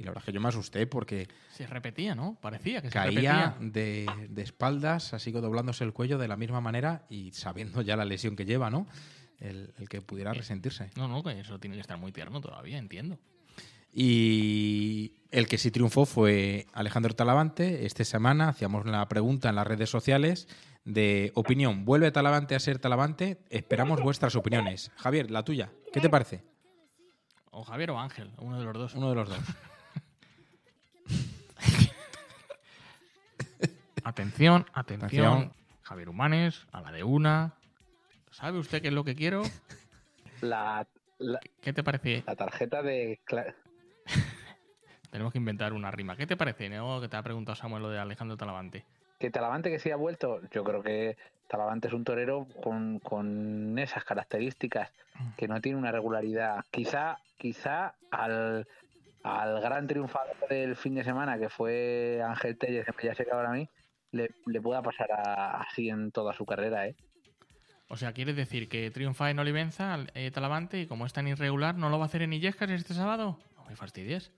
Y 0.00 0.02
la 0.02 0.10
verdad 0.12 0.22
es 0.22 0.26
que 0.26 0.32
yo 0.32 0.40
me 0.40 0.48
asusté 0.48 0.86
porque 0.86 1.28
Se 1.50 1.66
repetía, 1.66 2.14
¿no? 2.14 2.38
Parecía 2.40 2.80
que 2.80 2.88
se 2.88 2.94
caía 2.94 3.54
repetía. 3.54 3.56
de, 3.60 4.06
de 4.30 4.42
espaldas, 4.42 5.12
así 5.12 5.30
que 5.30 5.42
doblándose 5.42 5.84
el 5.84 5.92
cuello 5.92 6.16
de 6.16 6.26
la 6.26 6.38
misma 6.38 6.62
manera 6.62 7.04
y 7.10 7.32
sabiendo 7.32 7.82
ya 7.82 7.96
la 7.96 8.06
lesión 8.06 8.34
que 8.34 8.46
lleva, 8.46 8.70
¿no? 8.70 8.86
El, 9.38 9.74
el 9.78 9.88
que 9.90 10.00
pudiera 10.00 10.32
resentirse. 10.32 10.90
No, 10.96 11.06
no, 11.06 11.22
que 11.22 11.38
eso 11.38 11.60
tiene 11.60 11.76
que 11.76 11.82
estar 11.82 11.98
muy 11.98 12.12
tierno 12.12 12.40
todavía, 12.40 12.78
entiendo. 12.78 13.18
Y 13.92 15.12
el 15.30 15.46
que 15.48 15.58
sí 15.58 15.70
triunfó 15.70 16.06
fue 16.06 16.66
Alejandro 16.72 17.14
Talavante. 17.14 17.84
Esta 17.84 18.04
semana 18.04 18.48
hacíamos 18.48 18.86
la 18.86 19.06
pregunta 19.08 19.48
en 19.50 19.56
las 19.56 19.66
redes 19.66 19.90
sociales 19.90 20.48
de 20.84 21.32
opinión. 21.34 21.84
¿Vuelve 21.84 22.10
Talavante 22.10 22.54
a 22.54 22.60
ser 22.60 22.78
Talavante? 22.78 23.38
Esperamos 23.50 24.00
vuestras 24.00 24.34
opiniones. 24.36 24.90
Javier, 24.96 25.30
la 25.30 25.44
tuya. 25.44 25.70
¿Qué 25.92 26.00
te 26.00 26.08
parece? 26.08 26.42
O 27.50 27.64
Javier 27.64 27.90
o 27.90 27.98
Ángel, 27.98 28.30
uno 28.38 28.58
de 28.58 28.64
los 28.64 28.74
dos. 28.74 28.94
Uno 28.94 29.08
de 29.10 29.14
los 29.16 29.28
dos. 29.28 29.38
Atención, 34.04 34.66
atención. 34.72 35.26
Atención. 35.26 35.52
Javier 35.82 36.08
Humanes, 36.08 36.66
a 36.72 36.80
la 36.80 36.92
de 36.92 37.04
una. 37.04 37.54
¿Sabe 38.30 38.58
usted 38.58 38.80
qué 38.80 38.88
es 38.88 38.94
lo 38.94 39.04
que 39.04 39.14
quiero? 39.14 39.42
La, 40.40 40.86
la, 41.18 41.40
¿Qué 41.60 41.72
te 41.72 41.82
parece? 41.82 42.24
la 42.26 42.36
tarjeta 42.36 42.82
de... 42.82 43.20
Tenemos 45.10 45.32
que 45.32 45.38
inventar 45.38 45.72
una 45.72 45.90
rima. 45.90 46.16
¿Qué 46.16 46.26
te 46.26 46.36
parece, 46.36 46.68
Neo, 46.68 47.00
que 47.00 47.08
te 47.08 47.16
ha 47.16 47.22
preguntado 47.22 47.56
Samuel 47.56 47.82
lo 47.82 47.90
de 47.90 47.98
Alejandro 47.98 48.36
Talavante? 48.36 48.84
Que 49.18 49.30
Talavante 49.30 49.70
que 49.70 49.78
sí 49.78 49.90
ha 49.90 49.96
vuelto, 49.96 50.40
yo 50.50 50.64
creo 50.64 50.82
que 50.82 51.16
Talavante 51.48 51.88
es 51.88 51.94
un 51.94 52.04
torero 52.04 52.46
con, 52.62 53.00
con 53.00 53.78
esas 53.78 54.04
características, 54.04 54.90
que 55.36 55.48
no 55.48 55.60
tiene 55.60 55.78
una 55.78 55.92
regularidad. 55.92 56.64
Quizá, 56.70 57.18
quizá 57.36 57.94
al, 58.10 58.66
al 59.22 59.60
gran 59.60 59.86
triunfador 59.86 60.36
del 60.48 60.76
fin 60.76 60.94
de 60.94 61.04
semana, 61.04 61.38
que 61.38 61.48
fue 61.48 62.22
Ángel 62.24 62.56
Telles, 62.58 62.86
que 62.96 63.06
ya 63.06 63.14
sé 63.14 63.24
que 63.24 63.30
ahora 63.32 63.50
a 63.50 63.54
mí, 63.54 63.68
le, 64.12 64.30
le 64.46 64.60
pueda 64.60 64.82
pasar 64.82 65.10
a- 65.12 65.60
así 65.62 65.88
en 65.88 66.10
toda 66.10 66.32
su 66.34 66.44
carrera, 66.46 66.86
¿eh? 66.88 66.96
O 67.88 67.96
sea, 67.96 68.12
¿quieres 68.12 68.36
decir 68.36 68.68
que 68.68 68.90
triunfa 68.90 69.30
en 69.30 69.38
Olivenza, 69.40 69.98
eh, 70.14 70.30
Talavante, 70.30 70.80
y 70.80 70.86
como 70.86 71.06
es 71.06 71.12
tan 71.12 71.26
irregular, 71.26 71.74
no 71.74 71.88
lo 71.90 71.98
va 71.98 72.04
a 72.04 72.06
hacer 72.06 72.22
en 72.22 72.32
Illescas 72.32 72.70
este 72.70 72.94
sábado? 72.94 73.38
No 73.56 73.64
me 73.64 73.74
fastidies. 73.76 74.32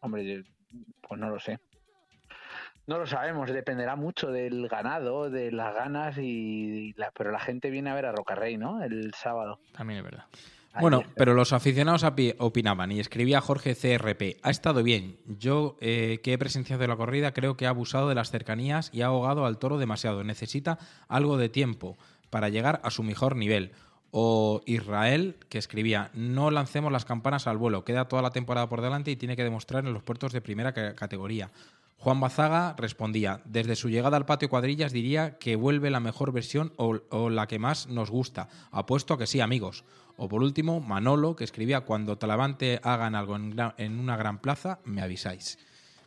Hombre, 0.00 0.24
yo- 0.24 0.42
pues 1.08 1.18
no 1.20 1.30
lo 1.30 1.38
sé. 1.40 1.58
No 2.86 2.98
lo 2.98 3.06
sabemos, 3.06 3.48
dependerá 3.50 3.94
mucho 3.96 4.30
del 4.32 4.68
ganado, 4.68 5.30
de 5.30 5.52
las 5.52 5.72
ganas 5.74 6.18
y 6.18 6.92
la- 6.96 7.10
pero 7.12 7.30
la 7.30 7.38
gente 7.38 7.70
viene 7.70 7.90
a 7.90 7.94
ver 7.94 8.06
a 8.06 8.12
Rocarrey, 8.12 8.56
¿no? 8.58 8.82
El 8.82 9.14
sábado. 9.14 9.60
También 9.72 9.98
es 9.98 10.04
verdad. 10.04 10.24
Bueno, 10.80 11.02
pero 11.16 11.34
los 11.34 11.52
aficionados 11.52 12.04
opinaban 12.38 12.92
y 12.92 13.00
escribía 13.00 13.40
Jorge 13.40 13.74
CRP. 13.74 14.38
Ha 14.42 14.50
estado 14.50 14.82
bien. 14.82 15.18
Yo, 15.38 15.76
eh, 15.80 16.20
que 16.22 16.32
he 16.32 16.38
presenciado 16.38 16.86
la 16.86 16.96
corrida, 16.96 17.32
creo 17.34 17.56
que 17.56 17.66
ha 17.66 17.70
abusado 17.70 18.08
de 18.08 18.14
las 18.14 18.30
cercanías 18.30 18.90
y 18.92 19.02
ha 19.02 19.06
ahogado 19.06 19.44
al 19.44 19.58
toro 19.58 19.76
demasiado. 19.78 20.24
Necesita 20.24 20.78
algo 21.08 21.36
de 21.36 21.48
tiempo 21.48 21.98
para 22.30 22.48
llegar 22.48 22.80
a 22.84 22.90
su 22.90 23.02
mejor 23.02 23.36
nivel. 23.36 23.72
O 24.10 24.60
Israel, 24.66 25.36
que 25.48 25.58
escribía, 25.58 26.10
no 26.14 26.50
lancemos 26.50 26.92
las 26.92 27.04
campanas 27.06 27.46
al 27.46 27.56
vuelo, 27.56 27.84
queda 27.84 28.08
toda 28.08 28.20
la 28.22 28.30
temporada 28.30 28.68
por 28.68 28.82
delante 28.82 29.10
y 29.10 29.16
tiene 29.16 29.36
que 29.36 29.44
demostrar 29.44 29.86
en 29.86 29.94
los 29.94 30.02
puertos 30.02 30.32
de 30.32 30.42
primera 30.42 30.72
ca- 30.74 30.94
categoría. 30.94 31.50
Juan 31.96 32.20
Bazaga 32.20 32.74
respondía, 32.76 33.40
desde 33.44 33.76
su 33.76 33.88
llegada 33.88 34.16
al 34.16 34.26
patio 34.26 34.48
cuadrillas 34.50 34.92
diría 34.92 35.38
que 35.38 35.54
vuelve 35.56 35.88
la 35.88 36.00
mejor 36.00 36.32
versión 36.32 36.72
o, 36.76 36.98
o 37.10 37.30
la 37.30 37.46
que 37.46 37.58
más 37.60 37.86
nos 37.86 38.10
gusta. 38.10 38.48
Apuesto 38.72 39.14
a 39.14 39.18
que 39.18 39.26
sí, 39.28 39.40
amigos. 39.40 39.84
O 40.22 40.28
por 40.28 40.40
último, 40.40 40.78
Manolo, 40.78 41.34
que 41.34 41.42
escribía, 41.42 41.80
cuando 41.80 42.16
Talavante 42.16 42.78
hagan 42.84 43.16
algo 43.16 43.34
en, 43.34 43.98
una 43.98 44.16
gran 44.16 44.38
plaza, 44.38 44.78
me 44.84 45.02
avisáis. 45.02 45.58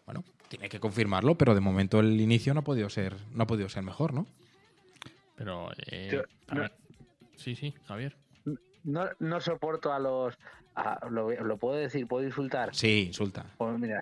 Bueno, 0.06 0.24
tiene 0.48 0.70
que 0.70 0.80
confirmarlo, 0.80 1.36
pero 1.36 1.54
de 1.54 1.60
momento 1.60 2.00
el 2.00 2.22
inicio 2.22 2.54
no 2.54 2.62
ha 2.62 2.64
podido 2.64 2.90
ser, 2.90 3.18
no 3.34 3.44
ha 3.44 3.46
podido 3.48 3.68
ser 3.68 3.84
mejor, 3.84 4.14
¿no? 4.14 4.26
Pero, 5.36 5.70
eh, 5.88 6.24
a 6.48 6.56
ver. 6.56 6.72
Sí, 7.36 7.58
sí, 7.58 7.74
Javier. 7.88 8.16
No, 8.86 9.10
no 9.20 9.42
soporto 9.42 9.92
a 9.92 10.00
los... 10.00 10.38
a- 10.76 11.06
lo, 11.10 11.32
lo 11.32 11.58
puedo 11.58 11.76
decir? 11.76 12.08
¿Puedo 12.08 12.26
insultar? 12.26 12.74
Sí, 12.74 13.08
insulta. 13.08 13.46
Pues 13.58 13.78
mira, 13.78 14.02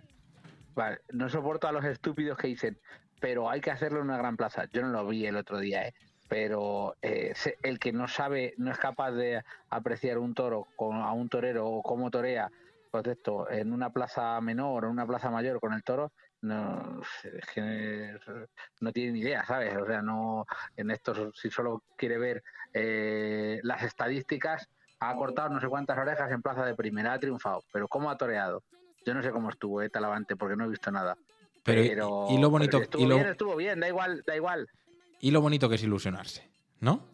vale, 0.75 0.99
no 1.11 1.27
soporto 1.27 1.67
a 1.67 1.71
los 1.71 1.83
estúpidos 1.85 2.37
que 2.37 2.49
dicen, 2.49 2.77
pero 3.19 3.49
hay 3.49 3.61
que 3.61 3.71
hacerlo 3.71 3.97
en 3.97 4.05
una 4.05 4.17
gran 4.19 4.37
plaza. 4.37 4.65
Yo 4.71 4.83
no 4.83 4.89
lo 4.89 5.07
vi 5.07 5.25
el 5.25 5.37
otro 5.37 5.57
día, 5.57 5.87
¿eh? 5.87 5.95
Pero 6.33 6.95
eh, 6.99 7.31
el 7.61 7.77
que 7.77 7.93
no 7.93 8.07
sabe, 8.07 8.55
no 8.57 8.71
es 8.71 8.79
capaz 8.79 9.11
de 9.11 9.43
apreciar 9.69 10.17
un 10.17 10.33
toro 10.33 10.67
con, 10.75 10.95
a 10.97 11.11
un 11.11 11.29
torero 11.29 11.67
o 11.69 11.83
cómo 11.83 12.09
torea, 12.09 12.49
pues 12.89 13.05
esto, 13.05 13.47
en 13.51 13.71
una 13.71 13.91
plaza 13.91 14.41
menor 14.41 14.83
o 14.83 14.87
en 14.87 14.93
una 14.93 15.05
plaza 15.05 15.29
mayor 15.29 15.59
con 15.59 15.73
el 15.73 15.83
toro, 15.83 16.11
no, 16.41 17.01
no 18.81 18.91
tiene 18.91 19.11
ni 19.11 19.19
idea, 19.19 19.45
¿sabes? 19.45 19.75
O 19.77 19.85
sea, 19.85 20.01
no, 20.01 20.45
en 20.75 20.89
esto, 20.89 21.31
si 21.33 21.51
solo 21.51 21.83
quiere 21.95 22.17
ver 22.17 22.43
eh, 22.73 23.59
las 23.61 23.83
estadísticas, 23.83 24.67
ha 25.01 25.15
cortado 25.15 25.49
no 25.49 25.61
sé 25.61 25.67
cuántas 25.67 25.99
orejas 25.99 26.31
en 26.31 26.41
plaza 26.41 26.65
de 26.65 26.73
primera, 26.73 27.13
ha 27.13 27.19
triunfado, 27.19 27.61
pero 27.71 27.87
¿cómo 27.87 28.09
ha 28.09 28.17
toreado? 28.17 28.63
Yo 29.05 29.13
no 29.13 29.21
sé 29.21 29.29
cómo 29.31 29.51
estuvo 29.51 29.83
eh, 29.83 29.89
Talavante 29.91 30.35
porque 30.35 30.55
no 30.55 30.65
he 30.65 30.69
visto 30.69 30.89
nada. 30.91 31.15
Pero, 31.63 31.83
y- 31.83 31.89
Pero, 31.89 32.25
y 32.29 32.37
lo 32.39 32.49
bonito- 32.49 32.77
pero 32.79 32.83
estuvo 32.85 33.03
y 33.03 33.07
lo- 33.07 33.15
bien, 33.17 33.27
estuvo 33.27 33.55
bien, 33.55 33.79
da 33.79 33.87
igual, 33.87 34.23
da 34.25 34.35
igual. 34.35 34.67
Y 35.23 35.31
lo 35.31 35.39
bonito 35.39 35.69
que 35.69 35.75
es 35.75 35.83
ilusionarse, 35.83 36.49
¿no? 36.81 37.07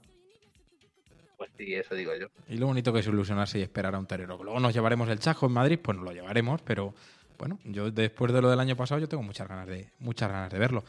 Pues 1.38 1.51
sí, 1.57 1.76
eso 1.76 1.93
digo 1.93 2.12
yo. 2.16 2.26
Y 2.47 2.57
lo 2.57 2.66
bonito 2.66 2.91
que 2.91 3.01
es 3.01 3.05
ilusionarse 3.07 3.60
y 3.60 3.62
esperar 3.62 3.93
a 3.93 3.99
un 3.99 4.07
torero. 4.07 4.41
Luego 4.43 4.60
nos 4.60 4.74
llevaremos 4.74 5.07
el 5.10 5.20
chajo 5.20 5.45
en 5.45 5.51
Madrid, 5.51 5.78
pues 5.80 5.95
nos 5.95 6.05
lo 6.05 6.12
llevaremos, 6.12 6.60
pero 6.64 6.95
bueno, 7.38 7.60
yo 7.66 7.91
después 7.91 8.34
de 8.34 8.41
lo 8.41 8.49
del 8.49 8.60
año 8.60 8.76
pasado 8.76 8.99
yo 8.99 9.07
tengo 9.07 9.22
muchas 9.22 9.47
ganas 9.47 9.68
de, 9.68 9.91
muchas 9.99 10.28
ganas 10.32 10.51
de 10.51 10.57
verlo. 10.57 10.84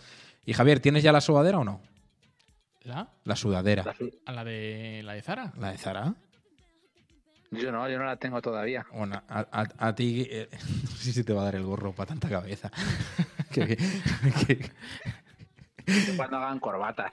Y 0.46 0.54
Javier, 0.54 0.80
¿tienes 0.80 1.02
ya 1.02 1.12
la 1.12 1.20
sudadera 1.20 1.58
o 1.58 1.64
no? 1.64 1.82
¿La? 2.84 3.10
La 3.24 3.36
sudadera. 3.36 3.84
¿A 4.24 4.32
la 4.32 4.42
de 4.42 5.02
la 5.04 5.12
de 5.12 5.20
Zara? 5.20 5.52
¿La 5.58 5.72
de 5.72 5.76
Zara? 5.76 6.14
Yo 7.50 7.70
no, 7.70 7.86
yo 7.90 7.98
no 7.98 8.04
la 8.06 8.16
tengo 8.16 8.40
todavía. 8.40 8.86
Bueno, 8.94 9.22
a, 9.28 9.40
a- 9.52 9.88
a 9.88 9.94
ti 9.94 10.26
eh, 10.30 10.48
no 10.84 10.96
sé 10.96 11.12
si 11.12 11.22
te 11.22 11.34
va 11.34 11.42
a 11.42 11.44
dar 11.44 11.56
el 11.56 11.64
gorro 11.64 11.92
para 11.92 12.08
tanta 12.08 12.30
cabeza. 12.30 12.70
Que- 13.50 13.76
que- 14.46 14.70
Cuando 16.16 16.36
hagan 16.36 16.58
corbatas. 16.58 17.12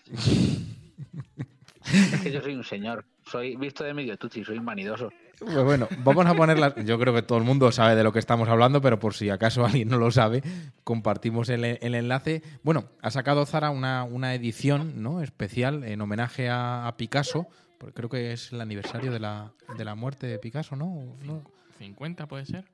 es 1.94 2.22
que 2.22 2.32
yo 2.32 2.42
soy 2.42 2.56
un 2.56 2.64
señor. 2.64 3.06
Soy 3.26 3.56
visto 3.56 3.84
de 3.84 3.94
medio 3.94 4.18
tutti, 4.18 4.44
soy 4.44 4.58
un 4.58 4.66
vanidoso. 4.66 5.10
Pues 5.40 5.64
bueno, 5.64 5.88
vamos 6.00 6.26
a 6.26 6.34
ponerlas. 6.34 6.74
Yo 6.84 6.98
creo 6.98 7.14
que 7.14 7.22
todo 7.22 7.38
el 7.38 7.44
mundo 7.44 7.72
sabe 7.72 7.96
de 7.96 8.04
lo 8.04 8.12
que 8.12 8.20
estamos 8.20 8.50
hablando, 8.50 8.82
pero 8.82 9.00
por 9.00 9.14
si 9.14 9.30
acaso 9.30 9.66
alguien 9.66 9.90
no 9.90 9.98
lo 9.98 10.10
sabe, 10.12 10.42
compartimos 10.84 11.50
el, 11.50 11.64
el 11.64 11.96
enlace. 11.96 12.42
Bueno, 12.64 12.86
ha 13.02 13.12
sacado 13.12 13.46
Zara 13.46 13.70
una, 13.70 14.04
una 14.04 14.34
edición 14.34 15.04
¿no? 15.04 15.22
especial 15.22 15.84
en 15.84 16.02
homenaje 16.02 16.50
a, 16.50 16.88
a 16.88 16.98
Picasso, 16.98 17.48
porque 17.78 17.94
creo 17.94 18.10
que 18.10 18.34
es 18.34 18.52
el 18.52 18.62
aniversario 18.62 19.12
de 19.12 19.20
la, 19.20 19.52
de 19.78 19.86
la 19.86 19.96
muerte 19.96 20.26
de 20.28 20.40
Picasso, 20.40 20.76
¿no? 20.76 21.16
¿no? 21.24 21.44
50 21.78 22.26
puede 22.28 22.46
ser. 22.46 22.66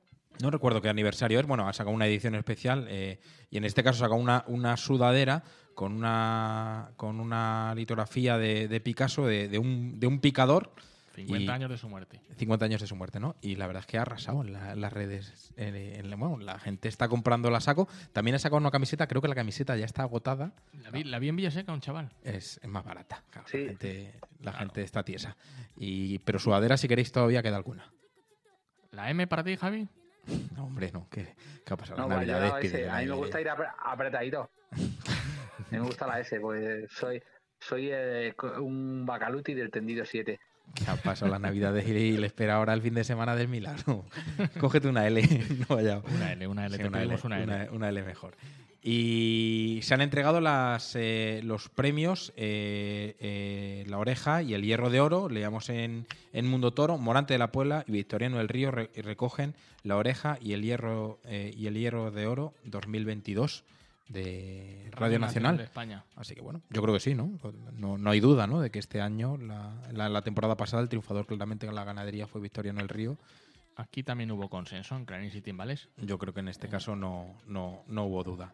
No 0.42 0.50
recuerdo 0.50 0.80
qué 0.82 0.88
aniversario 0.88 1.38
es. 1.40 1.46
Bueno, 1.46 1.68
ha 1.68 1.72
sacado 1.72 1.94
una 1.94 2.06
edición 2.06 2.34
especial 2.34 2.86
eh, 2.88 3.18
y 3.50 3.56
en 3.58 3.64
este 3.64 3.82
caso 3.84 3.96
ha 4.04 4.06
sacado 4.08 4.20
una, 4.20 4.44
una 4.48 4.76
sudadera 4.76 5.42
con 5.74 5.92
una, 5.92 6.90
con 6.96 7.20
una 7.20 7.72
litografía 7.76 8.36
de, 8.38 8.68
de 8.68 8.80
Picasso 8.80 9.26
de, 9.26 9.48
de 9.48 9.58
un, 9.58 9.98
de 10.00 10.06
un 10.06 10.20
picador. 10.20 10.72
50 11.14 11.44
y- 11.44 11.48
años 11.48 11.70
de 11.70 11.78
su 11.78 11.88
muerte. 11.88 12.20
50 12.36 12.64
años 12.64 12.80
de 12.80 12.88
su 12.88 12.96
muerte, 12.96 13.20
¿no? 13.20 13.36
Y 13.40 13.54
la 13.54 13.68
verdad 13.68 13.82
es 13.82 13.86
que 13.86 13.98
ha 13.98 14.02
arrasado 14.02 14.42
en, 14.42 14.52
la- 14.52 14.72
en 14.72 14.80
las 14.80 14.92
redes. 14.92 15.52
en- 15.56 15.76
en- 15.76 16.18
bueno, 16.18 16.38
la 16.38 16.58
gente 16.58 16.88
está 16.88 17.08
comprando 17.08 17.50
la 17.50 17.60
saco. 17.60 17.86
También 18.12 18.34
ha 18.34 18.40
sacado 18.40 18.56
una 18.58 18.72
camiseta, 18.72 19.06
creo 19.06 19.22
que 19.22 19.28
la 19.28 19.36
camiseta 19.36 19.76
ya 19.76 19.84
está 19.84 20.02
agotada. 20.02 20.52
La 20.82 20.90
vi, 20.90 21.04
la 21.04 21.20
vi 21.20 21.28
en 21.28 21.36
Villaseca, 21.36 21.72
un 21.72 21.80
chaval. 21.80 22.10
Es, 22.24 22.58
es 22.60 22.68
más 22.68 22.84
barata. 22.84 23.22
claro, 23.30 23.46
La, 23.52 23.58
gente, 23.68 24.14
la 24.40 24.52
gente 24.52 24.82
está 24.82 25.04
tiesa. 25.04 25.36
Y, 25.76 26.18
pero 26.20 26.40
sudadera, 26.40 26.76
si 26.76 26.88
queréis, 26.88 27.12
todavía 27.12 27.42
queda 27.44 27.56
alguna. 27.56 27.92
¿La 28.90 29.08
M 29.10 29.26
para 29.28 29.44
ti, 29.44 29.56
Javi? 29.56 29.88
No, 30.56 30.64
hombre, 30.66 30.90
no. 30.92 31.06
¿Qué, 31.10 31.34
qué 31.64 31.74
ha 31.74 31.76
pasado? 31.76 32.00
No, 32.00 32.08
Las 32.08 32.18
pues 32.18 32.28
navidades, 32.28 32.52
la 32.52 32.58
S. 32.60 32.68
pídele 32.68 32.90
A 32.90 32.98
mí 33.00 33.06
me 33.06 33.14
gusta 33.14 33.40
ir 33.40 33.46
apre- 33.48 33.72
apretadito. 33.84 34.50
A 34.72 34.76
mí 35.70 35.78
me 35.78 35.80
gusta 35.80 36.06
la 36.06 36.20
S, 36.20 36.40
pues 36.40 36.90
soy, 36.92 37.22
soy 37.60 37.90
eh, 37.92 38.34
un 38.60 39.04
bacaluti 39.06 39.54
del 39.54 39.70
tendido 39.70 40.04
7. 40.04 40.38
¿Qué 40.74 40.84
ha 40.90 40.96
pasado 40.96 41.30
las 41.30 41.40
navidades 41.40 41.86
y, 41.86 41.90
y 41.92 42.16
le 42.16 42.26
espera 42.26 42.54
ahora 42.56 42.72
el 42.72 42.80
fin 42.82 42.94
de 42.94 43.04
semana 43.04 43.36
del 43.36 43.48
milagro? 43.48 44.06
Cógete 44.60 44.88
una 44.88 45.06
L, 45.06 45.22
no 45.68 45.76
vaya. 45.76 46.00
Una 46.14 46.32
L, 46.32 46.46
una 46.48 46.66
L, 46.66 46.76
Sí, 46.78 46.82
una 46.84 47.02
L. 47.02 47.18
Una, 47.22 47.68
una 47.70 47.88
L 47.90 48.02
mejor. 48.02 48.34
Y 48.86 49.80
se 49.82 49.94
han 49.94 50.02
entregado 50.02 50.42
las, 50.42 50.94
eh, 50.94 51.40
los 51.42 51.70
premios, 51.70 52.34
eh, 52.36 53.16
eh, 53.18 53.84
la 53.88 53.96
oreja 53.96 54.42
y 54.42 54.52
el 54.52 54.62
hierro 54.62 54.90
de 54.90 55.00
oro. 55.00 55.30
Leíamos 55.30 55.70
en, 55.70 56.06
en 56.34 56.46
Mundo 56.46 56.74
Toro, 56.74 56.98
Morante 56.98 57.32
de 57.32 57.38
la 57.38 57.50
Puebla 57.50 57.84
y 57.88 57.92
Victoriano 57.92 58.36
del 58.36 58.48
Río 58.48 58.70
re- 58.70 58.90
recogen 58.96 59.54
la 59.84 59.96
oreja 59.96 60.36
y 60.42 60.52
el 60.52 60.62
hierro 60.62 61.18
eh, 61.24 61.54
y 61.56 61.66
el 61.66 61.74
hierro 61.78 62.10
de 62.10 62.26
oro 62.26 62.52
2022 62.64 63.64
de 64.08 64.90
Radio 64.92 65.18
Nacional. 65.18 65.56
de 65.56 65.64
España. 65.64 66.04
Así 66.14 66.34
que 66.34 66.42
bueno, 66.42 66.60
yo 66.68 66.82
creo 66.82 66.92
que 66.92 67.00
sí, 67.00 67.14
¿no? 67.14 67.30
No, 67.78 67.96
no 67.96 68.10
hay 68.10 68.20
duda, 68.20 68.46
¿no? 68.46 68.60
De 68.60 68.70
que 68.70 68.78
este 68.80 69.00
año, 69.00 69.38
la, 69.38 69.72
la- 69.92 70.10
la 70.10 70.20
temporada 70.20 70.58
pasada, 70.58 70.82
el 70.82 70.90
triunfador 70.90 71.24
claramente 71.26 71.66
en 71.66 71.74
la 71.74 71.84
ganadería 71.84 72.26
fue 72.26 72.42
Victoriano 72.42 72.80
del 72.80 72.90
Río. 72.90 73.16
Aquí 73.76 74.02
también 74.02 74.30
hubo 74.30 74.48
consenso 74.48 74.96
en 74.96 75.04
Clarín 75.04 75.30
y 75.34 75.40
Timbales. 75.40 75.88
Yo 75.96 76.18
creo 76.18 76.32
que 76.32 76.40
en 76.40 76.48
este 76.48 76.68
caso 76.68 76.94
no, 76.94 77.34
no, 77.46 77.82
no 77.88 78.04
hubo 78.04 78.22
duda. 78.22 78.52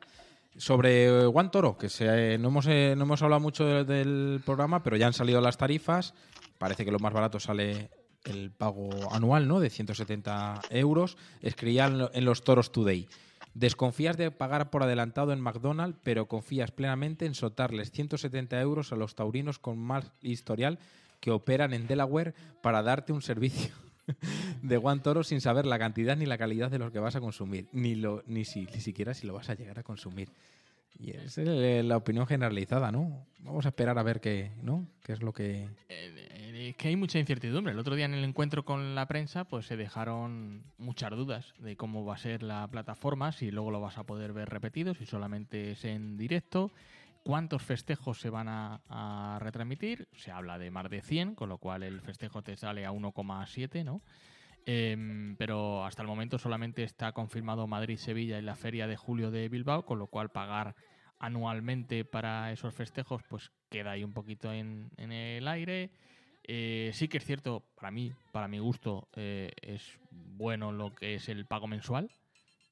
Sobre 0.57 1.07
eh, 1.07 1.27
Juan 1.27 1.51
Toro, 1.51 1.77
que 1.79 1.89
se, 1.89 2.39
no, 2.39 2.49
hemos, 2.49 2.66
eh, 2.66 2.95
no 2.97 3.05
hemos 3.05 3.23
hablado 3.23 3.41
mucho 3.41 3.64
de- 3.64 3.85
del 3.85 4.41
programa, 4.45 4.83
pero 4.83 4.97
ya 4.97 5.07
han 5.07 5.12
salido 5.12 5.41
las 5.41 5.59
tarifas. 5.59 6.14
Parece 6.59 6.85
que 6.85 6.91
lo 6.91 6.99
más 6.99 7.12
barato 7.12 7.39
sale 7.39 7.91
el 8.25 8.51
pago 8.51 8.91
anual, 9.12 9.47
¿no? 9.47 9.61
De 9.61 9.71
170 9.71 10.61
euros. 10.71 11.16
Escribía 11.41 11.87
en 11.87 11.99
lo- 11.99 12.11
en 12.14 12.25
los 12.25 12.43
Toros 12.43 12.73
Today. 12.73 13.09
Desconfías 13.55 14.16
de 14.16 14.31
pagar 14.31 14.71
por 14.71 14.83
adelantado 14.83 15.33
en 15.33 15.41
McDonald's, 15.41 15.99
pero 16.03 16.27
confías 16.27 16.71
plenamente 16.71 17.27
en 17.27 17.35
soltarles 17.35 17.91
170 17.91 18.61
euros 18.61 18.93
a 18.93 18.97
los 18.97 19.14
taurinos 19.14 19.59
con 19.59 19.79
más 19.79 20.12
historial 20.23 20.79
que 21.21 21.31
operan 21.31 21.75
en 21.75 21.87
Delaware 21.87 22.35
para 22.62 22.83
darte 22.83 23.12
un 23.12 23.23
servicio 23.23 23.75
de 24.63 24.77
Juan 24.77 25.03
Toro 25.03 25.23
sin 25.23 25.41
saber 25.41 25.67
la 25.67 25.79
cantidad 25.79 26.17
ni 26.17 26.27
la 26.27 26.39
calidad 26.39 26.71
de 26.71 26.79
los 26.79 26.93
que 26.93 26.99
vas 26.99 27.17
a 27.17 27.21
consumir, 27.21 27.69
ni, 27.73 27.95
lo, 27.95 28.23
ni, 28.27 28.45
si, 28.45 28.67
ni 28.67 28.81
siquiera 28.81 29.15
si 29.15 29.27
lo 29.27 29.35
vas 29.35 29.51
a 29.51 29.55
llegar 29.55 29.79
a 29.79 29.83
consumir. 29.83 30.29
Y 30.99 31.13
esa 31.13 31.43
es 31.43 31.85
la 31.85 31.97
opinión 31.97 32.27
generalizada, 32.27 32.93
¿no? 32.93 33.27
Vamos 33.39 33.65
a 33.65 33.69
esperar 33.69 33.99
a 33.99 34.03
ver 34.03 34.21
qué, 34.21 34.51
¿no? 34.63 34.87
qué 35.03 35.13
es 35.13 35.23
lo 35.23 35.33
que... 35.33 35.69
Eh, 35.89 36.31
Es 36.69 36.77
que 36.77 36.89
hay 36.89 36.97
mucha 36.97 37.19
incertidumbre. 37.19 37.73
El 37.73 37.79
otro 37.79 37.95
día 37.95 38.05
en 38.05 38.13
el 38.13 38.23
encuentro 38.23 38.65
con 38.65 38.95
la 38.95 39.07
prensa, 39.07 39.45
pues 39.45 39.67
se 39.67 39.77
dejaron 39.77 40.63
muchas 40.77 41.11
dudas 41.11 41.55
de 41.59 41.77
cómo 41.77 42.05
va 42.05 42.15
a 42.15 42.19
ser 42.19 42.43
la 42.43 42.69
plataforma, 42.69 43.33
si 43.33 43.51
luego 43.51 43.71
lo 43.71 43.81
vas 43.81 43.97
a 43.97 44.05
poder 44.05 44.35
ver 44.35 44.51
repetido, 44.51 44.95
si 44.95 45.07
solamente 45.07 45.73
es 45.73 45.85
en 45.85 46.19
directo, 46.19 46.71
cuántos 47.25 47.62
festejos 47.62 48.21
se 48.21 48.31
van 48.31 48.49
a, 48.49 49.39
retransmitir. 49.41 50.09
Se 50.12 50.31
habla 50.31 50.59
de 50.59 50.71
más 50.71 50.89
de 50.91 51.03
100, 51.03 51.35
con 51.35 51.49
lo 51.49 51.59
cual 51.59 51.83
el 51.83 52.01
festejo 52.01 52.43
te 52.43 52.57
sale 52.57 52.87
a 52.87 52.93
1,7, 52.93 53.85
¿no? 53.85 54.03
Em, 54.66 55.37
pero 55.37 55.85
hasta 55.85 56.03
el 56.03 56.09
momento 56.09 56.39
solamente 56.39 56.83
está 56.83 57.12
confirmado 57.12 57.66
Madrid-Sevilla 57.66 58.39
y 58.39 58.43
la 58.43 58.57
feria 58.57 58.87
de 58.87 58.97
julio 58.97 59.31
de 59.31 59.49
Bilbao, 59.49 59.87
con 59.87 59.99
lo 59.99 60.09
cual 60.09 60.31
pagar 60.31 60.75
anualmente 61.18 62.05
para 62.05 62.51
esos 62.53 62.75
festejos 62.75 63.23
pues 63.29 63.51
queda 63.68 63.93
ahí 63.93 64.05
un 64.05 64.12
poquito 64.12 64.53
en, 64.53 64.91
en 64.97 65.12
el 65.12 65.49
aire. 65.49 65.91
Eh, 66.53 66.91
sí 66.95 67.09
que 67.09 67.18
es 67.18 67.25
cierto, 67.25 67.64
para 67.77 67.91
mí, 67.91 68.12
para 68.33 68.49
mi 68.49 68.59
gusto, 68.59 69.09
eh, 69.14 69.53
es 69.62 69.99
bueno 70.11 70.73
lo 70.73 70.95
que 70.95 71.14
es 71.14 71.29
el 71.29 71.47
pago 71.47 71.66
mensual. 71.66 72.11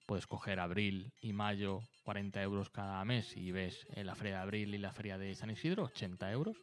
Puedes 0.07 0.27
coger 0.27 0.59
abril 0.59 1.13
y 1.21 1.33
mayo, 1.33 1.81
40 2.09 2.41
euros 2.43 2.71
cada 2.71 3.05
mes, 3.05 3.37
y 3.37 3.53
ves 3.53 3.87
eh, 3.95 4.03
la 4.03 4.15
feria 4.15 4.37
de 4.37 4.41
abril 4.41 4.75
y 4.75 4.79
la 4.79 4.93
feria 4.93 5.19
de 5.19 5.35
San 5.35 5.51
Isidro, 5.51 5.85
80 5.85 6.33
euros. 6.33 6.57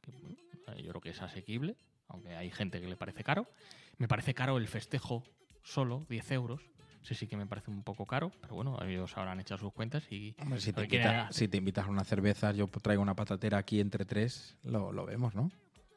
que, 0.00 0.10
bueno, 0.12 0.34
eh, 0.68 0.82
yo 0.82 0.88
creo 0.88 1.00
que 1.02 1.10
es 1.10 1.20
asequible, 1.20 1.76
aunque 2.08 2.34
hay 2.34 2.50
gente 2.50 2.80
que 2.80 2.88
le 2.88 2.96
parece 2.96 3.22
caro. 3.22 3.46
Me 3.98 4.08
parece 4.08 4.32
caro 4.32 4.56
el 4.56 4.66
festejo 4.66 5.24
solo, 5.62 6.06
10 6.08 6.30
euros. 6.30 6.62
Sí, 7.02 7.14
sí 7.14 7.26
que 7.26 7.36
me 7.36 7.46
parece 7.46 7.70
un 7.70 7.82
poco 7.82 8.06
caro, 8.06 8.32
pero 8.40 8.54
bueno, 8.54 8.78
ellos 8.82 9.14
habrán 9.18 9.38
echado 9.40 9.58
sus 9.58 9.74
cuentas 9.74 10.10
y... 10.10 10.34
Hombre, 10.40 10.58
si, 10.58 10.72
te 10.72 10.80
invita- 10.84 11.28
si 11.32 11.48
te 11.48 11.58
invitas 11.58 11.86
a 11.86 11.90
una 11.90 12.04
cerveza, 12.04 12.52
yo 12.52 12.66
traigo 12.68 13.02
una 13.02 13.14
patatera 13.14 13.58
aquí 13.58 13.80
entre 13.80 14.06
tres, 14.06 14.56
lo, 14.62 14.90
lo 14.90 15.04
vemos, 15.04 15.34
¿no? 15.34 15.50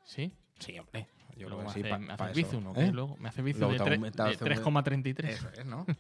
¿Sí? 0.03 0.33
Sí, 0.59 0.77
hombre. 0.77 1.07
Yo 1.37 1.47
Luego 1.47 1.63
me 1.63 1.69
sí, 1.69 1.79
hace- 1.79 1.89
pa- 1.89 1.97
me 1.97 2.11
hace. 2.11 2.41
¿eh? 2.75 2.91
Luego 2.91 3.15
me 3.15 3.29
hace 3.29 3.41
bizum 3.41 3.61
Luego 3.61 3.73
de 3.73 3.79
te 3.79 3.85
tre- 3.85 3.95
aumenta- 3.95 4.25
de 4.25 4.35
te- 4.35 4.45
3,33. 4.45 5.27
Eso 5.29 5.49
es, 5.53 5.65
¿no? 5.65 5.85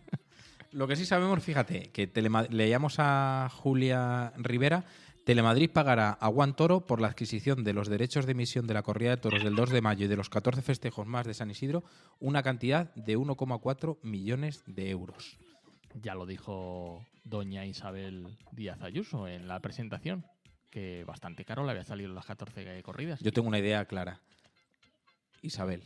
Lo 0.71 0.87
que 0.87 0.95
sí 0.95 1.05
sabemos, 1.05 1.43
fíjate, 1.43 1.91
que 1.91 2.07
Telema- 2.11 2.47
leíamos 2.49 2.95
a 2.97 3.49
Julia 3.51 4.31
Rivera, 4.37 4.85
Telemadrid 5.25 5.69
pagará 5.71 6.17
a 6.19 6.27
Juan 6.29 6.55
Toro 6.55 6.87
por 6.87 7.01
la 7.01 7.07
adquisición 7.09 7.63
de 7.63 7.73
los 7.73 7.89
derechos 7.89 8.25
de 8.25 8.31
emisión 8.31 8.65
de 8.67 8.73
la 8.73 8.81
corrida 8.81 9.11
de 9.11 9.17
toros 9.17 9.43
del 9.43 9.55
2 9.55 9.69
de 9.69 9.81
mayo 9.81 10.05
y 10.05 10.07
de 10.07 10.15
los 10.15 10.29
14 10.29 10.61
festejos 10.61 11.05
más 11.05 11.27
de 11.27 11.33
San 11.33 11.51
Isidro 11.51 11.83
una 12.19 12.41
cantidad 12.41 12.93
de 12.95 13.17
1,4 13.17 13.97
millones 14.01 14.63
de 14.65 14.89
euros. 14.89 15.37
Ya 16.01 16.15
lo 16.15 16.25
dijo 16.25 17.05
doña 17.23 17.65
Isabel 17.65 18.37
Díaz 18.51 18.81
Ayuso 18.81 19.27
en 19.27 19.47
la 19.47 19.59
presentación, 19.59 20.25
que 20.71 21.03
bastante 21.03 21.43
caro 21.45 21.65
le 21.65 21.71
había 21.71 21.83
salido 21.83 22.13
las 22.13 22.25
14 22.25 22.81
corridas. 22.81 23.19
Yo 23.19 23.31
tengo 23.33 23.47
una 23.49 23.59
idea 23.59 23.85
clara. 23.85 24.21
Isabel, 25.43 25.83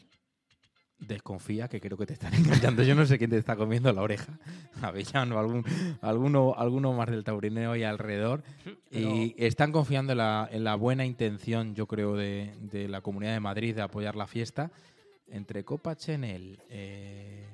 desconfía 1.00 1.68
que 1.68 1.82
creo 1.82 1.98
que 1.98 2.06
te 2.06 2.14
están 2.14 2.34
engañando. 2.36 2.84
Yo 2.84 2.96
no 2.96 3.06
sé 3.06 3.18
quién 3.18 3.30
te 3.30 3.38
está 3.38 3.56
comiendo 3.56 3.92
la 3.92 4.02
oreja. 4.02 4.38
Avellano, 4.82 5.40
algún, 5.40 5.64
alguno, 6.02 6.56
alguno 6.58 6.94
más 6.94 7.10
del 7.10 7.24
taurineo 7.24 7.74
ahí 7.74 7.84
alrededor. 7.84 8.44
Y 8.92 9.36
están 9.38 9.72
confiando 9.72 10.14
en 10.14 10.20
la, 10.20 10.48
en 10.52 10.64
la 10.64 10.76
buena 10.76 11.06
intención, 11.06 11.76
yo 11.76 11.88
creo, 11.88 12.16
de, 12.16 12.54
de 12.62 12.88
la 12.88 13.02
Comunidad 13.02 13.34
de 13.34 13.40
Madrid 13.40 13.76
de 13.76 13.82
apoyar 13.82 14.16
la 14.16 14.28
fiesta. 14.28 14.72
Entre 15.28 15.66
Copa 15.66 15.96
Chenel, 15.96 16.60
eh, 16.70 17.48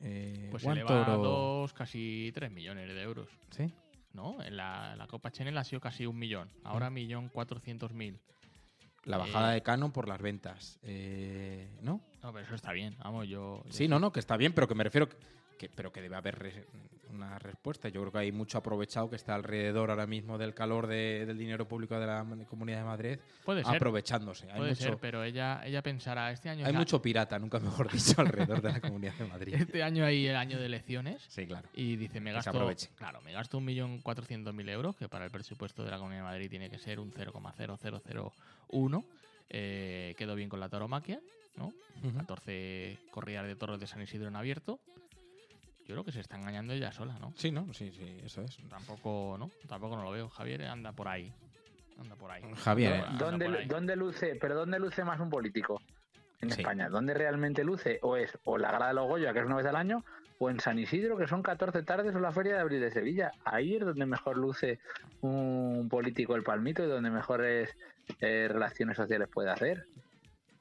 eh, 0.00 0.48
Pues 0.50 0.62
se 0.62 0.74
le 0.74 0.82
va 0.82 1.12
a 1.12 1.16
dos, 1.16 1.72
casi 1.72 2.30
3 2.34 2.50
millones 2.50 2.88
de 2.88 3.02
euros. 3.02 3.28
¿Sí? 3.50 3.72
¿No? 4.12 4.42
En 4.42 4.56
la, 4.56 4.96
la 4.96 5.06
Copa 5.06 5.30
Chanel 5.30 5.56
ha 5.56 5.64
sido 5.64 5.80
casi 5.80 6.04
un 6.04 6.18
millón. 6.18 6.50
Ahora 6.64 6.90
millón 6.90 7.28
cuatrocientos 7.28 7.92
mil. 7.92 8.18
La 9.04 9.16
bajada 9.18 9.50
de 9.52 9.62
canon 9.62 9.92
por 9.92 10.08
las 10.08 10.20
ventas. 10.20 10.78
eh, 10.82 11.68
¿No? 11.82 12.00
No, 12.22 12.32
pero 12.32 12.44
eso 12.44 12.54
está 12.54 12.72
bien. 12.72 12.96
Vamos, 12.98 13.26
yo... 13.28 13.62
yo 13.64 13.72
Sí, 13.72 13.88
no, 13.88 13.98
no, 13.98 14.12
que 14.12 14.20
está 14.20 14.36
bien, 14.36 14.52
pero 14.52 14.68
que 14.68 14.74
me 14.74 14.84
refiero 14.84 15.08
que, 15.08 15.16
que- 15.58 15.68
pero 15.70 15.90
que 15.92 16.00
debe 16.02 16.16
haber 16.16 16.38
una 17.10 17.38
respuesta. 17.38 17.88
Yo 17.88 18.00
creo 18.00 18.12
que 18.12 18.18
hay 18.18 18.32
mucho 18.32 18.58
aprovechado 18.58 19.10
que 19.10 19.16
está 19.16 19.34
alrededor 19.34 19.90
ahora 19.90 20.06
mismo 20.06 20.38
del 20.38 20.54
calor 20.54 20.86
de- 20.86 21.26
del 21.26 21.36
dinero 21.38 21.66
público 21.68 21.98
de 21.98 22.06
la 22.06 22.24
Comunidad 22.48 22.78
de 22.78 22.84
Madrid, 22.84 23.18
Puede 23.44 23.64
ser. 23.64 23.76
aprovechándose. 23.76 24.50
Hay 24.50 24.58
Puede 24.58 24.70
mucho, 24.70 24.82
ser, 24.82 24.96
pero 24.98 25.22
ella, 25.24 25.60
ella 25.64 25.82
pensará, 25.82 26.30
este 26.32 26.48
año... 26.48 26.64
hay 26.66 26.72
la- 26.72 26.78
mucho 26.78 27.00
pirata, 27.02 27.38
nunca 27.38 27.58
mejor 27.58 27.90
dicho, 27.92 28.20
alrededor 28.20 28.62
de 28.62 28.72
la 28.72 28.80
Comunidad 28.80 29.14
de 29.14 29.24
Madrid. 29.26 29.54
Este 29.70 29.82
año 29.82 30.04
hay 30.04 30.26
el 30.26 30.36
año 30.36 30.58
de 30.58 30.66
elecciones. 30.66 31.22
Sí, 31.28 31.46
claro. 31.46 31.68
Y 31.74 31.96
dice, 31.96 32.20
me 32.20 32.32
gasto, 32.32 32.52
claro, 32.96 33.20
me 33.22 33.32
gasto 33.32 33.58
un 33.58 33.64
millón 33.64 34.00
cuatrocientos 34.00 34.54
mil 34.54 34.68
euros, 34.68 34.96
que 34.96 35.08
para 35.08 35.24
el 35.24 35.30
presupuesto 35.30 35.84
de 35.84 35.90
la 35.90 35.98
Comunidad 35.98 36.20
de 36.22 36.28
Madrid 36.28 36.50
tiene 36.50 36.70
que 36.70 36.78
ser 36.78 37.00
un 37.00 37.12
0,0001. 37.12 39.04
Eh, 39.52 40.14
quedó 40.16 40.34
bien 40.36 40.48
con 40.48 40.60
la 40.60 40.68
tauromaquia, 40.68 41.20
¿no? 41.56 41.72
Ujú. 42.04 42.16
14 42.18 42.98
corridas 43.10 43.46
de 43.46 43.56
toros 43.56 43.80
de 43.80 43.86
San 43.86 44.00
Isidro 44.00 44.28
en 44.28 44.36
abierto. 44.36 44.78
Yo 45.90 45.96
creo 45.96 46.04
que 46.04 46.12
se 46.12 46.20
está 46.20 46.36
engañando 46.36 46.72
ella 46.72 46.92
sola, 46.92 47.18
¿no? 47.18 47.32
Sí, 47.36 47.50
¿no? 47.50 47.66
Sí, 47.74 47.90
sí, 47.90 48.20
eso 48.22 48.42
es. 48.42 48.56
Tampoco, 48.68 49.34
¿no? 49.36 49.50
Tampoco 49.68 49.96
no 49.96 50.04
lo 50.04 50.12
veo. 50.12 50.28
Javier 50.28 50.62
anda 50.66 50.92
por 50.92 51.08
ahí. 51.08 51.32
Anda 51.98 52.14
por 52.14 52.30
ahí. 52.30 52.44
Javier, 52.58 53.04
por 53.06 53.18
¿Dónde, 53.18 53.46
ahí. 53.48 53.66
¿Dónde 53.66 53.96
luce, 53.96 54.36
pero 54.40 54.54
dónde 54.54 54.78
luce 54.78 55.02
más 55.02 55.18
un 55.18 55.30
político? 55.30 55.82
En 56.40 56.48
Sí. 56.52 56.60
España. 56.60 56.88
¿Dónde 56.88 57.12
realmente 57.12 57.64
luce? 57.64 57.98
O 58.02 58.16
es 58.16 58.38
o 58.44 58.56
la 58.56 58.68
Grada 58.70 58.86
de 58.88 58.94
los 58.94 59.08
Goya, 59.08 59.32
que 59.32 59.40
es 59.40 59.46
una 59.46 59.56
vez 59.56 59.66
al 59.66 59.74
año, 59.74 60.04
o 60.38 60.48
en 60.48 60.60
San 60.60 60.78
Isidro, 60.78 61.16
que 61.16 61.26
son 61.26 61.42
14 61.42 61.82
tardes, 61.82 62.14
o 62.14 62.20
la 62.20 62.30
Feria 62.30 62.54
de 62.54 62.60
Abril 62.60 62.80
de 62.80 62.92
Sevilla. 62.92 63.32
Ahí 63.44 63.74
es 63.74 63.80
donde 63.84 64.06
mejor 64.06 64.38
luce 64.38 64.78
un 65.22 65.88
político 65.90 66.36
el 66.36 66.44
palmito 66.44 66.84
y 66.84 66.88
donde 66.88 67.10
mejores 67.10 67.76
eh, 68.20 68.46
relaciones 68.48 68.96
sociales 68.96 69.28
puede 69.28 69.50
hacer. 69.50 69.86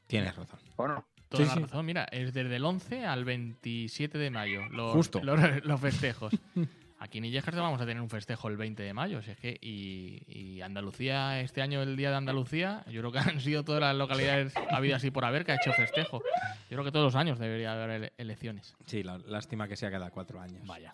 tienes 0.08 0.36
razón. 0.36 0.60
¿O 0.76 0.88
no? 0.88 1.06
Toda 1.30 1.44
Sí, 1.44 1.50
la 1.50 1.56
sí. 1.56 1.62
razón. 1.62 1.86
Mira, 1.86 2.06
es 2.12 2.34
desde 2.34 2.56
el 2.56 2.66
11 2.66 3.06
al 3.06 3.24
27 3.24 4.18
de 4.18 4.30
mayo. 4.32 4.62
Los, 4.72 4.94
Justo. 4.94 5.20
Los, 5.24 5.40
los 5.64 5.80
festejos. 5.80 6.34
Aquí 7.02 7.20
en 7.20 7.26
Illescas 7.26 7.56
vamos 7.56 7.80
a 7.80 7.86
tener 7.86 8.02
un 8.02 8.10
festejo 8.10 8.50
el 8.50 8.58
20 8.58 8.84
de 8.84 8.94
mayo. 8.94 9.22
si 9.22 9.32
es 9.32 9.38
que, 9.38 9.58
y, 9.62 10.22
y 10.28 10.60
Andalucía, 10.60 11.40
este 11.40 11.62
año 11.62 11.82
el 11.82 11.96
Día 11.96 12.10
de 12.10 12.18
Andalucía, 12.18 12.84
yo 12.92 13.00
creo 13.00 13.12
que 13.14 13.20
han 13.20 13.40
sido 13.40 13.64
todas 13.64 13.80
las 13.80 13.96
localidades 13.96 14.54
habidas 14.70 15.02
y 15.06 15.12
por 15.12 15.24
haber 15.24 15.46
que 15.46 15.54
ha 15.54 15.56
hecho 15.56 15.72
festejo. 15.72 16.22
Yo 16.70 16.76
creo 16.76 16.84
que 16.84 16.92
todos 16.92 17.06
los 17.06 17.16
años 17.16 17.40
debería 17.40 17.72
haber 17.72 17.90
ele- 17.90 18.14
elecciones. 18.18 18.76
Sí, 18.86 19.02
la- 19.04 19.18
lástima 19.20 19.68
que 19.70 19.78
sea 19.78 19.90
cada 19.90 20.10
cuatro 20.12 20.42
años. 20.42 20.68
Vaya. 20.68 20.94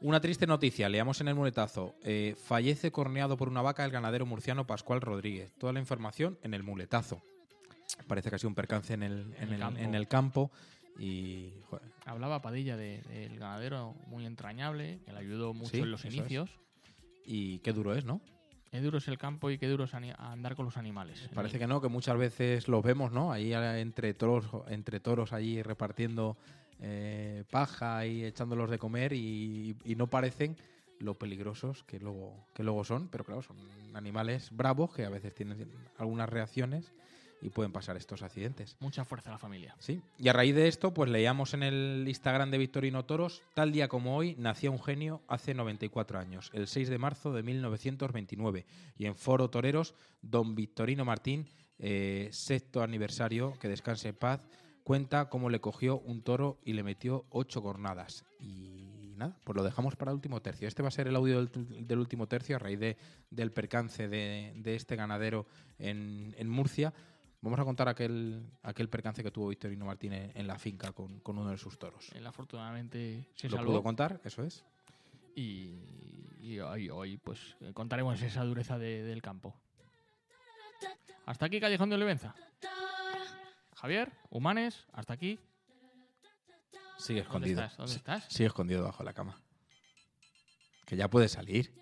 Una 0.00 0.20
triste 0.20 0.46
noticia, 0.46 0.88
leamos 0.88 1.20
en 1.20 1.28
el 1.28 1.34
muletazo. 1.34 1.96
Eh, 2.02 2.34
fallece 2.42 2.90
corneado 2.90 3.36
por 3.36 3.48
una 3.48 3.60
vaca 3.62 3.84
el 3.84 3.90
ganadero 3.90 4.24
murciano 4.26 4.66
Pascual 4.66 5.00
Rodríguez. 5.02 5.52
Toda 5.58 5.72
la 5.74 5.80
información 5.80 6.38
en 6.42 6.54
el 6.54 6.62
muletazo. 6.62 7.22
Parece 8.06 8.28
que 8.30 8.36
ha 8.36 8.38
sido 8.38 8.48
un 8.48 8.54
percance 8.54 8.94
en 8.94 9.02
el, 9.02 9.34
en 9.38 9.48
el 9.48 9.52
el- 9.54 9.60
campo. 9.60 9.80
en 9.80 9.94
el 9.94 10.08
campo 10.08 10.50
y... 10.98 11.52
joder, 11.68 11.86
Hablaba 12.04 12.40
Padilla 12.42 12.76
de- 12.76 13.02
del 13.02 13.38
ganadero 13.38 13.94
muy 14.08 14.26
entrañable, 14.26 15.00
que 15.04 15.12
le 15.12 15.18
ayudó 15.18 15.54
mucho 15.54 15.70
Sí, 15.70 15.78
en 15.80 15.90
los 15.90 16.00
eso 16.04 16.08
es. 16.08 16.14
inicios. 16.16 16.50
y 17.24 17.58
qué 17.60 17.72
duro 17.72 17.94
es, 17.94 18.04
¿no? 18.04 18.20
Qué 18.70 18.80
duro 18.80 18.98
es 18.98 19.08
el 19.08 19.16
campo 19.18 19.50
y 19.50 19.58
qué 19.58 19.68
duro 19.68 19.84
es 19.84 19.94
andar 19.94 20.54
con 20.54 20.64
los 20.66 20.76
animales. 20.76 21.28
Parece 21.34 21.58
que 21.58 21.66
no, 21.66 21.80
que 21.80 21.88
muchas 21.88 22.16
veces 22.18 22.68
los 22.68 22.82
vemos, 22.84 23.10
¿no? 23.10 23.32
Ahí 23.32 23.52
eh, 23.54 23.80
entre 23.80 24.12
toros, 24.14 24.44
entre 24.68 25.00
toros 25.00 25.32
allí 25.32 25.62
repartiendo 25.62 26.36
eh, 26.80 27.44
paja 27.50 28.04
y 28.06 28.24
echándolos 28.24 28.68
de 28.70 28.78
comer 28.78 29.12
y, 29.14 29.76
y 29.84 29.94
no 29.96 30.08
parecen 30.08 30.56
lo 30.98 31.14
peligrosos 31.14 31.84
que 31.84 31.98
luego, 32.00 32.46
que 32.54 32.62
luego 32.64 32.84
son, 32.84 33.08
pero 33.08 33.24
claro, 33.24 33.42
son 33.42 33.56
animales 33.94 34.50
bravos 34.50 34.92
que 34.94 35.04
a 35.04 35.10
veces 35.10 35.34
tienen 35.34 35.70
algunas 35.98 36.28
reacciones 36.28 36.92
y 37.40 37.50
pueden 37.50 37.72
pasar 37.72 37.96
estos 37.96 38.22
accidentes. 38.22 38.76
Mucha 38.80 39.04
fuerza 39.04 39.30
a 39.30 39.34
la 39.34 39.38
familia. 39.38 39.74
Sí, 39.78 40.00
y 40.18 40.28
a 40.28 40.32
raíz 40.32 40.54
de 40.54 40.68
esto, 40.68 40.92
pues 40.92 41.10
leíamos 41.10 41.54
en 41.54 41.62
el 41.62 42.04
Instagram 42.06 42.50
de 42.50 42.58
Victorino 42.58 43.04
Toros, 43.04 43.42
tal 43.54 43.72
día 43.72 43.88
como 43.88 44.16
hoy 44.16 44.34
nacía 44.38 44.70
un 44.70 44.82
genio 44.82 45.22
hace 45.28 45.54
94 45.54 46.18
años, 46.18 46.50
el 46.54 46.66
6 46.66 46.88
de 46.88 46.98
marzo 46.98 47.32
de 47.32 47.42
1929, 47.42 48.66
y 48.98 49.06
en 49.06 49.16
Foro 49.16 49.50
Toreros, 49.50 49.94
don 50.22 50.54
Victorino 50.54 51.04
Martín, 51.04 51.46
eh, 51.78 52.28
sexto 52.32 52.82
aniversario, 52.82 53.54
que 53.60 53.68
descanse 53.68 54.08
en 54.08 54.16
paz, 54.16 54.48
cuenta 54.82 55.28
cómo 55.28 55.50
le 55.50 55.60
cogió 55.60 55.98
un 55.98 56.22
toro 56.22 56.58
y 56.64 56.72
le 56.72 56.82
metió 56.82 57.26
ocho 57.30 57.62
cornadas. 57.62 58.24
Y 58.40 59.14
nada, 59.16 59.36
pues 59.44 59.56
lo 59.56 59.64
dejamos 59.64 59.96
para 59.96 60.10
el 60.10 60.14
último 60.14 60.40
tercio. 60.40 60.68
Este 60.68 60.82
va 60.82 60.88
a 60.88 60.92
ser 60.92 61.08
el 61.08 61.16
audio 61.16 61.44
del, 61.44 61.86
del 61.86 61.98
último 61.98 62.28
tercio 62.28 62.56
a 62.56 62.58
raíz 62.58 62.78
de, 62.78 62.96
del 63.30 63.50
percance 63.50 64.08
de, 64.08 64.52
de 64.56 64.76
este 64.76 64.96
ganadero 64.96 65.46
en, 65.78 66.34
en 66.38 66.48
Murcia. 66.48 66.94
Vamos 67.46 67.60
a 67.60 67.64
contar 67.64 67.88
aquel, 67.88 68.42
aquel 68.64 68.88
percance 68.88 69.22
que 69.22 69.30
tuvo 69.30 69.46
Victorino 69.50 69.84
Martínez 69.84 70.32
en 70.34 70.48
la 70.48 70.58
finca 70.58 70.90
con, 70.90 71.20
con 71.20 71.38
uno 71.38 71.50
de 71.50 71.56
sus 71.58 71.78
toros. 71.78 72.10
Él 72.12 72.26
afortunadamente 72.26 73.28
se 73.36 73.48
Lo 73.48 73.58
salvó. 73.58 73.70
pudo 73.70 73.82
contar, 73.84 74.20
eso 74.24 74.42
es. 74.42 74.64
Y, 75.36 75.78
y 76.40 76.58
hoy, 76.58 76.90
hoy, 76.90 77.18
pues 77.18 77.54
eh, 77.60 77.72
contaremos 77.72 78.20
esa 78.20 78.42
dureza 78.42 78.78
de- 78.78 79.04
del 79.04 79.22
campo. 79.22 79.54
Hasta 81.24 81.46
aquí 81.46 81.60
Callejón 81.60 81.88
de 81.88 81.94
Olivenza. 81.94 82.34
Javier, 83.76 84.10
Humanes, 84.28 84.84
hasta 84.92 85.12
aquí. 85.14 85.38
Sigue 86.98 87.20
¿Dónde 87.20 87.28
escondido. 87.50 87.60
estás? 87.62 87.76
¿Dónde 87.76 87.94
estás? 87.94 88.24
Sigue 88.28 88.48
escondido 88.48 88.82
bajo 88.82 89.04
la 89.04 89.12
cama. 89.12 89.40
Que 90.84 90.96
ya 90.96 91.06
puede 91.08 91.28
salir. 91.28 91.72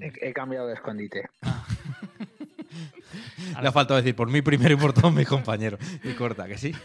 He, 0.00 0.28
he 0.28 0.32
cambiado 0.34 0.66
de 0.66 0.74
escondite. 0.74 1.30
Le 3.60 3.68
ha 3.68 3.72
faltado 3.72 3.98
decir 3.98 4.14
por 4.14 4.28
mí 4.28 4.42
primero 4.42 4.74
y 4.74 4.76
por 4.76 4.92
todos 4.92 5.12
mis 5.12 5.28
compañeros. 5.28 5.80
Y 6.04 6.12
corta, 6.12 6.46
que 6.46 6.58
sí. 6.58 6.74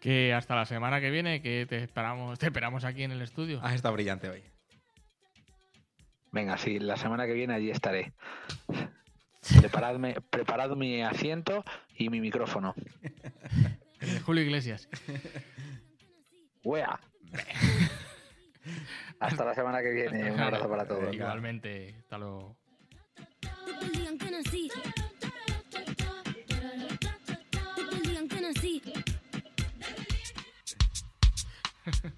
Que 0.00 0.32
hasta 0.32 0.54
la 0.54 0.64
semana 0.64 1.00
que 1.00 1.10
viene, 1.10 1.42
que 1.42 1.66
te 1.68 1.82
esperamos, 1.82 2.38
te 2.38 2.46
esperamos 2.46 2.84
aquí 2.84 3.02
en 3.02 3.10
el 3.10 3.20
estudio. 3.20 3.58
Ah, 3.64 3.74
está 3.74 3.90
brillante 3.90 4.28
hoy. 4.28 4.44
Venga, 6.30 6.56
sí, 6.56 6.78
la 6.78 6.96
semana 6.96 7.26
que 7.26 7.32
viene 7.32 7.54
allí 7.54 7.70
estaré. 7.70 8.12
Preparadme, 9.60 10.16
preparad 10.30 10.76
mi 10.76 11.02
asiento 11.02 11.64
y 11.96 12.10
mi 12.10 12.20
micrófono. 12.20 12.74
El 14.00 14.12
de 14.14 14.20
Julio 14.20 14.42
Iglesias. 14.42 14.88
¡Wea! 16.62 17.00
Hasta 19.20 19.44
la 19.44 19.54
semana 19.54 19.80
que 19.80 19.90
viene. 19.90 20.30
Un 20.30 20.40
abrazo 20.40 20.68
para 20.68 20.86
todos. 20.86 21.14
Igualmente, 21.14 21.96
hasta 21.98 22.18
luego. 22.18 22.56
El 23.68 23.92
día 23.92 24.08
en 24.08 24.18
que 24.18 24.30
nací. 24.30 24.70
El 27.76 28.02
día 28.02 28.18
en 28.20 28.28
que 28.28 28.40
nací. 28.40 28.82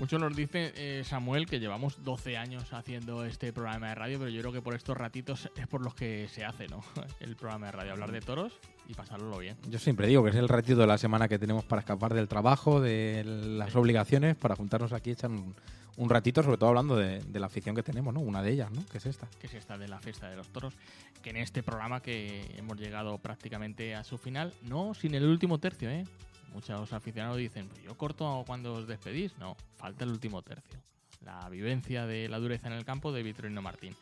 Muchos 0.00 0.18
nos 0.18 0.34
dice 0.34 0.72
eh, 0.76 1.04
Samuel 1.04 1.44
que 1.44 1.60
llevamos 1.60 2.02
12 2.02 2.38
años 2.38 2.72
haciendo 2.72 3.26
este 3.26 3.52
programa 3.52 3.90
de 3.90 3.94
radio, 3.94 4.18
pero 4.18 4.30
yo 4.30 4.40
creo 4.40 4.50
que 4.50 4.62
por 4.62 4.74
estos 4.74 4.96
ratitos 4.96 5.50
es 5.56 5.66
por 5.66 5.82
los 5.84 5.94
que 5.94 6.26
se 6.28 6.42
hace, 6.42 6.68
¿no? 6.68 6.82
El 7.20 7.36
programa 7.36 7.66
de 7.66 7.72
radio, 7.72 7.92
hablar 7.92 8.10
de 8.10 8.22
toros 8.22 8.58
y 8.88 8.94
pasarlo 8.94 9.36
bien. 9.36 9.58
Yo 9.68 9.78
siempre 9.78 10.06
digo 10.06 10.24
que 10.24 10.30
es 10.30 10.36
el 10.36 10.48
ratito 10.48 10.80
de 10.80 10.86
la 10.86 10.96
semana 10.96 11.28
que 11.28 11.38
tenemos 11.38 11.66
para 11.66 11.80
escapar 11.80 12.14
del 12.14 12.28
trabajo, 12.28 12.80
de 12.80 13.24
las 13.24 13.76
obligaciones, 13.76 14.36
para 14.36 14.56
juntarnos 14.56 14.94
aquí 14.94 15.10
y 15.10 15.12
echar 15.12 15.30
un, 15.30 15.54
un 15.98 16.08
ratito, 16.08 16.42
sobre 16.42 16.56
todo 16.56 16.70
hablando 16.70 16.96
de, 16.96 17.18
de 17.18 17.38
la 17.38 17.48
afición 17.48 17.76
que 17.76 17.82
tenemos, 17.82 18.14
¿no? 18.14 18.20
Una 18.20 18.42
de 18.42 18.52
ellas, 18.52 18.70
¿no? 18.70 18.82
Que 18.86 18.96
es 18.96 19.04
esta. 19.04 19.28
que 19.38 19.48
es 19.48 19.54
esta 19.54 19.76
de 19.76 19.86
la 19.86 20.00
fiesta 20.00 20.30
de 20.30 20.36
los 20.36 20.48
toros, 20.48 20.78
que 21.22 21.28
en 21.28 21.36
este 21.36 21.62
programa 21.62 22.00
que 22.00 22.54
hemos 22.56 22.80
llegado 22.80 23.18
prácticamente 23.18 23.94
a 23.94 24.02
su 24.02 24.16
final, 24.16 24.54
no 24.62 24.94
sin 24.94 25.14
el 25.14 25.26
último 25.26 25.58
tercio, 25.58 25.90
¿eh? 25.90 26.04
Muchos 26.52 26.92
aficionados 26.92 27.38
dicen, 27.38 27.68
pues 27.68 27.82
yo 27.82 27.96
corto 27.96 28.44
cuando 28.46 28.74
os 28.74 28.86
despedís. 28.86 29.36
No, 29.38 29.56
falta 29.76 30.04
el 30.04 30.10
último 30.10 30.42
tercio. 30.42 30.80
La 31.24 31.48
vivencia 31.48 32.06
de 32.06 32.28
la 32.28 32.38
dureza 32.38 32.68
en 32.68 32.74
el 32.74 32.84
campo 32.84 33.12
de 33.12 33.22
Vitorino 33.22 33.62
Martín. 33.62 33.94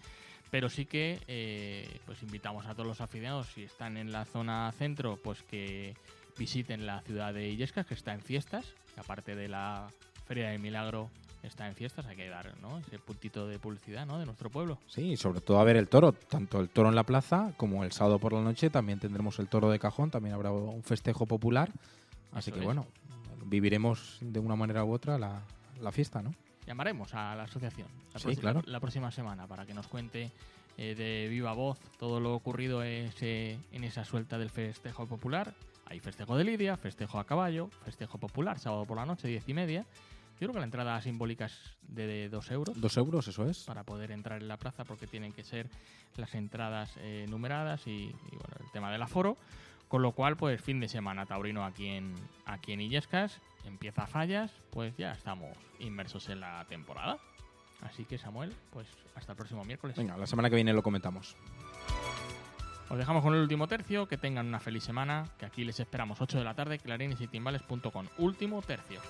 Pero 0.50 0.68
sí 0.68 0.86
que 0.86 1.20
eh, 1.28 2.00
pues 2.06 2.22
invitamos 2.22 2.66
a 2.66 2.74
todos 2.74 2.86
los 2.86 3.00
aficionados, 3.00 3.48
si 3.48 3.64
están 3.64 3.96
en 3.96 4.12
la 4.12 4.24
zona 4.24 4.72
centro, 4.72 5.18
pues 5.22 5.42
que 5.42 5.94
visiten 6.38 6.86
la 6.86 7.02
ciudad 7.02 7.34
de 7.34 7.48
Illescas, 7.48 7.84
que 7.84 7.94
está 7.94 8.14
en 8.14 8.20
fiestas, 8.20 8.64
aparte 8.96 9.34
de 9.34 9.48
la 9.48 9.88
Feria 10.26 10.50
del 10.50 10.60
Milagro 10.60 11.10
está 11.42 11.66
en 11.68 11.74
fiestas, 11.74 12.06
hay 12.06 12.16
que 12.16 12.28
dar 12.28 12.52
¿no? 12.60 12.78
ese 12.78 12.98
puntito 12.98 13.46
de 13.46 13.58
publicidad 13.58 14.06
¿no? 14.06 14.18
de 14.18 14.26
nuestro 14.26 14.50
pueblo. 14.50 14.78
Sí, 14.86 15.16
sobre 15.16 15.40
todo 15.40 15.60
a 15.60 15.64
ver 15.64 15.76
el 15.76 15.88
toro, 15.88 16.12
tanto 16.12 16.60
el 16.60 16.68
toro 16.68 16.88
en 16.88 16.94
la 16.94 17.04
plaza 17.04 17.52
como 17.56 17.84
el 17.84 17.92
sábado 17.92 18.18
por 18.18 18.32
la 18.32 18.42
noche 18.42 18.70
también 18.70 18.98
tendremos 18.98 19.38
el 19.38 19.48
toro 19.48 19.70
de 19.70 19.78
cajón, 19.78 20.10
también 20.10 20.34
habrá 20.34 20.50
un 20.50 20.82
festejo 20.82 21.26
popular. 21.26 21.70
Así 22.32 22.50
Eso 22.50 22.54
que 22.54 22.60
es. 22.60 22.64
bueno, 22.64 22.86
viviremos 23.46 24.18
de 24.20 24.40
una 24.40 24.56
manera 24.56 24.84
u 24.84 24.92
otra 24.92 25.18
la, 25.18 25.42
la 25.80 25.92
fiesta, 25.92 26.22
¿no? 26.22 26.34
Llamaremos 26.66 27.14
a 27.14 27.34
la 27.34 27.44
asociación 27.44 27.88
la, 28.12 28.18
Sí, 28.20 28.24
próxima, 28.26 28.40
claro. 28.52 28.62
la 28.66 28.80
próxima 28.80 29.10
semana 29.10 29.46
para 29.46 29.64
que 29.64 29.72
nos 29.72 29.86
cuente 29.88 30.30
eh, 30.76 30.94
de 30.94 31.28
viva 31.28 31.52
voz 31.54 31.78
todo 31.98 32.20
lo 32.20 32.34
ocurrido 32.34 32.82
ese, 32.82 33.58
en 33.72 33.84
esa 33.84 34.04
suelta 34.04 34.38
del 34.38 34.50
festejo 34.50 35.06
popular. 35.06 35.54
Hay 35.86 36.00
festejo 36.00 36.36
de 36.36 36.44
Lidia, 36.44 36.76
festejo 36.76 37.18
a 37.18 37.24
caballo, 37.24 37.68
festejo 37.84 38.18
popular, 38.18 38.58
sábado 38.58 38.84
por 38.84 38.98
la 38.98 39.06
noche, 39.06 39.28
diez 39.28 39.48
y 39.48 39.54
media. 39.54 39.86
Yo 40.34 40.46
creo 40.46 40.52
que 40.52 40.58
la 40.58 40.66
entrada 40.66 41.00
simbólica 41.00 41.46
es 41.46 41.58
de, 41.88 42.28
dos 42.28 42.50
euros. 42.50 42.78
Dos 42.80 42.96
euros, 42.98 43.26
eso 43.26 43.48
es. 43.48 43.64
Para 43.64 43.82
poder 43.82 44.12
entrar 44.12 44.40
en 44.40 44.46
la 44.46 44.56
plaza 44.58 44.84
porque 44.84 45.06
tienen 45.06 45.32
que 45.32 45.42
ser 45.42 45.68
las 46.16 46.34
entradas 46.34 46.92
eh, 46.98 47.26
numeradas 47.28 47.86
y, 47.86 47.90
y, 47.90 48.30
bueno, 48.36 48.54
el 48.60 48.70
tema 48.70 48.92
del 48.92 49.02
aforo. 49.02 49.36
Con 49.88 50.02
lo 50.02 50.12
cual, 50.12 50.36
pues 50.36 50.60
fin 50.60 50.80
de 50.80 50.88
semana 50.88 51.24
taurino 51.26 51.64
aquí 51.64 51.88
en, 51.88 52.14
aquí 52.44 52.72
en 52.72 52.80
Illescas. 52.80 53.40
Empieza 53.64 54.06
fallas, 54.06 54.52
pues 54.70 54.96
ya 54.96 55.12
estamos 55.12 55.56
inmersos 55.78 56.28
en 56.28 56.40
la 56.40 56.64
temporada. 56.66 57.18
Así 57.82 58.04
que 58.04 58.18
Samuel, 58.18 58.54
pues 58.70 58.88
hasta 59.14 59.32
el 59.32 59.36
próximo 59.36 59.64
miércoles. 59.64 59.96
Venga, 59.96 60.16
la 60.16 60.26
semana 60.26 60.50
que 60.50 60.56
viene 60.56 60.72
lo 60.72 60.82
comentamos. 60.82 61.36
Os 62.90 62.96
dejamos 62.96 63.22
con 63.22 63.34
el 63.34 63.40
último 63.40 63.68
tercio, 63.68 64.08
que 64.08 64.16
tengan 64.16 64.46
una 64.46 64.60
feliz 64.60 64.82
semana, 64.82 65.24
que 65.38 65.44
aquí 65.44 65.64
les 65.64 65.78
esperamos 65.78 66.20
8 66.20 66.38
de 66.38 66.44
la 66.44 66.54
tarde, 66.54 66.78
clarinesytimbales.com. 66.78 68.06
Último 68.16 68.62
tercio. 68.62 69.00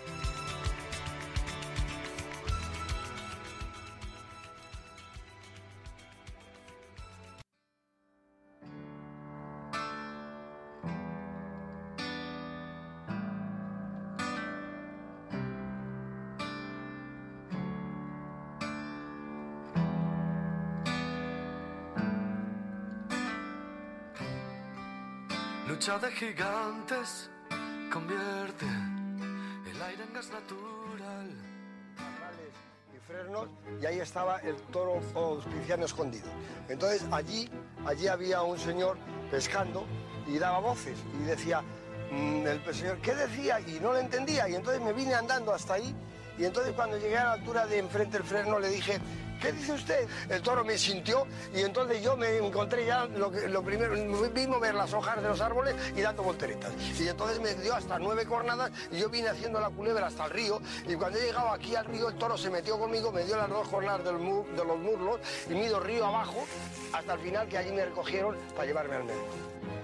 Gigantes 26.28 27.30
convierte 27.90 28.66
el 29.70 29.82
aire 29.82 30.04
en 30.04 30.12
gas 30.12 30.30
natural. 30.30 31.28
y 33.80 33.86
ahí 33.86 34.00
estaba 34.00 34.38
el 34.40 34.56
toro 34.70 35.00
auspiciano 35.14 35.86
escondido. 35.86 36.28
Entonces 36.68 37.06
allí, 37.10 37.48
allí 37.86 38.08
había 38.08 38.42
un 38.42 38.58
señor 38.58 38.98
pescando 39.30 39.86
y 40.26 40.38
daba 40.38 40.58
voces 40.58 40.98
y 41.18 41.24
decía, 41.24 41.62
mm, 42.10 42.46
el 42.46 42.74
señor, 42.74 42.98
¿qué 43.00 43.14
decía? 43.14 43.60
Y 43.60 43.80
no 43.80 43.92
lo 43.94 43.98
entendía 43.98 44.48
y 44.50 44.54
entonces 44.54 44.82
me 44.82 44.92
vine 44.92 45.14
andando 45.14 45.54
hasta 45.54 45.74
ahí 45.74 45.94
y 46.36 46.44
entonces 46.44 46.74
cuando 46.74 46.98
llegué 46.98 47.16
a 47.16 47.24
la 47.24 47.32
altura 47.32 47.66
de 47.66 47.78
enfrente 47.78 48.18
del 48.18 48.26
freno 48.26 48.58
le 48.58 48.68
dije, 48.68 49.00
¿qué 49.40 49.52
dice 49.52 49.72
usted? 49.72 50.08
El 50.28 50.42
toro 50.42 50.64
me 50.64 50.76
sintió 50.78 51.26
y 51.54 51.60
entonces 51.60 52.02
yo 52.02 52.16
me 52.16 52.36
encontré 52.38 52.86
ya 52.86 53.06
lo, 53.06 53.30
lo 53.30 53.62
primero, 53.62 53.94
vi 54.32 54.46
mover 54.46 54.74
las 54.74 54.92
hojas 54.92 55.22
de 55.22 55.28
los 55.28 55.40
árboles 55.40 55.74
y 55.96 56.00
dando 56.00 56.22
volteretas. 56.22 56.72
Y 56.98 57.08
entonces 57.08 57.40
me 57.40 57.54
dio 57.54 57.74
hasta 57.74 57.98
nueve 57.98 58.26
cornadas 58.26 58.70
y 58.90 58.98
yo 58.98 59.08
vine 59.08 59.28
haciendo 59.28 59.60
la 59.60 59.70
culebra 59.70 60.06
hasta 60.06 60.26
el 60.26 60.30
río 60.30 60.60
y 60.86 60.94
cuando 60.94 61.18
he 61.18 61.22
llegado 61.22 61.50
aquí 61.50 61.74
al 61.74 61.84
río 61.84 62.08
el 62.08 62.16
toro 62.16 62.36
se 62.36 62.50
metió 62.50 62.78
conmigo, 62.78 63.12
me 63.12 63.24
dio 63.24 63.36
las 63.36 63.48
dos 63.48 63.68
cornadas 63.68 64.04
de 64.04 64.12
los 64.12 64.78
muslos 64.78 65.20
y 65.48 65.54
me 65.54 65.62
he 65.62 65.66
ido 65.66 65.80
río 65.80 66.06
abajo 66.06 66.46
hasta 66.92 67.14
el 67.14 67.20
final 67.20 67.48
que 67.48 67.58
allí 67.58 67.72
me 67.72 67.84
recogieron 67.84 68.36
para 68.54 68.66
llevarme 68.66 68.96
al 68.96 69.04
médico. 69.04 69.77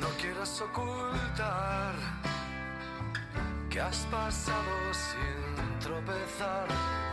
No 0.00 0.08
quieras 0.20 0.60
ocultar 0.60 1.94
que 3.70 3.80
has 3.80 4.06
pasado 4.06 4.92
sin 4.92 5.78
tropezar. 5.80 7.03